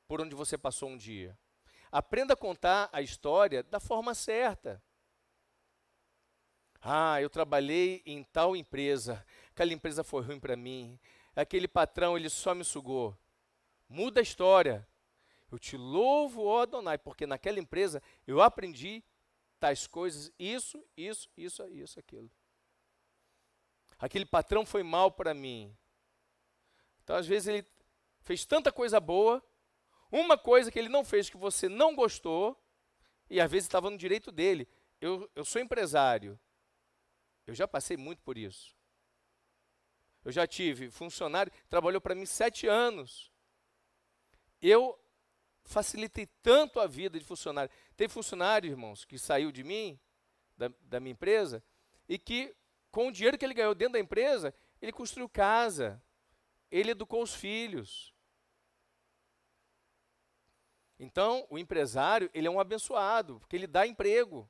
por 0.07 0.21
onde 0.21 0.35
você 0.35 0.57
passou 0.57 0.89
um 0.91 0.97
dia. 0.97 1.39
Aprenda 1.95 2.35
a 2.35 2.37
contar 2.37 2.91
a 2.93 3.01
história 3.01 3.63
da 3.63 3.79
forma 3.79 4.17
certa. 4.17 4.83
Ah, 6.83 7.23
eu 7.23 7.31
trabalhei 7.31 8.03
em 8.05 8.25
tal 8.25 8.57
empresa, 8.57 9.25
aquela 9.51 9.73
empresa 9.73 10.03
foi 10.03 10.25
ruim 10.25 10.41
para 10.41 10.57
mim, 10.57 10.99
aquele 11.37 11.69
patrão 11.69 12.17
ele 12.17 12.29
só 12.29 12.53
me 12.53 12.65
sugou. 12.65 13.17
Muda 13.89 14.19
a 14.19 14.25
história. 14.25 14.85
Eu 15.53 15.57
te 15.57 15.77
louvo, 15.77 16.43
ó 16.43 16.63
Adonai, 16.63 16.99
porque 16.99 17.29
naquela 17.29 17.61
empresa 17.61 18.03
eu 18.27 18.43
aprendi 18.43 19.05
tais 19.61 19.87
coisas, 19.87 20.33
isso, 20.37 20.85
isso, 20.97 21.29
isso, 21.37 21.65
isso, 21.69 22.01
aquilo. 22.01 22.29
Aquele 24.01 24.27
patrão 24.27 24.67
foi 24.67 24.83
mal 24.83 25.13
para 25.13 25.33
mim. 25.33 25.73
Então, 27.05 27.15
às 27.15 27.25
vezes, 27.29 27.47
ele 27.47 27.65
fez 28.21 28.45
tanta 28.45 28.73
coisa 28.73 28.99
boa, 28.99 29.41
uma 30.15 30.39
coisa 30.39 30.71
que 30.71 30.79
ele 30.79 30.89
não 30.89 31.05
fez 31.05 31.29
que 31.29 31.37
você 31.37 31.69
não 31.69 31.93
gostou, 31.93 32.57
e 33.29 33.41
às 33.41 33.51
vezes 33.51 33.67
estava 33.67 33.91
no 33.91 33.99
direito 33.99 34.31
dele. 34.31 34.69
Eu, 35.01 35.29
eu 35.35 35.45
sou 35.45 35.61
empresário, 35.61 36.39
eu 37.45 37.53
já 37.53 37.67
passei 37.67 37.97
muito 37.97 38.23
por 38.23 38.39
isso. 38.39 38.77
Eu 40.25 40.31
já 40.31 40.47
tive 40.47 40.89
funcionário, 40.89 41.53
trabalhou 41.69 42.01
para 42.01 42.15
mim 42.15 42.25
sete 42.25 42.69
anos. 42.69 43.31
Eu 44.63 44.97
facilitei 45.65 46.27
tanto 46.43 46.79
a 46.79 46.87
vida 46.87 47.19
de 47.19 47.25
funcionário. 47.25 47.71
Tem 47.97 48.09
funcionário, 48.09 48.71
irmãos, 48.71 49.05
que 49.05 49.19
saiu 49.19 49.51
de 49.51 49.65
mim, 49.65 49.99
da, 50.57 50.71
da 50.83 51.01
minha 51.01 51.13
empresa, 51.13 51.63
e 52.09 52.19
que, 52.19 52.55
com 52.93 53.09
o 53.09 53.13
dinheiro 53.13 53.37
que 53.37 53.45
ele 53.45 53.53
ganhou 53.53 53.75
dentro 53.75 53.95
da 53.95 54.01
empresa, 54.01 54.55
ele 54.81 54.93
construiu 54.93 55.29
casa, 55.29 56.01
ele 56.71 56.93
educou 56.93 57.21
os 57.21 57.35
filhos. 57.35 58.14
Então, 60.99 61.47
o 61.51 61.59
empresário, 61.59 62.31
ele 62.33 62.47
é 62.47 62.51
um 62.51 62.61
abençoado, 62.61 63.41
porque 63.41 63.57
ele 63.57 63.67
dá 63.67 63.87
emprego. 63.87 64.49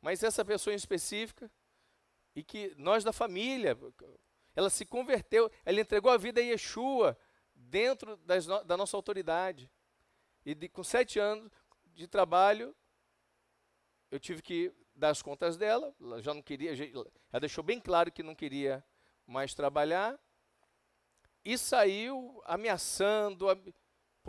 Mas 0.00 0.22
essa 0.22 0.44
pessoa 0.44 0.72
em 0.72 0.76
específica, 0.76 1.50
e 2.34 2.42
que 2.42 2.74
nós 2.76 3.04
da 3.04 3.12
família, 3.12 3.76
ela 4.54 4.70
se 4.70 4.86
converteu, 4.86 5.50
ela 5.64 5.80
entregou 5.80 6.10
a 6.10 6.16
vida 6.16 6.40
a 6.40 6.44
Yeshua 6.44 7.18
dentro 7.54 8.16
das, 8.18 8.46
da 8.46 8.76
nossa 8.76 8.96
autoridade. 8.96 9.70
E 10.44 10.54
de, 10.54 10.68
com 10.68 10.82
sete 10.82 11.18
anos 11.18 11.50
de 11.94 12.06
trabalho, 12.06 12.74
eu 14.10 14.18
tive 14.18 14.40
que 14.42 14.72
dar 14.94 15.10
as 15.10 15.22
contas 15.22 15.56
dela, 15.56 15.94
ela 16.00 16.22
já 16.22 16.34
não 16.34 16.42
queria, 16.42 16.72
ela 17.32 17.40
deixou 17.40 17.62
bem 17.62 17.80
claro 17.80 18.10
que 18.10 18.22
não 18.22 18.34
queria 18.34 18.84
mais 19.26 19.54
trabalhar, 19.54 20.18
e 21.44 21.56
saiu 21.56 22.42
ameaçando, 22.44 23.46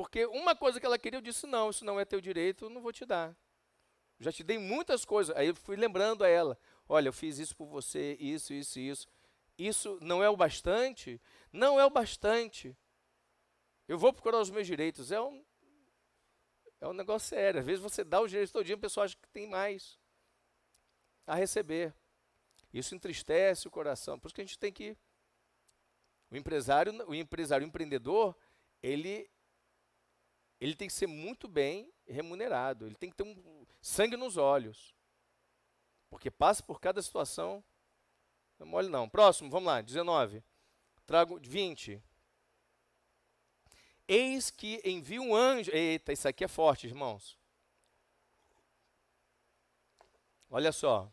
porque 0.01 0.25
uma 0.25 0.55
coisa 0.55 0.79
que 0.79 0.85
ela 0.87 0.97
queria, 0.97 1.19
eu 1.19 1.21
disse, 1.21 1.45
não, 1.45 1.69
isso 1.69 1.85
não 1.85 1.99
é 1.99 2.03
teu 2.03 2.19
direito, 2.19 2.65
eu 2.65 2.69
não 2.71 2.81
vou 2.81 2.91
te 2.91 3.05
dar. 3.05 3.37
Já 4.19 4.31
te 4.31 4.43
dei 4.43 4.57
muitas 4.57 5.05
coisas. 5.05 5.35
Aí 5.37 5.49
eu 5.49 5.55
fui 5.55 5.75
lembrando 5.75 6.23
a 6.23 6.27
ela: 6.27 6.57
olha, 6.89 7.09
eu 7.09 7.13
fiz 7.13 7.37
isso 7.37 7.55
por 7.55 7.67
você, 7.67 8.17
isso, 8.19 8.51
isso, 8.51 8.79
isso. 8.79 9.07
Isso 9.59 9.99
não 10.01 10.23
é 10.23 10.27
o 10.27 10.35
bastante? 10.35 11.21
Não 11.53 11.79
é 11.79 11.85
o 11.85 11.89
bastante. 11.91 12.75
Eu 13.87 13.99
vou 13.99 14.11
procurar 14.11 14.39
os 14.39 14.49
meus 14.49 14.65
direitos. 14.65 15.11
É 15.11 15.21
um, 15.21 15.45
é 16.79 16.87
um 16.87 16.93
negócio 16.93 17.29
sério. 17.29 17.59
Às 17.59 17.65
vezes 17.67 17.79
você 17.79 18.03
dá 18.03 18.19
os 18.21 18.31
direitos 18.31 18.51
todo 18.51 18.65
dia, 18.65 18.73
a 18.73 18.79
pessoa 18.79 19.05
acha 19.05 19.15
que 19.15 19.29
tem 19.29 19.47
mais 19.47 19.99
a 21.27 21.35
receber. 21.35 21.93
Isso 22.73 22.95
entristece 22.95 23.67
o 23.67 23.71
coração. 23.71 24.19
Por 24.19 24.29
isso 24.29 24.35
que 24.35 24.41
a 24.41 24.45
gente 24.45 24.57
tem 24.57 24.73
que. 24.73 24.97
O 26.31 26.35
empresário, 26.35 26.91
o 27.07 27.13
empresário, 27.13 27.63
o 27.63 27.67
empreendedor, 27.67 28.35
ele, 28.81 29.29
ele 30.61 30.75
tem 30.75 30.87
que 30.87 30.93
ser 30.93 31.07
muito 31.07 31.47
bem 31.47 31.91
remunerado. 32.05 32.85
Ele 32.85 32.93
tem 32.93 33.09
que 33.09 33.15
ter 33.15 33.23
um 33.23 33.65
sangue 33.81 34.15
nos 34.15 34.37
olhos. 34.37 34.93
Porque 36.07 36.29
passa 36.29 36.61
por 36.61 36.79
cada 36.79 37.01
situação. 37.01 37.63
Não 38.59 38.67
mole 38.67 38.87
não. 38.87 39.09
Próximo, 39.09 39.49
vamos 39.49 39.65
lá, 39.65 39.81
19. 39.81 40.43
Trago 41.07 41.39
20. 41.41 41.99
Eis 44.07 44.51
que 44.51 44.79
envia 44.85 45.19
um 45.19 45.35
anjo. 45.35 45.71
Eita, 45.73 46.13
isso 46.13 46.27
aqui 46.27 46.43
é 46.43 46.47
forte, 46.47 46.85
irmãos. 46.85 47.39
Olha 50.47 50.71
só. 50.71 51.11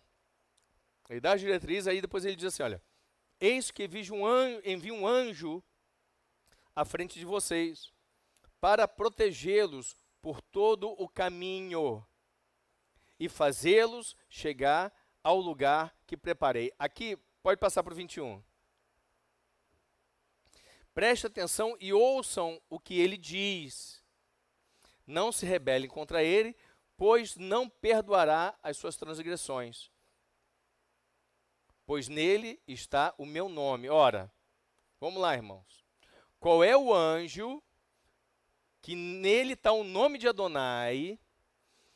Ele 1.08 1.20
dá 1.20 1.32
a 1.32 1.36
diretriz, 1.36 1.86
aí 1.86 2.02
depois 2.02 2.26
ele 2.26 2.36
diz 2.36 2.44
assim: 2.44 2.62
olha. 2.62 2.82
Eis 3.40 3.70
que 3.70 3.88
um 4.12 4.26
anjo, 4.26 4.60
envia 4.64 4.92
um 4.92 5.06
anjo 5.06 5.62
à 6.74 6.84
frente 6.84 7.18
de 7.18 7.24
vocês, 7.24 7.92
para 8.60 8.88
protegê-los 8.88 9.96
por 10.20 10.40
todo 10.40 10.90
o 11.00 11.08
caminho 11.08 12.06
e 13.18 13.28
fazê-los 13.28 14.16
chegar 14.28 14.92
ao 15.22 15.38
lugar 15.38 15.96
que 16.06 16.16
preparei. 16.16 16.72
Aqui, 16.78 17.16
pode 17.42 17.60
passar 17.60 17.82
para 17.82 17.92
o 17.92 17.96
21. 17.96 18.42
Preste 20.94 21.26
atenção 21.26 21.76
e 21.80 21.92
ouçam 21.92 22.60
o 22.68 22.78
que 22.78 22.98
ele 22.98 23.16
diz. 23.16 24.02
Não 25.06 25.30
se 25.30 25.46
rebelem 25.46 25.88
contra 25.88 26.22
ele, 26.22 26.56
pois 26.96 27.36
não 27.36 27.68
perdoará 27.68 28.58
as 28.62 28.76
suas 28.76 28.96
transgressões. 28.96 29.90
Pois 31.86 32.08
nele 32.08 32.60
está 32.66 33.14
o 33.16 33.24
meu 33.24 33.48
nome. 33.48 33.88
Ora, 33.88 34.30
vamos 35.00 35.20
lá, 35.20 35.34
irmãos. 35.34 35.84
Qual 36.38 36.62
é 36.62 36.76
o 36.76 36.92
anjo 36.92 37.62
que 38.80 38.94
nele 38.94 39.54
está 39.54 39.72
o 39.72 39.84
nome 39.84 40.18
de 40.18 40.28
Adonai 40.28 41.18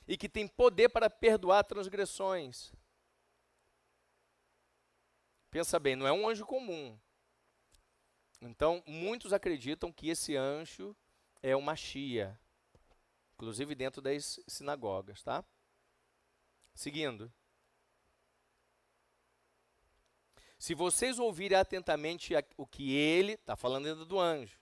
e 0.07 0.17
que 0.17 0.29
tem 0.29 0.47
poder 0.49 0.89
para 0.89 1.09
perdoar 1.09 1.65
transgressões. 1.65 2.73
Pensa 5.51 5.79
bem, 5.79 5.95
não 5.95 6.07
é 6.07 6.13
um 6.13 6.29
anjo 6.29 6.47
comum. 6.47 6.99
Então, 8.41 8.83
muitos 8.87 9.33
acreditam 9.33 9.93
que 9.93 10.09
esse 10.09 10.35
anjo 10.35 10.97
é 11.43 11.55
uma 11.55 11.77
Shia, 11.77 12.39
inclusive 13.35 13.75
dentro 13.75 14.03
das 14.03 14.41
sinagogas, 14.49 15.23
tá? 15.23 15.45
Seguindo. 16.75 17.33
Se 20.59 20.75
vocês 20.75 21.19
ouvirem 21.19 21.59
atentamente 21.59 22.33
o 22.57 22.67
que 22.67 22.95
ele, 22.95 23.33
está 23.33 23.57
falando 23.57 23.87
ainda 23.87 24.05
do 24.05 24.19
anjo, 24.19 24.59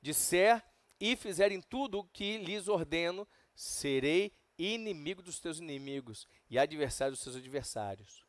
disser 0.00 0.64
e 1.04 1.16
fizerem 1.16 1.60
tudo 1.60 1.98
o 1.98 2.04
que 2.04 2.38
lhes 2.38 2.66
ordeno, 2.66 3.28
serei 3.54 4.32
inimigo 4.56 5.20
dos 5.20 5.38
teus 5.38 5.58
inimigos 5.58 6.26
e 6.48 6.58
adversário 6.58 7.12
dos 7.12 7.20
seus 7.20 7.36
adversários. 7.36 8.24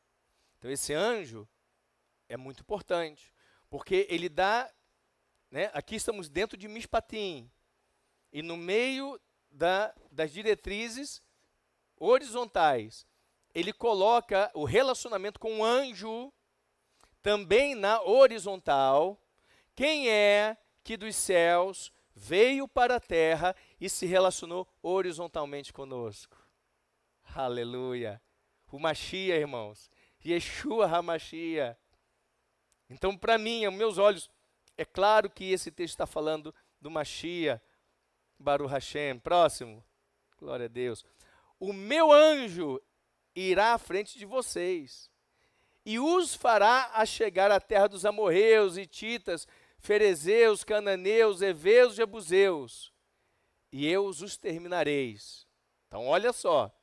Então, 0.58 0.70
esse 0.70 0.94
anjo 0.94 1.48
é 2.28 2.36
muito 2.36 2.60
importante, 2.60 3.34
porque 3.70 4.06
ele 4.10 4.28
dá. 4.28 4.70
Né, 5.50 5.72
aqui 5.74 5.96
estamos 5.96 6.28
dentro 6.28 6.58
de 6.58 6.68
Mishpatim, 6.68 7.50
e 8.30 8.42
no 8.42 8.58
meio 8.58 9.18
da, 9.50 9.96
das 10.12 10.34
diretrizes 10.34 11.24
horizontais, 11.98 13.08
ele 13.54 13.72
coloca 13.72 14.52
o 14.54 14.66
relacionamento 14.66 15.40
com 15.40 15.60
o 15.60 15.64
anjo 15.64 16.30
também 17.22 17.74
na 17.74 18.02
horizontal. 18.02 19.18
Quem 19.74 20.10
é 20.10 20.58
que 20.84 20.98
dos 20.98 21.16
céus 21.16 21.95
veio 22.16 22.68
para 22.68 22.96
a 22.96 23.00
terra 23.00 23.56
e 23.80 23.90
se 23.90 24.06
relacionou 24.06 24.68
horizontalmente 24.82 25.74
conosco. 25.74 26.38
Aleluia. 27.36 28.22
O 28.72 28.80
Machia, 28.80 29.36
irmãos. 29.36 29.90
Yeshua 30.26 30.88
HaMachia. 30.88 31.78
Então, 32.90 33.18
para 33.18 33.38
mim, 33.38 33.66
aos 33.66 33.76
meus 33.76 33.98
olhos, 33.98 34.30
é 34.78 34.86
claro 34.86 35.30
que 35.30 35.52
esse 35.52 35.72
texto 35.72 35.94
está 35.94 36.08
falando 36.08 36.54
do 36.80 36.90
Machia. 36.90 37.62
Baruch 38.40 38.72
Hashem. 38.72 39.20
Próximo. 39.20 39.84
Glória 40.38 40.66
a 40.66 40.70
Deus. 40.70 41.04
O 41.60 41.74
meu 41.74 42.12
anjo 42.12 42.82
irá 43.36 43.74
à 43.74 43.78
frente 43.78 44.18
de 44.18 44.26
vocês 44.26 45.10
e 45.86 46.00
os 46.00 46.34
fará 46.34 46.92
a 46.94 47.06
chegar 47.06 47.52
à 47.52 47.60
terra 47.60 47.88
dos 47.88 48.06
amorreus, 48.06 48.76
Titas 48.90 49.48
ferezeus, 49.86 50.64
cananeus, 50.64 51.42
heveus, 51.42 51.96
jebuseus, 51.96 52.92
e 53.72 53.88
eu 53.88 54.08
os 54.08 54.36
terminareis. 54.36 55.48
Então, 55.88 56.08
olha 56.08 56.34
só. 56.34 56.76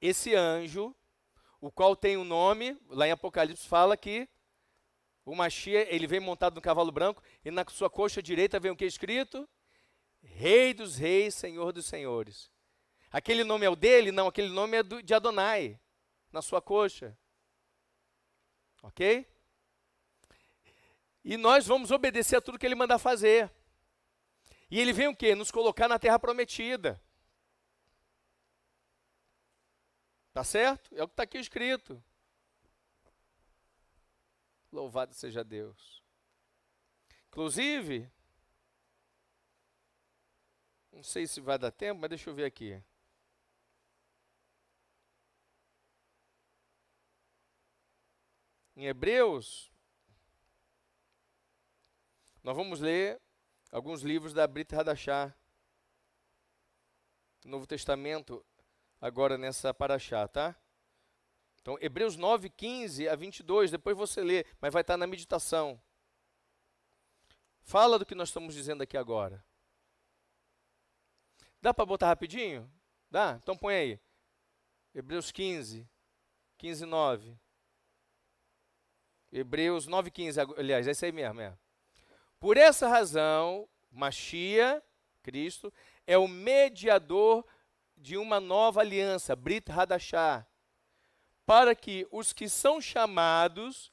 Esse 0.00 0.34
anjo, 0.34 0.94
o 1.60 1.70
qual 1.70 1.96
tem 1.96 2.16
um 2.16 2.24
nome, 2.24 2.78
lá 2.88 3.08
em 3.08 3.10
Apocalipse 3.10 3.66
fala 3.66 3.96
que 3.96 4.28
o 5.24 5.34
Machia, 5.34 5.92
ele 5.92 6.06
vem 6.06 6.20
montado 6.20 6.54
no 6.54 6.60
cavalo 6.60 6.92
branco, 6.92 7.22
e 7.44 7.50
na 7.50 7.64
sua 7.68 7.90
coxa 7.90 8.22
direita 8.22 8.60
vem 8.60 8.70
o 8.70 8.76
que 8.76 8.84
escrito? 8.84 9.48
Rei 10.22 10.72
dos 10.72 10.96
reis, 10.96 11.34
Senhor 11.34 11.72
dos 11.72 11.86
senhores. 11.86 12.50
Aquele 13.10 13.42
nome 13.42 13.66
é 13.66 13.70
o 13.70 13.76
dele? 13.76 14.12
Não, 14.12 14.28
aquele 14.28 14.48
nome 14.48 14.76
é 14.76 14.82
do, 14.82 15.02
de 15.02 15.12
Adonai, 15.12 15.78
na 16.30 16.40
sua 16.40 16.62
coxa. 16.62 17.18
Ok? 18.82 19.31
E 21.24 21.36
nós 21.36 21.66
vamos 21.66 21.90
obedecer 21.90 22.36
a 22.36 22.40
tudo 22.40 22.58
que 22.58 22.66
ele 22.66 22.74
mandar 22.74 22.98
fazer. 22.98 23.50
E 24.70 24.80
ele 24.80 24.92
vem 24.92 25.08
o 25.08 25.16
quê? 25.16 25.34
Nos 25.34 25.50
colocar 25.50 25.88
na 25.88 25.98
terra 25.98 26.18
prometida. 26.18 27.00
Tá 30.32 30.42
certo? 30.42 30.94
É 30.94 31.02
o 31.02 31.08
que 31.08 31.12
está 31.12 31.22
aqui 31.24 31.38
escrito. 31.38 32.02
Louvado 34.72 35.14
seja 35.14 35.44
Deus. 35.44 36.02
Inclusive, 37.28 38.10
não 40.90 41.02
sei 41.02 41.26
se 41.26 41.40
vai 41.40 41.58
dar 41.58 41.70
tempo, 41.70 42.00
mas 42.00 42.10
deixa 42.10 42.28
eu 42.30 42.34
ver 42.34 42.44
aqui. 42.44 42.82
Em 48.76 48.86
Hebreus, 48.86 49.71
Nós 52.42 52.56
vamos 52.56 52.80
ler 52.80 53.20
alguns 53.70 54.02
livros 54.02 54.32
da 54.32 54.46
Brit 54.46 54.74
Hadachá, 54.74 55.34
Novo 57.44 57.66
Testamento, 57.66 58.44
agora 59.00 59.38
nessa 59.38 59.72
paraxá, 59.72 60.26
tá? 60.28 60.56
Então, 61.60 61.78
Hebreus 61.80 62.16
9, 62.16 62.50
15 62.50 63.08
a 63.08 63.14
22, 63.14 63.70
depois 63.70 63.96
você 63.96 64.22
lê, 64.22 64.44
mas 64.60 64.72
vai 64.72 64.82
estar 64.82 64.96
na 64.96 65.06
meditação. 65.06 65.80
Fala 67.62 67.98
do 67.98 68.04
que 68.04 68.14
nós 68.14 68.28
estamos 68.28 68.54
dizendo 68.54 68.82
aqui 68.82 68.96
agora. 68.96 69.44
Dá 71.60 71.72
para 71.72 71.86
botar 71.86 72.08
rapidinho? 72.08 72.68
Dá? 73.08 73.38
Então 73.40 73.56
põe 73.56 73.74
aí. 73.74 74.00
Hebreus 74.92 75.30
15, 75.30 75.88
15, 76.58 76.84
9. 76.84 77.38
Hebreus 79.30 79.86
9, 79.86 80.10
15, 80.10 80.40
aliás, 80.40 80.88
é 80.88 80.90
isso 80.90 81.04
aí 81.04 81.12
mesmo. 81.12 81.40
É. 81.40 81.56
Por 82.42 82.56
essa 82.56 82.88
razão, 82.88 83.68
Machia, 83.88 84.82
Cristo, 85.22 85.72
é 86.04 86.18
o 86.18 86.26
mediador 86.26 87.46
de 87.96 88.16
uma 88.16 88.40
nova 88.40 88.80
aliança, 88.80 89.36
Brit 89.36 89.70
Hadashah, 89.70 90.44
para 91.46 91.72
que 91.76 92.04
os 92.10 92.32
que 92.32 92.48
são 92.48 92.80
chamados 92.80 93.92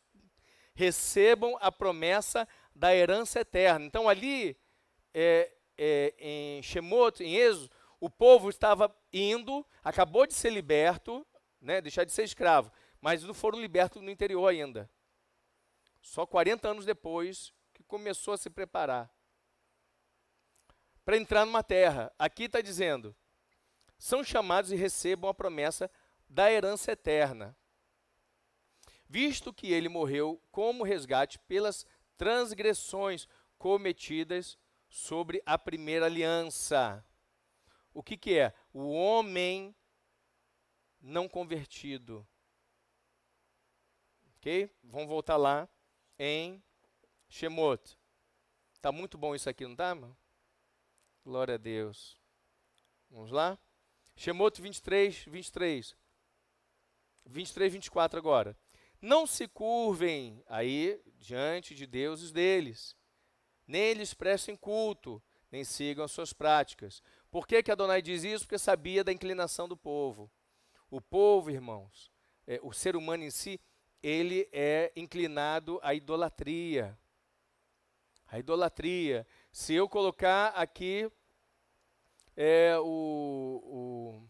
recebam 0.74 1.60
a 1.62 1.72
promessa 1.72 2.48
da 2.74 2.92
herança 2.96 3.42
eterna. 3.42 3.86
Então, 3.86 4.10
ali 4.10 4.58
é, 5.14 5.54
é, 5.78 6.16
em 6.18 6.64
Shemot, 6.64 7.24
em 7.24 7.36
Êxodo, 7.36 7.70
o 8.00 8.10
povo 8.10 8.50
estava 8.50 8.92
indo, 9.14 9.64
acabou 9.84 10.26
de 10.26 10.34
ser 10.34 10.52
liberto, 10.52 11.24
né, 11.62 11.82
deixar 11.82 12.04
de 12.04 12.12
ser 12.12 12.24
escravo, 12.24 12.72
mas 13.00 13.22
não 13.24 13.36
foram 13.36 13.62
libertos 13.62 14.02
no 14.02 14.10
interior 14.10 14.48
ainda. 14.48 14.90
Só 16.02 16.26
40 16.26 16.68
anos 16.68 16.84
depois 16.84 17.54
começou 17.90 18.36
a 18.36 18.38
se 18.38 18.50
preparar 18.50 19.12
para 21.04 21.18
entrar 21.18 21.44
numa 21.44 21.64
terra. 21.64 22.14
Aqui 22.20 22.44
está 22.44 22.62
dizendo: 22.62 23.16
são 23.98 24.24
chamados 24.24 24.72
e 24.72 24.76
recebam 24.76 25.28
a 25.28 25.34
promessa 25.34 25.92
da 26.30 26.52
herança 26.52 26.92
eterna, 26.92 27.58
visto 29.08 29.52
que 29.52 29.74
ele 29.74 29.90
morreu 29.90 30.40
como 30.52 30.84
resgate 30.84 31.40
pelas 31.40 31.84
transgressões 32.16 33.28
cometidas 33.58 34.56
sobre 34.88 35.42
a 35.46 35.58
primeira 35.58 36.06
aliança. 36.06 37.04
O 37.92 38.04
que, 38.04 38.16
que 38.16 38.38
é? 38.38 38.54
O 38.72 38.92
homem 38.92 39.76
não 41.02 41.28
convertido. 41.28 42.28
Ok? 44.36 44.72
Vamos 44.84 45.08
voltar 45.08 45.38
lá 45.38 45.68
em 46.20 46.64
Shemot. 47.30 47.98
Tá 48.82 48.92
muito 48.92 49.18
bom 49.18 49.36
isso 49.36 49.50
aqui, 49.50 49.66
não 49.66 49.76
tá? 49.76 49.96
Glória 51.24 51.56
a 51.56 51.58
Deus. 51.58 52.20
Vamos 53.10 53.32
lá? 53.32 53.58
Shemot 54.16 54.62
23, 54.62 55.26
23. 55.26 55.96
23, 57.26 57.74
24 57.74 58.20
agora. 58.20 58.58
Não 59.02 59.26
se 59.26 59.48
curvem 59.48 60.44
aí 60.48 61.02
diante 61.18 61.74
de 61.74 61.86
deuses 61.86 62.32
deles, 62.32 62.96
nem 63.66 63.94
lhes 63.94 64.14
prestem 64.14 64.58
culto, 64.58 65.22
nem 65.52 65.64
sigam 65.64 66.04
as 66.04 66.12
suas 66.12 66.34
práticas. 66.34 67.02
Por 67.32 67.48
que, 67.48 67.64
que 67.64 67.72
Adonai 67.72 68.02
diz 68.02 68.24
isso? 68.24 68.46
Porque 68.46 68.58
sabia 68.58 69.04
da 69.04 69.14
inclinação 69.14 69.68
do 69.68 69.78
povo. 69.78 70.30
O 70.90 71.00
povo, 71.00 71.52
irmãos, 71.52 72.12
é, 72.48 72.60
o 72.64 72.74
ser 72.74 72.96
humano 72.96 73.24
em 73.24 73.30
si, 73.30 73.60
ele 74.02 74.50
é 74.52 74.92
inclinado 74.96 75.80
à 75.84 75.94
idolatria. 75.94 76.98
A 78.32 78.38
idolatria. 78.38 79.26
Se 79.52 79.74
eu 79.74 79.90
colocar 79.90 80.50
aqui 80.50 81.12
é, 82.38 82.78
o, 82.80 84.24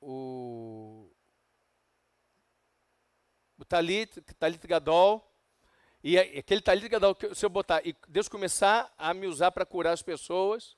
o, 0.00 0.06
o, 0.06 1.10
o 3.58 3.64
Talit, 3.64 4.20
Talit 4.38 4.66
Gadol, 4.66 5.24
e 6.02 6.18
aquele 6.18 6.60
Talit 6.60 6.88
Gadol, 6.88 7.16
se 7.34 7.46
eu 7.46 7.50
botar, 7.50 7.80
e 7.86 7.94
Deus 8.08 8.28
começar 8.28 8.92
a 8.98 9.14
me 9.14 9.26
usar 9.26 9.52
para 9.52 9.64
curar 9.64 9.92
as 9.92 10.02
pessoas, 10.02 10.76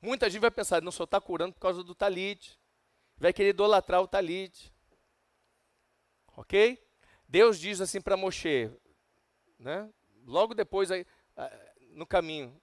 muita 0.00 0.28
gente 0.28 0.40
vai 0.40 0.50
pensar, 0.50 0.82
não 0.82 0.92
só 0.92 1.04
está 1.04 1.20
curando 1.20 1.54
por 1.54 1.60
causa 1.60 1.82
do 1.82 1.94
Talit, 1.94 2.58
vai 3.16 3.32
querer 3.32 3.50
idolatrar 3.50 4.02
o 4.02 4.08
Talit. 4.08 4.72
Ok? 6.36 6.78
Deus 7.26 7.58
diz 7.58 7.80
assim 7.80 8.00
para 8.00 8.16
Moshe, 8.16 8.70
né? 9.58 9.90
logo 10.26 10.54
depois, 10.54 10.90
no 11.90 12.06
caminho, 12.06 12.60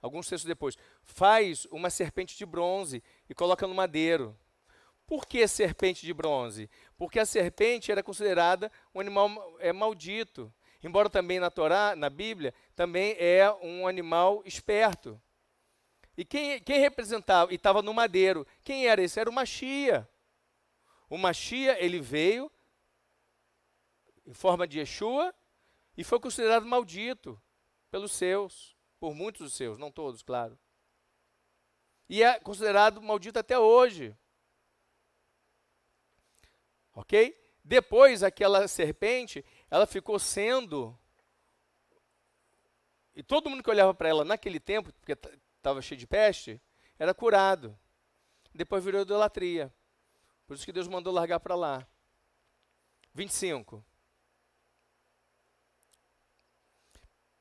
alguns 0.00 0.28
textos 0.28 0.48
depois, 0.48 0.76
faz 1.02 1.66
uma 1.66 1.90
serpente 1.90 2.36
de 2.36 2.44
bronze 2.44 3.02
e 3.28 3.34
coloca 3.34 3.66
no 3.66 3.74
madeiro. 3.74 4.36
Por 5.06 5.26
que 5.26 5.46
serpente 5.46 6.04
de 6.06 6.14
bronze? 6.14 6.70
Porque 6.96 7.18
a 7.18 7.26
serpente 7.26 7.92
era 7.92 8.02
considerada 8.02 8.70
um 8.94 9.00
animal 9.00 9.56
é, 9.60 9.72
maldito. 9.72 10.52
Embora 10.82 11.08
também 11.08 11.40
na 11.40 11.50
Torá, 11.50 11.94
na 11.96 12.10
Bíblia, 12.10 12.52
também 12.74 13.16
é 13.18 13.50
um 13.62 13.86
animal 13.86 14.42
esperto. 14.44 15.20
E 16.16 16.24
quem, 16.24 16.60
quem 16.60 16.78
representava, 16.78 17.52
e 17.52 17.56
estava 17.56 17.82
no 17.82 17.92
madeiro, 17.92 18.46
quem 18.62 18.86
era 18.86 19.02
esse? 19.02 19.18
Era 19.18 19.28
o 19.28 19.32
Machia. 19.32 20.08
O 21.08 21.18
Machia, 21.18 21.82
ele 21.82 22.00
veio 22.00 22.50
em 24.26 24.32
forma 24.32 24.66
de 24.66 24.78
Yeshua 24.78 25.34
e 25.96 26.04
foi 26.04 26.18
considerado 26.20 26.66
maldito 26.66 27.40
pelos 27.94 28.10
seus 28.10 28.74
por 28.98 29.14
muitos 29.14 29.42
dos 29.42 29.52
seus, 29.52 29.78
não 29.78 29.88
todos, 29.88 30.20
claro. 30.20 30.58
E 32.08 32.24
é 32.24 32.40
considerado 32.40 33.00
maldito 33.00 33.38
até 33.38 33.56
hoje. 33.56 34.16
Ok? 36.92 37.40
Depois, 37.62 38.24
aquela 38.24 38.66
serpente, 38.66 39.44
ela 39.70 39.86
ficou 39.86 40.18
sendo. 40.18 40.98
E 43.14 43.22
todo 43.22 43.48
mundo 43.48 43.62
que 43.62 43.70
olhava 43.70 43.94
para 43.94 44.08
ela 44.08 44.24
naquele 44.24 44.58
tempo, 44.58 44.92
porque 44.94 45.12
estava 45.56 45.80
cheio 45.80 45.98
de 45.98 46.06
peste, 46.08 46.60
era 46.98 47.14
curado. 47.14 47.78
Depois 48.52 48.84
virou 48.84 49.02
idolatria. 49.02 49.72
Por 50.48 50.54
isso 50.54 50.64
que 50.64 50.72
Deus 50.72 50.88
mandou 50.88 51.12
largar 51.12 51.38
para 51.38 51.54
lá. 51.54 51.86
25. 53.14 53.84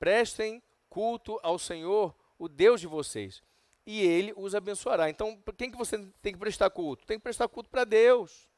Prestem 0.04 0.62
culto 0.90 1.40
ao 1.42 1.58
Senhor, 1.58 2.14
o 2.38 2.50
Deus 2.50 2.82
de 2.82 2.88
vocês, 2.88 3.42
e 3.86 4.02
ele 4.02 4.34
os 4.36 4.54
abençoará. 4.54 5.10
Então, 5.10 5.42
quem 5.58 5.72
que 5.72 5.78
você 5.78 5.98
tem 6.22 6.34
que 6.34 6.40
prestar 6.40 6.70
culto? 6.72 7.06
Tem 7.06 7.18
que 7.18 7.24
prestar 7.24 7.48
culto 7.48 7.70
para 7.70 7.86
Deus. 7.86 8.50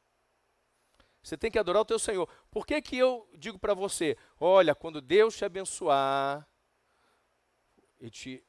Você 1.21 1.37
tem 1.37 1.51
que 1.51 1.59
adorar 1.59 1.83
o 1.83 1.85
teu 1.85 1.99
Senhor. 1.99 2.27
Por 2.49 2.65
que, 2.65 2.81
que 2.81 2.97
eu 2.97 3.29
digo 3.37 3.59
para 3.59 3.75
você, 3.75 4.17
olha, 4.39 4.73
quando 4.73 4.99
Deus 4.99 5.37
te 5.37 5.45
abençoar, 5.45 6.49
e 7.99 8.09
te, 8.09 8.43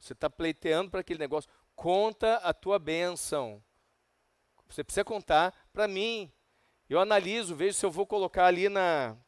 você 0.00 0.14
está 0.14 0.30
pleiteando 0.30 0.90
para 0.90 1.00
aquele 1.00 1.18
negócio, 1.18 1.50
conta 1.76 2.36
a 2.36 2.54
tua 2.54 2.78
bênção. 2.78 3.62
Você 4.70 4.82
precisa 4.82 5.04
contar 5.04 5.52
para 5.70 5.86
mim. 5.86 6.32
Eu 6.88 6.98
analiso, 6.98 7.54
vejo 7.54 7.74
se 7.74 7.84
eu 7.84 7.90
vou 7.90 8.06
colocar 8.06 8.46
ali 8.46 8.70
na 8.70 9.18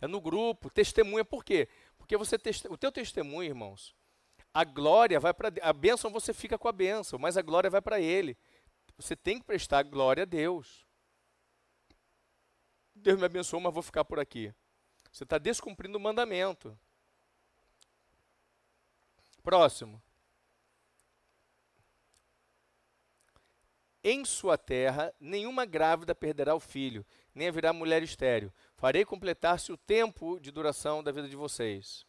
é 0.00 0.06
no 0.06 0.20
grupo, 0.20 0.70
testemunha. 0.70 1.24
Por 1.24 1.44
quê? 1.44 1.68
Porque 1.98 2.16
você 2.16 2.36
o 2.68 2.76
teu 2.76 2.90
testemunho, 2.90 3.48
irmãos, 3.48 3.94
a 4.52 4.64
glória 4.64 5.20
vai 5.20 5.32
para 5.32 5.52
a 5.62 5.72
bênção 5.72 6.10
você 6.10 6.32
fica 6.32 6.58
com 6.58 6.68
a 6.68 6.72
bênção, 6.72 7.18
mas 7.18 7.36
a 7.36 7.42
glória 7.42 7.70
vai 7.70 7.80
para 7.80 8.00
ele. 8.00 8.36
Você 8.96 9.14
tem 9.14 9.38
que 9.38 9.44
prestar 9.44 9.82
glória 9.82 10.24
a 10.24 10.26
Deus. 10.26 10.86
Deus 12.94 13.18
me 13.18 13.24
abençoou, 13.24 13.60
mas 13.60 13.72
vou 13.72 13.82
ficar 13.82 14.04
por 14.04 14.18
aqui. 14.18 14.52
Você 15.10 15.24
está 15.24 15.38
descumprindo 15.38 15.96
o 15.96 16.00
mandamento. 16.00 16.78
Próximo. 19.42 20.02
Em 24.02 24.24
sua 24.24 24.56
terra, 24.56 25.14
nenhuma 25.20 25.66
grávida 25.66 26.14
perderá 26.14 26.54
o 26.54 26.60
filho, 26.60 27.04
nem 27.34 27.48
haverá 27.48 27.72
mulher 27.72 28.02
estéril. 28.02 28.52
Farei 28.80 29.04
completar-se 29.04 29.70
o 29.70 29.76
tempo 29.76 30.40
de 30.40 30.50
duração 30.50 31.02
da 31.02 31.12
vida 31.12 31.28
de 31.28 31.36
vocês. 31.36 32.06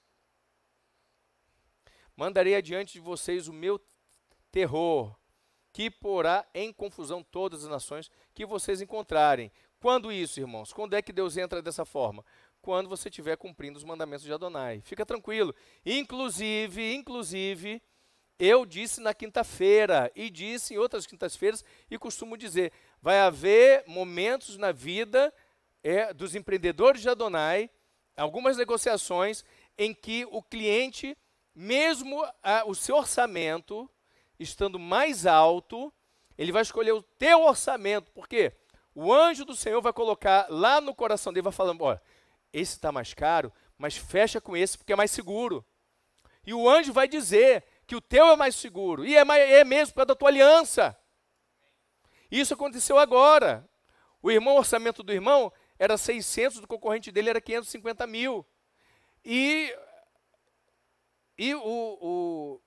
Mandarei 2.15 2.55
adiante 2.55 2.93
de 2.93 3.01
vocês 3.01 3.49
o 3.49 3.53
meu 3.53 3.77
terror, 4.49 5.13
que 5.73 5.91
porá 5.91 6.47
em 6.53 6.71
confusão 6.71 7.21
todas 7.21 7.65
as 7.65 7.69
nações 7.69 8.09
que 8.33 8.45
vocês 8.45 8.81
encontrarem. 8.81 9.51
Quando 9.81 10.13
isso, 10.13 10.39
irmãos? 10.39 10.71
Quando 10.71 10.93
é 10.93 11.01
que 11.01 11.11
Deus 11.11 11.35
entra 11.35 11.61
dessa 11.61 11.83
forma? 11.83 12.23
Quando 12.61 12.87
você 12.87 13.09
estiver 13.09 13.35
cumprindo 13.35 13.77
os 13.77 13.83
mandamentos 13.83 14.23
de 14.23 14.31
Adonai. 14.31 14.79
Fica 14.79 15.05
tranquilo. 15.05 15.53
Inclusive, 15.85 16.93
inclusive, 16.93 17.83
eu 18.39 18.65
disse 18.65 19.01
na 19.01 19.13
quinta-feira 19.13 20.09
e 20.15 20.29
disse 20.29 20.73
em 20.73 20.77
outras 20.77 21.05
quintas-feiras 21.05 21.65
e 21.89 21.97
costumo 21.97 22.37
dizer: 22.37 22.71
vai 23.01 23.19
haver 23.19 23.83
momentos 23.87 24.55
na 24.55 24.71
vida 24.71 25.33
é, 25.83 26.13
dos 26.13 26.35
empreendedores 26.35 27.01
de 27.01 27.09
Adonai, 27.09 27.69
algumas 28.15 28.57
negociações 28.57 29.43
em 29.77 29.93
que 29.93 30.25
o 30.31 30.41
cliente, 30.41 31.17
mesmo 31.55 32.23
ah, 32.43 32.63
o 32.65 32.75
seu 32.75 32.95
orçamento 32.95 33.89
estando 34.39 34.79
mais 34.79 35.25
alto, 35.25 35.93
ele 36.37 36.51
vai 36.51 36.61
escolher 36.61 36.91
o 36.91 37.03
teu 37.03 37.43
orçamento. 37.43 38.11
Por 38.11 38.27
quê? 38.27 38.53
O 38.93 39.13
anjo 39.13 39.45
do 39.45 39.55
Senhor 39.55 39.81
vai 39.81 39.93
colocar 39.93 40.47
lá 40.49 40.81
no 40.81 40.93
coração 40.93 41.31
dele, 41.31 41.43
vai 41.43 41.53
falando, 41.53 41.83
olha, 41.83 42.01
esse 42.51 42.73
está 42.73 42.91
mais 42.91 43.13
caro, 43.13 43.51
mas 43.77 43.95
fecha 43.95 44.41
com 44.41 44.55
esse 44.55 44.77
porque 44.77 44.93
é 44.93 44.95
mais 44.95 45.11
seguro. 45.11 45.65
E 46.45 46.53
o 46.53 46.67
anjo 46.69 46.91
vai 46.91 47.07
dizer 47.07 47.63
que 47.85 47.95
o 47.95 48.01
teu 48.01 48.27
é 48.27 48.35
mais 48.35 48.55
seguro. 48.55 49.05
E 49.05 49.15
é, 49.15 49.23
mais, 49.23 49.49
é 49.49 49.63
mesmo 49.63 49.93
causa 49.93 50.07
da 50.07 50.15
tua 50.15 50.29
aliança. 50.29 50.97
Isso 52.29 52.53
aconteceu 52.53 52.97
agora. 52.97 53.67
O 54.21 54.31
irmão, 54.31 54.55
o 54.55 54.57
orçamento 54.57 55.03
do 55.03 55.13
irmão 55.13 55.51
era 55.81 55.97
600, 55.97 56.59
do 56.59 56.67
concorrente 56.67 57.11
dele 57.11 57.31
era 57.31 57.41
550 57.41 58.05
mil. 58.05 58.45
E, 59.25 59.75
e 61.35 61.55
o, 61.55 61.59
o, 61.99 62.61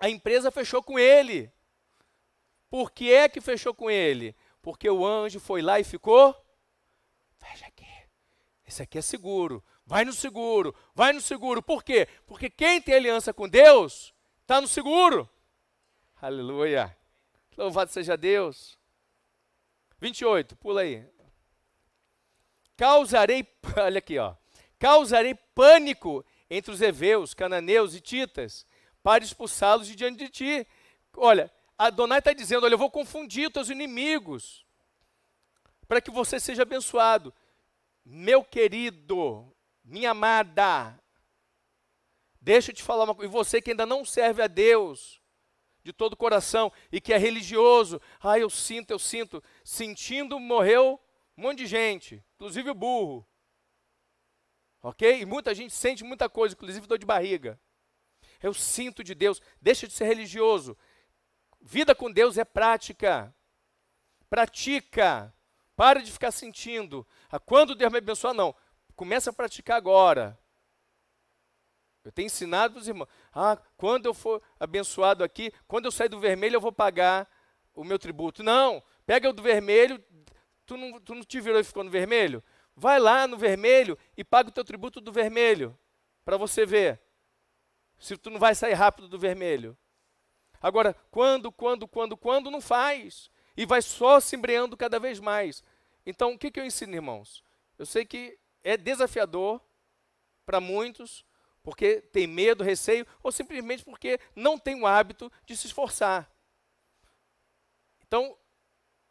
a 0.00 0.08
empresa 0.08 0.50
fechou 0.50 0.82
com 0.82 0.98
ele. 0.98 1.52
Por 2.70 2.90
que 2.90 3.12
é 3.12 3.28
que 3.28 3.38
fechou 3.38 3.74
com 3.74 3.90
ele? 3.90 4.34
Porque 4.62 4.88
o 4.88 5.04
anjo 5.04 5.38
foi 5.38 5.60
lá 5.60 5.78
e 5.78 5.84
ficou. 5.84 6.34
Veja 7.38 7.66
aqui. 7.66 7.86
Esse 8.66 8.82
aqui 8.82 8.96
é 8.96 9.02
seguro. 9.02 9.62
Vai 9.84 10.06
no 10.06 10.14
seguro. 10.14 10.74
Vai 10.94 11.12
no 11.12 11.20
seguro. 11.20 11.62
Por 11.62 11.84
quê? 11.84 12.08
Porque 12.26 12.48
quem 12.48 12.80
tem 12.80 12.94
aliança 12.94 13.34
com 13.34 13.46
Deus 13.46 14.14
está 14.40 14.58
no 14.58 14.66
seguro. 14.66 15.28
Aleluia. 16.16 16.96
Louvado 17.58 17.90
seja 17.90 18.16
Deus. 18.16 18.78
28, 20.00 20.56
pula 20.56 20.80
aí. 20.80 21.06
Causarei, 22.76 23.46
olha 23.76 23.98
aqui, 23.98 24.18
ó. 24.18 24.34
Causarei 24.78 25.34
pânico 25.34 26.24
entre 26.50 26.70
os 26.70 26.80
heveus, 26.80 27.34
cananeus 27.34 27.94
e 27.94 28.00
titas, 28.00 28.66
para 29.02 29.24
expulsá-los 29.24 29.86
de 29.86 29.94
diante 29.94 30.18
de 30.18 30.28
ti. 30.28 30.66
Olha, 31.16 31.50
Adonai 31.78 32.18
está 32.18 32.32
dizendo: 32.32 32.64
olha, 32.64 32.74
eu 32.74 32.78
vou 32.78 32.90
confundir 32.90 33.46
os 33.46 33.52
teus 33.52 33.70
inimigos, 33.70 34.64
para 35.88 36.00
que 36.00 36.10
você 36.10 36.38
seja 36.38 36.62
abençoado. 36.62 37.32
Meu 38.04 38.44
querido, 38.44 39.52
minha 39.84 40.12
amada, 40.12 40.98
deixa 42.40 42.70
eu 42.70 42.74
te 42.74 42.82
falar 42.82 43.04
uma 43.04 43.14
coisa, 43.14 43.28
e 43.28 43.32
você 43.32 43.60
que 43.60 43.70
ainda 43.70 43.84
não 43.84 44.04
serve 44.04 44.42
a 44.42 44.46
Deus, 44.46 45.20
de 45.86 45.92
todo 45.92 46.14
o 46.14 46.16
coração 46.16 46.72
e 46.90 47.00
que 47.00 47.12
é 47.12 47.16
religioso. 47.16 48.00
Ah, 48.20 48.38
eu 48.38 48.50
sinto, 48.50 48.90
eu 48.90 48.98
sinto. 48.98 49.42
Sentindo, 49.64 50.38
morreu 50.40 51.00
um 51.36 51.42
monte 51.42 51.58
de 51.58 51.66
gente, 51.66 52.24
inclusive 52.36 52.70
o 52.70 52.74
burro. 52.74 53.26
Ok? 54.82 55.20
E 55.20 55.26
muita 55.26 55.54
gente 55.54 55.74
sente 55.74 56.04
muita 56.04 56.28
coisa, 56.28 56.54
inclusive 56.54 56.86
dor 56.86 56.98
de 56.98 57.06
barriga. 57.06 57.60
Eu 58.42 58.54
sinto 58.54 59.02
de 59.02 59.14
Deus. 59.14 59.40
Deixa 59.60 59.86
de 59.86 59.92
ser 59.92 60.04
religioso. 60.04 60.76
Vida 61.60 61.94
com 61.94 62.10
Deus 62.10 62.38
é 62.38 62.44
prática. 62.44 63.34
Pratica. 64.30 65.34
Para 65.74 66.00
de 66.00 66.12
ficar 66.12 66.30
sentindo. 66.30 67.06
Ah, 67.30 67.38
quando 67.38 67.74
Deus 67.74 67.92
me 67.92 67.98
abençoar, 67.98 68.32
não. 68.32 68.54
Começa 68.94 69.30
a 69.30 69.32
praticar 69.32 69.76
agora. 69.76 70.38
Eu 72.04 72.12
tenho 72.12 72.26
ensinado 72.26 72.74
para 72.74 72.80
os 72.80 72.88
irmãos. 72.88 73.08
Ah, 73.32 73.58
quando 73.76 74.06
eu 74.06 74.14
for 74.14 74.40
abençoado 74.60 75.24
aqui, 75.24 75.52
quando 75.66 75.86
eu 75.86 75.92
sair 75.92 76.08
do 76.08 76.20
vermelho, 76.20 76.54
eu 76.56 76.60
vou 76.60 76.72
pagar 76.72 77.28
o 77.74 77.82
meu 77.82 77.98
tributo. 77.98 78.42
Não, 78.42 78.82
pega 79.04 79.28
o 79.28 79.32
do 79.32 79.42
vermelho. 79.42 80.02
Tu 80.66 80.76
não, 80.76 81.00
tu 81.00 81.14
não 81.14 81.22
te 81.22 81.40
virou 81.40 81.60
e 81.60 81.64
ficou 81.64 81.84
no 81.84 81.90
vermelho? 81.90 82.42
Vai 82.74 82.98
lá 82.98 83.26
no 83.26 83.38
vermelho 83.38 83.96
e 84.16 84.24
paga 84.24 84.48
o 84.50 84.52
teu 84.52 84.64
tributo 84.64 85.00
do 85.00 85.12
vermelho. 85.12 85.78
Para 86.24 86.36
você 86.36 86.66
ver. 86.66 87.00
Se 87.98 88.16
tu 88.16 88.28
não 88.28 88.38
vai 88.38 88.54
sair 88.54 88.74
rápido 88.74 89.08
do 89.08 89.18
vermelho. 89.18 89.76
Agora, 90.60 90.94
quando, 91.10 91.52
quando, 91.52 91.86
quando, 91.86 92.16
quando, 92.16 92.50
não 92.50 92.60
faz. 92.60 93.30
E 93.56 93.64
vai 93.64 93.80
só 93.80 94.20
se 94.20 94.36
embreando 94.36 94.76
cada 94.76 94.98
vez 94.98 95.20
mais. 95.20 95.62
Então, 96.04 96.34
o 96.34 96.38
que, 96.38 96.50
que 96.50 96.60
eu 96.60 96.66
ensino, 96.66 96.94
irmãos? 96.94 97.42
Eu 97.78 97.86
sei 97.86 98.04
que 98.04 98.38
é 98.62 98.76
desafiador 98.76 99.60
para 100.44 100.60
muitos, 100.60 101.24
porque 101.62 102.00
tem 102.00 102.26
medo, 102.26 102.62
receio, 102.62 103.06
ou 103.22 103.32
simplesmente 103.32 103.84
porque 103.84 104.20
não 104.34 104.58
tem 104.58 104.80
o 104.80 104.86
hábito 104.86 105.30
de 105.44 105.56
se 105.56 105.66
esforçar. 105.66 106.30
Então, 108.06 108.36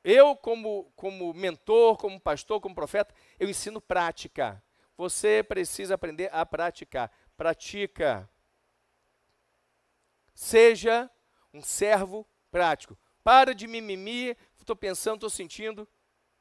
eu, 0.06 0.36
como, 0.36 0.92
como 0.96 1.34
mentor, 1.34 1.98
como 1.98 2.22
pastor, 2.22 2.62
como 2.62 2.76
profeta, 2.76 3.12
eu 3.40 3.50
ensino 3.50 3.82
prática. 3.82 4.64
Você 4.96 5.42
precisa 5.42 5.96
aprender 5.96 6.30
a 6.32 6.46
praticar. 6.46 7.12
Pratica. 7.36 8.30
Seja 10.36 11.10
um 11.52 11.60
servo 11.60 12.24
prático. 12.52 12.96
Para 13.24 13.56
de 13.56 13.66
mimimi, 13.66 14.38
estou 14.60 14.76
pensando, 14.76 15.16
estou 15.16 15.30
sentindo. 15.32 15.88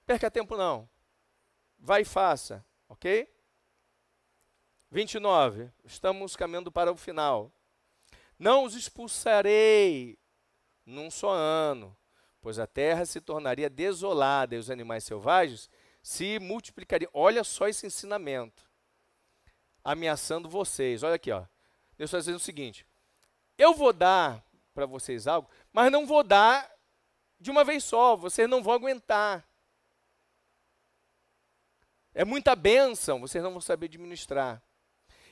Perca 0.04 0.30
tempo 0.30 0.58
não. 0.58 0.86
Vai 1.78 2.02
e 2.02 2.04
faça, 2.04 2.62
ok? 2.86 3.26
29, 4.90 5.70
estamos 5.86 6.36
caminhando 6.36 6.70
para 6.70 6.92
o 6.92 6.96
final. 6.98 7.50
Não 8.38 8.64
os 8.64 8.74
expulsarei 8.74 10.18
num 10.84 11.10
só 11.10 11.30
ano, 11.30 11.96
pois 12.44 12.58
a 12.58 12.66
terra 12.66 13.06
se 13.06 13.22
tornaria 13.22 13.70
desolada 13.70 14.54
e 14.54 14.58
os 14.58 14.68
animais 14.68 15.02
selvagens 15.02 15.70
se 16.02 16.38
multiplicariam. 16.38 17.10
Olha 17.14 17.42
só 17.42 17.66
esse 17.66 17.86
ensinamento. 17.86 18.70
Ameaçando 19.82 20.46
vocês. 20.46 21.02
Olha 21.02 21.14
aqui, 21.14 21.32
ó. 21.32 21.46
Deus 21.96 22.08
está 22.08 22.18
dizendo 22.18 22.36
o 22.36 22.40
seguinte: 22.40 22.86
eu 23.56 23.72
vou 23.72 23.94
dar 23.94 24.44
para 24.74 24.84
vocês 24.84 25.26
algo, 25.26 25.48
mas 25.72 25.90
não 25.90 26.06
vou 26.06 26.22
dar 26.22 26.70
de 27.40 27.50
uma 27.50 27.64
vez 27.64 27.82
só, 27.82 28.14
vocês 28.14 28.46
não 28.46 28.62
vão 28.62 28.74
aguentar. 28.74 29.48
É 32.12 32.26
muita 32.26 32.54
bênção, 32.54 33.22
vocês 33.22 33.42
não 33.42 33.52
vão 33.52 33.60
saber 33.62 33.86
administrar. 33.86 34.62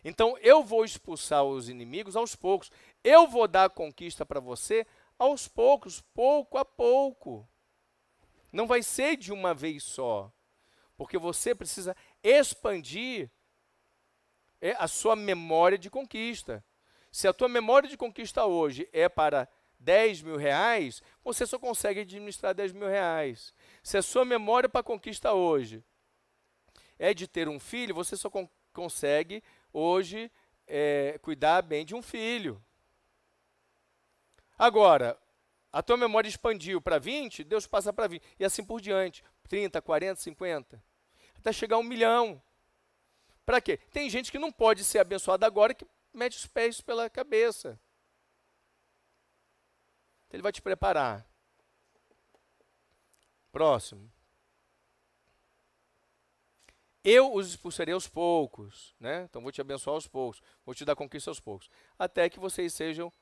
Então 0.02 0.38
eu 0.38 0.64
vou 0.64 0.82
expulsar 0.82 1.44
os 1.44 1.68
inimigos 1.68 2.16
aos 2.16 2.34
poucos. 2.34 2.70
Eu 3.04 3.28
vou 3.28 3.46
dar 3.46 3.68
conquista 3.68 4.24
para 4.24 4.40
você 4.40 4.86
aos 5.22 5.46
poucos, 5.46 6.00
pouco 6.12 6.58
a 6.58 6.64
pouco. 6.64 7.48
Não 8.50 8.66
vai 8.66 8.82
ser 8.82 9.16
de 9.16 9.32
uma 9.32 9.54
vez 9.54 9.84
só. 9.84 10.32
Porque 10.96 11.16
você 11.16 11.54
precisa 11.54 11.96
expandir 12.22 13.30
é, 14.60 14.72
a 14.72 14.88
sua 14.88 15.14
memória 15.14 15.78
de 15.78 15.88
conquista. 15.88 16.64
Se 17.10 17.28
a 17.28 17.32
tua 17.32 17.48
memória 17.48 17.88
de 17.88 17.96
conquista 17.96 18.44
hoje 18.44 18.88
é 18.92 19.08
para 19.08 19.48
10 19.78 20.22
mil 20.22 20.36
reais, 20.36 21.02
você 21.22 21.46
só 21.46 21.58
consegue 21.58 22.00
administrar 22.00 22.54
10 22.54 22.72
mil 22.72 22.88
reais. 22.88 23.54
Se 23.82 23.96
a 23.96 24.02
sua 24.02 24.24
memória 24.24 24.68
para 24.68 24.82
conquista 24.82 25.32
hoje 25.32 25.84
é 26.98 27.14
de 27.14 27.28
ter 27.28 27.48
um 27.48 27.60
filho, 27.60 27.94
você 27.94 28.16
só 28.16 28.28
con 28.28 28.48
consegue 28.72 29.42
hoje 29.72 30.32
é, 30.66 31.18
cuidar 31.20 31.62
bem 31.62 31.84
de 31.84 31.94
um 31.94 32.00
filho. 32.00 32.62
Agora, 34.62 35.18
a 35.72 35.82
tua 35.82 35.96
memória 35.96 36.28
expandiu 36.28 36.80
para 36.80 36.96
20, 36.96 37.42
Deus 37.42 37.66
passa 37.66 37.92
para 37.92 38.06
20. 38.06 38.22
E 38.38 38.44
assim 38.44 38.64
por 38.64 38.80
diante. 38.80 39.24
30, 39.48 39.82
40, 39.82 40.20
50. 40.20 40.80
Até 41.36 41.52
chegar 41.52 41.74
a 41.74 41.78
um 41.80 41.82
milhão. 41.82 42.40
Para 43.44 43.60
quê? 43.60 43.76
Tem 43.76 44.08
gente 44.08 44.30
que 44.30 44.38
não 44.38 44.52
pode 44.52 44.84
ser 44.84 45.00
abençoada 45.00 45.44
agora 45.44 45.74
que 45.74 45.84
mete 46.14 46.36
os 46.36 46.46
pés 46.46 46.80
pela 46.80 47.10
cabeça. 47.10 47.76
Então, 50.28 50.36
ele 50.36 50.44
vai 50.44 50.52
te 50.52 50.62
preparar. 50.62 51.26
Próximo. 53.50 54.12
Eu 57.02 57.34
os 57.34 57.48
expulsarei 57.48 57.94
aos 57.94 58.06
poucos, 58.06 58.94
né? 59.00 59.24
Então 59.24 59.42
vou 59.42 59.50
te 59.50 59.60
abençoar 59.60 59.94
aos 59.94 60.06
poucos, 60.06 60.40
vou 60.64 60.72
te 60.72 60.84
dar 60.84 60.94
conquista 60.94 61.32
aos 61.32 61.40
poucos, 61.40 61.68
até 61.98 62.30
que 62.30 62.38
vocês 62.38 62.72
sejam 62.72 63.12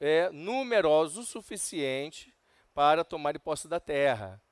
é, 0.00 0.30
numerosos 0.30 1.18
o 1.18 1.24
suficiente 1.24 2.34
para 2.74 3.04
tomar 3.04 3.38
posse 3.38 3.66
da 3.68 3.80
terra, 3.80 4.42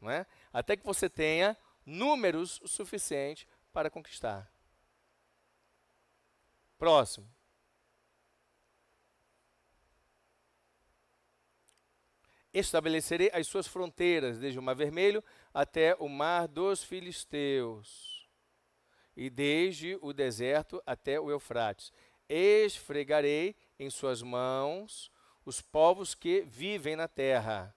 né? 0.00 0.26
Até 0.52 0.76
que 0.76 0.84
você 0.84 1.08
tenha 1.08 1.56
números 1.86 2.60
o 2.60 2.68
suficiente 2.68 3.46
para 3.72 3.90
conquistar. 3.90 4.52
Próximo. 6.76 7.32
Estabelecerei 12.52 13.30
as 13.32 13.46
suas 13.46 13.66
fronteiras, 13.66 14.38
desde 14.38 14.58
o 14.58 14.62
Mar 14.62 14.74
Vermelho 14.74 15.24
até 15.54 15.94
o 15.94 16.08
Mar 16.08 16.46
dos 16.46 16.84
Filisteus, 16.84 18.28
e 19.16 19.30
desde 19.30 19.96
o 20.02 20.12
deserto 20.12 20.82
até 20.84 21.18
o 21.18 21.30
Eufrates. 21.30 21.92
Esfregarei 22.28 23.56
em 23.78 23.90
suas 23.90 24.22
mãos 24.22 25.10
os 25.44 25.60
povos 25.60 26.14
que 26.14 26.42
vivem 26.42 26.96
na 26.96 27.08
terra, 27.08 27.74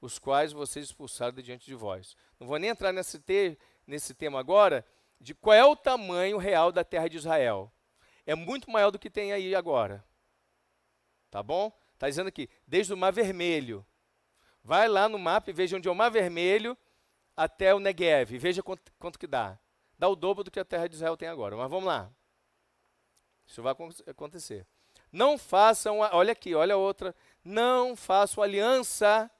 os 0.00 0.18
quais 0.18 0.52
vocês 0.52 0.86
expulsaram 0.86 1.32
de 1.32 1.42
diante 1.42 1.66
de 1.66 1.74
vós. 1.74 2.16
Não 2.38 2.46
vou 2.46 2.58
nem 2.58 2.70
entrar 2.70 2.92
nesse, 2.92 3.18
te 3.18 3.58
nesse 3.86 4.14
tema 4.14 4.38
agora, 4.38 4.84
de 5.20 5.34
qual 5.34 5.54
é 5.54 5.64
o 5.64 5.74
tamanho 5.74 6.38
real 6.38 6.70
da 6.70 6.84
terra 6.84 7.08
de 7.08 7.16
Israel. 7.16 7.72
é 8.24 8.34
muito 8.34 8.70
maior 8.70 8.90
do 8.90 8.98
que 8.98 9.10
tem 9.10 9.32
aí 9.32 9.54
agora. 9.54 10.04
Tá 11.30 11.42
bom? 11.42 11.72
Está 11.94 12.08
dizendo 12.08 12.28
aqui, 12.28 12.48
desde 12.66 12.92
o 12.92 12.96
Mar 12.96 13.10
Vermelho. 13.10 13.84
Vai 14.62 14.86
lá 14.86 15.08
no 15.08 15.18
mapa 15.18 15.50
e 15.50 15.52
veja 15.52 15.76
onde 15.76 15.88
é 15.88 15.90
o 15.90 15.94
Mar 15.94 16.10
Vermelho 16.10 16.76
até 17.36 17.74
o 17.74 17.80
Negev. 17.80 18.38
Veja 18.38 18.62
quanto, 18.62 18.92
quanto 18.98 19.18
que 19.18 19.26
dá. 19.26 19.58
Dá 19.98 20.08
o 20.08 20.14
dobro 20.14 20.44
do 20.44 20.50
que 20.50 20.60
a 20.60 20.64
terra 20.64 20.88
de 20.88 20.94
Israel 20.94 21.16
tem 21.16 21.28
agora. 21.28 21.56
Mas 21.56 21.70
vamos 21.70 21.86
lá. 21.86 22.12
Isso 23.46 23.62
vai 23.62 23.74
acontecer. 24.06 24.66
Não 25.10 25.38
façam, 25.38 25.98
olha 26.00 26.32
aqui, 26.32 26.54
olha 26.54 26.76
outra. 26.76 27.14
Não 27.44 27.96
façam 27.96 28.42
aliança 28.42 29.30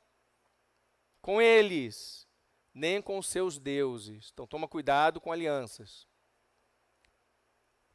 com 1.20 1.42
eles, 1.42 2.26
nem 2.72 3.02
com 3.02 3.20
seus 3.20 3.58
deuses. 3.58 4.30
Então 4.32 4.46
toma 4.46 4.66
cuidado 4.66 5.20
com 5.20 5.30
alianças. 5.30 6.06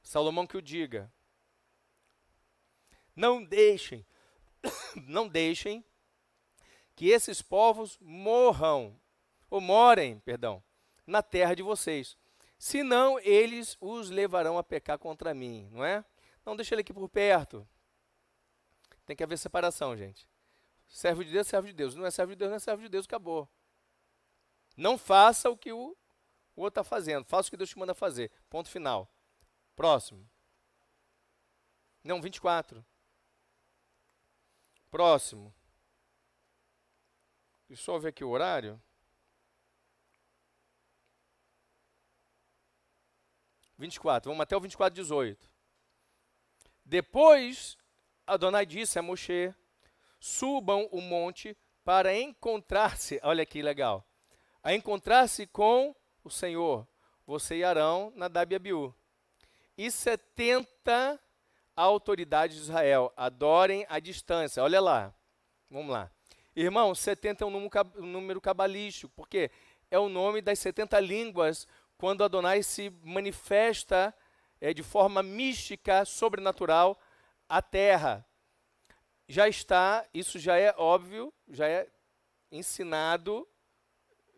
Salomão 0.02 0.46
que 0.46 0.58
o 0.58 0.62
diga. 0.62 1.12
Não 3.16 3.44
deixem, 3.44 4.06
não 5.08 5.28
deixem 5.28 5.84
que 6.96 7.10
esses 7.10 7.42
povos 7.42 7.98
morram, 8.00 9.00
ou 9.50 9.62
morem, 9.62 10.20
perdão, 10.20 10.64
na 11.06 11.22
terra 11.22 11.56
de 11.56 11.64
vocês. 11.64 12.18
Senão 12.58 13.20
eles 13.20 13.78
os 13.80 14.10
levarão 14.10 14.58
a 14.58 14.64
pecar 14.64 14.98
contra 14.98 15.34
mim, 15.34 15.70
não 15.72 15.84
é? 15.84 16.04
Não 16.46 16.56
deixa 16.56 16.76
ele 16.76 16.82
aqui 16.82 16.94
por 16.94 17.08
perto. 17.10 17.68
Tem 19.06 19.16
que 19.16 19.24
haver 19.24 19.38
separação, 19.38 19.96
gente. 19.96 20.28
Servo 20.88 21.24
de 21.24 21.32
Deus, 21.32 21.48
servo 21.48 21.68
de 21.68 21.74
Deus. 21.74 21.96
Não 21.96 22.06
é 22.06 22.12
servo 22.12 22.32
de 22.34 22.38
Deus, 22.38 22.50
não 22.50 22.58
é 22.58 22.60
servo 22.60 22.82
de 22.82 22.90
Deus, 22.90 23.06
acabou. 23.06 23.50
Não 24.76 24.98
faça 24.98 25.50
o 25.50 25.58
que 25.58 25.72
o, 25.72 25.98
o 26.56 26.62
outro 26.62 26.82
está 26.82 26.84
fazendo. 26.84 27.26
Faça 27.26 27.48
o 27.48 27.52
que 27.52 27.58
Deus 27.58 27.70
te 27.70 27.78
manda 27.78 27.94
fazer. 27.94 28.32
Ponto 28.50 28.70
final. 28.70 29.10
Próximo. 29.76 30.30
Não, 32.04 32.22
24. 32.22 32.86
Próximo. 34.90 35.54
Deixa 37.68 37.92
eu 37.92 38.00
ver 38.00 38.10
aqui 38.10 38.24
o 38.24 38.30
horário. 38.30 38.82
24. 43.78 44.30
Vamos 44.30 44.44
até 44.44 44.56
o 44.56 44.62
24, 44.62 44.94
18. 44.94 45.53
Depois, 46.86 47.78
Adonai 48.26 48.66
disse 48.66 49.00
a 49.00 49.02
Moshe: 49.02 49.54
subam 50.20 50.88
o 50.92 51.02
monte 51.02 51.58
para 51.84 52.18
encontrar-se, 52.18 53.20
olha 53.24 53.46
que 53.46 53.62
legal, 53.62 54.06
a 54.64 54.74
encontrar-se 54.74 55.46
com 55.48 55.96
o 56.24 56.30
Senhor, 56.30 56.88
você 57.26 57.58
e 57.58 57.64
Arão, 57.64 58.14
Nadab 58.16 58.54
e 58.54 58.56
Abiú. 58.56 58.96
E 59.78 59.90
70 59.90 61.20
autoridades 61.76 62.58
de 62.58 62.64
Israel, 62.64 63.12
adorem 63.18 63.86
à 63.90 64.00
distância. 64.00 64.64
Olha 64.64 64.80
lá, 64.80 65.14
vamos 65.70 65.92
lá. 65.92 66.12
Irmão, 66.56 66.94
70 66.94 67.44
é 67.44 67.48
um 67.48 67.50
número, 67.50 67.72
um 67.98 68.06
número 68.06 68.40
cabalístico, 68.40 69.12
porque 69.16 69.50
é 69.90 69.98
o 69.98 70.08
nome 70.08 70.42
das 70.42 70.60
70 70.60 71.00
línguas 71.00 71.68
quando 71.98 72.24
Adonai 72.24 72.62
se 72.62 72.90
manifesta 73.04 74.14
é, 74.64 74.74
de 74.74 74.82
forma 74.82 75.22
mística, 75.22 76.06
sobrenatural, 76.06 76.98
à 77.50 77.62
terra. 77.62 78.26
Já 79.28 79.50
está, 79.50 80.08
isso 80.14 80.40
já 80.40 80.58
é 80.58 80.74
óbvio, 80.78 81.34
já 81.50 81.68
é 81.68 81.90
ensinado 82.50 83.46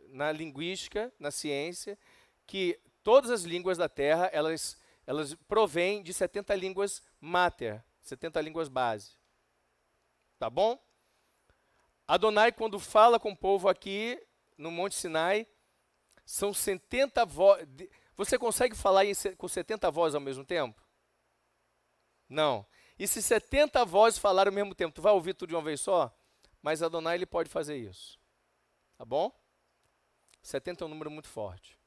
na 0.07 0.31
linguística, 0.31 1.13
na 1.19 1.29
ciência, 1.29 1.95
que 2.47 2.81
todas 3.03 3.29
as 3.29 3.43
línguas 3.43 3.77
da 3.77 3.87
terra, 3.87 4.25
elas, 4.33 4.75
elas 5.05 5.35
provêm 5.47 6.01
de 6.01 6.11
70 6.11 6.55
línguas 6.55 7.03
mater, 7.21 7.85
70 8.01 8.41
línguas 8.41 8.67
base. 8.67 9.11
Tá 10.39 10.49
bom? 10.49 10.83
Adonai, 12.07 12.51
quando 12.51 12.79
fala 12.79 13.19
com 13.19 13.29
o 13.29 13.37
povo 13.37 13.69
aqui 13.69 14.19
no 14.57 14.71
Monte 14.71 14.95
Sinai, 14.95 15.45
são 16.25 16.51
70 16.51 17.25
vozes. 17.25 17.67
Você 18.17 18.37
consegue 18.37 18.75
falar 18.75 19.03
com 19.37 19.47
70 19.47 19.91
vozes 19.91 20.15
ao 20.15 20.21
mesmo 20.21 20.45
tempo? 20.45 20.81
Não. 22.29 22.65
E 22.97 23.07
se 23.07 23.21
70 23.21 23.83
vozes 23.85 24.17
falarem 24.17 24.49
ao 24.49 24.55
mesmo 24.55 24.73
tempo, 24.73 24.95
tu 24.95 25.01
vai 25.01 25.11
ouvir 25.11 25.33
tudo 25.33 25.49
de 25.49 25.55
uma 25.55 25.61
vez 25.61 25.81
só? 25.81 26.15
Mas 26.61 26.81
Adonai 26.81 27.15
ele 27.15 27.25
pode 27.25 27.49
fazer 27.49 27.77
isso. 27.77 28.19
Tá 28.97 29.03
bom? 29.03 29.31
70 30.41 30.83
é 30.83 30.87
um 30.87 30.89
número 30.89 31.11
muito 31.11 31.27
forte. 31.27 31.77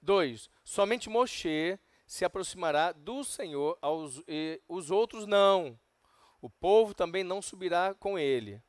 Dois, 0.00 0.50
somente 0.64 1.08
Moshe 1.08 1.78
se 2.04 2.24
aproximará 2.24 2.90
do 2.92 3.24
Senhor, 3.24 3.78
aos, 3.80 4.20
e 4.26 4.60
os 4.68 4.90
outros 4.90 5.26
não. 5.26 5.78
O 6.40 6.50
povo 6.50 6.92
também 6.92 7.22
não 7.22 7.40
subirá 7.40 7.94
com 7.94 8.18
ele. 8.18 8.60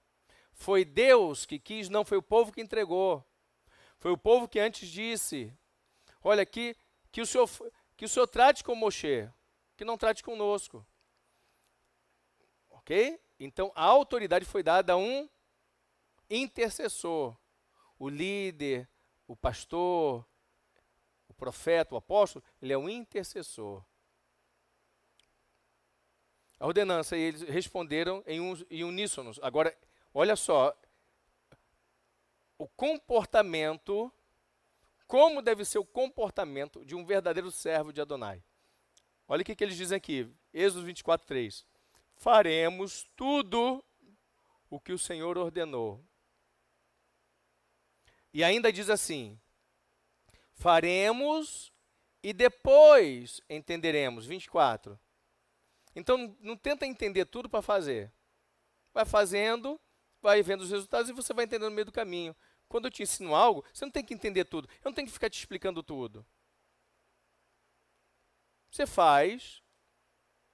Foi 0.53 0.85
Deus 0.85 1.45
que 1.45 1.59
quis, 1.59 1.89
não 1.89 2.05
foi 2.05 2.17
o 2.17 2.23
povo 2.23 2.51
que 2.51 2.61
entregou. 2.61 3.25
Foi 3.97 4.11
o 4.11 4.17
povo 4.17 4.47
que 4.47 4.59
antes 4.59 4.89
disse: 4.89 5.53
Olha 6.23 6.43
aqui, 6.43 6.75
que 7.11 7.21
o 7.21 7.25
Senhor, 7.25 7.49
que 7.95 8.05
o 8.05 8.09
Senhor 8.09 8.27
trate 8.27 8.63
com 8.63 8.75
Moshe, 8.75 9.29
que 9.75 9.85
não 9.85 9.97
trate 9.97 10.23
conosco. 10.23 10.85
Ok? 12.69 13.19
Então 13.39 13.71
a 13.75 13.83
autoridade 13.83 14.45
foi 14.45 14.63
dada 14.63 14.93
a 14.93 14.97
um 14.97 15.29
intercessor. 16.29 17.37
O 17.97 18.09
líder, 18.09 18.89
o 19.27 19.35
pastor, 19.35 20.25
o 21.27 21.33
profeta, 21.33 21.95
o 21.95 21.97
apóstolo, 21.97 22.43
ele 22.61 22.73
é 22.73 22.77
um 22.77 22.89
intercessor. 22.89 23.83
A 26.59 26.67
ordenança, 26.67 27.17
e 27.17 27.21
eles 27.21 27.41
responderam 27.41 28.23
em, 28.25 28.39
um, 28.39 28.53
em 28.69 28.83
uníssonos. 28.83 29.39
Agora, 29.41 29.75
olha 30.13 30.35
só, 30.35 30.77
o 32.57 32.67
comportamento, 32.67 34.11
como 35.07 35.41
deve 35.41 35.65
ser 35.65 35.79
o 35.79 35.85
comportamento 35.85 36.85
de 36.85 36.95
um 36.95 37.05
verdadeiro 37.05 37.51
servo 37.51 37.91
de 37.91 38.01
Adonai. 38.01 38.43
Olha 39.27 39.41
o 39.41 39.45
que, 39.45 39.55
que 39.55 39.63
eles 39.63 39.75
dizem 39.75 39.97
aqui, 39.97 40.29
Êxodo 40.53 40.85
24, 40.85 41.25
3. 41.25 41.65
Faremos 42.15 43.09
tudo 43.15 43.83
o 44.69 44.79
que 44.79 44.91
o 44.91 44.99
Senhor 44.99 45.37
ordenou. 45.37 46.03
E 48.33 48.43
ainda 48.43 48.71
diz 48.71 48.89
assim: 48.89 49.39
faremos 50.55 51.71
e 52.23 52.33
depois 52.33 53.41
entenderemos. 53.49 54.25
24. 54.25 54.99
Então 55.95 56.35
não 56.39 56.57
tenta 56.57 56.85
entender 56.85 57.25
tudo 57.25 57.49
para 57.49 57.61
fazer. 57.61 58.11
Vai 58.93 59.05
fazendo, 59.05 59.79
vai 60.23 60.41
vendo 60.41 60.61
os 60.61 60.71
resultados 60.71 61.09
e 61.09 61.13
você 61.13 61.33
vai 61.33 61.45
entendendo 61.45 61.69
no 61.69 61.75
meio 61.75 61.85
do 61.85 61.91
caminho. 61.91 62.35
Quando 62.67 62.85
eu 62.85 62.91
te 62.91 63.03
ensino 63.03 63.35
algo, 63.35 63.63
você 63.71 63.85
não 63.85 63.91
tem 63.91 64.03
que 64.03 64.13
entender 64.13 64.45
tudo. 64.45 64.67
Eu 64.83 64.89
não 64.89 64.93
tenho 64.93 65.05
que 65.05 65.13
ficar 65.13 65.29
te 65.29 65.37
explicando 65.37 65.83
tudo. 65.83 66.25
Você 68.71 68.87
faz 68.87 69.61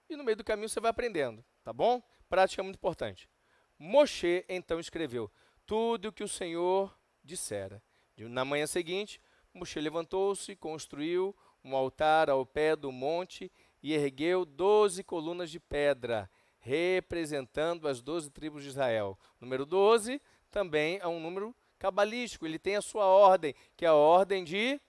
e 0.10 0.18
no 0.18 0.24
meio 0.24 0.36
do 0.36 0.44
caminho 0.44 0.68
você 0.68 0.80
vai 0.80 0.90
aprendendo, 0.90 1.46
tá 1.64 1.72
bom? 1.72 2.02
Prática 2.28 2.62
é 2.62 2.64
muito 2.64 2.76
importante. 2.76 3.30
Moshe 3.78 4.44
então 4.50 4.80
escreveu 4.80 5.32
tudo 5.66 6.10
o 6.10 6.12
que 6.12 6.24
o 6.24 6.28
Senhor 6.28 6.94
dissera. 7.24 7.82
Na 8.18 8.44
manhã 8.44 8.68
seguinte, 8.68 9.22
Moshe 9.54 9.80
levantou-se, 9.80 10.56
construiu 10.56 11.34
um 11.64 11.76
altar 11.76 12.30
ao 12.30 12.46
pé 12.46 12.76
do 12.76 12.92
monte 12.92 13.52
e 13.82 13.94
ergueu 13.94 14.44
doze 14.44 15.04
colunas 15.04 15.50
de 15.50 15.60
pedra, 15.60 16.30
representando 16.60 17.88
as 17.88 18.02
doze 18.02 18.30
tribos 18.30 18.64
de 18.64 18.70
Israel. 18.70 19.18
Número 19.40 19.66
12 19.66 20.22
também 20.52 20.98
é 21.00 21.08
um 21.08 21.20
número 21.20 21.56
cabalístico, 21.78 22.46
ele 22.46 22.60
tem 22.60 22.76
a 22.76 22.82
sua 22.82 23.06
ordem, 23.06 23.56
que 23.78 23.86
é 23.86 23.88
a 23.88 23.94
ordem 23.94 24.44
de 24.44 24.80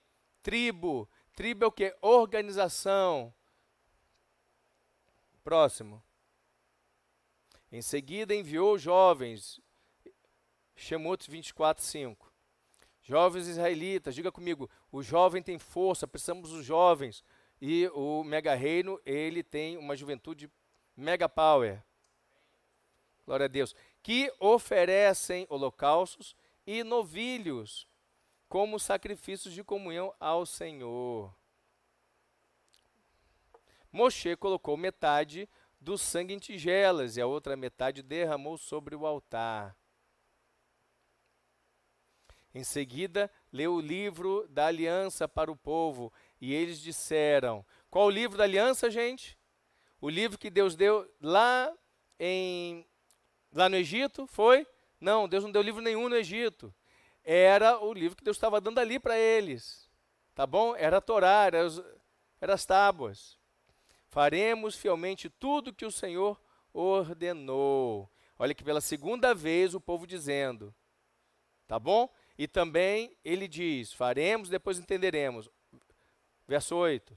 tribo. 0.42 1.08
Tribo 1.34 1.64
é 1.64 1.66
o 1.68 1.72
que? 1.72 1.94
Organização. 2.02 3.32
Próximo. 5.44 6.02
Em 7.72 7.80
seguida 7.80 8.34
enviou 8.34 8.76
jovens, 8.76 9.60
Shemot 10.74 11.30
24, 11.30 11.82
5. 11.84 12.30
Jovens 13.02 13.46
israelitas, 13.46 14.14
diga 14.14 14.32
comigo, 14.32 14.68
o 14.90 15.02
jovem 15.02 15.42
tem 15.42 15.58
força, 15.58 16.06
precisamos 16.06 16.50
dos 16.50 16.64
jovens. 16.64 17.24
E 17.60 17.88
o 17.94 18.24
mega 18.24 18.54
reino, 18.54 19.00
ele 19.04 19.42
tem 19.42 19.76
uma 19.76 19.94
juventude 19.94 20.50
mega 21.00 21.28
power. 21.28 21.82
Glória 23.26 23.46
a 23.46 23.48
Deus. 23.48 23.74
Que 24.02 24.32
oferecem 24.38 25.46
holocaustos 25.48 26.36
e 26.66 26.84
novilhos 26.84 27.88
como 28.48 28.78
sacrifícios 28.78 29.54
de 29.54 29.62
comunhão 29.62 30.14
ao 30.18 30.44
Senhor. 30.44 31.34
Moshe 33.92 34.36
colocou 34.36 34.76
metade 34.76 35.48
do 35.80 35.96
sangue 35.96 36.34
em 36.34 36.38
tigelas 36.38 37.16
e 37.16 37.20
a 37.20 37.26
outra 37.26 37.56
metade 37.56 38.02
derramou 38.02 38.58
sobre 38.58 38.94
o 38.94 39.06
altar. 39.06 39.76
Em 42.52 42.64
seguida, 42.64 43.30
leu 43.52 43.74
o 43.74 43.80
livro 43.80 44.46
da 44.48 44.66
aliança 44.66 45.28
para 45.28 45.50
o 45.50 45.56
povo 45.56 46.12
e 46.40 46.52
eles 46.52 46.80
disseram: 46.80 47.64
Qual 47.88 48.06
o 48.06 48.10
livro 48.10 48.36
da 48.36 48.44
aliança, 48.44 48.90
gente? 48.90 49.39
O 50.00 50.08
livro 50.08 50.38
que 50.38 50.48
Deus 50.48 50.74
deu 50.74 51.08
lá 51.20 51.72
em 52.18 52.86
lá 53.52 53.68
no 53.68 53.76
Egito, 53.76 54.26
foi? 54.26 54.66
Não, 55.00 55.28
Deus 55.28 55.44
não 55.44 55.50
deu 55.50 55.62
livro 55.62 55.82
nenhum 55.82 56.08
no 56.08 56.16
Egito. 56.16 56.74
Era 57.22 57.78
o 57.78 57.92
livro 57.92 58.16
que 58.16 58.24
Deus 58.24 58.36
estava 58.36 58.60
dando 58.60 58.78
ali 58.78 58.98
para 58.98 59.18
eles. 59.18 59.90
Tá 60.34 60.46
bom? 60.46 60.74
Era 60.76 60.98
a 60.98 61.00
Torá, 61.00 61.44
era, 61.46 61.66
os, 61.66 61.82
era 62.40 62.54
as 62.54 62.64
tábuas. 62.64 63.38
Faremos 64.08 64.74
fielmente 64.74 65.28
tudo 65.28 65.72
que 65.72 65.84
o 65.84 65.92
Senhor 65.92 66.40
ordenou. 66.72 68.10
Olha 68.38 68.54
que 68.54 68.64
pela 68.64 68.80
segunda 68.80 69.34
vez 69.34 69.74
o 69.74 69.80
povo 69.80 70.06
dizendo. 70.06 70.74
Tá 71.66 71.78
bom? 71.78 72.08
E 72.38 72.48
também 72.48 73.16
ele 73.24 73.46
diz: 73.46 73.92
faremos, 73.92 74.48
depois 74.48 74.78
entenderemos. 74.78 75.48
Verso 76.48 76.74
8. 76.74 77.16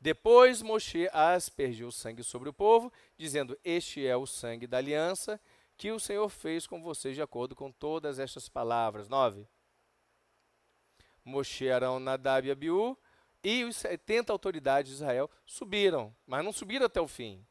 Depois 0.00 0.62
Moshe 0.62 1.08
aspergiu 1.12 1.90
sangue 1.90 2.22
sobre 2.22 2.48
o 2.48 2.52
povo, 2.52 2.92
dizendo: 3.16 3.58
Este 3.64 4.06
é 4.06 4.16
o 4.16 4.26
sangue 4.26 4.66
da 4.66 4.78
aliança 4.78 5.40
que 5.76 5.90
o 5.90 6.00
Senhor 6.00 6.28
fez 6.28 6.66
com 6.66 6.82
vocês, 6.82 7.14
de 7.14 7.22
acordo 7.22 7.54
com 7.54 7.70
todas 7.70 8.18
estas 8.18 8.48
palavras. 8.48 9.08
9. 9.08 9.46
Moshe, 11.24 11.70
Arão, 11.70 11.98
Nadab 11.98 12.46
e 12.46 12.50
Abiú 12.50 12.96
e 13.42 13.64
os 13.64 13.76
70 13.76 14.32
autoridades 14.32 14.90
de 14.90 14.96
Israel 14.96 15.30
subiram, 15.44 16.14
mas 16.26 16.44
não 16.44 16.52
subiram 16.52 16.86
até 16.86 17.00
o 17.00 17.08
fim. 17.08 17.46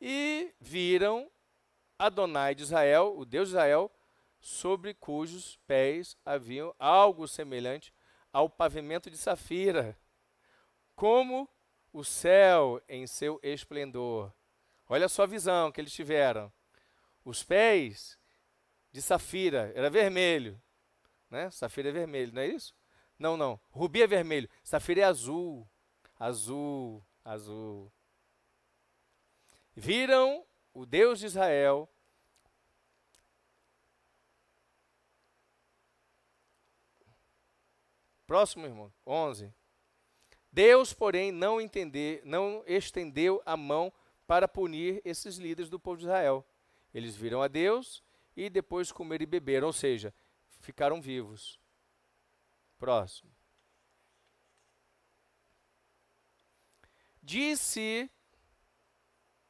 E 0.00 0.52
viram 0.60 1.30
Adonai 1.98 2.54
de 2.54 2.62
Israel, 2.62 3.14
o 3.16 3.24
Deus 3.24 3.48
de 3.48 3.54
Israel, 3.54 3.90
sobre 4.38 4.92
cujos 4.94 5.58
pés 5.66 6.16
havia 6.24 6.70
algo 6.78 7.26
semelhante 7.26 7.92
ao 8.32 8.50
pavimento 8.50 9.10
de 9.10 9.16
safira, 9.16 9.98
como 10.96 11.48
o 11.92 12.02
céu 12.02 12.82
em 12.88 13.06
seu 13.06 13.38
esplendor. 13.42 14.32
Olha 14.88 15.08
só 15.08 15.22
a 15.22 15.26
visão 15.26 15.70
que 15.70 15.80
eles 15.80 15.92
tiveram. 15.92 16.52
Os 17.24 17.44
pés 17.44 18.18
de 18.90 19.02
safira, 19.02 19.72
era 19.74 19.90
vermelho. 19.90 20.60
Né? 21.30 21.50
Safira 21.50 21.90
é 21.90 21.92
vermelho, 21.92 22.32
não 22.32 22.42
é 22.42 22.46
isso? 22.48 22.74
Não, 23.18 23.36
não. 23.36 23.60
Rubi 23.70 24.02
é 24.02 24.06
vermelho. 24.06 24.48
Safira 24.64 25.02
é 25.02 25.04
azul. 25.04 25.68
Azul, 26.18 27.04
azul. 27.24 27.92
Viram 29.74 30.44
o 30.72 30.86
Deus 30.86 31.18
de 31.18 31.26
Israel 31.26 31.88
Próximo, 38.26 38.66
irmão, 38.66 38.92
11. 39.06 39.54
Deus, 40.56 40.94
porém, 40.94 41.30
não 41.30 41.60
entender, 41.60 42.22
não 42.24 42.64
estendeu 42.66 43.42
a 43.44 43.58
mão 43.58 43.92
para 44.26 44.48
punir 44.48 45.02
esses 45.04 45.36
líderes 45.36 45.68
do 45.68 45.78
povo 45.78 45.98
de 45.98 46.04
Israel. 46.04 46.46
Eles 46.94 47.14
viram 47.14 47.42
a 47.42 47.46
Deus 47.46 48.02
e 48.34 48.48
depois 48.48 48.90
comeram 48.90 49.22
e 49.22 49.26
beberam, 49.26 49.66
ou 49.66 49.72
seja, 49.74 50.14
ficaram 50.62 50.98
vivos. 50.98 51.60
Próximo. 52.78 53.30
Disse 57.22 58.10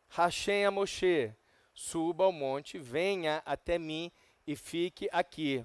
Hashem 0.09 0.65
a 0.65 0.73
Moshe: 0.73 1.33
Suba 1.73 2.25
ao 2.25 2.33
monte, 2.33 2.81
venha 2.81 3.45
até 3.47 3.79
mim 3.79 4.11
e 4.45 4.57
fique 4.57 5.09
aqui. 5.13 5.65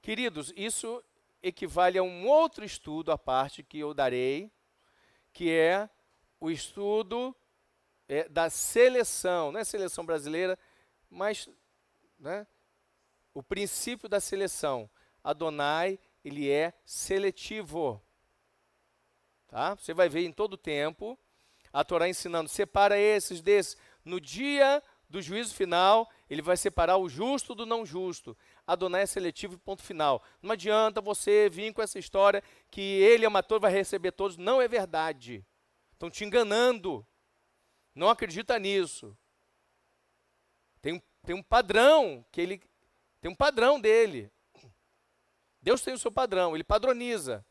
Queridos, 0.00 0.52
isso 0.56 1.02
equivale 1.42 1.98
a 1.98 2.04
um 2.04 2.28
outro 2.28 2.64
estudo 2.64 3.10
à 3.10 3.18
parte 3.18 3.64
que 3.64 3.80
eu 3.80 3.92
darei, 3.92 4.54
que 5.36 5.50
é 5.50 5.86
o 6.40 6.50
estudo 6.50 7.36
é, 8.08 8.26
da 8.26 8.48
seleção, 8.48 9.52
não 9.52 9.60
é 9.60 9.64
seleção 9.64 10.06
brasileira, 10.06 10.58
mas 11.10 11.46
né, 12.18 12.46
o 13.34 13.42
princípio 13.42 14.08
da 14.08 14.18
seleção. 14.18 14.88
Adonai, 15.22 15.98
ele 16.24 16.50
é 16.50 16.72
seletivo. 16.86 18.02
Tá? 19.46 19.74
Você 19.74 19.92
vai 19.92 20.08
ver 20.08 20.24
em 20.24 20.32
todo 20.32 20.54
o 20.54 20.58
tempo 20.58 21.18
a 21.70 21.84
Torá 21.84 22.08
ensinando, 22.08 22.48
separa 22.48 22.98
esses 22.98 23.42
desses. 23.42 23.76
No 24.02 24.18
dia 24.18 24.82
do 25.06 25.20
juízo 25.20 25.54
final, 25.54 26.10
ele 26.30 26.40
vai 26.40 26.56
separar 26.56 26.96
o 26.96 27.10
justo 27.10 27.54
do 27.54 27.66
não 27.66 27.84
justo. 27.84 28.34
Adonai 28.66 29.02
é 29.02 29.06
seletivo, 29.06 29.58
ponto 29.58 29.82
final. 29.82 30.22
Não 30.42 30.50
adianta 30.52 31.00
você 31.00 31.48
vir 31.48 31.72
com 31.72 31.80
essa 31.80 31.98
história 31.98 32.42
que 32.70 32.80
ele 32.80 33.24
é 33.24 33.28
uma 33.28 33.42
torre, 33.42 33.60
vai 33.60 33.72
receber 33.72 34.12
todos. 34.12 34.36
Não 34.36 34.60
é 34.60 34.66
verdade. 34.66 35.46
Estão 35.92 36.10
te 36.10 36.24
enganando. 36.24 37.06
Não 37.94 38.08
acredita 38.08 38.58
nisso. 38.58 39.16
Tem 40.82 40.94
um, 40.94 41.00
tem 41.24 41.34
um 41.36 41.42
padrão 41.42 42.24
que 42.32 42.40
ele 42.40 42.60
tem 43.20 43.30
um 43.30 43.34
padrão 43.34 43.80
dele. 43.80 44.30
Deus 45.60 45.80
tem 45.80 45.94
o 45.94 45.98
seu 45.98 46.12
padrão, 46.12 46.54
ele 46.54 46.62
padroniza 46.62 47.44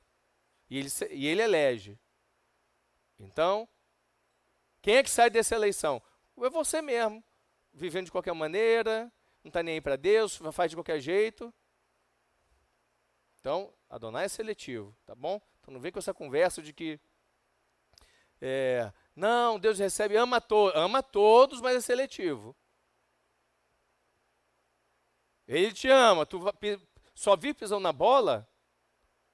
e 0.69 0.77
ele, 0.77 0.89
e 1.11 1.27
ele 1.27 1.41
elege. 1.41 1.99
Então, 3.19 3.67
quem 4.81 4.95
é 4.95 5.03
que 5.03 5.09
sai 5.09 5.29
dessa 5.29 5.55
eleição? 5.55 6.01
É 6.37 6.49
você 6.49 6.81
mesmo, 6.81 7.23
vivendo 7.73 8.05
de 8.05 8.11
qualquer 8.11 8.33
maneira, 8.33 9.11
não 9.45 9.49
está 9.49 9.61
nem 9.61 9.75
aí 9.75 9.81
para 9.81 9.95
Deus, 9.95 10.37
faz 10.51 10.71
de 10.71 10.75
qualquer 10.75 10.99
jeito. 10.99 11.53
Então, 13.39 13.71
Adonai 13.87 14.25
é 14.25 14.27
seletivo, 14.27 14.97
tá 15.05 15.13
bom? 15.13 15.39
Então 15.61 15.71
não 15.71 15.79
vem 15.79 15.91
com 15.91 15.99
essa 15.99 16.15
conversa 16.15 16.63
de 16.63 16.73
que 16.73 16.99
é, 18.41 18.91
não, 19.15 19.59
Deus 19.59 19.77
recebe, 19.77 20.17
ama, 20.17 20.41
to 20.41 20.71
ama 20.73 21.03
todos, 21.03 21.61
mas 21.61 21.77
é 21.77 21.81
seletivo. 21.81 22.55
Ele 25.47 25.71
te 25.71 25.89
ama, 25.89 26.25
tu 26.25 26.39
só 27.13 27.35
vive 27.35 27.53
pisando 27.53 27.81
na 27.81 27.93
bola, 27.93 28.49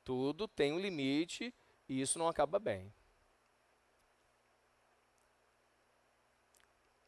tudo 0.03 0.45
tem 0.45 0.73
um 0.73 0.79
limite 0.79 1.55
e 1.87 2.01
isso 2.01 2.19
não 2.19 2.27
acaba 2.27 2.59
bem. 2.59 2.93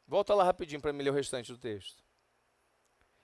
Volta 0.08 0.34
lá 0.34 0.46
rapidinho 0.46 0.80
para 0.80 0.94
me 0.94 1.04
ler 1.04 1.10
o 1.10 1.14
restante 1.14 1.52
do 1.52 1.58
texto. 1.58 2.02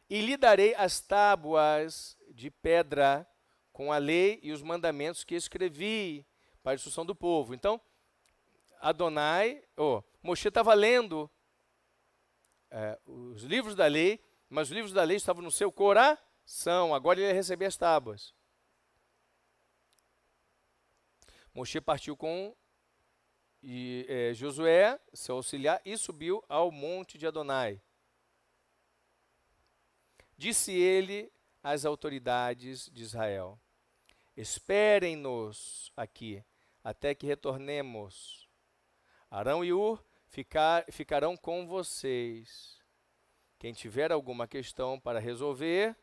E 0.10 0.22
lhe 0.22 0.36
darei 0.36 0.74
as 0.76 1.00
tábuas 1.00 2.18
de 2.32 2.50
pedra 2.50 3.28
com 3.72 3.92
a 3.92 3.98
lei 3.98 4.40
e 4.42 4.52
os 4.52 4.62
mandamentos 4.62 5.24
que 5.24 5.36
escrevi 5.36 6.26
para 6.64 6.74
a 6.74 6.76
instrução 6.76 7.06
do 7.06 7.16
povo. 7.16 7.54
Então, 7.54 7.80
Adonai, 8.80 9.64
oh, 9.78 10.02
Moshe 10.24 10.48
estava 10.48 10.74
lendo 10.74 11.30
é, 12.72 13.00
os 13.06 13.44
livros 13.44 13.76
da 13.76 13.86
lei, 13.86 14.24
mas 14.50 14.70
os 14.70 14.74
livros 14.74 14.94
da 14.94 15.04
lei 15.04 15.18
estavam 15.18 15.44
no 15.44 15.52
seu 15.52 15.72
coração. 15.72 16.94
Agora 16.94 17.20
ele 17.20 17.28
ia 17.28 17.34
receber 17.34 17.66
as 17.66 17.78
tábuas. 17.78 18.34
Moshe 21.54 21.80
partiu 21.82 22.16
com 22.16 22.56
e, 23.62 24.06
é, 24.08 24.34
Josué, 24.34 25.00
seu 25.14 25.36
auxiliar, 25.36 25.82
e 25.84 25.98
subiu 25.98 26.44
ao 26.48 26.72
monte 26.72 27.18
de 27.18 27.28
Adonai. 27.28 27.82
Disse 30.40 30.72
ele 30.72 31.30
às 31.62 31.84
autoridades 31.84 32.90
de 32.94 33.04
Israel: 33.04 33.60
Esperem-nos 34.38 35.92
aqui, 35.98 36.42
até 36.82 37.14
que 37.14 37.28
retornemos 37.28 38.48
Arão 39.30 39.66
e 39.66 39.74
Ur 39.74 40.02
ficar, 40.30 40.86
ficarão 40.90 41.36
com 41.36 41.68
vocês. 41.68 42.80
Quem 43.58 43.74
tiver 43.74 44.14
alguma 44.14 44.48
questão 44.48 44.98
para 44.98 45.20
resolver, 45.20 45.94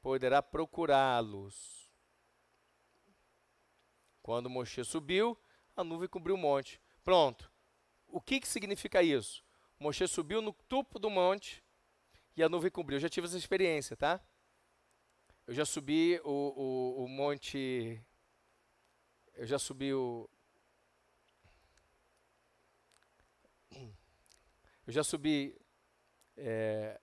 poderá 0.00 0.40
procurá-los. 0.40 1.92
Quando 4.22 4.48
Moshe 4.48 4.82
subiu, 4.82 5.38
a 5.76 5.84
nuvem 5.84 6.08
cobriu 6.08 6.36
o 6.36 6.38
monte. 6.38 6.80
Pronto. 7.04 7.52
O 8.08 8.18
que, 8.18 8.40
que 8.40 8.48
significa 8.48 9.02
isso? 9.02 9.44
Moshe 9.78 10.08
subiu 10.08 10.40
no 10.40 10.54
topo 10.54 10.98
do 10.98 11.10
monte 11.10 11.62
e 12.36 12.42
a 12.42 12.48
nuvem 12.48 12.70
cobriu. 12.70 12.96
Eu 12.96 13.00
já 13.00 13.08
tive 13.08 13.26
essa 13.26 13.38
experiência, 13.38 13.96
tá? 13.96 14.20
Eu 15.46 15.54
já 15.54 15.64
subi 15.64 16.20
o, 16.24 16.30
o, 16.30 17.04
o 17.04 17.08
monte. 17.08 18.00
Eu 19.34 19.46
já 19.46 19.58
subi 19.58 19.92
o, 19.92 20.28
Eu 24.86 24.92
já 24.92 25.02
subi 25.02 25.58
é, 26.36 27.00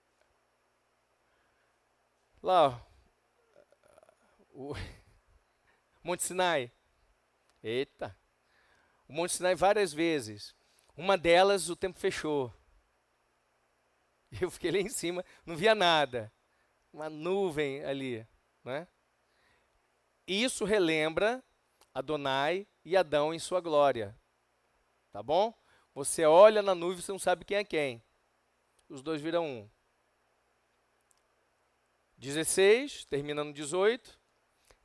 lá, 2.40 2.80
o 4.54 4.72
Monte 6.02 6.22
Sinai. 6.22 6.70
Eita! 7.60 8.16
O 9.08 9.12
Monte 9.12 9.32
Sinai 9.32 9.56
várias 9.56 9.92
vezes. 9.92 10.54
Uma 10.96 11.18
delas 11.18 11.70
o 11.70 11.74
tempo 11.74 11.98
fechou. 11.98 12.54
Eu 14.40 14.50
fiquei 14.50 14.70
lá 14.70 14.78
em 14.78 14.88
cima, 14.88 15.24
não 15.44 15.56
via 15.56 15.74
nada. 15.74 16.32
Uma 16.92 17.08
nuvem 17.08 17.84
ali. 17.84 18.26
né? 18.64 18.88
E 20.26 20.42
isso 20.42 20.64
relembra 20.64 21.42
Adonai 21.92 22.66
e 22.84 22.96
Adão 22.96 23.34
em 23.34 23.38
sua 23.38 23.60
glória. 23.60 24.18
Tá 25.10 25.22
bom? 25.22 25.54
Você 25.94 26.24
olha 26.24 26.62
na 26.62 26.74
nuvem, 26.74 27.02
você 27.02 27.12
não 27.12 27.18
sabe 27.18 27.44
quem 27.44 27.58
é 27.58 27.64
quem. 27.64 28.02
Os 28.88 29.02
dois 29.02 29.20
viram 29.20 29.46
um. 29.46 29.70
16, 32.16 33.04
termina 33.04 33.44
no 33.44 33.52
18. 33.52 34.18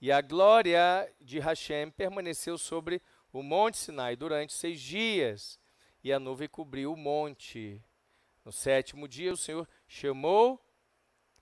E 0.02 0.12
a 0.12 0.22
glória 0.22 1.12
de 1.20 1.40
Hashem 1.40 1.90
permaneceu 1.92 2.58
sobre 2.58 3.02
o 3.32 3.42
monte 3.42 3.78
Sinai 3.78 4.16
durante 4.16 4.54
seis 4.54 4.80
dias, 4.80 5.60
e 6.04 6.14
a 6.14 6.20
nuvem 6.20 6.48
cobriu 6.48 6.94
o 6.94 6.98
monte. 6.98 7.82
No 8.48 8.54
sétimo 8.54 9.10
dia, 9.10 9.34
o 9.34 9.36
Senhor 9.36 9.68
chamou 9.90 10.66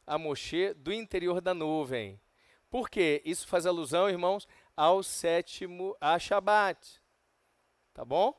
a 0.07 0.17
Moshe 0.17 0.73
do 0.73 0.91
interior 0.91 1.39
da 1.39 1.53
nuvem. 1.53 2.19
Por 2.67 2.89
quê? 2.89 3.21
Isso 3.23 3.47
faz 3.47 3.67
alusão, 3.67 4.09
irmãos, 4.09 4.47
ao 4.75 5.03
sétimo, 5.03 5.95
a 6.01 6.17
Shabat. 6.17 6.99
Tá 7.93 8.03
bom? 8.03 8.33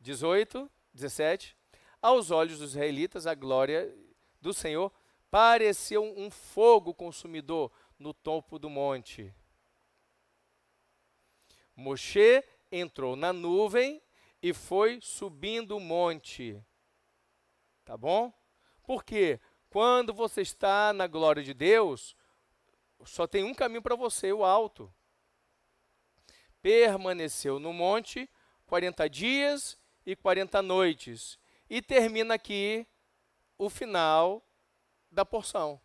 18, 0.00 0.70
17. 0.94 1.54
Aos 2.00 2.30
olhos 2.30 2.58
dos 2.58 2.70
israelitas, 2.70 3.26
a 3.26 3.34
glória 3.34 3.94
do 4.40 4.54
Senhor 4.54 4.90
pareceu 5.30 6.04
um 6.16 6.30
fogo 6.30 6.94
consumidor 6.94 7.70
no 7.98 8.14
topo 8.14 8.58
do 8.58 8.70
monte. 8.70 9.30
Moshe 11.76 12.42
entrou 12.72 13.14
na 13.14 13.30
nuvem 13.30 14.02
e 14.42 14.54
foi 14.54 15.02
subindo 15.02 15.76
o 15.76 15.80
monte. 15.80 16.64
Tá 17.84 17.96
bom? 17.96 18.32
Porque 18.82 19.40
quando 19.68 20.14
você 20.14 20.40
está 20.40 20.92
na 20.92 21.06
glória 21.06 21.42
de 21.42 21.52
Deus, 21.52 22.16
só 23.04 23.26
tem 23.26 23.44
um 23.44 23.54
caminho 23.54 23.82
para 23.82 23.96
você, 23.96 24.32
o 24.32 24.44
alto. 24.44 24.92
Permaneceu 26.62 27.58
no 27.58 27.72
monte 27.72 28.30
40 28.66 29.08
dias 29.10 29.78
e 30.06 30.16
40 30.16 30.62
noites. 30.62 31.38
E 31.68 31.82
termina 31.82 32.34
aqui 32.34 32.86
o 33.58 33.68
final 33.68 34.46
da 35.10 35.24
porção. 35.24 35.80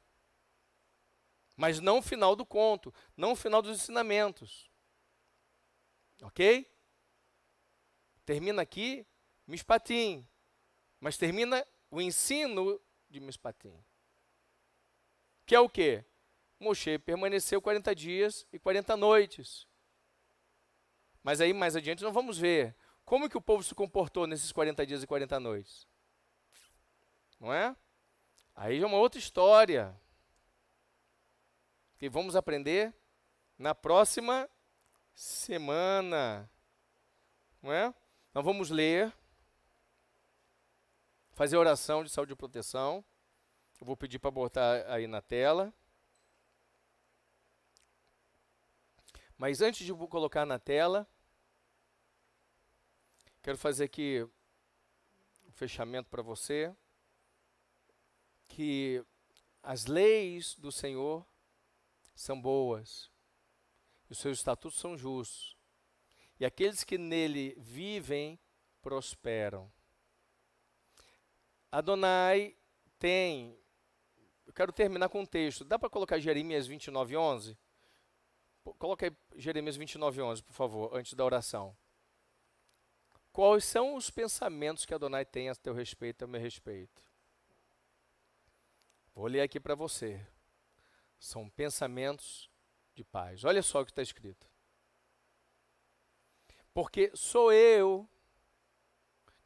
Mas 1.56 1.80
não 1.80 1.98
o 1.98 2.02
final 2.02 2.36
do 2.36 2.46
conto, 2.46 2.94
não 3.18 3.34
o 3.34 3.36
final 3.36 3.62
dos 3.62 3.78
ensinamentos. 3.78 4.70
Ok? 6.22 6.70
Termina 8.26 8.62
aqui 8.62 9.06
Mishpatim, 9.48 10.28
mas 11.00 11.18
termina 11.18 11.66
o 11.90 12.02
ensino 12.02 12.80
de 13.10 13.20
Mishpatim. 13.20 13.74
Que 15.46 15.56
é 15.56 15.60
o 15.60 15.70
quê? 15.70 16.06
Moshe 16.60 17.00
permaneceu 17.00 17.62
40 17.62 17.96
dias 17.96 18.46
e 18.52 18.60
40 18.60 18.96
noites. 18.98 19.68
Mas 21.24 21.42
aí 21.42 21.54
mais 21.54 21.76
adiante 21.76 22.04
nós 22.04 22.14
vamos 22.14 22.38
ver 22.38 22.76
como 23.06 23.30
que 23.30 23.38
o 23.38 23.42
povo 23.42 23.64
se 23.64 23.74
comportou 23.74 24.28
nesses 24.28 24.52
40 24.52 24.86
dias 24.86 25.02
e 25.02 25.08
40 25.08 25.40
noites. 25.40 25.88
Não 27.40 27.54
é? 27.54 27.76
Aí 28.56 28.82
é 28.82 28.86
uma 28.86 28.98
outra 28.98 29.20
história. 29.20 30.00
Que 31.98 32.10
vamos 32.10 32.36
aprender 32.36 32.94
na 33.58 33.74
próxima 33.74 34.50
semana. 35.16 36.50
Não 37.62 37.74
é? 37.74 37.94
Nós 38.34 38.46
vamos 38.46 38.70
ler, 38.70 39.14
fazer 41.40 41.56
oração 41.56 42.04
de 42.04 42.10
saúde 42.10 42.34
e 42.34 42.36
proteção. 42.36 43.02
Eu 43.80 43.88
vou 43.88 43.96
pedir 43.96 44.20
para 44.20 44.30
botar 44.30 44.86
aí 44.92 45.08
na 45.08 45.22
tela. 45.22 45.74
Mas 49.38 49.62
antes 49.62 49.86
de 49.86 49.94
colocar 49.94 50.46
na 50.46 50.60
tela, 50.60 51.08
quero 53.42 53.58
fazer 53.58 53.86
aqui 53.86 54.28
um 55.48 55.52
fechamento 55.54 56.10
para 56.10 56.22
você. 56.22 56.76
Que 58.50 59.02
as 59.64 59.86
leis 59.86 60.56
do 60.56 60.74
Senhor 60.74 61.26
são 62.14 62.42
boas, 62.42 63.10
os 64.10 64.18
seus 64.18 64.40
estatutos 64.40 64.78
são 64.78 64.98
justos, 64.98 65.56
e 66.38 66.44
aqueles 66.46 66.84
que 66.84 66.98
nele 66.98 67.56
vivem 67.58 68.38
prosperam. 68.82 69.72
Adonai 71.72 72.56
tem. 72.98 73.58
Eu 74.46 74.54
quero 74.54 74.72
terminar 74.72 75.10
com 75.10 75.22
um 75.22 75.26
texto. 75.26 75.64
Dá 75.64 75.78
para 75.78 75.90
colocar 75.90 76.20
Jeremias 76.20 76.68
29, 76.68 77.16
11? 77.16 77.58
Coloca 78.78 79.06
aí 79.06 79.16
Jeremias 79.36 79.76
29, 79.76 80.22
11, 80.22 80.44
por 80.44 80.54
favor, 80.54 80.96
antes 80.96 81.14
da 81.14 81.24
oração. 81.24 81.76
Quais 83.32 83.64
são 83.64 83.96
os 83.96 84.10
pensamentos 84.10 84.86
que 84.86 84.94
Adonai 84.94 85.26
tem 85.26 85.50
a 85.50 85.56
teu 85.56 85.74
respeito, 85.74 86.24
a 86.24 86.28
meu 86.28 86.42
respeito? 86.42 87.04
Vou 89.14 89.28
ler 89.28 89.42
aqui 89.42 89.60
para 89.60 89.76
você. 89.76 90.26
São 91.18 91.50
pensamentos 91.50 92.50
de 92.96 93.04
paz. 93.04 93.44
Olha 93.44 93.62
só 93.62 93.82
o 93.82 93.86
que 93.86 93.92
está 93.92 94.02
escrito. 94.02 94.48
Porque 96.74 97.12
sou 97.16 97.52
eu 97.52 98.10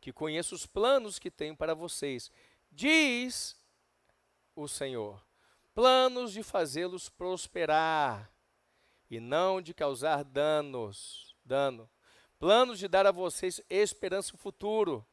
que 0.04 0.12
conheço 0.12 0.54
os 0.54 0.66
planos 0.66 1.18
que 1.18 1.32
tenho 1.32 1.56
para 1.56 1.74
vocês, 1.74 2.30
diz 2.70 3.56
o 4.54 4.68
Senhor. 4.68 5.26
Planos 5.74 6.34
de 6.34 6.44
fazê-los 6.44 7.08
prosperar 7.08 8.30
e 9.10 9.22
não 9.22 9.62
de 9.62 9.74
causar 9.74 10.26
danos, 10.26 11.34
dano. 11.46 11.90
Planos 12.38 12.80
de 12.80 12.90
dar 12.90 13.08
a 13.08 13.14
vocês 13.14 13.64
esperança 13.70 14.36
futuro. 14.36 15.08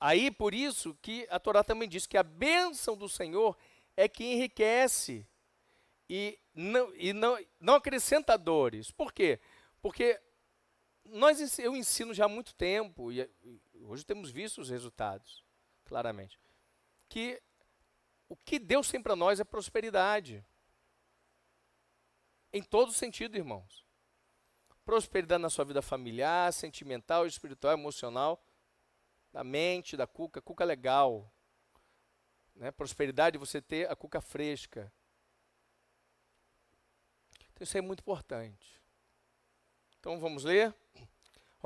Aí 0.00 0.32
por 0.32 0.52
isso 0.52 0.98
que 1.00 1.28
a 1.30 1.38
Torá 1.38 1.62
também 1.62 1.88
diz 1.88 2.04
que 2.04 2.16
a 2.16 2.24
bênção 2.24 2.96
do 2.96 3.08
Senhor 3.08 3.56
é 3.96 4.08
que 4.08 4.24
enriquece 4.24 5.24
e 6.10 6.36
não, 6.52 6.92
e 6.96 7.12
não, 7.12 7.38
não 7.60 7.74
acrescenta 7.76 8.36
dores. 8.36 8.90
Por 8.90 9.12
quê? 9.12 9.38
Porque 9.80 10.20
nós, 11.04 11.56
eu 11.60 11.76
ensino 11.76 12.12
já 12.12 12.24
há 12.24 12.28
muito 12.28 12.52
tempo, 12.54 13.12
e 13.12 13.30
hoje 13.86 14.04
temos 14.04 14.30
visto 14.30 14.60
os 14.60 14.70
resultados, 14.70 15.44
claramente, 15.84 16.38
que 17.08 17.42
o 18.28 18.36
que 18.36 18.58
Deus 18.58 18.90
tem 18.90 19.02
para 19.02 19.14
nós 19.14 19.38
é 19.38 19.44
prosperidade. 19.44 20.44
Em 22.52 22.62
todo 22.62 22.92
sentido, 22.92 23.36
irmãos. 23.36 23.84
Prosperidade 24.84 25.42
na 25.42 25.50
sua 25.50 25.64
vida 25.64 25.80
familiar, 25.80 26.52
sentimental, 26.52 27.26
espiritual, 27.26 27.72
emocional, 27.72 28.44
da 29.32 29.42
mente, 29.42 29.96
da 29.96 30.06
cuca, 30.06 30.40
cuca 30.40 30.64
legal. 30.64 31.32
Né? 32.54 32.70
Prosperidade 32.70 33.38
você 33.38 33.60
ter 33.60 33.90
a 33.90 33.96
cuca 33.96 34.20
fresca. 34.20 34.92
Então 37.52 37.64
isso 37.64 37.76
é 37.76 37.80
muito 37.80 38.00
importante. 38.00 38.82
Então 39.98 40.18
vamos 40.18 40.44
ler. 40.44 40.74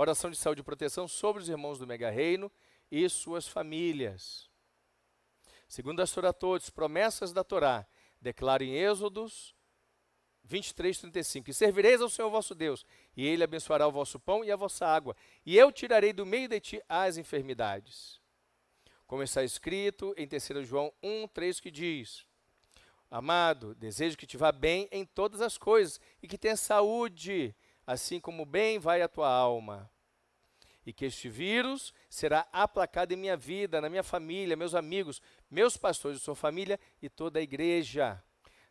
Oração 0.00 0.30
de 0.30 0.36
saúde 0.36 0.60
e 0.60 0.62
proteção 0.62 1.08
sobre 1.08 1.42
os 1.42 1.48
irmãos 1.48 1.76
do 1.76 1.84
Mega 1.84 2.08
Reino 2.08 2.52
e 2.88 3.08
suas 3.08 3.48
famílias. 3.48 4.48
Segundo 5.66 6.00
a 6.00 6.06
Torá 6.06 6.32
todos, 6.32 6.70
promessas 6.70 7.32
da 7.32 7.42
Torá, 7.42 7.84
declara 8.20 8.62
em 8.62 8.76
Êxodos 8.76 9.56
23, 10.44 11.00
35. 11.00 11.50
E 11.50 11.52
servireis 11.52 12.00
ao 12.00 12.08
Senhor 12.08 12.30
vosso 12.30 12.54
Deus, 12.54 12.86
e 13.16 13.26
ele 13.26 13.42
abençoará 13.42 13.88
o 13.88 13.90
vosso 13.90 14.20
pão 14.20 14.44
e 14.44 14.52
a 14.52 14.56
vossa 14.56 14.86
água, 14.86 15.16
e 15.44 15.58
eu 15.58 15.72
tirarei 15.72 16.12
do 16.12 16.24
meio 16.24 16.46
de 16.46 16.60
ti 16.60 16.82
as 16.88 17.16
enfermidades. 17.16 18.20
Como 19.04 19.24
está 19.24 19.42
escrito 19.42 20.14
em 20.16 20.28
3 20.28 20.64
João 20.64 20.92
1, 21.02 21.26
3, 21.26 21.58
que 21.58 21.72
diz: 21.72 22.24
Amado, 23.10 23.74
desejo 23.74 24.16
que 24.16 24.28
te 24.28 24.36
vá 24.36 24.52
bem 24.52 24.88
em 24.92 25.04
todas 25.04 25.40
as 25.40 25.58
coisas, 25.58 26.00
e 26.22 26.28
que 26.28 26.38
tenha 26.38 26.56
saúde, 26.56 27.52
assim 27.88 28.20
como 28.20 28.44
bem 28.44 28.78
vai 28.78 29.00
a 29.00 29.08
tua 29.08 29.30
alma. 29.30 29.90
E 30.84 30.92
que 30.92 31.06
este 31.06 31.26
vírus 31.26 31.94
será 32.10 32.46
aplacado 32.52 33.12
em 33.12 33.16
minha 33.16 33.36
vida, 33.36 33.80
na 33.80 33.88
minha 33.88 34.02
família, 34.02 34.56
meus 34.56 34.74
amigos, 34.74 35.22
meus 35.50 35.78
pastores, 35.78 36.20
sua 36.20 36.34
família 36.34 36.78
e 37.00 37.08
toda 37.08 37.38
a 37.38 37.42
igreja. 37.42 38.22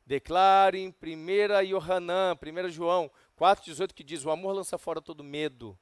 Declaro 0.06 0.78
em 0.78 0.90
1 0.90 1.64
Yohanan, 1.66 2.36
1 2.36 2.70
João 2.70 3.12
4,18 3.36 3.92
que 3.92 4.04
diz: 4.04 4.24
O 4.24 4.30
amor 4.30 4.54
lança 4.54 4.78
fora 4.78 5.02
todo 5.02 5.24
medo. 5.24 5.78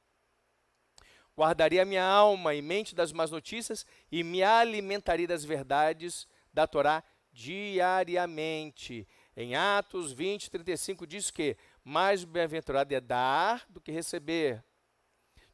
Guardarei 1.36 1.78
a 1.78 1.84
minha 1.84 2.04
alma 2.04 2.54
e 2.54 2.62
mente 2.62 2.94
das 2.94 3.12
más 3.12 3.30
notícias 3.30 3.84
e 4.10 4.24
me 4.24 4.42
alimentarei 4.42 5.26
das 5.26 5.44
verdades 5.44 6.26
da 6.54 6.66
Torá 6.66 7.04
diariamente. 7.30 9.06
Em 9.36 9.54
Atos 9.54 10.10
20, 10.12 10.50
35 10.50 11.06
diz 11.06 11.30
que 11.30 11.58
mais 11.88 12.24
bem-aventurado 12.24 12.92
é 12.92 13.00
dar 13.00 13.64
do 13.68 13.80
que 13.80 13.92
receber. 13.92 14.60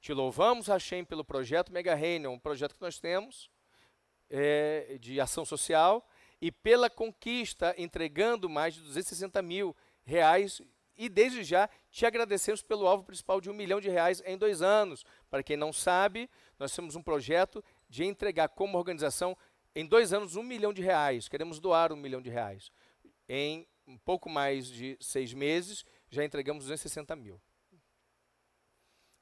Te 0.01 0.15
louvamos, 0.15 0.67
Hashem, 0.67 1.05
pelo 1.05 1.23
projeto 1.23 1.71
Mega 1.71 1.95
Reino, 1.95 2.31
um 2.31 2.39
projeto 2.39 2.75
que 2.75 2.81
nós 2.81 2.99
temos 2.99 3.51
é, 4.31 4.97
de 4.99 5.21
ação 5.21 5.45
social, 5.45 6.09
e 6.41 6.51
pela 6.51 6.89
conquista, 6.89 7.75
entregando 7.77 8.49
mais 8.49 8.73
de 8.73 8.81
260 8.81 9.43
mil 9.43 9.77
reais 10.05 10.63
e 10.97 11.11
desde 11.11 11.45
já 11.45 11.69
te 11.91 12.07
agradecemos 12.07 12.63
pelo 12.63 12.87
alvo 12.87 13.05
principal 13.05 13.39
de 13.39 13.51
um 13.51 13.55
milhão 13.55 13.79
de 13.79 13.91
reais 13.91 14.23
em 14.25 14.39
dois 14.39 14.63
anos. 14.63 15.05
Para 15.29 15.43
quem 15.43 15.59
não 15.59 15.71
sabe, 15.71 16.31
nós 16.59 16.75
temos 16.75 16.97
um 16.97 17.03
projeto 17.03 17.63
de 17.91 18.05
entregar 18.07 18.49
como 18.49 18.79
organização 18.79 19.37
em 19.75 19.85
dois 19.85 20.15
anos 20.15 20.35
um 20.35 20.43
milhão 20.43 20.73
de 20.73 20.81
reais. 20.81 21.29
Queremos 21.29 21.61
doar 21.61 21.93
um 21.93 21.97
milhão 21.97 22.23
de 22.23 22.31
reais. 22.31 22.73
Em 23.29 23.69
um 23.87 23.99
pouco 23.99 24.31
mais 24.31 24.67
de 24.67 24.97
seis 24.99 25.35
meses, 25.35 25.85
já 26.13 26.23
entregamos 26.25 26.65
260 26.65 27.17
mil. 27.17 27.41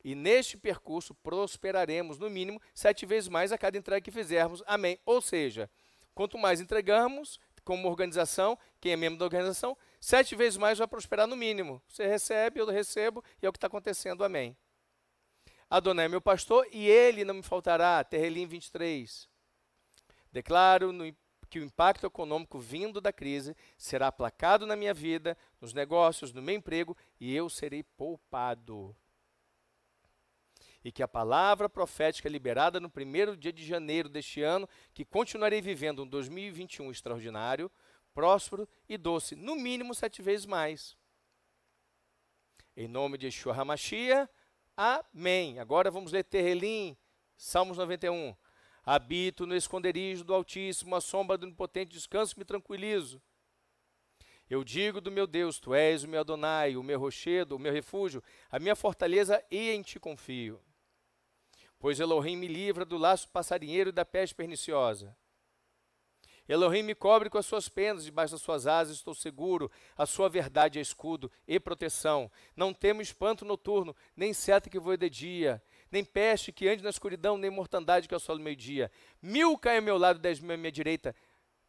E 0.02 0.14
neste 0.14 0.56
percurso 0.56 1.14
prosperaremos, 1.14 2.18
no 2.18 2.28
mínimo, 2.28 2.60
sete 2.74 3.06
vezes 3.06 3.28
mais 3.28 3.52
a 3.52 3.58
cada 3.58 3.78
entrega 3.78 4.00
que 4.02 4.10
fizermos. 4.10 4.62
Amém. 4.66 4.98
Ou 5.06 5.20
seja, 5.20 5.70
quanto 6.14 6.36
mais 6.36 6.60
entregamos, 6.60 7.38
como 7.62 7.88
organização, 7.88 8.58
quem 8.80 8.92
é 8.92 8.96
membro 8.96 9.18
da 9.18 9.24
organização, 9.24 9.76
sete 10.00 10.34
vezes 10.34 10.56
mais 10.56 10.78
vai 10.78 10.88
prosperar 10.88 11.26
no 11.26 11.36
mínimo. 11.36 11.80
Você 11.86 12.06
recebe, 12.06 12.60
eu 12.60 12.66
recebo, 12.66 13.22
e 13.40 13.46
é 13.46 13.48
o 13.48 13.52
que 13.52 13.58
está 13.58 13.68
acontecendo. 13.68 14.24
Amém. 14.24 14.56
Adonai 15.68 16.06
é 16.06 16.08
meu 16.08 16.20
pastor, 16.20 16.66
e 16.72 16.88
ele 16.88 17.24
não 17.24 17.34
me 17.34 17.42
faltará. 17.42 18.02
Terrelim 18.02 18.46
23. 18.46 19.28
Declaro 20.32 20.92
no, 20.92 21.14
que 21.50 21.58
o 21.58 21.64
impacto 21.64 22.06
econômico 22.06 22.58
vindo 22.58 23.00
da 23.00 23.12
crise 23.12 23.54
será 23.76 24.06
aplacado 24.06 24.64
na 24.64 24.76
minha 24.76 24.94
vida, 24.94 25.36
nos 25.60 25.74
negócios, 25.74 26.32
no 26.32 26.40
meu 26.40 26.54
emprego, 26.54 26.96
e 27.18 27.34
eu 27.34 27.50
serei 27.50 27.82
poupado 27.82 28.96
e 30.82 30.90
que 30.90 31.02
a 31.02 31.08
palavra 31.08 31.68
profética 31.68 32.28
liberada 32.28 32.80
no 32.80 32.88
primeiro 32.88 33.36
dia 33.36 33.52
de 33.52 33.64
janeiro 33.64 34.08
deste 34.08 34.42
ano, 34.42 34.68
que 34.94 35.04
continuarei 35.04 35.60
vivendo 35.60 36.02
um 36.02 36.06
2021 36.06 36.90
extraordinário, 36.90 37.70
próspero 38.14 38.68
e 38.88 38.96
doce, 38.96 39.36
no 39.36 39.54
mínimo 39.56 39.94
sete 39.94 40.22
vezes 40.22 40.46
mais. 40.46 40.96
Em 42.76 42.88
nome 42.88 43.18
de 43.18 43.26
Yeshua 43.26 43.54
HaMashiach, 43.54 44.30
amém. 44.76 45.58
Agora 45.58 45.90
vamos 45.90 46.12
ler 46.12 46.24
Terrelim, 46.24 46.96
Salmos 47.36 47.76
91. 47.76 48.34
Habito 48.92 49.46
no 49.46 49.54
esconderijo 49.54 50.24
do 50.24 50.34
Altíssimo, 50.34 50.96
a 50.96 51.00
sombra 51.00 51.36
do 51.36 51.44
Onipotente, 51.44 51.92
descanso 51.92 52.34
me 52.38 52.44
tranquilizo. 52.44 53.22
Eu 54.48 54.64
digo 54.64 55.00
do 55.00 55.12
meu 55.12 55.26
Deus, 55.26 55.60
tu 55.60 55.74
és 55.74 56.02
o 56.02 56.08
meu 56.08 56.20
Adonai, 56.20 56.76
o 56.76 56.82
meu 56.82 56.98
rochedo, 56.98 57.54
o 57.54 57.58
meu 57.58 57.72
refúgio, 57.72 58.22
a 58.50 58.58
minha 58.58 58.74
fortaleza 58.74 59.44
e 59.50 59.70
em 59.70 59.82
ti 59.82 60.00
confio 60.00 60.60
pois 61.80 61.98
Elohim 61.98 62.36
me 62.36 62.46
livra 62.46 62.84
do 62.84 62.98
laço 62.98 63.26
passarinheiro 63.30 63.88
e 63.88 63.92
da 63.92 64.04
peste 64.04 64.34
perniciosa. 64.34 65.16
Elohim 66.46 66.82
me 66.82 66.94
cobre 66.94 67.30
com 67.30 67.38
as 67.38 67.46
suas 67.46 67.68
penas, 67.68 68.04
debaixo 68.04 68.34
das 68.34 68.42
suas 68.42 68.66
asas 68.66 68.96
estou 68.96 69.14
seguro, 69.14 69.70
a 69.96 70.04
sua 70.04 70.28
verdade 70.28 70.78
é 70.78 70.82
escudo 70.82 71.30
e 71.46 71.58
proteção. 71.58 72.30
Não 72.54 72.74
temo 72.74 73.00
espanto 73.00 73.44
noturno, 73.44 73.96
nem 74.14 74.34
seta 74.34 74.68
que 74.68 74.78
voe 74.78 74.96
de 74.96 75.08
dia, 75.08 75.62
nem 75.90 76.04
peste 76.04 76.52
que 76.52 76.68
ande 76.68 76.82
na 76.82 76.90
escuridão, 76.90 77.36
nem 77.36 77.50
mortandade 77.50 78.08
que 78.08 78.14
assola 78.14 78.38
o 78.38 78.42
meio-dia. 78.42 78.90
Mil 79.20 79.56
caem 79.58 79.78
ao 79.78 79.84
meu 79.84 79.98
lado, 79.98 80.18
dez 80.18 80.40
mil 80.40 80.54
à 80.54 80.56
minha 80.56 80.72
direita, 80.72 81.14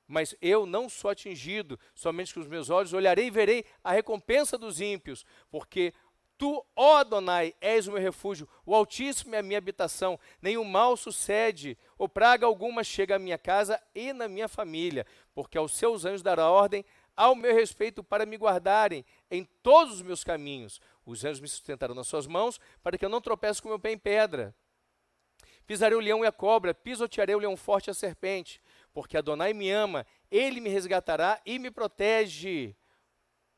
mas 0.07 0.35
eu 0.41 0.65
não 0.65 0.89
sou 0.89 1.11
atingido, 1.11 1.79
somente 1.95 2.33
com 2.33 2.39
os 2.39 2.47
meus 2.47 2.69
olhos 2.69 2.93
olharei 2.93 3.27
e 3.27 3.31
verei 3.31 3.65
a 3.83 3.91
recompensa 3.91 4.57
dos 4.57 4.81
ímpios, 4.81 5.25
porque 5.49 5.93
Tu, 6.41 6.65
ó 6.75 6.95
Adonai, 6.97 7.53
és 7.61 7.87
o 7.87 7.91
meu 7.91 8.01
refúgio, 8.01 8.49
o 8.65 8.73
Altíssimo 8.73 9.35
é 9.35 9.37
a 9.37 9.43
minha 9.43 9.59
habitação, 9.59 10.19
nenhum 10.41 10.63
mal 10.63 10.97
sucede, 10.97 11.77
ou 11.99 12.09
praga 12.09 12.47
alguma 12.47 12.83
chega 12.83 13.17
à 13.17 13.19
minha 13.19 13.37
casa 13.37 13.79
e 13.93 14.11
na 14.11 14.27
minha 14.27 14.47
família, 14.47 15.05
porque 15.35 15.55
aos 15.55 15.77
seus 15.77 16.03
anjos 16.03 16.23
dará 16.23 16.49
ordem 16.49 16.83
ao 17.15 17.35
meu 17.35 17.53
respeito 17.53 18.03
para 18.03 18.25
me 18.25 18.37
guardarem 18.37 19.05
em 19.29 19.47
todos 19.61 19.93
os 19.93 20.01
meus 20.01 20.23
caminhos. 20.23 20.81
Os 21.05 21.25
anjos 21.25 21.39
me 21.39 21.47
sustentarão 21.47 21.95
nas 21.95 22.07
suas 22.07 22.27
mãos, 22.27 22.59
para 22.83 22.97
que 22.97 23.05
eu 23.05 23.09
não 23.09 23.21
tropece 23.21 23.61
com 23.61 23.69
meu 23.69 23.79
pé 23.79 23.91
em 23.91 23.97
pedra. 23.97 24.55
Pisarei 25.65 25.97
o 25.97 26.01
leão 26.01 26.23
e 26.23 26.27
a 26.27 26.31
cobra, 26.31 26.73
pisotearei 26.73 27.35
o 27.35 27.39
leão 27.39 27.55
forte 27.55 27.87
e 27.87 27.91
a 27.91 27.93
serpente, 27.93 28.61
porque 28.93 29.17
Adonai 29.17 29.53
me 29.53 29.71
ama, 29.71 30.05
ele 30.29 30.59
me 30.59 30.69
resgatará 30.69 31.41
e 31.45 31.57
me 31.57 31.71
protege, 31.71 32.75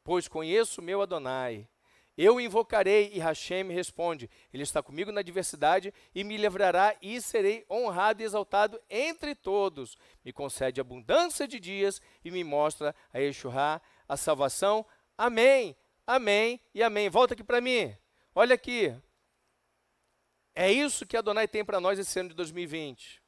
pois 0.03 0.28
conheço 0.28 0.80
o 0.80 0.84
meu 0.84 1.02
Adonai. 1.02 1.68
Eu 2.15 2.40
invocarei 2.40 3.10
e 3.11 3.20
Hashem 3.20 3.64
me 3.64 3.74
responde: 3.74 4.30
Ele 4.53 4.61
está 4.61 4.84
comigo 4.84 5.11
na 5.11 5.22
adversidade 5.22 5.91
e 6.14 6.24
me 6.24 6.38
livrará 6.38 6.95
e 7.02 7.20
serei 7.20 7.65
honrado 7.70 8.22
e 8.22 8.26
exaltado 8.26 8.80
entre 8.88 9.34
todos. 9.34 9.98
Me 10.24 10.32
concede 10.32 10.80
abundância 10.80 11.48
de 11.48 11.60
dias 11.60 11.99
e 12.24 12.30
me 12.30 12.44
mostra 12.44 12.95
a 13.11 13.18
Yeshua, 13.18 13.82
a 14.07 14.15
salvação. 14.15 14.86
Amém, 15.18 15.76
amém 16.06 16.60
e 16.74 16.84
amém. 16.84 17.10
Volta 17.10 17.34
aqui 17.34 17.44
para 17.44 17.62
mim. 17.62 17.96
Olha 18.36 18.56
aqui. 18.56 18.96
É 20.56 20.72
isso 20.72 21.06
que 21.06 21.18
Adonai 21.18 21.48
tem 21.48 21.66
para 21.66 21.80
nós 21.80 21.98
esse 21.98 22.20
ano 22.20 22.30
de 22.30 22.36
2020. 22.36 23.22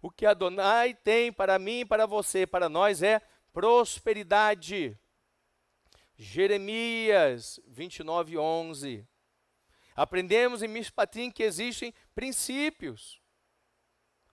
O 0.00 0.10
que 0.10 0.24
Adonai 0.24 0.94
tem 0.94 1.32
para 1.32 1.58
mim 1.58 1.84
para 1.84 2.06
você, 2.06 2.46
para 2.46 2.68
nós, 2.68 3.02
é 3.02 3.20
prosperidade. 3.52 4.98
Jeremias 6.16 7.60
29, 7.66 8.38
11. 8.38 9.06
Aprendemos 9.94 10.62
em 10.62 10.68
Mishpatim 10.68 11.30
que 11.30 11.42
existem 11.42 11.92
princípios. 12.14 13.20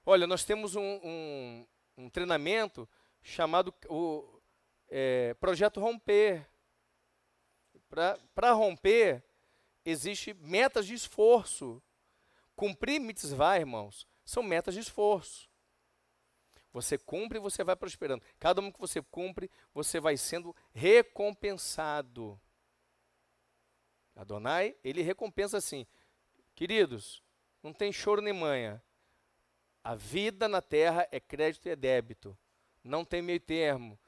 Olha, 0.06 0.28
nós 0.28 0.44
temos 0.44 0.76
um, 0.76 1.00
um, 1.04 1.68
um 1.98 2.10
treinamento 2.10 2.88
chamado 3.22 3.74
o 3.90 4.40
é, 4.88 5.34
Projeto 5.36 5.80
Romper. 5.80 6.48
Para 7.90 8.52
romper, 8.52 9.24
existe 9.84 10.34
metas 10.34 10.86
de 10.86 10.94
esforço. 10.94 11.82
Cumprir 12.56 13.00
mitzvah, 13.00 13.60
irmãos, 13.60 14.08
são 14.24 14.42
metas 14.42 14.74
de 14.74 14.80
esforço. 14.80 15.50
Você 16.72 16.98
cumpre 16.98 17.38
e 17.38 17.42
você 17.42 17.64
vai 17.64 17.76
prosperando. 17.76 18.22
Cada 18.38 18.62
um 18.62 18.72
que 18.72 18.80
você 18.80 19.02
cumpre, 19.02 19.50
você 19.74 20.00
vai 20.00 20.18
sendo 20.18 20.54
recompensado. 20.74 22.40
Adonai, 24.16 24.76
ele 24.84 25.02
recompensa 25.02 25.58
assim. 25.58 25.86
Queridos, 26.54 27.24
não 27.64 27.74
tem 27.74 27.92
choro 27.94 28.22
nem 28.22 28.34
manha. 28.34 28.84
A 29.84 29.96
vida 29.96 30.48
na 30.48 30.62
terra 30.62 31.08
é 31.12 31.20
crédito 31.20 31.68
e 31.68 31.70
é 31.70 31.76
débito. 31.76 32.38
Não 32.84 33.06
tem 33.06 33.22
meio 33.22 33.40
termo. 33.40 34.00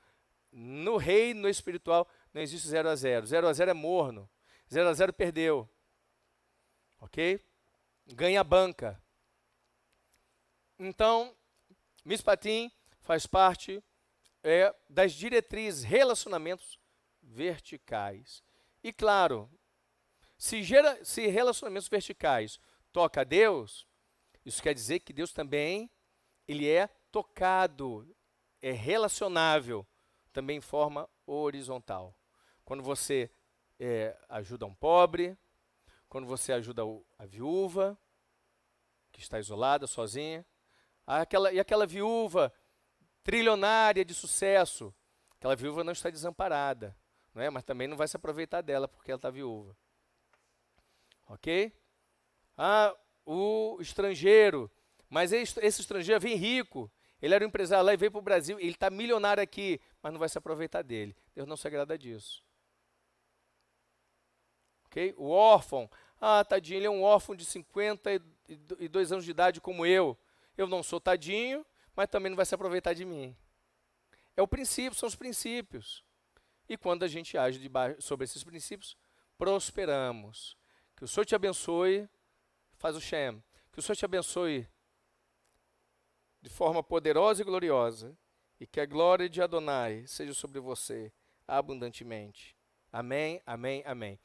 No 0.52 0.98
reino 0.98 1.48
espiritual 1.48 2.08
não 2.38 2.44
existe 2.44 2.68
zero 2.68 2.88
a 2.88 2.96
zero. 2.96 3.26
Zero 3.26 3.48
a 3.48 3.54
zero 3.54 3.72
é 3.72 3.74
morno. 3.74 4.30
Zero 4.72 4.88
a 4.88 4.94
zero 4.94 5.12
perdeu. 5.12 5.68
Ok? 7.00 7.44
Ganha 8.14 8.44
banca. 8.44 9.02
Então, 10.78 11.36
Mispatim 12.06 12.72
faz 13.02 13.26
parte 13.26 13.84
é, 14.44 14.72
das 14.88 15.14
diretrizes 15.14 15.84
relacionamentos 15.84 16.80
verticais. 17.24 18.44
E 18.84 18.94
claro, 18.94 19.50
se, 20.38 20.62
gera, 20.62 21.04
se 21.04 21.26
relacionamentos 21.26 21.90
verticais 21.90 22.60
toca 22.92 23.22
a 23.22 23.24
Deus, 23.24 23.88
isso 24.46 24.62
quer 24.62 24.76
dizer 24.76 25.00
que 25.00 25.12
Deus 25.12 25.34
também 25.34 25.90
ele 26.48 26.70
é 26.70 26.88
tocado, 27.12 28.16
é 28.62 28.72
relacionável, 28.72 29.88
também 30.32 30.58
em 30.58 30.62
forma 30.62 31.10
horizontal. 31.26 32.17
Quando 32.68 32.84
você 32.84 33.32
é, 33.80 34.14
ajuda 34.28 34.66
um 34.66 34.74
pobre, 34.76 35.38
quando 36.10 36.28
você 36.28 36.52
ajuda 36.52 36.82
a 37.18 37.26
viúva, 37.26 37.98
que 39.10 39.22
está 39.22 39.40
isolada, 39.40 39.88
sozinha, 39.88 40.46
Aquela, 41.06 41.54
e 41.54 41.60
aquela 41.62 41.88
viúva 41.88 42.54
trilionária 43.24 44.04
de 44.04 44.14
sucesso, 44.14 44.94
aquela 45.38 45.56
viúva 45.56 45.82
não 45.82 45.94
está 45.94 46.10
desamparada, 46.10 46.94
não 47.34 47.42
é? 47.42 47.50
mas 47.50 47.64
também 47.64 47.88
não 47.88 47.96
vai 47.96 48.10
se 48.10 48.18
aproveitar 48.18 48.60
dela 48.60 48.90
porque 48.90 49.10
ela 49.12 49.18
está 49.18 49.30
viúva. 49.30 49.74
Ok? 51.30 51.72
Ah, 52.58 52.94
o 53.26 53.78
estrangeiro, 53.80 54.70
mas 55.10 55.32
esse, 55.32 55.66
estrangeiro 55.66 56.20
vem 56.20 56.36
rico, 56.36 56.92
ele 57.22 57.34
era 57.34 57.46
um 57.46 57.48
empresário 57.48 57.86
lá 57.86 57.94
e 57.94 57.98
veio 57.98 58.12
para 58.12 58.20
o 58.20 58.22
Brasil, 58.22 58.60
ele 58.60 58.72
está 58.72 58.90
milionário 58.90 59.42
aqui, 59.42 59.80
mas 60.04 60.12
não 60.12 60.20
vai 60.20 60.28
se 60.28 60.38
aproveitar 60.38 60.82
dele. 60.82 61.16
Deus 61.34 61.48
não 61.48 61.56
se 61.56 61.66
agrada 61.66 61.98
disso. 61.98 62.46
O 65.18 65.30
órfão, 65.30 65.90
ah, 66.20 66.44
tadinho, 66.44 66.78
ele 66.78 66.88
é 66.88 66.90
um 66.90 67.04
órfão 67.04 67.36
de 67.36 67.46
52 67.46 69.12
anos 69.12 69.26
de 69.26 69.32
idade 69.32 69.62
como 69.62 69.86
eu. 69.86 70.18
Eu 70.58 70.68
não 70.68 70.82
sou 70.82 71.00
tadinho, 71.00 71.66
mas 71.96 72.10
também 72.10 72.30
não 72.30 72.36
vai 72.36 72.46
se 72.46 72.56
aproveitar 72.56 72.94
de 72.94 73.06
mim. 73.06 73.36
É 74.36 74.42
o 74.42 74.48
princípio, 74.48 74.98
são 74.98 75.08
os 75.08 75.16
princípios. 75.16 76.04
E 76.68 76.76
quando 76.76 77.04
a 77.04 77.08
gente 77.08 77.38
age 77.38 77.60
sobre 78.00 78.26
esses 78.26 78.44
princípios, 78.44 78.98
prosperamos. 79.38 80.58
Que 80.96 81.04
o 81.04 81.08
Senhor 81.08 81.26
te 81.26 81.36
abençoe, 81.36 82.10
faz 82.78 82.96
o 82.96 83.02
Shem. 83.02 83.42
Que 83.72 83.80
o 83.80 83.82
Senhor 83.82 83.96
te 83.96 84.06
abençoe 84.06 84.68
de 86.42 86.50
forma 86.50 86.84
poderosa 86.84 87.42
e 87.42 87.46
gloriosa. 87.46 88.18
E 88.60 88.66
que 88.66 88.80
a 88.80 88.86
glória 88.86 89.30
de 89.30 89.42
Adonai 89.42 90.06
seja 90.08 90.34
sobre 90.34 90.60
você 90.60 91.12
abundantemente. 91.48 92.56
Amém, 92.92 93.42
amém, 93.46 93.84
amém. 93.86 94.20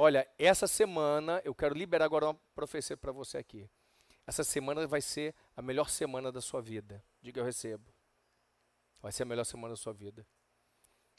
Olha, 0.00 0.30
essa 0.38 0.68
semana, 0.68 1.42
eu 1.44 1.52
quero 1.52 1.74
liberar 1.74 2.04
agora 2.04 2.26
uma 2.26 2.40
profecia 2.54 2.96
para 2.96 3.10
você 3.10 3.36
aqui. 3.36 3.68
Essa 4.24 4.44
semana 4.44 4.86
vai 4.86 5.02
ser 5.02 5.34
a 5.56 5.60
melhor 5.60 5.88
semana 5.88 6.30
da 6.30 6.40
sua 6.40 6.62
vida. 6.62 7.04
Diga 7.20 7.40
eu 7.40 7.44
recebo. 7.44 7.92
Vai 9.02 9.10
ser 9.10 9.24
a 9.24 9.26
melhor 9.26 9.42
semana 9.42 9.72
da 9.72 9.76
sua 9.76 9.92
vida. 9.92 10.24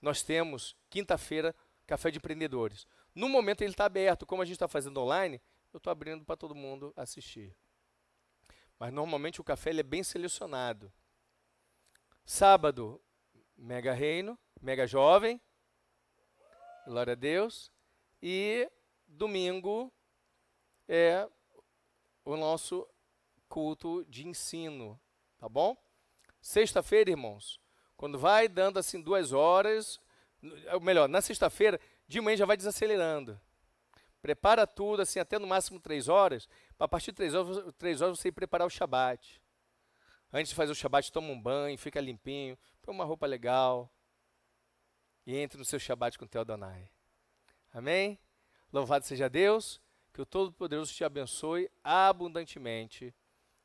Nós 0.01 0.23
temos, 0.23 0.77
quinta-feira, 0.89 1.53
café 1.85 2.09
de 2.09 2.19
empreendedores. 2.19 2.87
No 3.13 3.27
momento 3.27 3.63
ele 3.63 3.71
está 3.71 3.83
aberto. 3.83 4.25
Como 4.25 4.41
a 4.41 4.45
gente 4.45 4.55
está 4.55 4.67
fazendo 4.69 5.01
online, 5.01 5.41
eu 5.73 5.77
estou 5.77 5.91
abrindo 5.91 6.23
para 6.23 6.37
todo 6.37 6.55
mundo 6.55 6.93
assistir. 6.95 7.53
Mas 8.79 8.93
normalmente 8.93 9.41
o 9.41 9.43
café 9.43 9.71
ele 9.71 9.81
é 9.81 9.83
bem 9.83 10.03
selecionado. 10.03 10.89
Sábado, 12.23 13.03
Mega 13.57 13.91
Reino, 13.91 14.39
Mega 14.61 14.87
Jovem. 14.87 15.41
Glória 16.87 17.11
a 17.11 17.15
Deus. 17.17 17.69
E 18.21 18.69
domingo 19.07 19.91
é 20.87 21.27
o 22.25 22.35
nosso 22.35 22.87
culto 23.47 24.05
de 24.05 24.27
ensino, 24.27 24.99
tá 25.37 25.47
bom? 25.47 25.75
Sexta-feira, 26.41 27.09
irmãos, 27.09 27.59
quando 27.95 28.19
vai 28.19 28.47
dando 28.47 28.77
assim 28.77 29.01
duas 29.01 29.31
horas, 29.33 29.99
ou 30.73 30.79
melhor, 30.79 31.07
na 31.09 31.21
sexta-feira, 31.21 31.79
de 32.07 32.21
manhã 32.21 32.37
já 32.37 32.45
vai 32.45 32.57
desacelerando. 32.57 33.39
Prepara 34.21 34.67
tudo, 34.67 35.01
assim, 35.01 35.19
até 35.19 35.39
no 35.39 35.47
máximo 35.47 35.79
três 35.79 36.07
horas, 36.07 36.47
para 36.77 36.85
a 36.85 36.87
partir 36.89 37.11
de 37.11 37.17
três 37.17 37.33
horas, 37.33 37.73
três 37.77 38.01
horas 38.01 38.19
você 38.19 38.27
ir 38.27 38.33
preparar 38.33 38.67
o 38.67 38.69
shabat. 38.69 39.41
Antes 40.31 40.49
de 40.49 40.55
fazer 40.55 40.71
o 40.71 40.75
shabat, 40.75 41.11
toma 41.11 41.29
um 41.29 41.41
banho, 41.41 41.77
fica 41.77 41.99
limpinho, 42.01 42.57
põe 42.81 42.93
uma 42.93 43.05
roupa 43.05 43.25
legal 43.25 43.89
e 45.25 45.35
entre 45.35 45.57
no 45.57 45.65
seu 45.65 45.79
shabat 45.79 46.17
com 46.17 46.25
o 46.25 46.27
teu 46.27 46.41
Adonai. 46.41 46.91
Amém? 47.71 48.19
Louvado 48.71 49.05
seja 49.05 49.29
Deus, 49.29 49.81
que 50.13 50.21
o 50.21 50.25
Todo-Poderoso 50.25 50.93
te 50.93 51.03
abençoe 51.03 51.69
abundantemente 51.83 53.13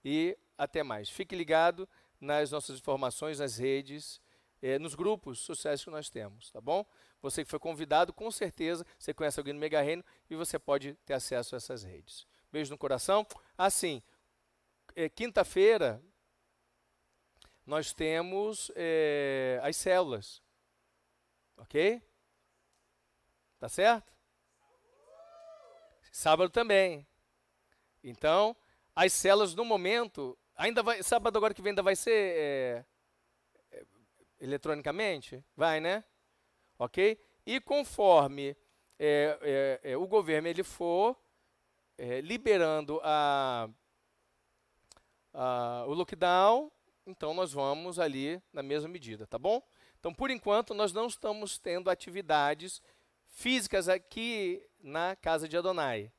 e 0.05 0.37
até 0.57 0.83
mais. 0.83 1.09
Fique 1.09 1.35
ligado 1.35 1.89
nas 2.21 2.51
nossas 2.51 2.79
informações, 2.79 3.39
nas 3.39 3.59
redes, 3.59 4.21
eh, 4.63 4.79
nos 4.79 4.95
grupos 4.95 5.41
sociais 5.41 5.83
que 5.83 5.91
nós 5.91 6.09
temos, 6.09 6.51
tá 6.51 6.61
bom? 6.61 6.87
Você 7.21 7.45
que 7.45 7.51
foi 7.51 7.59
convidado, 7.59 8.13
com 8.13 8.31
certeza, 8.31 8.87
você 8.99 9.15
conhece 9.15 9.41
alguém 9.41 9.55
no 9.55 9.61
Mega 9.61 9.81
Reino 9.81 10.05
e 10.29 10.37
você 10.37 10.59
pode 10.59 10.95
ter 11.07 11.15
acesso 11.15 11.55
a 11.55 11.59
essas 11.59 11.83
redes. 11.83 12.27
Beijo 12.53 12.71
no 12.71 12.79
coração. 12.79 13.27
Assim, 13.57 14.03
é, 14.95 15.09
quinta-feira, 15.09 16.03
nós 17.67 17.93
temos 17.93 18.71
é, 18.77 19.59
as 19.63 19.77
células. 19.77 20.43
Ok? 21.57 22.03
Tá 23.65 23.69
certo? 23.71 24.13
Sábado 26.13 26.51
também. 26.51 27.07
Então, 28.03 28.55
as 28.95 29.11
células 29.11 29.55
no 29.55 29.65
momento, 29.65 30.37
ainda 30.55 30.83
vai, 30.83 31.03
sábado 31.03 31.35
agora 31.39 31.55
que 31.55 31.63
vem 31.63 31.71
ainda 31.71 31.83
vai 31.83 31.97
ser 31.97 32.11
é, 32.13 32.85
é 33.73 33.87
eletronicamente? 34.39 35.43
Vai, 35.57 35.81
né? 35.81 36.05
ok? 36.79 37.19
E 37.47 37.59
conforme 37.59 38.55
é, 38.99 39.39
é, 39.41 39.93
é, 39.93 39.97
o 39.97 40.07
governo 40.07 40.47
ele 40.47 40.63
for 40.63 41.19
é, 41.97 42.21
liberando 42.21 43.01
a, 43.03 43.71
a, 45.33 45.85
o 45.89 45.95
lockdown, 45.95 46.71
então 47.07 47.33
nós 47.33 47.51
vamos 47.51 47.99
ali 47.99 48.43
na 48.53 48.63
mesma 48.63 48.91
medida, 48.91 49.27
tá 49.27 49.39
bom? 49.39 49.67
Então, 49.99 50.13
por 50.13 50.31
enquanto, 50.31 50.75
nós 50.75 50.93
não 50.93 51.07
estamos 51.07 51.57
tendo 51.57 51.89
atividades 51.89 52.83
físicas 53.35 53.89
aqui 53.89 54.65
na 54.81 55.17
casa 55.17 55.47
de 55.49 55.57
Adonai, 55.57 56.11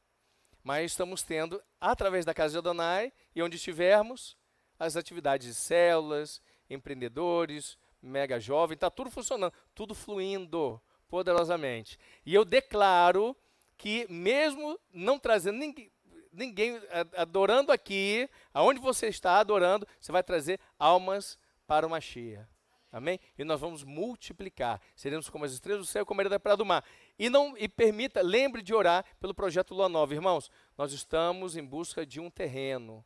mas 0.62 0.92
estamos 0.92 1.24
tendo, 1.24 1.62
através 1.80 2.26
da 2.26 2.34
casa 2.34 2.52
de 2.52 2.58
Adonai, 2.58 3.12
e 3.34 3.42
onde 3.42 3.56
estivermos, 3.56 4.38
as 4.78 4.96
atividades 4.98 5.48
de 5.48 5.54
células, 5.54 6.42
empreendedores, 6.70 7.78
mega 8.02 8.40
jovem, 8.40 8.76
está 8.76 8.90
tudo 8.90 9.10
funcionando, 9.10 9.54
tudo 9.74 9.96
fluindo 9.96 10.80
poderosamente. 11.08 11.98
E 12.26 12.36
eu 12.36 12.44
declaro 12.44 13.36
que, 13.78 14.06
mesmo 14.10 14.80
não 14.92 15.18
trazendo 15.18 15.58
ninguém, 15.58 15.92
ninguém 16.34 16.82
adorando 17.16 17.72
aqui, 17.72 18.30
aonde 18.54 18.80
você 18.80 19.08
está 19.08 19.40
adorando, 19.40 19.88
você 20.00 20.12
vai 20.12 20.22
trazer 20.22 20.60
almas 20.78 21.40
para 21.66 21.88
uma 21.88 22.02
cheia. 22.02 22.48
Amém? 22.96 23.20
E 23.38 23.44
nós 23.44 23.60
vamos 23.60 23.84
multiplicar. 23.84 24.82
Seremos 24.96 25.30
como 25.30 25.44
as 25.44 25.52
estrelas 25.52 25.82
do 25.82 25.86
céu, 25.86 26.06
como 26.06 26.20
a 26.20 26.24
areia 26.24 26.30
da 26.30 26.40
praia 26.40 26.56
do 26.56 26.66
mar. 26.66 26.82
E 27.18 27.30
não 27.30 27.58
e 27.58 27.68
permita, 27.68 28.22
lembre 28.22 28.62
de 28.62 28.74
orar 28.74 29.06
pelo 29.20 29.34
projeto 29.34 29.74
Lua 29.74 29.88
Nova, 29.88 30.14
irmãos. 30.14 30.52
Nós 30.78 30.92
estamos 30.92 31.56
em 31.56 31.64
busca 31.64 32.06
de 32.06 32.20
um 32.20 32.30
terreno, 32.30 33.06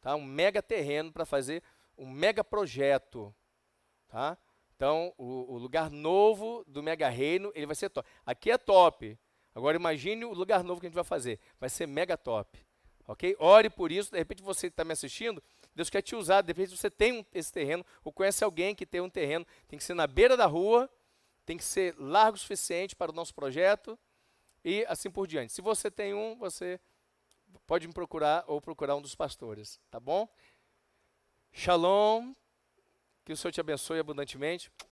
tá? 0.00 0.14
Um 0.14 0.24
mega 0.24 0.62
terreno 0.62 1.12
para 1.12 1.24
fazer 1.24 1.62
um 1.98 2.08
mega 2.08 2.44
projeto. 2.44 3.34
Tá? 4.06 4.38
Então, 4.76 5.12
o, 5.18 5.54
o, 5.54 5.58
lugar 5.58 5.90
novo 5.90 6.64
do 6.66 6.82
Mega 6.82 7.08
Reino, 7.08 7.50
ele 7.54 7.66
vai 7.66 7.74
ser 7.74 7.90
top. 7.90 8.08
Aqui 8.24 8.50
é 8.50 8.56
top. 8.56 9.18
Agora 9.54 9.76
imagine 9.76 10.24
o 10.24 10.32
lugar 10.32 10.62
novo 10.62 10.80
que 10.80 10.86
a 10.86 10.88
gente 10.88 10.94
vai 10.94 11.04
fazer. 11.04 11.40
Vai 11.58 11.68
ser 11.68 11.86
mega 11.88 12.16
top. 12.16 12.64
Ok? 13.06 13.34
Ore 13.40 13.68
por 13.68 13.90
isso. 13.90 14.12
De 14.12 14.18
repente 14.18 14.42
você 14.42 14.68
está 14.68 14.84
me 14.84 14.92
assistindo, 14.92 15.42
Deus 15.74 15.90
quer 15.90 16.00
te 16.00 16.14
usar. 16.14 16.42
De 16.42 16.52
repente 16.52 16.76
você 16.76 16.88
tem 16.88 17.12
um, 17.12 17.24
esse 17.34 17.52
terreno, 17.52 17.84
ou 18.04 18.12
conhece 18.12 18.44
alguém 18.44 18.74
que 18.74 18.86
tem 18.86 19.00
um 19.00 19.10
terreno. 19.10 19.44
Tem 19.66 19.76
que 19.76 19.84
ser 19.84 19.94
na 19.94 20.06
beira 20.06 20.36
da 20.36 20.46
rua, 20.46 20.88
tem 21.48 21.56
que 21.56 21.64
ser 21.64 21.94
largo 21.98 22.36
o 22.36 22.38
suficiente 22.38 22.94
para 22.94 23.10
o 23.10 23.14
nosso 23.14 23.34
projeto 23.34 23.98
e 24.62 24.84
assim 24.86 25.10
por 25.10 25.26
diante. 25.26 25.50
Se 25.50 25.62
você 25.62 25.90
tem 25.90 26.12
um, 26.12 26.36
você 26.36 26.78
pode 27.66 27.88
me 27.88 27.94
procurar 27.94 28.44
ou 28.46 28.60
procurar 28.60 28.94
um 28.96 29.00
dos 29.00 29.14
pastores. 29.14 29.80
Tá 29.90 29.98
bom? 29.98 30.28
Shalom. 31.50 32.34
Que 33.24 33.32
o 33.32 33.36
Senhor 33.36 33.50
te 33.50 33.62
abençoe 33.62 33.98
abundantemente. 33.98 34.70